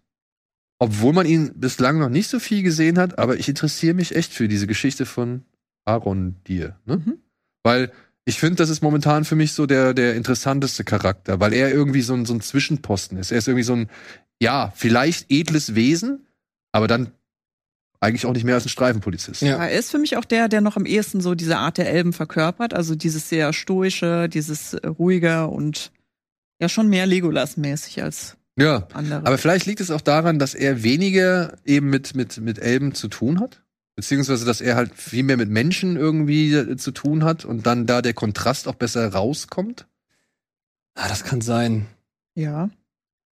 obwohl 0.80 1.14
man 1.14 1.28
ihn 1.28 1.52
bislang 1.56 2.00
noch 2.00 2.10
nicht 2.10 2.28
so 2.28 2.40
viel 2.40 2.64
gesehen 2.64 2.98
hat, 2.98 3.20
aber 3.20 3.38
ich 3.38 3.48
interessiere 3.48 3.94
mich 3.94 4.16
echt 4.16 4.34
für 4.34 4.48
diese 4.48 4.66
Geschichte 4.66 5.06
von 5.06 5.44
Aaron 5.86 6.38
Dir. 6.48 6.80
Ne? 6.86 6.98
Mhm. 6.98 7.18
Weil 7.64 7.92
ich 8.26 8.40
finde, 8.40 8.56
das 8.56 8.70
ist 8.70 8.82
momentan 8.82 9.26
für 9.26 9.36
mich 9.36 9.54
so 9.54 9.66
der, 9.66 9.94
der 9.94 10.16
interessanteste 10.16 10.84
Charakter, 10.84 11.40
weil 11.40 11.54
er 11.54 11.72
irgendwie 11.72 12.02
so 12.02 12.14
ein, 12.14 12.26
so 12.26 12.34
ein 12.34 12.42
Zwischenposten 12.42 13.18
ist. 13.18 13.32
Er 13.32 13.40
ist 13.40 13.48
irgendwie 13.48 13.64
so 13.64 13.74
ein, 13.74 13.90
ja, 14.42 14.72
vielleicht 14.76 15.26
edles 15.30 15.76
Wesen, 15.76 16.28
aber 16.72 16.88
dann 16.88 17.12
eigentlich 18.00 18.26
auch 18.26 18.34
nicht 18.34 18.44
mehr 18.44 18.56
als 18.56 18.66
ein 18.66 18.70
Streifenpolizist. 18.70 19.44
Ja. 19.44 19.58
Er 19.58 19.72
ist 19.72 19.92
für 19.92 20.00
mich 20.00 20.18
auch 20.18 20.26
der, 20.26 20.50
der 20.50 20.62
noch 20.62 20.76
am 20.76 20.86
ehesten 20.86 21.22
so 21.22 21.36
diese 21.36 21.58
Art 21.58 21.78
der 21.78 21.90
Elben 21.90 22.14
verkörpert, 22.14 22.74
also 22.74 22.96
dieses 22.96 23.30
sehr 23.30 23.54
stoische, 23.54 24.28
dieses 24.28 24.74
äh, 24.74 24.88
ruhige 24.88 25.48
und 25.48 25.92
ja 26.60 26.68
schon 26.68 26.90
mehr 26.90 27.06
Legolas-mäßig 27.06 28.02
als 28.04 28.38
ja. 28.58 28.88
andere. 28.94 29.26
Aber 29.26 29.38
vielleicht 29.38 29.68
liegt 29.68 29.82
es 29.82 29.92
auch 29.92 30.02
daran, 30.02 30.40
dass 30.40 30.56
er 30.56 30.84
weniger 30.84 31.58
eben 31.64 31.90
mit, 31.90 32.16
mit, 32.16 32.38
mit 32.38 32.60
Elben 32.60 32.96
zu 32.96 33.08
tun 33.08 33.40
hat. 33.40 33.62
Beziehungsweise, 33.96 34.46
dass 34.46 34.62
er 34.62 34.76
halt 34.76 34.96
viel 34.96 35.24
mehr 35.24 35.38
mit 35.38 35.50
Menschen 35.50 35.98
irgendwie 35.98 36.54
äh, 36.54 36.78
zu 36.78 36.92
tun 36.92 37.24
hat 37.24 37.46
und 37.46 37.66
dann 37.66 37.86
da 37.86 38.02
der 38.02 38.14
Kontrast 38.14 38.68
auch 38.68 38.76
besser 38.76 39.12
rauskommt. 39.12 39.86
Ah, 40.96 41.08
das 41.08 41.24
kann 41.24 41.42
sein. 41.42 41.88
Ja. 42.36 42.70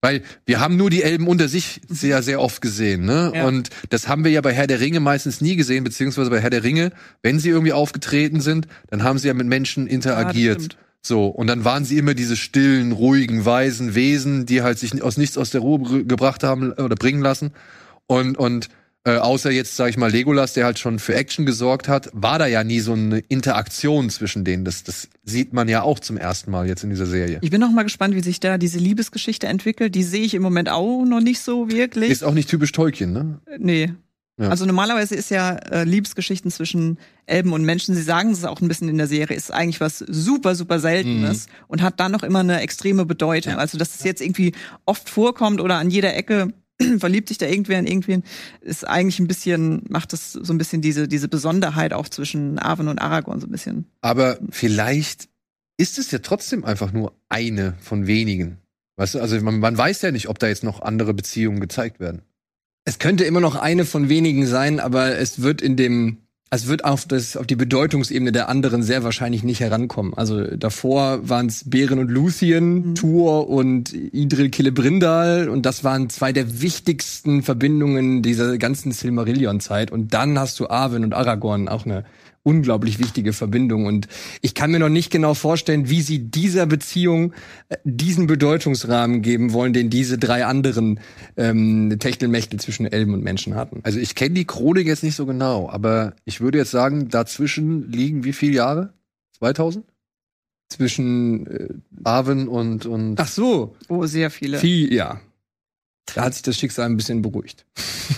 Weil 0.01 0.21
wir 0.45 0.59
haben 0.59 0.77
nur 0.77 0.89
die 0.89 1.03
Elben 1.03 1.27
unter 1.27 1.49
sich 1.49 1.81
sehr, 1.89 2.23
sehr 2.23 2.39
oft 2.39 2.61
gesehen, 2.61 3.03
ne? 3.03 3.33
Ja. 3.35 3.45
Und 3.45 3.69
das 3.89 4.07
haben 4.07 4.23
wir 4.23 4.31
ja 4.31 4.39
bei 4.39 4.53
Herr 4.53 4.67
der 4.67 4.79
Ringe 4.79 5.01
meistens 5.01 5.41
nie 5.41 5.57
gesehen, 5.57 5.83
beziehungsweise 5.83 6.29
bei 6.29 6.39
Herr 6.39 6.49
der 6.49 6.63
Ringe, 6.63 6.91
wenn 7.21 7.39
sie 7.39 7.49
irgendwie 7.49 7.73
aufgetreten 7.73 8.39
sind, 8.39 8.67
dann 8.87 9.03
haben 9.03 9.17
sie 9.17 9.27
ja 9.27 9.33
mit 9.33 9.47
Menschen 9.47 9.87
interagiert. 9.87 10.61
Ja, 10.61 10.79
so, 11.01 11.27
und 11.27 11.47
dann 11.47 11.65
waren 11.65 11.85
sie 11.85 11.97
immer 11.97 12.13
diese 12.13 12.37
stillen, 12.37 12.91
ruhigen, 12.91 13.45
weisen 13.45 13.95
Wesen, 13.95 14.45
die 14.45 14.61
halt 14.61 14.79
sich 14.79 15.01
aus 15.01 15.17
nichts 15.17 15.37
aus 15.37 15.49
der 15.49 15.61
Ruhe 15.61 16.05
gebracht 16.05 16.43
haben 16.43 16.71
oder 16.73 16.95
bringen 16.95 17.21
lassen. 17.21 17.51
Und, 18.07 18.37
und 18.37 18.69
äh, 19.09 19.17
außer 19.17 19.51
jetzt, 19.51 19.75
sag 19.75 19.89
ich 19.89 19.97
mal, 19.97 20.11
Legolas, 20.11 20.53
der 20.53 20.65
halt 20.65 20.79
schon 20.79 20.99
für 20.99 21.15
Action 21.15 21.45
gesorgt 21.45 21.87
hat, 21.87 22.09
war 22.13 22.39
da 22.39 22.45
ja 22.45 22.63
nie 22.63 22.79
so 22.79 22.93
eine 22.93 23.19
Interaktion 23.19 24.09
zwischen 24.09 24.43
denen. 24.43 24.65
Das, 24.65 24.83
das 24.83 25.09
sieht 25.23 25.53
man 25.53 25.67
ja 25.67 25.81
auch 25.81 25.99
zum 25.99 26.17
ersten 26.17 26.51
Mal 26.51 26.67
jetzt 26.67 26.83
in 26.83 26.89
dieser 26.89 27.05
Serie. 27.05 27.39
Ich 27.41 27.49
bin 27.49 27.59
noch 27.61 27.71
mal 27.71 27.83
gespannt, 27.83 28.15
wie 28.15 28.21
sich 28.21 28.39
da 28.39 28.57
diese 28.57 28.77
Liebesgeschichte 28.77 29.47
entwickelt. 29.47 29.95
Die 29.95 30.03
sehe 30.03 30.21
ich 30.21 30.33
im 30.33 30.43
Moment 30.43 30.69
auch 30.69 31.05
noch 31.05 31.21
nicht 31.21 31.41
so 31.41 31.69
wirklich. 31.69 32.11
Ist 32.11 32.23
auch 32.23 32.33
nicht 32.33 32.49
typisch 32.49 32.71
Tolkien, 32.71 33.11
ne? 33.11 33.39
Äh, 33.45 33.57
nee. 33.59 33.93
Ja. 34.39 34.47
Also 34.47 34.65
normalerweise 34.65 35.15
ist 35.15 35.31
ja 35.31 35.55
äh, 35.55 35.83
Liebesgeschichten 35.83 36.49
zwischen 36.49 36.97
Elben 37.25 37.51
und 37.51 37.63
Menschen, 37.63 37.93
sie 37.93 38.01
sagen 38.01 38.31
es 38.31 38.45
auch 38.45 38.61
ein 38.61 38.69
bisschen 38.69 38.87
in 38.87 38.97
der 38.97 39.07
Serie, 39.07 39.35
ist 39.35 39.53
eigentlich 39.53 39.81
was 39.81 39.99
super, 39.99 40.55
super 40.55 40.79
Seltenes 40.79 41.47
mhm. 41.47 41.53
und 41.67 41.81
hat 41.81 41.99
dann 41.99 42.13
noch 42.13 42.23
immer 42.23 42.39
eine 42.39 42.61
extreme 42.61 43.05
Bedeutung. 43.05 43.53
Ja. 43.53 43.59
Also, 43.59 43.77
dass 43.77 43.95
es 43.95 44.03
jetzt 44.05 44.21
irgendwie 44.21 44.53
oft 44.85 45.09
vorkommt 45.09 45.59
oder 45.59 45.75
an 45.75 45.89
jeder 45.89 46.15
Ecke 46.15 46.53
verliebt 46.99 47.27
sich 47.27 47.37
da 47.37 47.45
irgendwer 47.45 47.79
in 47.79 47.87
irgendwen, 47.87 48.23
ist 48.61 48.87
eigentlich 48.87 49.19
ein 49.19 49.27
bisschen, 49.27 49.83
macht 49.89 50.13
das 50.13 50.33
so 50.33 50.53
ein 50.53 50.57
bisschen 50.57 50.81
diese, 50.81 51.07
diese 51.07 51.27
Besonderheit 51.27 51.93
auch 51.93 52.07
zwischen 52.07 52.59
Arwen 52.59 52.87
und 52.87 52.99
Aragorn 52.99 53.39
so 53.41 53.47
ein 53.47 53.51
bisschen. 53.51 53.85
Aber 54.01 54.39
vielleicht 54.49 55.29
ist 55.77 55.97
es 55.97 56.11
ja 56.11 56.19
trotzdem 56.19 56.65
einfach 56.65 56.91
nur 56.91 57.13
eine 57.29 57.75
von 57.79 58.07
wenigen. 58.07 58.57
Weißt 58.97 59.15
du, 59.15 59.19
also 59.19 59.39
man, 59.41 59.59
man 59.59 59.77
weiß 59.77 60.01
ja 60.01 60.11
nicht, 60.11 60.27
ob 60.27 60.39
da 60.39 60.47
jetzt 60.47 60.63
noch 60.63 60.81
andere 60.81 61.13
Beziehungen 61.13 61.61
gezeigt 61.61 61.99
werden. 61.99 62.21
Es 62.85 62.99
könnte 62.99 63.23
immer 63.23 63.39
noch 63.39 63.55
eine 63.55 63.85
von 63.85 64.09
wenigen 64.09 64.45
sein, 64.45 64.79
aber 64.79 65.17
es 65.17 65.41
wird 65.41 65.61
in 65.61 65.77
dem 65.77 66.17
es 66.51 66.67
wird 66.67 66.83
auf, 66.83 67.05
das, 67.05 67.37
auf 67.37 67.45
die 67.45 67.55
Bedeutungsebene 67.55 68.31
der 68.31 68.49
anderen 68.49 68.81
sehr 68.81 69.03
wahrscheinlich 69.03 69.43
nicht 69.43 69.59
herankommen. 69.59 70.15
Also 70.15 70.43
davor 70.43 71.29
waren 71.29 71.45
es 71.45 71.69
Beren 71.69 71.99
und 71.99 72.09
Luthien, 72.09 72.89
mhm. 72.89 72.95
Tur 72.95 73.49
und 73.49 73.93
Idril 73.93 74.49
Celebrindal 74.49 75.47
und 75.49 75.65
das 75.65 75.83
waren 75.83 76.09
zwei 76.09 76.33
der 76.33 76.61
wichtigsten 76.61 77.43
Verbindungen 77.43 78.23
dieser 78.23 78.57
ganzen 78.57 78.91
Silmarillion-Zeit. 78.91 79.91
Und 79.91 80.13
dann 80.13 80.39
hast 80.39 80.59
du 80.59 80.69
Arwen 80.69 81.03
und 81.03 81.13
Aragorn, 81.13 81.67
auch 81.67 81.85
eine 81.85 82.03
unglaublich 82.43 82.99
wichtige 82.99 83.33
Verbindung. 83.33 83.85
Und 83.85 84.07
ich 84.41 84.53
kann 84.53 84.71
mir 84.71 84.79
noch 84.79 84.89
nicht 84.89 85.11
genau 85.11 85.33
vorstellen, 85.33 85.89
wie 85.89 86.01
sie 86.01 86.19
dieser 86.19 86.65
Beziehung 86.65 87.33
äh, 87.69 87.77
diesen 87.83 88.27
Bedeutungsrahmen 88.27 89.21
geben 89.21 89.53
wollen, 89.53 89.73
den 89.73 89.89
diese 89.89 90.17
drei 90.17 90.45
anderen 90.45 90.99
ähm, 91.37 91.95
Techtelmechtel 91.99 92.59
zwischen 92.59 92.85
Elben 92.85 93.13
und 93.13 93.23
Menschen 93.23 93.55
hatten. 93.55 93.81
Also 93.83 93.99
ich 93.99 94.15
kenne 94.15 94.35
die 94.35 94.45
Chronik 94.45 94.87
jetzt 94.87 95.03
nicht 95.03 95.15
so 95.15 95.25
genau, 95.25 95.69
aber 95.69 96.13
ich 96.25 96.41
würde 96.41 96.57
jetzt 96.57 96.71
sagen, 96.71 97.09
dazwischen 97.09 97.91
liegen 97.91 98.23
wie 98.23 98.33
viele 98.33 98.53
Jahre? 98.53 98.93
2000? 99.39 99.85
Zwischen 100.69 101.47
äh, 101.47 101.67
Arwen 102.03 102.47
und, 102.47 102.85
und. 102.85 103.19
Ach 103.19 103.27
so. 103.27 103.75
Oh, 103.87 104.05
sehr 104.05 104.29
viele. 104.29 104.59
Viel, 104.59 104.93
ja. 104.93 105.19
Da 106.13 106.25
hat 106.25 106.33
sich 106.33 106.43
das 106.43 106.57
Schicksal 106.57 106.85
ein 106.85 106.97
bisschen 106.97 107.21
beruhigt. 107.21 107.65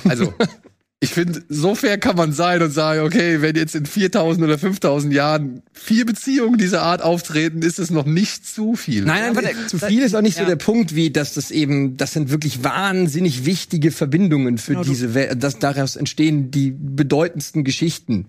Also, 0.05 0.33
ich 1.03 1.15
finde, 1.15 1.41
so 1.49 1.73
fair 1.73 1.97
kann 1.97 2.15
man 2.15 2.31
sein 2.31 2.61
und 2.61 2.69
sagen, 2.69 3.01
okay, 3.01 3.41
wenn 3.41 3.55
jetzt 3.55 3.73
in 3.73 3.87
4000 3.87 4.45
oder 4.45 4.59
5000 4.59 5.11
Jahren 5.11 5.63
vier 5.73 6.05
Beziehungen 6.05 6.59
dieser 6.59 6.83
Art 6.83 7.01
auftreten, 7.01 7.63
ist 7.63 7.79
es 7.79 7.89
noch 7.89 8.05
nicht 8.05 8.45
zu 8.45 8.75
viel. 8.75 9.03
Nein, 9.03 9.33
nein, 9.33 9.55
zu 9.67 9.79
viel 9.79 10.03
ist 10.03 10.15
auch 10.15 10.21
nicht 10.21 10.37
ja. 10.37 10.43
so 10.43 10.49
der 10.49 10.57
Punkt, 10.57 10.93
wie 10.93 11.09
dass 11.09 11.33
das 11.33 11.49
eben, 11.49 11.97
das 11.97 12.13
sind 12.13 12.29
wirklich 12.29 12.63
wahnsinnig 12.63 13.45
wichtige 13.45 13.89
Verbindungen 13.89 14.59
für 14.59 14.73
genau, 14.73 14.83
diese 14.83 15.15
Welt, 15.15 15.43
dass 15.43 15.57
daraus 15.57 15.95
entstehen 15.95 16.51
die 16.51 16.69
bedeutendsten 16.71 17.63
Geschichten 17.63 18.27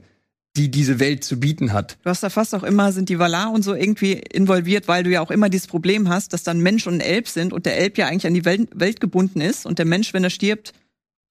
die 0.55 0.71
diese 0.71 1.01
Welt 1.01 1.25
zu 1.25 1.41
bieten 1.41 1.73
hat. 1.73 1.97
Du 2.03 2.11
hast 2.11 2.23
da 2.23 2.29
fast 2.29 2.55
auch 2.55 2.63
immer, 2.63 2.93
sind 2.93 3.09
die 3.09 3.19
Valar 3.19 3.53
und 3.53 3.63
so 3.63 3.75
irgendwie 3.75 4.13
involviert, 4.13 4.87
weil 4.87 5.03
du 5.03 5.09
ja 5.09 5.23
auch 5.23 5.31
immer 5.31 5.49
dieses 5.49 5.67
Problem 5.67 6.11
hast, 6.11 6.35
dass 6.35 6.43
dann 6.43 6.61
Mensch 6.61 6.87
und 6.87 6.95
ein 6.95 7.01
Elb 7.01 7.27
sind 7.27 7.55
und 7.55 7.65
der 7.65 7.79
Elb 7.79 7.97
ja 7.97 8.07
eigentlich 8.07 8.27
an 8.27 8.35
die 8.35 8.45
Welt, 8.45 8.69
Welt 8.75 9.01
gebunden 9.01 9.41
ist 9.41 9.65
und 9.65 9.79
der 9.79 9.87
Mensch, 9.87 10.13
wenn 10.13 10.25
er 10.25 10.29
stirbt, 10.29 10.75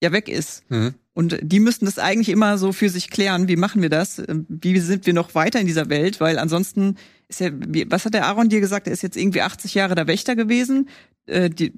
ja 0.02 0.10
weg 0.10 0.28
ist. 0.28 0.68
Mhm. 0.70 0.94
Und 1.14 1.38
die 1.42 1.60
müssten 1.60 1.84
das 1.84 1.98
eigentlich 1.98 2.30
immer 2.30 2.56
so 2.56 2.72
für 2.72 2.88
sich 2.88 3.10
klären. 3.10 3.46
Wie 3.46 3.56
machen 3.56 3.82
wir 3.82 3.90
das? 3.90 4.22
Wie 4.28 4.78
sind 4.80 5.06
wir 5.06 5.12
noch 5.12 5.34
weiter 5.34 5.60
in 5.60 5.66
dieser 5.66 5.90
Welt? 5.90 6.20
Weil 6.20 6.38
ansonsten 6.38 6.96
ist 7.28 7.40
ja, 7.40 7.50
was 7.88 8.04
hat 8.04 8.14
der 8.14 8.26
Aaron 8.26 8.48
dir 8.48 8.60
gesagt? 8.60 8.86
Er 8.86 8.92
ist 8.92 9.02
jetzt 9.02 9.16
irgendwie 9.16 9.42
80 9.42 9.74
Jahre 9.74 9.94
der 9.94 10.06
Wächter 10.06 10.36
gewesen. 10.36 10.88
Äh, 11.26 11.50
die, 11.50 11.74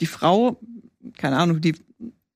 die 0.00 0.06
Frau, 0.06 0.60
keine 1.16 1.36
Ahnung, 1.36 1.60
die 1.60 1.74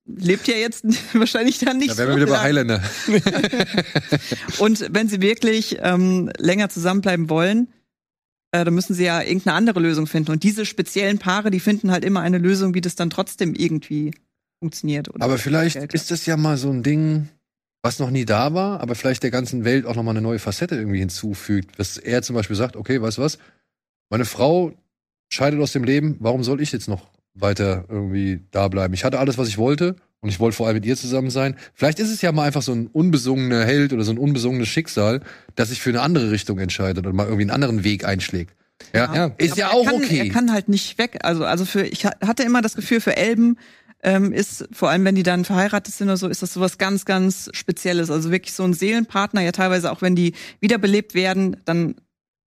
lebt 0.06 0.46
ja 0.48 0.56
jetzt 0.56 0.84
wahrscheinlich 1.14 1.58
dann 1.58 1.78
nicht. 1.78 1.90
Da 1.90 1.98
wären 1.98 2.10
wir 2.10 2.16
wieder 2.16 2.26
bei 2.26 2.40
Highlander. 2.40 2.82
Und 4.58 4.86
wenn 4.90 5.08
sie 5.08 5.20
wirklich 5.20 5.78
ähm, 5.80 6.30
länger 6.38 6.68
zusammenbleiben 6.68 7.28
wollen, 7.28 7.68
äh, 8.52 8.64
dann 8.64 8.74
müssen 8.74 8.94
sie 8.94 9.04
ja 9.04 9.20
irgendeine 9.20 9.56
andere 9.56 9.80
Lösung 9.80 10.06
finden. 10.06 10.30
Und 10.30 10.42
diese 10.42 10.64
speziellen 10.64 11.18
Paare, 11.18 11.50
die 11.50 11.60
finden 11.60 11.90
halt 11.90 12.04
immer 12.04 12.20
eine 12.20 12.38
Lösung, 12.38 12.74
wie 12.74 12.80
das 12.80 12.94
dann 12.94 13.10
trotzdem 13.10 13.54
irgendwie 13.54 14.12
funktioniert. 14.60 15.08
aber 15.20 15.38
vielleicht 15.38 15.76
ist 15.94 16.10
das 16.10 16.26
ja 16.26 16.36
mal 16.36 16.56
so 16.56 16.70
ein 16.70 16.82
Ding, 16.82 17.28
was 17.82 17.98
noch 17.98 18.10
nie 18.10 18.24
da 18.24 18.54
war, 18.54 18.80
aber 18.80 18.94
vielleicht 18.94 19.22
der 19.22 19.30
ganzen 19.30 19.64
Welt 19.64 19.86
auch 19.86 19.94
noch 19.94 20.02
mal 20.02 20.10
eine 20.10 20.20
neue 20.20 20.38
Facette 20.38 20.74
irgendwie 20.74 20.98
hinzufügt. 20.98 21.78
Dass 21.78 21.96
er 21.96 22.22
zum 22.22 22.34
Beispiel 22.34 22.56
sagt, 22.56 22.76
okay, 22.76 23.00
weißt 23.00 23.18
du 23.18 23.22
was? 23.22 23.38
Meine 24.10 24.24
Frau 24.24 24.72
scheidet 25.30 25.60
aus 25.60 25.72
dem 25.72 25.84
Leben, 25.84 26.16
warum 26.20 26.42
soll 26.42 26.60
ich 26.60 26.72
jetzt 26.72 26.88
noch 26.88 27.08
weiter 27.34 27.84
irgendwie 27.88 28.40
da 28.50 28.68
bleiben? 28.68 28.94
Ich 28.94 29.04
hatte 29.04 29.18
alles, 29.18 29.38
was 29.38 29.48
ich 29.48 29.58
wollte 29.58 29.96
und 30.20 30.28
ich 30.28 30.40
wollte 30.40 30.56
vor 30.56 30.66
allem 30.66 30.76
mit 30.76 30.86
ihr 30.86 30.96
zusammen 30.96 31.30
sein. 31.30 31.56
Vielleicht 31.74 32.00
ist 32.00 32.10
es 32.10 32.20
ja 32.20 32.32
mal 32.32 32.44
einfach 32.44 32.62
so 32.62 32.72
ein 32.72 32.88
unbesungener 32.88 33.64
Held 33.64 33.92
oder 33.92 34.02
so 34.02 34.12
ein 34.12 34.18
unbesungenes 34.18 34.68
Schicksal, 34.68 35.20
das 35.54 35.68
sich 35.68 35.80
für 35.80 35.90
eine 35.90 36.02
andere 36.02 36.30
Richtung 36.30 36.58
entscheidet 36.58 37.06
und 37.06 37.14
mal 37.14 37.24
irgendwie 37.24 37.42
einen 37.42 37.50
anderen 37.50 37.84
Weg 37.84 38.04
einschlägt. 38.04 38.54
Ja, 38.94 39.14
ja. 39.14 39.30
ist 39.38 39.52
Aber 39.52 39.60
ja 39.60 39.70
auch 39.70 39.84
kann, 39.84 39.94
okay. 39.94 40.18
Er 40.18 40.28
kann 40.30 40.52
halt 40.52 40.68
nicht 40.68 40.98
weg. 40.98 41.18
Also, 41.22 41.44
also 41.44 41.64
für, 41.64 41.82
ich 41.82 42.04
hatte 42.06 42.42
immer 42.42 42.62
das 42.62 42.74
Gefühl, 42.74 43.00
für 43.00 43.16
Elben 43.16 43.56
ähm, 44.02 44.32
ist, 44.32 44.68
vor 44.72 44.90
allem 44.90 45.04
wenn 45.04 45.14
die 45.14 45.22
dann 45.22 45.44
verheiratet 45.44 45.94
sind 45.94 46.08
oder 46.08 46.16
so, 46.16 46.28
ist 46.28 46.42
das 46.42 46.52
sowas 46.52 46.78
ganz, 46.78 47.04
ganz 47.04 47.50
Spezielles. 47.52 48.10
Also 48.10 48.30
wirklich 48.30 48.52
so 48.54 48.62
ein 48.64 48.74
Seelenpartner, 48.74 49.40
ja 49.42 49.52
teilweise 49.52 49.90
auch 49.90 50.02
wenn 50.02 50.14
die 50.14 50.34
wiederbelebt 50.60 51.14
werden, 51.14 51.56
dann 51.64 51.96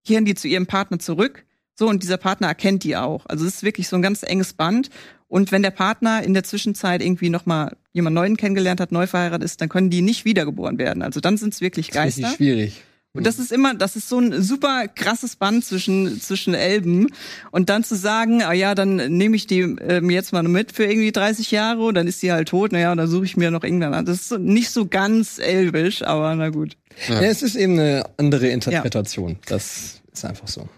kehren 0.05 0.25
die 0.25 0.35
zu 0.35 0.47
ihrem 0.47 0.65
Partner 0.67 0.99
zurück. 0.99 1.45
So, 1.77 1.87
und 1.87 2.03
dieser 2.03 2.17
Partner 2.17 2.47
erkennt 2.47 2.83
die 2.83 2.95
auch. 2.95 3.25
Also 3.25 3.45
es 3.45 3.55
ist 3.55 3.63
wirklich 3.63 3.87
so 3.87 3.95
ein 3.95 4.01
ganz 4.01 4.23
enges 4.23 4.53
Band. 4.53 4.89
Und 5.27 5.51
wenn 5.51 5.63
der 5.63 5.71
Partner 5.71 6.23
in 6.23 6.33
der 6.33 6.43
Zwischenzeit 6.43 7.01
irgendwie 7.01 7.29
noch 7.29 7.45
mal 7.45 7.75
jemand 7.93 8.15
Neuen 8.15 8.37
kennengelernt 8.37 8.81
hat, 8.81 8.91
neu 8.91 9.07
verheiratet 9.07 9.45
ist, 9.45 9.61
dann 9.61 9.69
können 9.69 9.89
die 9.89 10.01
nicht 10.01 10.25
wiedergeboren 10.25 10.77
werden. 10.77 11.01
Also 11.03 11.19
dann 11.21 11.37
sind 11.37 11.53
es 11.53 11.61
wirklich 11.61 11.87
Das 11.89 12.17
ist 12.17 12.21
Geister. 12.21 12.35
schwierig. 12.35 12.83
Und 13.13 13.25
das 13.25 13.39
ist 13.39 13.51
immer, 13.51 13.73
das 13.73 13.97
ist 13.97 14.07
so 14.07 14.19
ein 14.19 14.41
super 14.41 14.87
krasses 14.87 15.35
Band 15.35 15.65
zwischen, 15.65 16.21
zwischen 16.21 16.53
Elben. 16.53 17.07
Und 17.51 17.69
dann 17.69 17.83
zu 17.83 17.95
sagen, 17.95 18.41
ah 18.41 18.53
ja, 18.53 18.73
dann 18.73 18.95
nehme 18.95 19.35
ich 19.35 19.47
die 19.47 19.59
ähm, 19.59 20.09
jetzt 20.09 20.31
mal 20.31 20.43
mit 20.43 20.71
für 20.71 20.85
irgendwie 20.85 21.11
30 21.11 21.51
Jahre 21.51 21.83
und 21.83 21.95
dann 21.95 22.07
ist 22.07 22.21
die 22.21 22.31
halt 22.31 22.47
tot, 22.47 22.71
naja, 22.71 22.91
und 22.91 22.97
dann 22.97 23.09
suche 23.09 23.25
ich 23.25 23.35
mir 23.35 23.51
noch 23.51 23.63
irgendwann 23.63 23.93
an. 23.93 24.05
Das 24.05 24.21
ist 24.21 24.29
so 24.29 24.37
nicht 24.37 24.69
so 24.69 24.87
ganz 24.87 25.39
elbisch, 25.39 26.03
aber 26.03 26.33
na 26.35 26.49
gut. 26.49 26.77
Ja. 27.09 27.21
es 27.21 27.41
ist 27.41 27.55
eben 27.55 27.73
eine 27.73 28.05
andere 28.17 28.47
Interpretation. 28.47 29.37
Das 29.45 30.01
ist 30.13 30.23
einfach 30.23 30.47
so. 30.47 30.69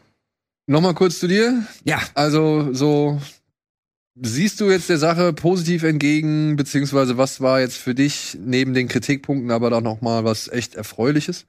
Nochmal 0.65 0.95
kurz 0.95 1.19
zu 1.19 1.27
dir. 1.27 1.67
Ja. 1.83 2.01
Also, 2.15 2.73
so, 2.73 3.21
siehst 4.15 4.59
du 4.59 4.71
jetzt 4.71 4.89
der 4.89 4.97
Sache 4.97 5.33
positiv 5.33 5.83
entgegen, 5.83 6.55
beziehungsweise 6.55 7.17
was 7.17 7.41
war 7.41 7.59
jetzt 7.59 7.77
für 7.77 7.93
dich 7.93 8.37
neben 8.43 8.73
den 8.73 8.87
Kritikpunkten 8.87 9.51
aber 9.51 9.69
doch 9.69 9.81
noch 9.81 10.01
mal 10.01 10.23
was 10.23 10.47
echt 10.47 10.73
Erfreuliches? 10.73 11.45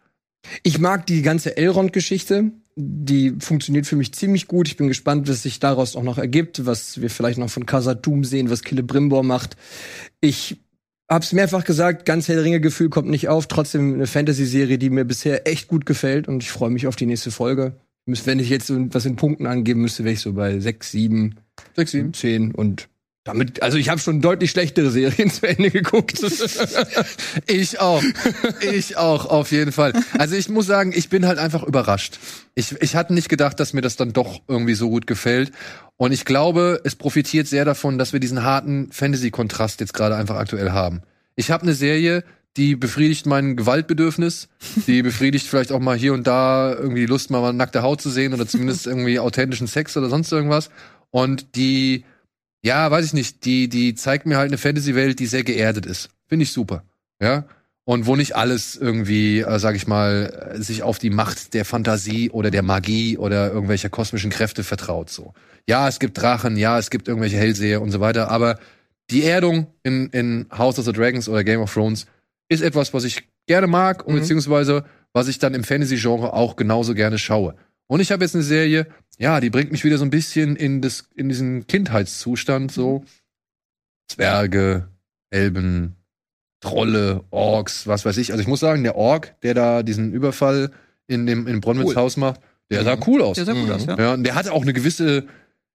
Ich 0.62 0.78
mag 0.78 1.06
die 1.06 1.22
ganze 1.22 1.56
Elrond-Geschichte. 1.56 2.52
Die 2.76 3.34
funktioniert 3.38 3.86
für 3.86 3.96
mich 3.96 4.12
ziemlich 4.12 4.48
gut. 4.48 4.66
Ich 4.66 4.76
bin 4.76 4.88
gespannt, 4.88 5.28
was 5.28 5.42
sich 5.42 5.60
daraus 5.60 5.94
auch 5.94 6.02
noch 6.02 6.18
ergibt, 6.18 6.66
was 6.66 7.00
wir 7.00 7.08
vielleicht 7.08 7.38
noch 7.38 7.50
von 7.50 7.66
Khazad-dûm 7.66 8.24
sehen, 8.24 8.50
was 8.50 8.62
Celebrimbor 8.62 9.22
macht. 9.22 9.56
Ich 10.20 10.60
hab's 11.08 11.32
mehrfach 11.32 11.64
gesagt, 11.64 12.04
ganz 12.04 12.26
Herr 12.28 12.34
der 12.36 12.44
Ringe-Gefühl 12.44 12.88
kommt 12.88 13.08
nicht 13.08 13.28
auf. 13.28 13.46
Trotzdem 13.46 13.94
eine 13.94 14.06
Fantasy-Serie, 14.06 14.78
die 14.78 14.90
mir 14.90 15.04
bisher 15.04 15.46
echt 15.46 15.68
gut 15.68 15.86
gefällt 15.86 16.26
und 16.26 16.42
ich 16.42 16.50
freue 16.50 16.70
mich 16.70 16.86
auf 16.86 16.96
die 16.96 17.06
nächste 17.06 17.30
Folge. 17.30 17.76
Wenn 18.06 18.38
ich 18.38 18.50
jetzt 18.50 18.66
so 18.66 18.76
was 18.92 19.06
in 19.06 19.16
Punkten 19.16 19.46
angeben 19.46 19.80
müsste, 19.80 20.04
wäre 20.04 20.14
ich 20.14 20.20
so 20.20 20.32
bei 20.32 20.58
sechs, 20.60 20.90
sieben, 20.90 21.36
Sechs, 21.74 21.92
sieben. 21.92 22.12
zehn 22.12 22.52
und 22.52 22.88
damit, 23.24 23.62
also 23.62 23.78
ich 23.78 23.88
habe 23.88 23.98
schon 23.98 24.20
deutlich 24.20 24.50
schlechtere 24.50 24.90
Serien 24.90 25.30
zu 25.30 25.48
Ende 25.48 25.70
geguckt. 25.70 26.20
Ich 27.46 27.80
auch. 27.80 28.02
Ich 28.72 28.96
auch, 28.96 29.26
auf 29.26 29.50
jeden 29.50 29.72
Fall. 29.72 29.92
Also 30.18 30.36
ich 30.36 30.48
muss 30.48 30.66
sagen, 30.66 30.92
ich 30.94 31.08
bin 31.08 31.26
halt 31.26 31.38
einfach 31.38 31.62
überrascht. 31.62 32.18
Ich, 32.54 32.80
ich 32.80 32.96
hatte 32.96 33.14
nicht 33.14 33.28
gedacht, 33.28 33.58
dass 33.58 33.72
mir 33.72 33.80
das 33.80 33.96
dann 33.96 34.12
doch 34.12 34.40
irgendwie 34.46 34.74
so 34.74 34.88
gut 34.88 35.06
gefällt. 35.06 35.52
Und 35.96 36.12
ich 36.12 36.24
glaube, 36.24 36.80
es 36.84 36.94
profitiert 36.94 37.46
sehr 37.46 37.64
davon, 37.64 37.98
dass 37.98 38.12
wir 38.12 38.20
diesen 38.20 38.44
harten 38.44 38.90
Fantasy-Kontrast 38.92 39.80
jetzt 39.80 39.94
gerade 39.94 40.16
einfach 40.16 40.36
aktuell 40.36 40.70
haben. 40.72 41.02
Ich 41.36 41.50
habe 41.50 41.62
eine 41.62 41.74
Serie, 41.74 42.24
die 42.56 42.76
befriedigt 42.76 43.26
mein 43.26 43.56
Gewaltbedürfnis, 43.56 44.48
die 44.86 45.02
befriedigt 45.02 45.46
vielleicht 45.46 45.72
auch 45.72 45.80
mal 45.80 45.96
hier 45.96 46.14
und 46.14 46.26
da 46.26 46.72
irgendwie 46.72 47.00
die 47.00 47.06
Lust, 47.06 47.30
mal, 47.30 47.40
mal 47.40 47.52
nackte 47.52 47.82
Haut 47.82 48.00
zu 48.00 48.10
sehen 48.10 48.32
oder 48.32 48.46
zumindest 48.46 48.86
irgendwie 48.86 49.18
authentischen 49.18 49.66
Sex 49.66 49.96
oder 49.96 50.08
sonst 50.08 50.30
irgendwas. 50.30 50.70
Und 51.10 51.56
die, 51.56 52.04
ja, 52.64 52.90
weiß 52.90 53.04
ich 53.06 53.12
nicht, 53.12 53.44
die, 53.44 53.68
die 53.68 53.94
zeigt 53.94 54.26
mir 54.26 54.36
halt 54.38 54.50
eine 54.50 54.58
Fantasy-Welt, 54.58 55.18
die 55.18 55.26
sehr 55.26 55.44
geerdet 55.44 55.86
ist. 55.86 56.08
Finde 56.26 56.44
ich 56.44 56.52
super. 56.52 56.82
Ja. 57.20 57.44
Und 57.84 58.06
wo 58.06 58.16
nicht 58.16 58.34
alles 58.34 58.76
irgendwie, 58.76 59.40
äh, 59.40 59.58
sag 59.58 59.76
ich 59.76 59.86
mal, 59.86 60.52
äh, 60.54 60.62
sich 60.62 60.82
auf 60.82 60.98
die 60.98 61.10
Macht 61.10 61.52
der 61.52 61.66
Fantasie 61.66 62.30
oder 62.30 62.50
der 62.50 62.62
Magie 62.62 63.18
oder 63.18 63.52
irgendwelcher 63.52 63.90
kosmischen 63.90 64.30
Kräfte 64.30 64.64
vertraut, 64.64 65.10
so. 65.10 65.34
Ja, 65.68 65.86
es 65.88 65.98
gibt 65.98 66.16
Drachen, 66.20 66.56
ja, 66.56 66.78
es 66.78 66.88
gibt 66.90 67.08
irgendwelche 67.08 67.36
Hellseher 67.36 67.82
und 67.82 67.90
so 67.90 68.00
weiter, 68.00 68.30
aber 68.30 68.58
die 69.10 69.22
Erdung 69.24 69.66
in, 69.82 70.08
in 70.10 70.46
House 70.56 70.78
of 70.78 70.86
the 70.86 70.92
Dragons 70.92 71.28
oder 71.28 71.44
Game 71.44 71.60
of 71.60 71.72
Thrones 71.72 72.06
ist 72.48 72.62
etwas, 72.62 72.94
was 72.94 73.04
ich 73.04 73.24
gerne 73.46 73.66
mag 73.66 74.06
und 74.06 74.14
Mhm. 74.14 74.20
beziehungsweise 74.20 74.84
was 75.12 75.28
ich 75.28 75.38
dann 75.38 75.52
im 75.54 75.62
Fantasy-Genre 75.64 76.32
auch 76.32 76.56
genauso 76.56 76.94
gerne 76.94 77.18
schaue. 77.18 77.54
Und 77.86 78.00
ich 78.00 78.10
habe 78.12 78.24
jetzt 78.24 78.34
eine 78.34 78.44
Serie, 78.44 78.86
ja, 79.18 79.40
die 79.40 79.50
bringt 79.50 79.72
mich 79.72 79.84
wieder 79.84 79.98
so 79.98 80.04
ein 80.04 80.10
bisschen 80.10 80.56
in, 80.56 80.80
das, 80.80 81.08
in 81.14 81.28
diesen 81.28 81.66
Kindheitszustand, 81.66 82.72
so. 82.72 83.04
Zwerge, 84.08 84.88
Elben, 85.30 85.96
Trolle, 86.60 87.24
Orks, 87.30 87.86
was 87.86 88.04
weiß 88.04 88.16
ich. 88.18 88.32
Also 88.32 88.42
ich 88.42 88.48
muss 88.48 88.60
sagen, 88.60 88.82
der 88.82 88.96
Ork, 88.96 89.40
der 89.42 89.54
da 89.54 89.82
diesen 89.82 90.12
Überfall 90.12 90.70
in 91.06 91.26
dem 91.26 91.46
in 91.46 91.60
Bronwys 91.60 91.86
Cool. 91.88 91.96
Haus 91.96 92.16
macht, 92.16 92.40
der 92.70 92.84
sah 92.84 92.96
cool 93.06 93.22
aus. 93.22 93.36
Der 93.36 93.44
sah 93.44 93.52
gut 93.52 93.66
Mhm. 93.66 93.70
aus, 93.72 93.86
ja. 93.86 93.98
Ja, 93.98 94.14
und 94.14 94.24
der 94.24 94.34
hatte 94.34 94.52
auch 94.52 94.62
eine 94.62 94.72
gewisse, 94.72 95.26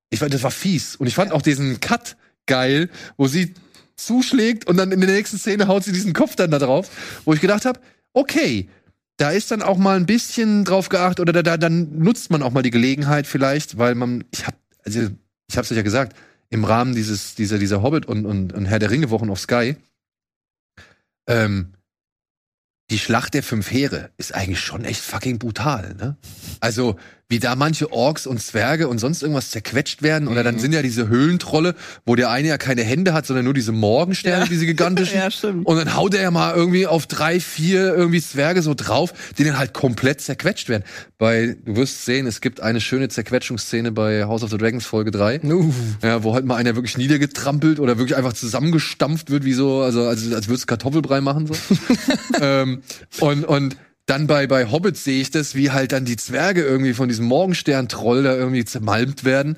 ich 0.10 0.19
fand, 0.19 0.34
das 0.34 0.44
war 0.44 0.52
fies. 0.52 0.95
Und 0.95 1.07
ich 1.07 1.14
fand 1.15 1.31
auch 1.31 1.41
diesen 1.41 1.80
Cut 1.80 2.18
geil, 2.48 2.90
wo 3.18 3.27
sie 3.27 3.53
zuschlägt 3.95 4.65
und 4.68 4.77
dann 4.77 4.91
in 4.91 4.99
der 5.02 5.10
nächsten 5.10 5.38
Szene 5.38 5.68
haut 5.68 5.84
sie 5.84 5.91
diesen 5.91 6.14
Kopf 6.14 6.36
dann 6.36 6.52
da 6.52 6.57
drauf, 6.60 6.90
wo 7.26 7.34
ich 7.34 7.41
gedacht 7.41 7.65
habe, 7.65 7.80
okay, 8.14 8.69
da 9.19 9.31
ist 9.31 9.51
dann 9.51 9.61
auch 9.61 9.77
mal 9.77 9.97
ein 9.97 10.05
bisschen 10.05 10.63
drauf 10.63 10.89
geachtet 10.89 11.19
oder 11.19 11.33
da, 11.33 11.43
da 11.43 11.57
dann 11.57 11.99
nutzt 11.99 12.31
man 12.31 12.41
auch 12.41 12.51
mal 12.51 12.63
die 12.63 12.71
Gelegenheit 12.71 13.27
vielleicht, 13.27 13.77
weil 13.77 13.93
man, 13.93 14.23
ich 14.31 14.47
hab, 14.47 14.55
also 14.85 15.09
ich 15.47 15.57
hab's 15.57 15.71
euch 15.71 15.77
ja 15.77 15.83
gesagt, 15.83 16.15
im 16.49 16.63
Rahmen 16.63 16.95
dieses 16.95 17.35
dieser 17.35 17.59
dieser 17.59 17.83
Hobbit 17.83 18.05
und 18.05 18.25
und, 18.25 18.53
und 18.53 18.65
Herr 18.65 18.79
der 18.79 18.89
Ringe 18.89 19.09
Wochen 19.09 19.29
auf 19.29 19.39
Sky, 19.39 19.75
ähm, 21.27 21.73
die 22.89 22.99
Schlacht 22.99 23.33
der 23.33 23.43
fünf 23.43 23.69
Heere 23.71 24.09
ist 24.17 24.33
eigentlich 24.33 24.61
schon 24.61 24.85
echt 24.85 25.01
fucking 25.01 25.37
brutal, 25.37 25.95
ne? 25.95 26.17
Also, 26.59 26.97
wie 27.30 27.39
da 27.39 27.56
manche 27.56 27.93
Orks 27.93 28.26
und 28.26 28.41
Zwerge 28.41 28.88
und 28.88 28.97
sonst 28.97 29.22
irgendwas 29.22 29.51
zerquetscht 29.51 30.01
werden. 30.01 30.27
Oder 30.27 30.43
dann 30.43 30.57
sind 30.57 30.73
ja 30.73 30.81
diese 30.81 31.07
Höhlentrolle, 31.07 31.76
wo 32.03 32.15
der 32.15 32.31
eine 32.31 32.47
ja 32.47 32.57
keine 32.57 32.81
Hände 32.81 33.14
hat, 33.14 33.27
sondern 33.27 33.45
nur 33.45 33.53
diese 33.53 33.72
Morgensterne, 33.72 34.47
diese 34.49 34.65
gigantischen. 34.65 35.10
Ja, 35.19 35.30
stimmt. 35.30 35.65
Und 35.65 35.77
dann 35.77 35.95
haut 35.95 36.14
er 36.14 36.22
ja 36.22 36.31
mal 36.31 36.56
irgendwie 36.56 36.88
auf 36.88 37.06
drei, 37.06 37.39
vier 37.39 37.93
irgendwie 37.93 38.22
Zwerge 38.22 38.61
so 38.61 38.73
drauf, 38.73 39.14
die 39.38 39.43
dann 39.43 39.60
halt 39.60 39.73
komplett 39.73 40.22
zerquetscht 40.22 40.69
werden. 40.69 40.84
Bei, 41.18 41.57
du 41.65 41.76
wirst 41.76 42.06
sehen, 42.06 42.26
es 42.26 42.41
gibt 42.41 42.61
eine 42.61 42.80
schöne 42.80 43.10
Zerquetschungsszene 43.10 43.91
bei 43.91 44.26
House 44.26 44.43
of 44.43 44.49
the 44.49 44.57
Dragons 44.57 44.85
Folge 44.85 45.11
3. 45.11 45.41
Uh. 45.43 45.73
Ja, 46.01 46.23
wo 46.23 46.34
halt 46.34 46.45
mal 46.45 46.56
einer 46.56 46.76
wirklich 46.76 46.97
niedergetrampelt 46.97 47.80
oder 47.80 47.97
wirklich 47.97 48.15
einfach 48.15 48.34
zusammengestampft 48.34 49.30
wird, 49.30 49.43
wie 49.43 49.53
so, 49.53 49.81
also 49.81 50.03
als, 50.03 50.31
als 50.31 50.47
würdest 50.47 50.64
du 50.64 50.68
Kartoffelbrei 50.68 51.22
machen. 51.22 51.47
So. 51.47 51.53
ähm, 52.41 52.81
und, 53.19 53.45
und 53.45 53.77
dann 54.10 54.27
bei, 54.27 54.48
bei 54.48 54.69
Hobbits 54.72 55.03
sehe 55.03 55.22
ich 55.22 55.31
das, 55.31 55.56
wie 55.56 55.72
halt 55.72 55.91
dann 55.91 56.06
die 56.06 56.18
Zwerge 56.18 56.61
irgendwie 56.61 56.94
von 56.94 57.07
diesem 57.07 57.26
Morgenstern-Troll 57.26 58.23
da 58.23 58.36
irgendwie 58.36 58.65
zermalmt 58.65 59.23
werden. 59.23 59.57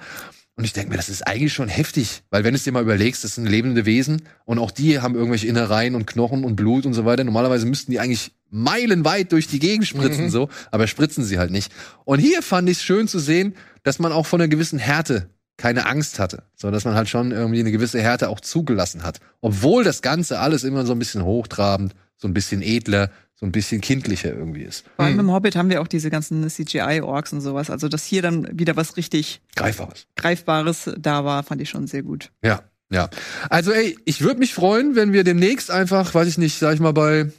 Und 0.56 0.66
ich 0.66 0.74
denke 0.74 0.92
mir, 0.92 0.98
das 0.98 1.10
ist 1.10 1.26
eigentlich 1.26 1.54
schon 1.54 1.70
heftig, 1.70 2.24
weil 2.30 2.44
wenn 2.44 2.54
du 2.54 2.58
es 2.58 2.64
dir 2.64 2.72
mal 2.72 2.84
überlegst, 2.84 3.24
das 3.24 3.36
sind 3.36 3.48
lebende 3.48 3.86
Wesen 3.86 4.24
und 4.46 4.60
auch 4.60 4.70
die 4.70 5.00
haben 5.00 5.16
irgendwelche 5.16 5.48
Innereien 5.48 5.96
und 5.96 6.06
Knochen 6.06 6.44
und 6.44 6.56
Blut 6.56 6.86
und 6.86 6.94
so 6.94 7.06
weiter. 7.06 7.24
Normalerweise 7.24 7.66
müssten 7.66 7.92
die 7.92 8.00
eigentlich 8.00 8.32
meilenweit 8.50 9.32
durch 9.32 9.48
die 9.48 9.60
Gegend 9.60 9.88
spritzen, 9.88 10.30
so, 10.30 10.50
aber 10.70 10.88
spritzen 10.88 11.24
sie 11.24 11.40
halt 11.40 11.52
nicht. 11.52 11.72
Und 12.04 12.20
hier 12.20 12.42
fand 12.44 12.70
ich 12.70 12.78
es 12.78 12.84
schön 12.84 13.08
zu 13.08 13.18
sehen, 13.18 13.56
dass 13.84 13.98
man 13.98 14.12
auch 14.12 14.26
von 14.26 14.42
einer 14.42 14.50
gewissen 14.50 14.78
Härte 14.78 15.30
keine 15.58 15.86
Angst 15.86 16.20
hatte, 16.20 16.44
sondern 16.56 16.76
dass 16.76 16.86
man 16.86 16.96
halt 16.96 17.08
schon 17.08 17.32
irgendwie 17.32 17.62
eine 17.62 17.72
gewisse 17.72 18.02
Härte 18.02 18.30
auch 18.30 18.42
zugelassen 18.42 19.04
hat. 19.04 19.20
Obwohl 19.40 19.84
das 19.84 20.02
Ganze 20.02 20.40
alles 20.40 20.64
immer 20.64 20.86
so 20.86 20.92
ein 20.92 21.00
bisschen 21.00 21.24
hochtrabend, 21.24 21.96
so 22.22 22.28
ein 22.28 22.34
bisschen 22.34 22.62
edler, 22.62 23.10
so 23.34 23.46
ein 23.48 23.52
bisschen 23.52 23.82
kindlicher 23.82 24.30
irgendwie 24.34 24.62
ist. 24.62 24.86
Vor 24.96 25.06
allem 25.06 25.20
im 25.20 25.32
Hobbit 25.32 25.56
haben 25.56 25.70
wir 25.72 25.82
auch 25.82 25.88
diese 25.88 26.12
ganzen 26.12 26.48
CGI-Orks 26.48 27.34
und 27.34 27.42
sowas. 27.42 27.72
Also, 27.72 27.88
dass 27.88 28.06
hier 28.06 28.22
dann 28.22 28.48
wieder 28.58 28.76
was 28.76 28.98
richtig 28.98 29.42
Greifbares. 29.56 30.06
Greifbares 30.16 30.92
da 31.00 31.26
war, 31.26 31.42
fand 31.44 31.62
ich 31.62 31.70
schon 31.70 31.88
sehr 31.88 32.04
gut. 32.04 32.30
Ja, 32.44 32.62
ja. 32.92 33.10
Also 33.50 33.72
ey, 33.72 33.98
ich 34.06 34.22
würde 34.22 34.40
mich 34.40 34.54
freuen, 34.54 34.96
wenn 34.96 35.12
wir 35.14 35.24
demnächst 35.24 35.72
einfach, 35.72 36.14
weiß 36.14 36.28
ich 36.28 36.38
nicht, 36.38 36.60
sag 36.60 36.76
ich 36.76 36.80
mal 36.80 36.94
bei, 36.94 37.32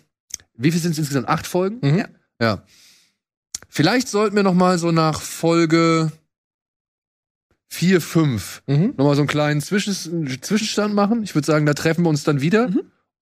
wie 0.57 0.73
viel 0.73 0.81
sind 0.81 0.93
es 0.93 0.99
insgesamt? 0.99 1.29
Acht 1.29 1.47
Folgen? 1.47 1.79
Mhm. 1.89 1.99
Ja. 1.99 2.09
Ja. 2.41 2.63
Vielleicht 3.69 4.09
sollten 4.09 4.35
wir 4.35 4.43
noch 4.43 4.55
mal 4.55 4.79
so 4.79 4.91
nach 4.91 5.21
Folge 5.23 6.11
vier, 7.69 8.01
fünf 8.01 8.63
Mhm. 8.67 8.95
noch 8.99 9.07
mal 9.07 9.15
so 9.15 9.23
einen 9.23 9.29
kleinen 9.29 9.61
Zwischen 9.61 9.95
Zwischenstand 10.43 10.95
machen. 10.95 11.23
Ich 11.23 11.35
würde 11.35 11.47
sagen, 11.47 11.65
da 11.65 11.75
treffen 11.75 12.05
wir 12.05 12.11
uns 12.11 12.25
dann 12.25 12.41
wieder. 12.43 12.69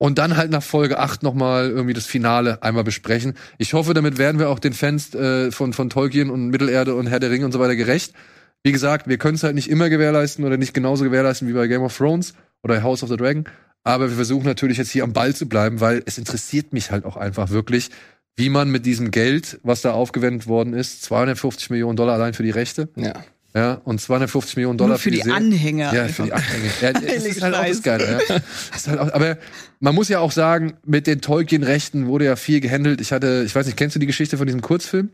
Und 0.03 0.17
dann 0.17 0.39
halt 0.39 0.51
nach 0.51 0.63
Folge 0.63 0.99
8 0.99 1.23
noch 1.23 1.35
mal 1.35 1.69
irgendwie 1.69 1.93
das 1.93 2.07
Finale 2.07 2.63
einmal 2.63 2.85
besprechen. 2.85 3.35
Ich 3.59 3.75
hoffe, 3.75 3.93
damit 3.93 4.17
werden 4.17 4.39
wir 4.39 4.49
auch 4.49 4.59
den 4.59 4.73
Fans 4.73 5.15
äh, 5.15 5.53
von, 5.53 5.75
von 5.75 5.91
Tolkien 5.91 6.31
und 6.31 6.49
Mittelerde 6.49 6.95
und 6.95 7.07
Herr 7.07 7.21
der 7.21 7.31
Ringe 7.31 7.45
und 7.45 7.53
so 7.53 7.61
weiter 7.61 7.77
gerecht. 7.77 8.15
Wie 8.63 8.73
gesagt, 8.73 9.09
wir 9.09 9.19
können 9.19 9.35
es 9.35 9.43
halt 9.43 9.55
nicht 9.55 9.69
immer 9.69 9.91
gewährleisten 9.91 10.47
oder 10.47 10.57
nicht 10.57 10.73
genauso 10.73 11.05
gewährleisten 11.05 11.49
wie 11.49 11.53
bei 11.53 11.67
Game 11.67 11.83
of 11.83 11.95
Thrones 11.95 12.33
oder 12.63 12.83
House 12.83 13.03
of 13.03 13.11
the 13.11 13.17
Dragon. 13.19 13.45
Aber 13.85 14.09
wir 14.09 14.17
versuchen 14.17 14.47
natürlich 14.47 14.79
jetzt 14.79 14.91
hier 14.91 15.05
am 15.05 15.13
Ball 15.13 15.35
zu 15.35 15.47
bleiben, 15.47 15.81
weil 15.81 16.03
es 16.07 16.17
interessiert 16.17 16.73
mich 16.73 16.91
halt 16.91 17.05
auch 17.05 17.19
einfach 17.19 17.51
wirklich, 17.51 17.91
wie 18.37 18.49
man 18.49 18.71
mit 18.71 18.87
diesem 18.87 19.11
Geld, 19.11 19.61
was 19.65 19.83
da 19.83 19.93
aufgewendet 19.93 20.47
worden 20.47 20.73
ist, 20.73 21.03
250 21.03 21.69
Millionen 21.69 21.97
Dollar 21.97 22.15
allein 22.15 22.33
für 22.33 22.43
die 22.43 22.49
Rechte, 22.51 22.89
Ja. 22.97 23.23
Ja, 23.55 23.81
und 23.85 24.01
250 24.01 24.57
Millionen 24.57 24.79
Dollar 24.79 24.91
Nur 24.91 24.99
für 24.99 25.11
die 25.11 25.19
Serie. 25.19 25.35
Anhänger. 25.35 25.93
Ja, 25.93 26.09
für 26.09 26.23
die 26.25 26.33
Anhänger. 26.33 26.71
Ja, 26.81 26.93
das 26.93 27.25
ist 27.25 27.43
halt 27.43 27.55
auch 27.55 27.67
das. 27.67 27.83
Geile. 27.83 28.21
Ja. 28.29 28.37
Das 28.73 28.87
halt 28.89 29.01
auch, 29.01 29.13
aber 29.13 29.39
man 29.81 29.95
muss 29.95 30.09
ja 30.09 30.21
auch 30.21 30.33
sagen, 30.33 30.75
mit 30.85 31.07
den 31.07 31.21
Tolkien-Rechten 31.21 32.07
wurde 32.07 32.27
ja 32.27 32.37
viel 32.37 32.61
gehandelt. 32.61 33.01
Ich 33.01 33.13
hatte, 33.13 33.43
ich 33.45 33.55
weiß 33.55 33.67
nicht, 33.67 33.77
kennst 33.77 33.97
du 33.97 34.01
die 34.01 34.07
Geschichte 34.07 34.37
von 34.39 34.47
diesem 34.47 34.61
Kurzfilm? 34.61 35.11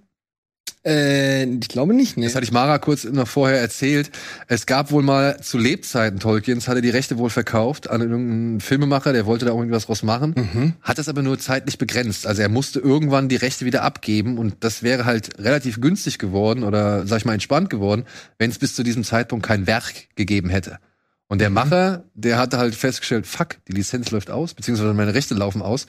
Äh, 0.87 1.45
ich 1.45 1.69
glaube 1.69 1.95
nicht, 1.95 2.17
ne. 2.17 2.25
Das 2.27 2.35
hatte 2.37 2.45
ich 2.45 2.53
Mara 2.53 2.79
kurz 2.79 3.05
noch 3.05 3.27
vorher 3.27 3.61
erzählt. 3.61 4.11
Es 4.47 4.67
gab 4.67 4.93
wohl 4.93 5.03
mal 5.03 5.41
zu 5.41 5.59
Lebzeiten 5.59 6.21
Tolkiens, 6.21 6.69
hat 6.69 6.77
er 6.77 6.81
die 6.81 6.91
Rechte 6.91 7.19
wohl 7.19 7.31
verkauft 7.31 7.91
an 7.91 8.01
irgendeinen 8.03 8.61
Filmemacher, 8.61 9.13
der 9.13 9.27
wollte 9.27 9.45
da 9.47 9.53
irgendwas 9.53 9.87
draus 9.87 10.03
machen, 10.05 10.35
Mhm. 10.37 10.73
hat 10.83 10.99
das 10.99 11.09
aber 11.09 11.23
nur 11.23 11.39
zeitlich 11.39 11.79
begrenzt. 11.79 12.27
Also 12.27 12.43
er 12.43 12.49
musste 12.49 12.79
irgendwann 12.79 13.29
die 13.29 13.37
Rechte 13.37 13.65
wieder 13.65 13.83
abgeben 13.83 14.39
und 14.39 14.57
das 14.61 14.83
wäre 14.85 15.05
halt 15.05 15.39
relativ 15.41 15.81
günstig 15.81 16.19
geworden 16.19 16.63
oder, 16.63 17.07
sag 17.07 17.19
ich 17.19 17.25
mal, 17.25 17.35
entspannt 17.35 17.69
geworden, 17.69 18.05
wenn 18.39 18.51
es 18.51 18.59
bis 18.59 18.75
zu 18.77 18.83
diesem 18.85 19.03
Zeitpunkt 19.03 19.45
kein 19.45 19.67
Werk 19.67 19.93
gegeben 20.15 20.51
hätte. 20.51 20.79
Und 21.27 21.39
Mhm. 21.39 21.41
der 21.41 21.51
Macher, 21.51 22.05
der 22.15 22.39
hatte 22.39 22.59
halt 22.59 22.77
festgestellt, 22.77 23.27
fuck, 23.27 23.57
die 23.67 23.73
Lizenz 23.73 24.13
läuft 24.13 24.31
aus, 24.31 24.55
beziehungsweise 24.55 24.95
meine 24.95 25.15
Rechte 25.15 25.35
laufen 25.35 25.63
aus. 25.63 25.89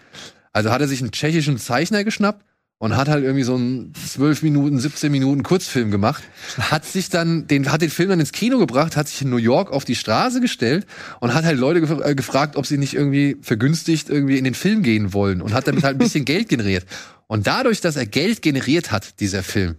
Also 0.54 0.72
hat 0.72 0.82
er 0.82 0.88
sich 0.88 1.02
einen 1.02 1.12
tschechischen 1.12 1.60
Zeichner 1.60 2.04
geschnappt 2.04 2.44
und 2.80 2.96
hat 2.96 3.08
halt 3.08 3.24
irgendwie 3.24 3.44
so 3.44 3.56
einen 3.56 3.94
12 3.96 4.44
Minuten, 4.44 4.80
17 4.80 5.12
Minuten 5.12 5.44
Kurzfilm 5.44 5.90
gemacht. 5.90 6.24
Hat 6.60 6.86
sich 6.86 7.10
dann, 7.10 7.48
den, 7.48 7.72
hat 7.72 7.82
den 7.82 7.90
Film 7.90 8.10
dann 8.10 8.20
ins 8.20 8.32
Kino 8.32 8.60
gebracht, 8.60 8.96
hat 8.96 9.08
sich 9.08 9.22
in 9.24 9.30
New 9.30 9.38
York 9.38 9.72
auf 9.72 9.84
die 9.84 9.96
Straße 9.96 10.42
gestellt 10.42 10.86
und 11.20 11.34
hat 11.34 11.44
halt 11.44 11.58
Leute 11.58 11.82
gef 11.82 12.00
äh, 12.04 12.14
gefragt, 12.14 12.56
ob 12.56 12.66
sie 12.66 12.78
nicht 12.78 12.94
irgendwie 12.94 13.38
vergünstigt 13.42 14.10
irgendwie 14.10 14.38
in 14.38 14.44
den 14.44 14.54
Film 14.54 14.84
gehen 14.84 15.14
wollen 15.14 15.42
und 15.42 15.54
hat 15.54 15.68
damit 15.68 15.84
halt 15.84 15.96
ein 15.96 16.00
bisschen 16.00 16.26
Geld 16.26 16.50
generiert. 16.50 16.86
Und 17.26 17.48
dadurch, 17.48 17.82
dass 17.82 17.96
er 17.96 18.06
Geld 18.06 18.42
generiert 18.42 18.92
hat, 18.92 19.20
dieser 19.20 19.44
Film, 19.44 19.76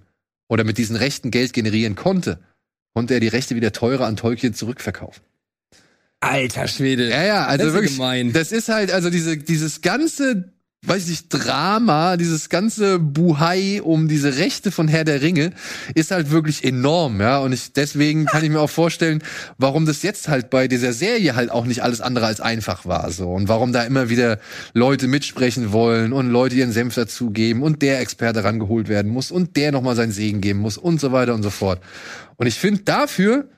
oder 0.49 0.65
mit 0.65 0.79
diesen 0.79 0.97
Rechten 0.97 1.31
Geld 1.31 1.53
generieren 1.53 1.95
konnte, 1.95 2.41
konnte 2.95 3.15
er 3.15 3.21
die 3.21 3.29
Rechte 3.29 3.55
wieder 3.55 3.73
teurer 3.73 4.07
an 4.07 4.17
Tolkien 4.17 4.55
zurückverkaufen. 4.55 5.23
Alter 6.21 6.67
Schwede. 6.67 7.11
Ja, 7.11 7.23
ja, 7.25 7.47
also 7.47 7.59
Das 7.59 7.69
ist 7.69 7.75
wirklich. 7.75 7.97
gemein. 7.97 8.33
Das 8.33 8.51
ist 8.51 8.69
halt, 8.69 8.91
also 8.91 9.09
diese, 9.09 9.37
dieses 9.37 9.83
ganze, 9.83 10.53
weiß 10.87 11.05
ich 11.05 11.09
nicht, 11.09 11.29
Drama, 11.31 12.17
dieses 12.17 12.49
ganze 12.51 13.01
Buhai 13.01 13.83
um 13.83 14.07
diese 14.07 14.37
Rechte 14.39 14.71
von 14.71 14.87
Herr 14.87 15.05
der 15.05 15.23
Ringe 15.23 15.53
ist 15.95 16.13
halt 16.13 16.31
wirklich 16.31 16.63
enorm, 16.63 17.21
ja. 17.21 17.39
Und 17.39 17.53
ich, 17.53 17.73
deswegen 17.73 18.27
kann 18.27 18.45
ich 18.45 18.51
mir 18.51 18.61
auch 18.61 18.71
vorstellen, 18.71 19.23
warum 19.59 19.87
das 19.87 20.03
jetzt 20.03 20.29
halt 20.29 20.51
bei 20.51 20.69
dieser 20.69 20.93
Serie 20.93 21.35
halt 21.35 21.51
auch 21.51 21.65
nicht 21.65 21.83
alles 21.83 22.01
andere 22.01 22.27
als 22.27 22.41
einfach 22.41 22.87
war, 22.87 23.11
so. 23.11 23.29
Und 23.33 23.49
warum 23.49 23.73
da 23.73 23.83
immer 23.83 24.09
wieder 24.09 24.39
Leute 24.73 25.09
mitsprechen 25.09 25.73
wollen 25.73 26.13
und 26.13 26.31
Leute 26.31 26.55
ihren 26.55 26.73
Senf 26.73 26.95
dazugeben 26.95 27.63
und 27.65 27.83
der 27.83 28.01
Experte 28.01 28.45
rangeholt 28.45 28.89
werden 28.89 29.11
muss 29.11 29.33
und 29.33 29.57
der 29.57 29.73
nochmal 29.73 29.97
seinen 29.97 30.13
Segen 30.13 30.41
geben 30.41 30.61
muss 30.61 30.79
und 30.79 31.01
so 31.01 31.11
weiter 31.11 31.35
und 31.35 31.43
so 31.43 31.51
fort. 31.51 31.81
Und 32.37 32.47
ich 32.47 32.55
finde, 32.55 32.83
dafür 32.85 33.49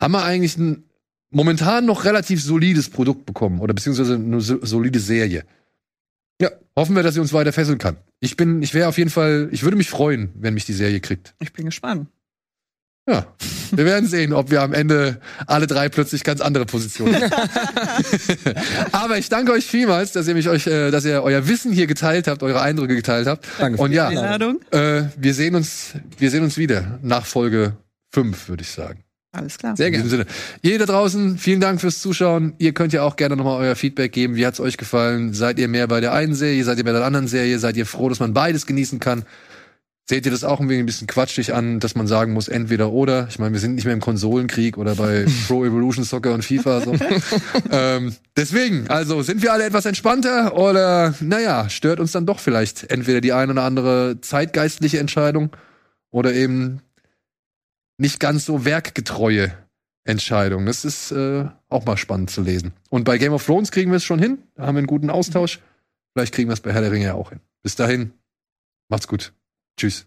haben 0.00 0.12
wir 0.12 0.24
eigentlich 0.24 0.56
ein 0.56 0.82
momentan 1.30 1.86
noch 1.86 2.04
relativ 2.04 2.42
solides 2.42 2.88
Produkt 2.90 3.24
bekommen 3.24 3.60
oder 3.60 3.72
beziehungsweise 3.72 4.14
eine 4.14 4.40
so- 4.40 4.64
solide 4.64 4.98
Serie. 4.98 5.44
Ja, 6.40 6.50
hoffen 6.76 6.94
wir, 6.96 7.02
dass 7.02 7.14
sie 7.14 7.20
uns 7.20 7.32
weiter 7.32 7.52
fesseln 7.52 7.78
kann. 7.78 7.96
Ich 8.20 8.36
bin, 8.36 8.62
ich 8.62 8.74
wäre 8.74 8.88
auf 8.88 8.98
jeden 8.98 9.10
Fall, 9.10 9.48
ich 9.52 9.62
würde 9.62 9.76
mich 9.76 9.88
freuen, 9.88 10.30
wenn 10.34 10.54
mich 10.54 10.64
die 10.66 10.72
Serie 10.74 11.00
kriegt. 11.00 11.34
Ich 11.40 11.52
bin 11.52 11.64
gespannt. 11.66 12.08
Ja, 13.08 13.24
wir 13.70 13.84
werden 13.84 14.08
sehen, 14.08 14.32
ob 14.32 14.50
wir 14.50 14.62
am 14.62 14.72
Ende 14.72 15.20
alle 15.46 15.68
drei 15.68 15.88
plötzlich 15.88 16.24
ganz 16.24 16.40
andere 16.40 16.66
Positionen 16.66 17.14
haben. 17.14 17.32
Aber 18.92 19.16
ich 19.16 19.28
danke 19.28 19.52
euch 19.52 19.64
vielmals, 19.64 20.10
dass 20.10 20.26
ihr 20.26 20.34
mich 20.34 20.48
euch, 20.48 20.66
äh, 20.66 20.90
dass 20.90 21.04
ihr 21.04 21.22
euer 21.22 21.46
Wissen 21.46 21.70
hier 21.72 21.86
geteilt 21.86 22.26
habt, 22.26 22.42
eure 22.42 22.60
Eindrücke 22.60 22.96
geteilt 22.96 23.28
habt. 23.28 23.46
Danke 23.58 23.78
für 23.78 23.84
Und 23.84 23.90
die 23.92 23.96
ja, 23.96 24.08
Einladung. 24.08 24.60
äh, 24.72 25.04
wir 25.16 25.34
sehen 25.34 25.54
uns, 25.54 25.92
wir 26.18 26.32
sehen 26.32 26.42
uns 26.42 26.58
wieder 26.58 26.98
nach 27.00 27.26
Folge 27.26 27.76
5, 28.12 28.48
würde 28.48 28.62
ich 28.62 28.70
sagen. 28.70 29.04
Alles 29.36 29.58
klar. 29.58 29.76
Sehr 29.76 29.88
In 29.88 29.92
diesem 29.92 30.08
gerne. 30.08 30.24
Sinne. 30.24 30.36
Ihr 30.62 30.78
da 30.78 30.86
draußen, 30.86 31.36
vielen 31.36 31.60
Dank 31.60 31.80
fürs 31.80 32.00
Zuschauen. 32.00 32.54
Ihr 32.58 32.72
könnt 32.72 32.94
ja 32.94 33.02
auch 33.02 33.16
gerne 33.16 33.36
nochmal 33.36 33.60
euer 33.60 33.76
Feedback 33.76 34.12
geben. 34.12 34.34
Wie 34.34 34.46
hat's 34.46 34.60
euch 34.60 34.78
gefallen? 34.78 35.34
Seid 35.34 35.58
ihr 35.58 35.68
mehr 35.68 35.86
bei 35.88 36.00
der 36.00 36.14
einen 36.14 36.34
Serie? 36.34 36.64
Seid 36.64 36.78
ihr 36.78 36.84
bei 36.84 36.92
der 36.92 37.04
anderen 37.04 37.28
Serie? 37.28 37.58
Seid 37.58 37.76
ihr 37.76 37.84
froh, 37.84 38.08
dass 38.08 38.18
man 38.18 38.32
beides 38.32 38.66
genießen 38.66 38.98
kann? 38.98 39.24
Seht 40.08 40.24
ihr 40.24 40.30
das 40.30 40.44
auch 40.44 40.60
ein 40.60 40.68
wenig 40.68 40.84
ein 40.84 40.86
bisschen 40.86 41.08
quatschig 41.08 41.52
an, 41.52 41.80
dass 41.80 41.96
man 41.96 42.06
sagen 42.06 42.32
muss, 42.32 42.46
entweder 42.46 42.92
oder? 42.92 43.26
Ich 43.28 43.40
meine, 43.40 43.52
wir 43.52 43.60
sind 43.60 43.74
nicht 43.74 43.84
mehr 43.84 43.94
im 43.94 44.00
Konsolenkrieg 44.00 44.78
oder 44.78 44.94
bei 44.94 45.26
Pro 45.48 45.64
Evolution 45.64 46.04
Soccer 46.04 46.32
und 46.32 46.44
FIFA. 46.44 46.80
So. 46.80 46.94
ähm, 47.72 48.14
deswegen, 48.36 48.88
also 48.88 49.22
sind 49.22 49.42
wir 49.42 49.52
alle 49.52 49.64
etwas 49.64 49.84
entspannter 49.84 50.56
oder 50.56 51.14
naja, 51.20 51.68
stört 51.68 51.98
uns 51.98 52.12
dann 52.12 52.24
doch 52.24 52.38
vielleicht 52.38 52.90
entweder 52.90 53.20
die 53.20 53.32
eine 53.32 53.52
oder 53.52 53.64
andere 53.64 54.18
zeitgeistliche 54.20 55.00
Entscheidung 55.00 55.50
oder 56.12 56.32
eben 56.32 56.80
nicht 57.98 58.20
ganz 58.20 58.44
so 58.44 58.64
werkgetreue 58.64 59.52
Entscheidung. 60.04 60.66
Das 60.66 60.84
ist 60.84 61.10
äh, 61.12 61.46
auch 61.68 61.84
mal 61.84 61.96
spannend 61.96 62.30
zu 62.30 62.42
lesen. 62.42 62.72
Und 62.90 63.04
bei 63.04 63.18
Game 63.18 63.32
of 63.32 63.44
Thrones 63.44 63.70
kriegen 63.70 63.90
wir 63.90 63.96
es 63.96 64.04
schon 64.04 64.18
hin. 64.18 64.38
Da 64.54 64.66
haben 64.66 64.76
wir 64.76 64.80
einen 64.80 64.86
guten 64.86 65.10
Austausch. 65.10 65.60
Vielleicht 66.14 66.34
kriegen 66.34 66.48
wir 66.48 66.54
es 66.54 66.60
bei 66.60 66.72
Herr 66.72 66.80
der 66.80 66.92
Ringe 66.92 67.06
ja 67.06 67.14
auch 67.14 67.30
hin. 67.30 67.40
Bis 67.62 67.74
dahin, 67.74 68.12
macht's 68.88 69.08
gut. 69.08 69.34
Tschüss. 69.76 70.06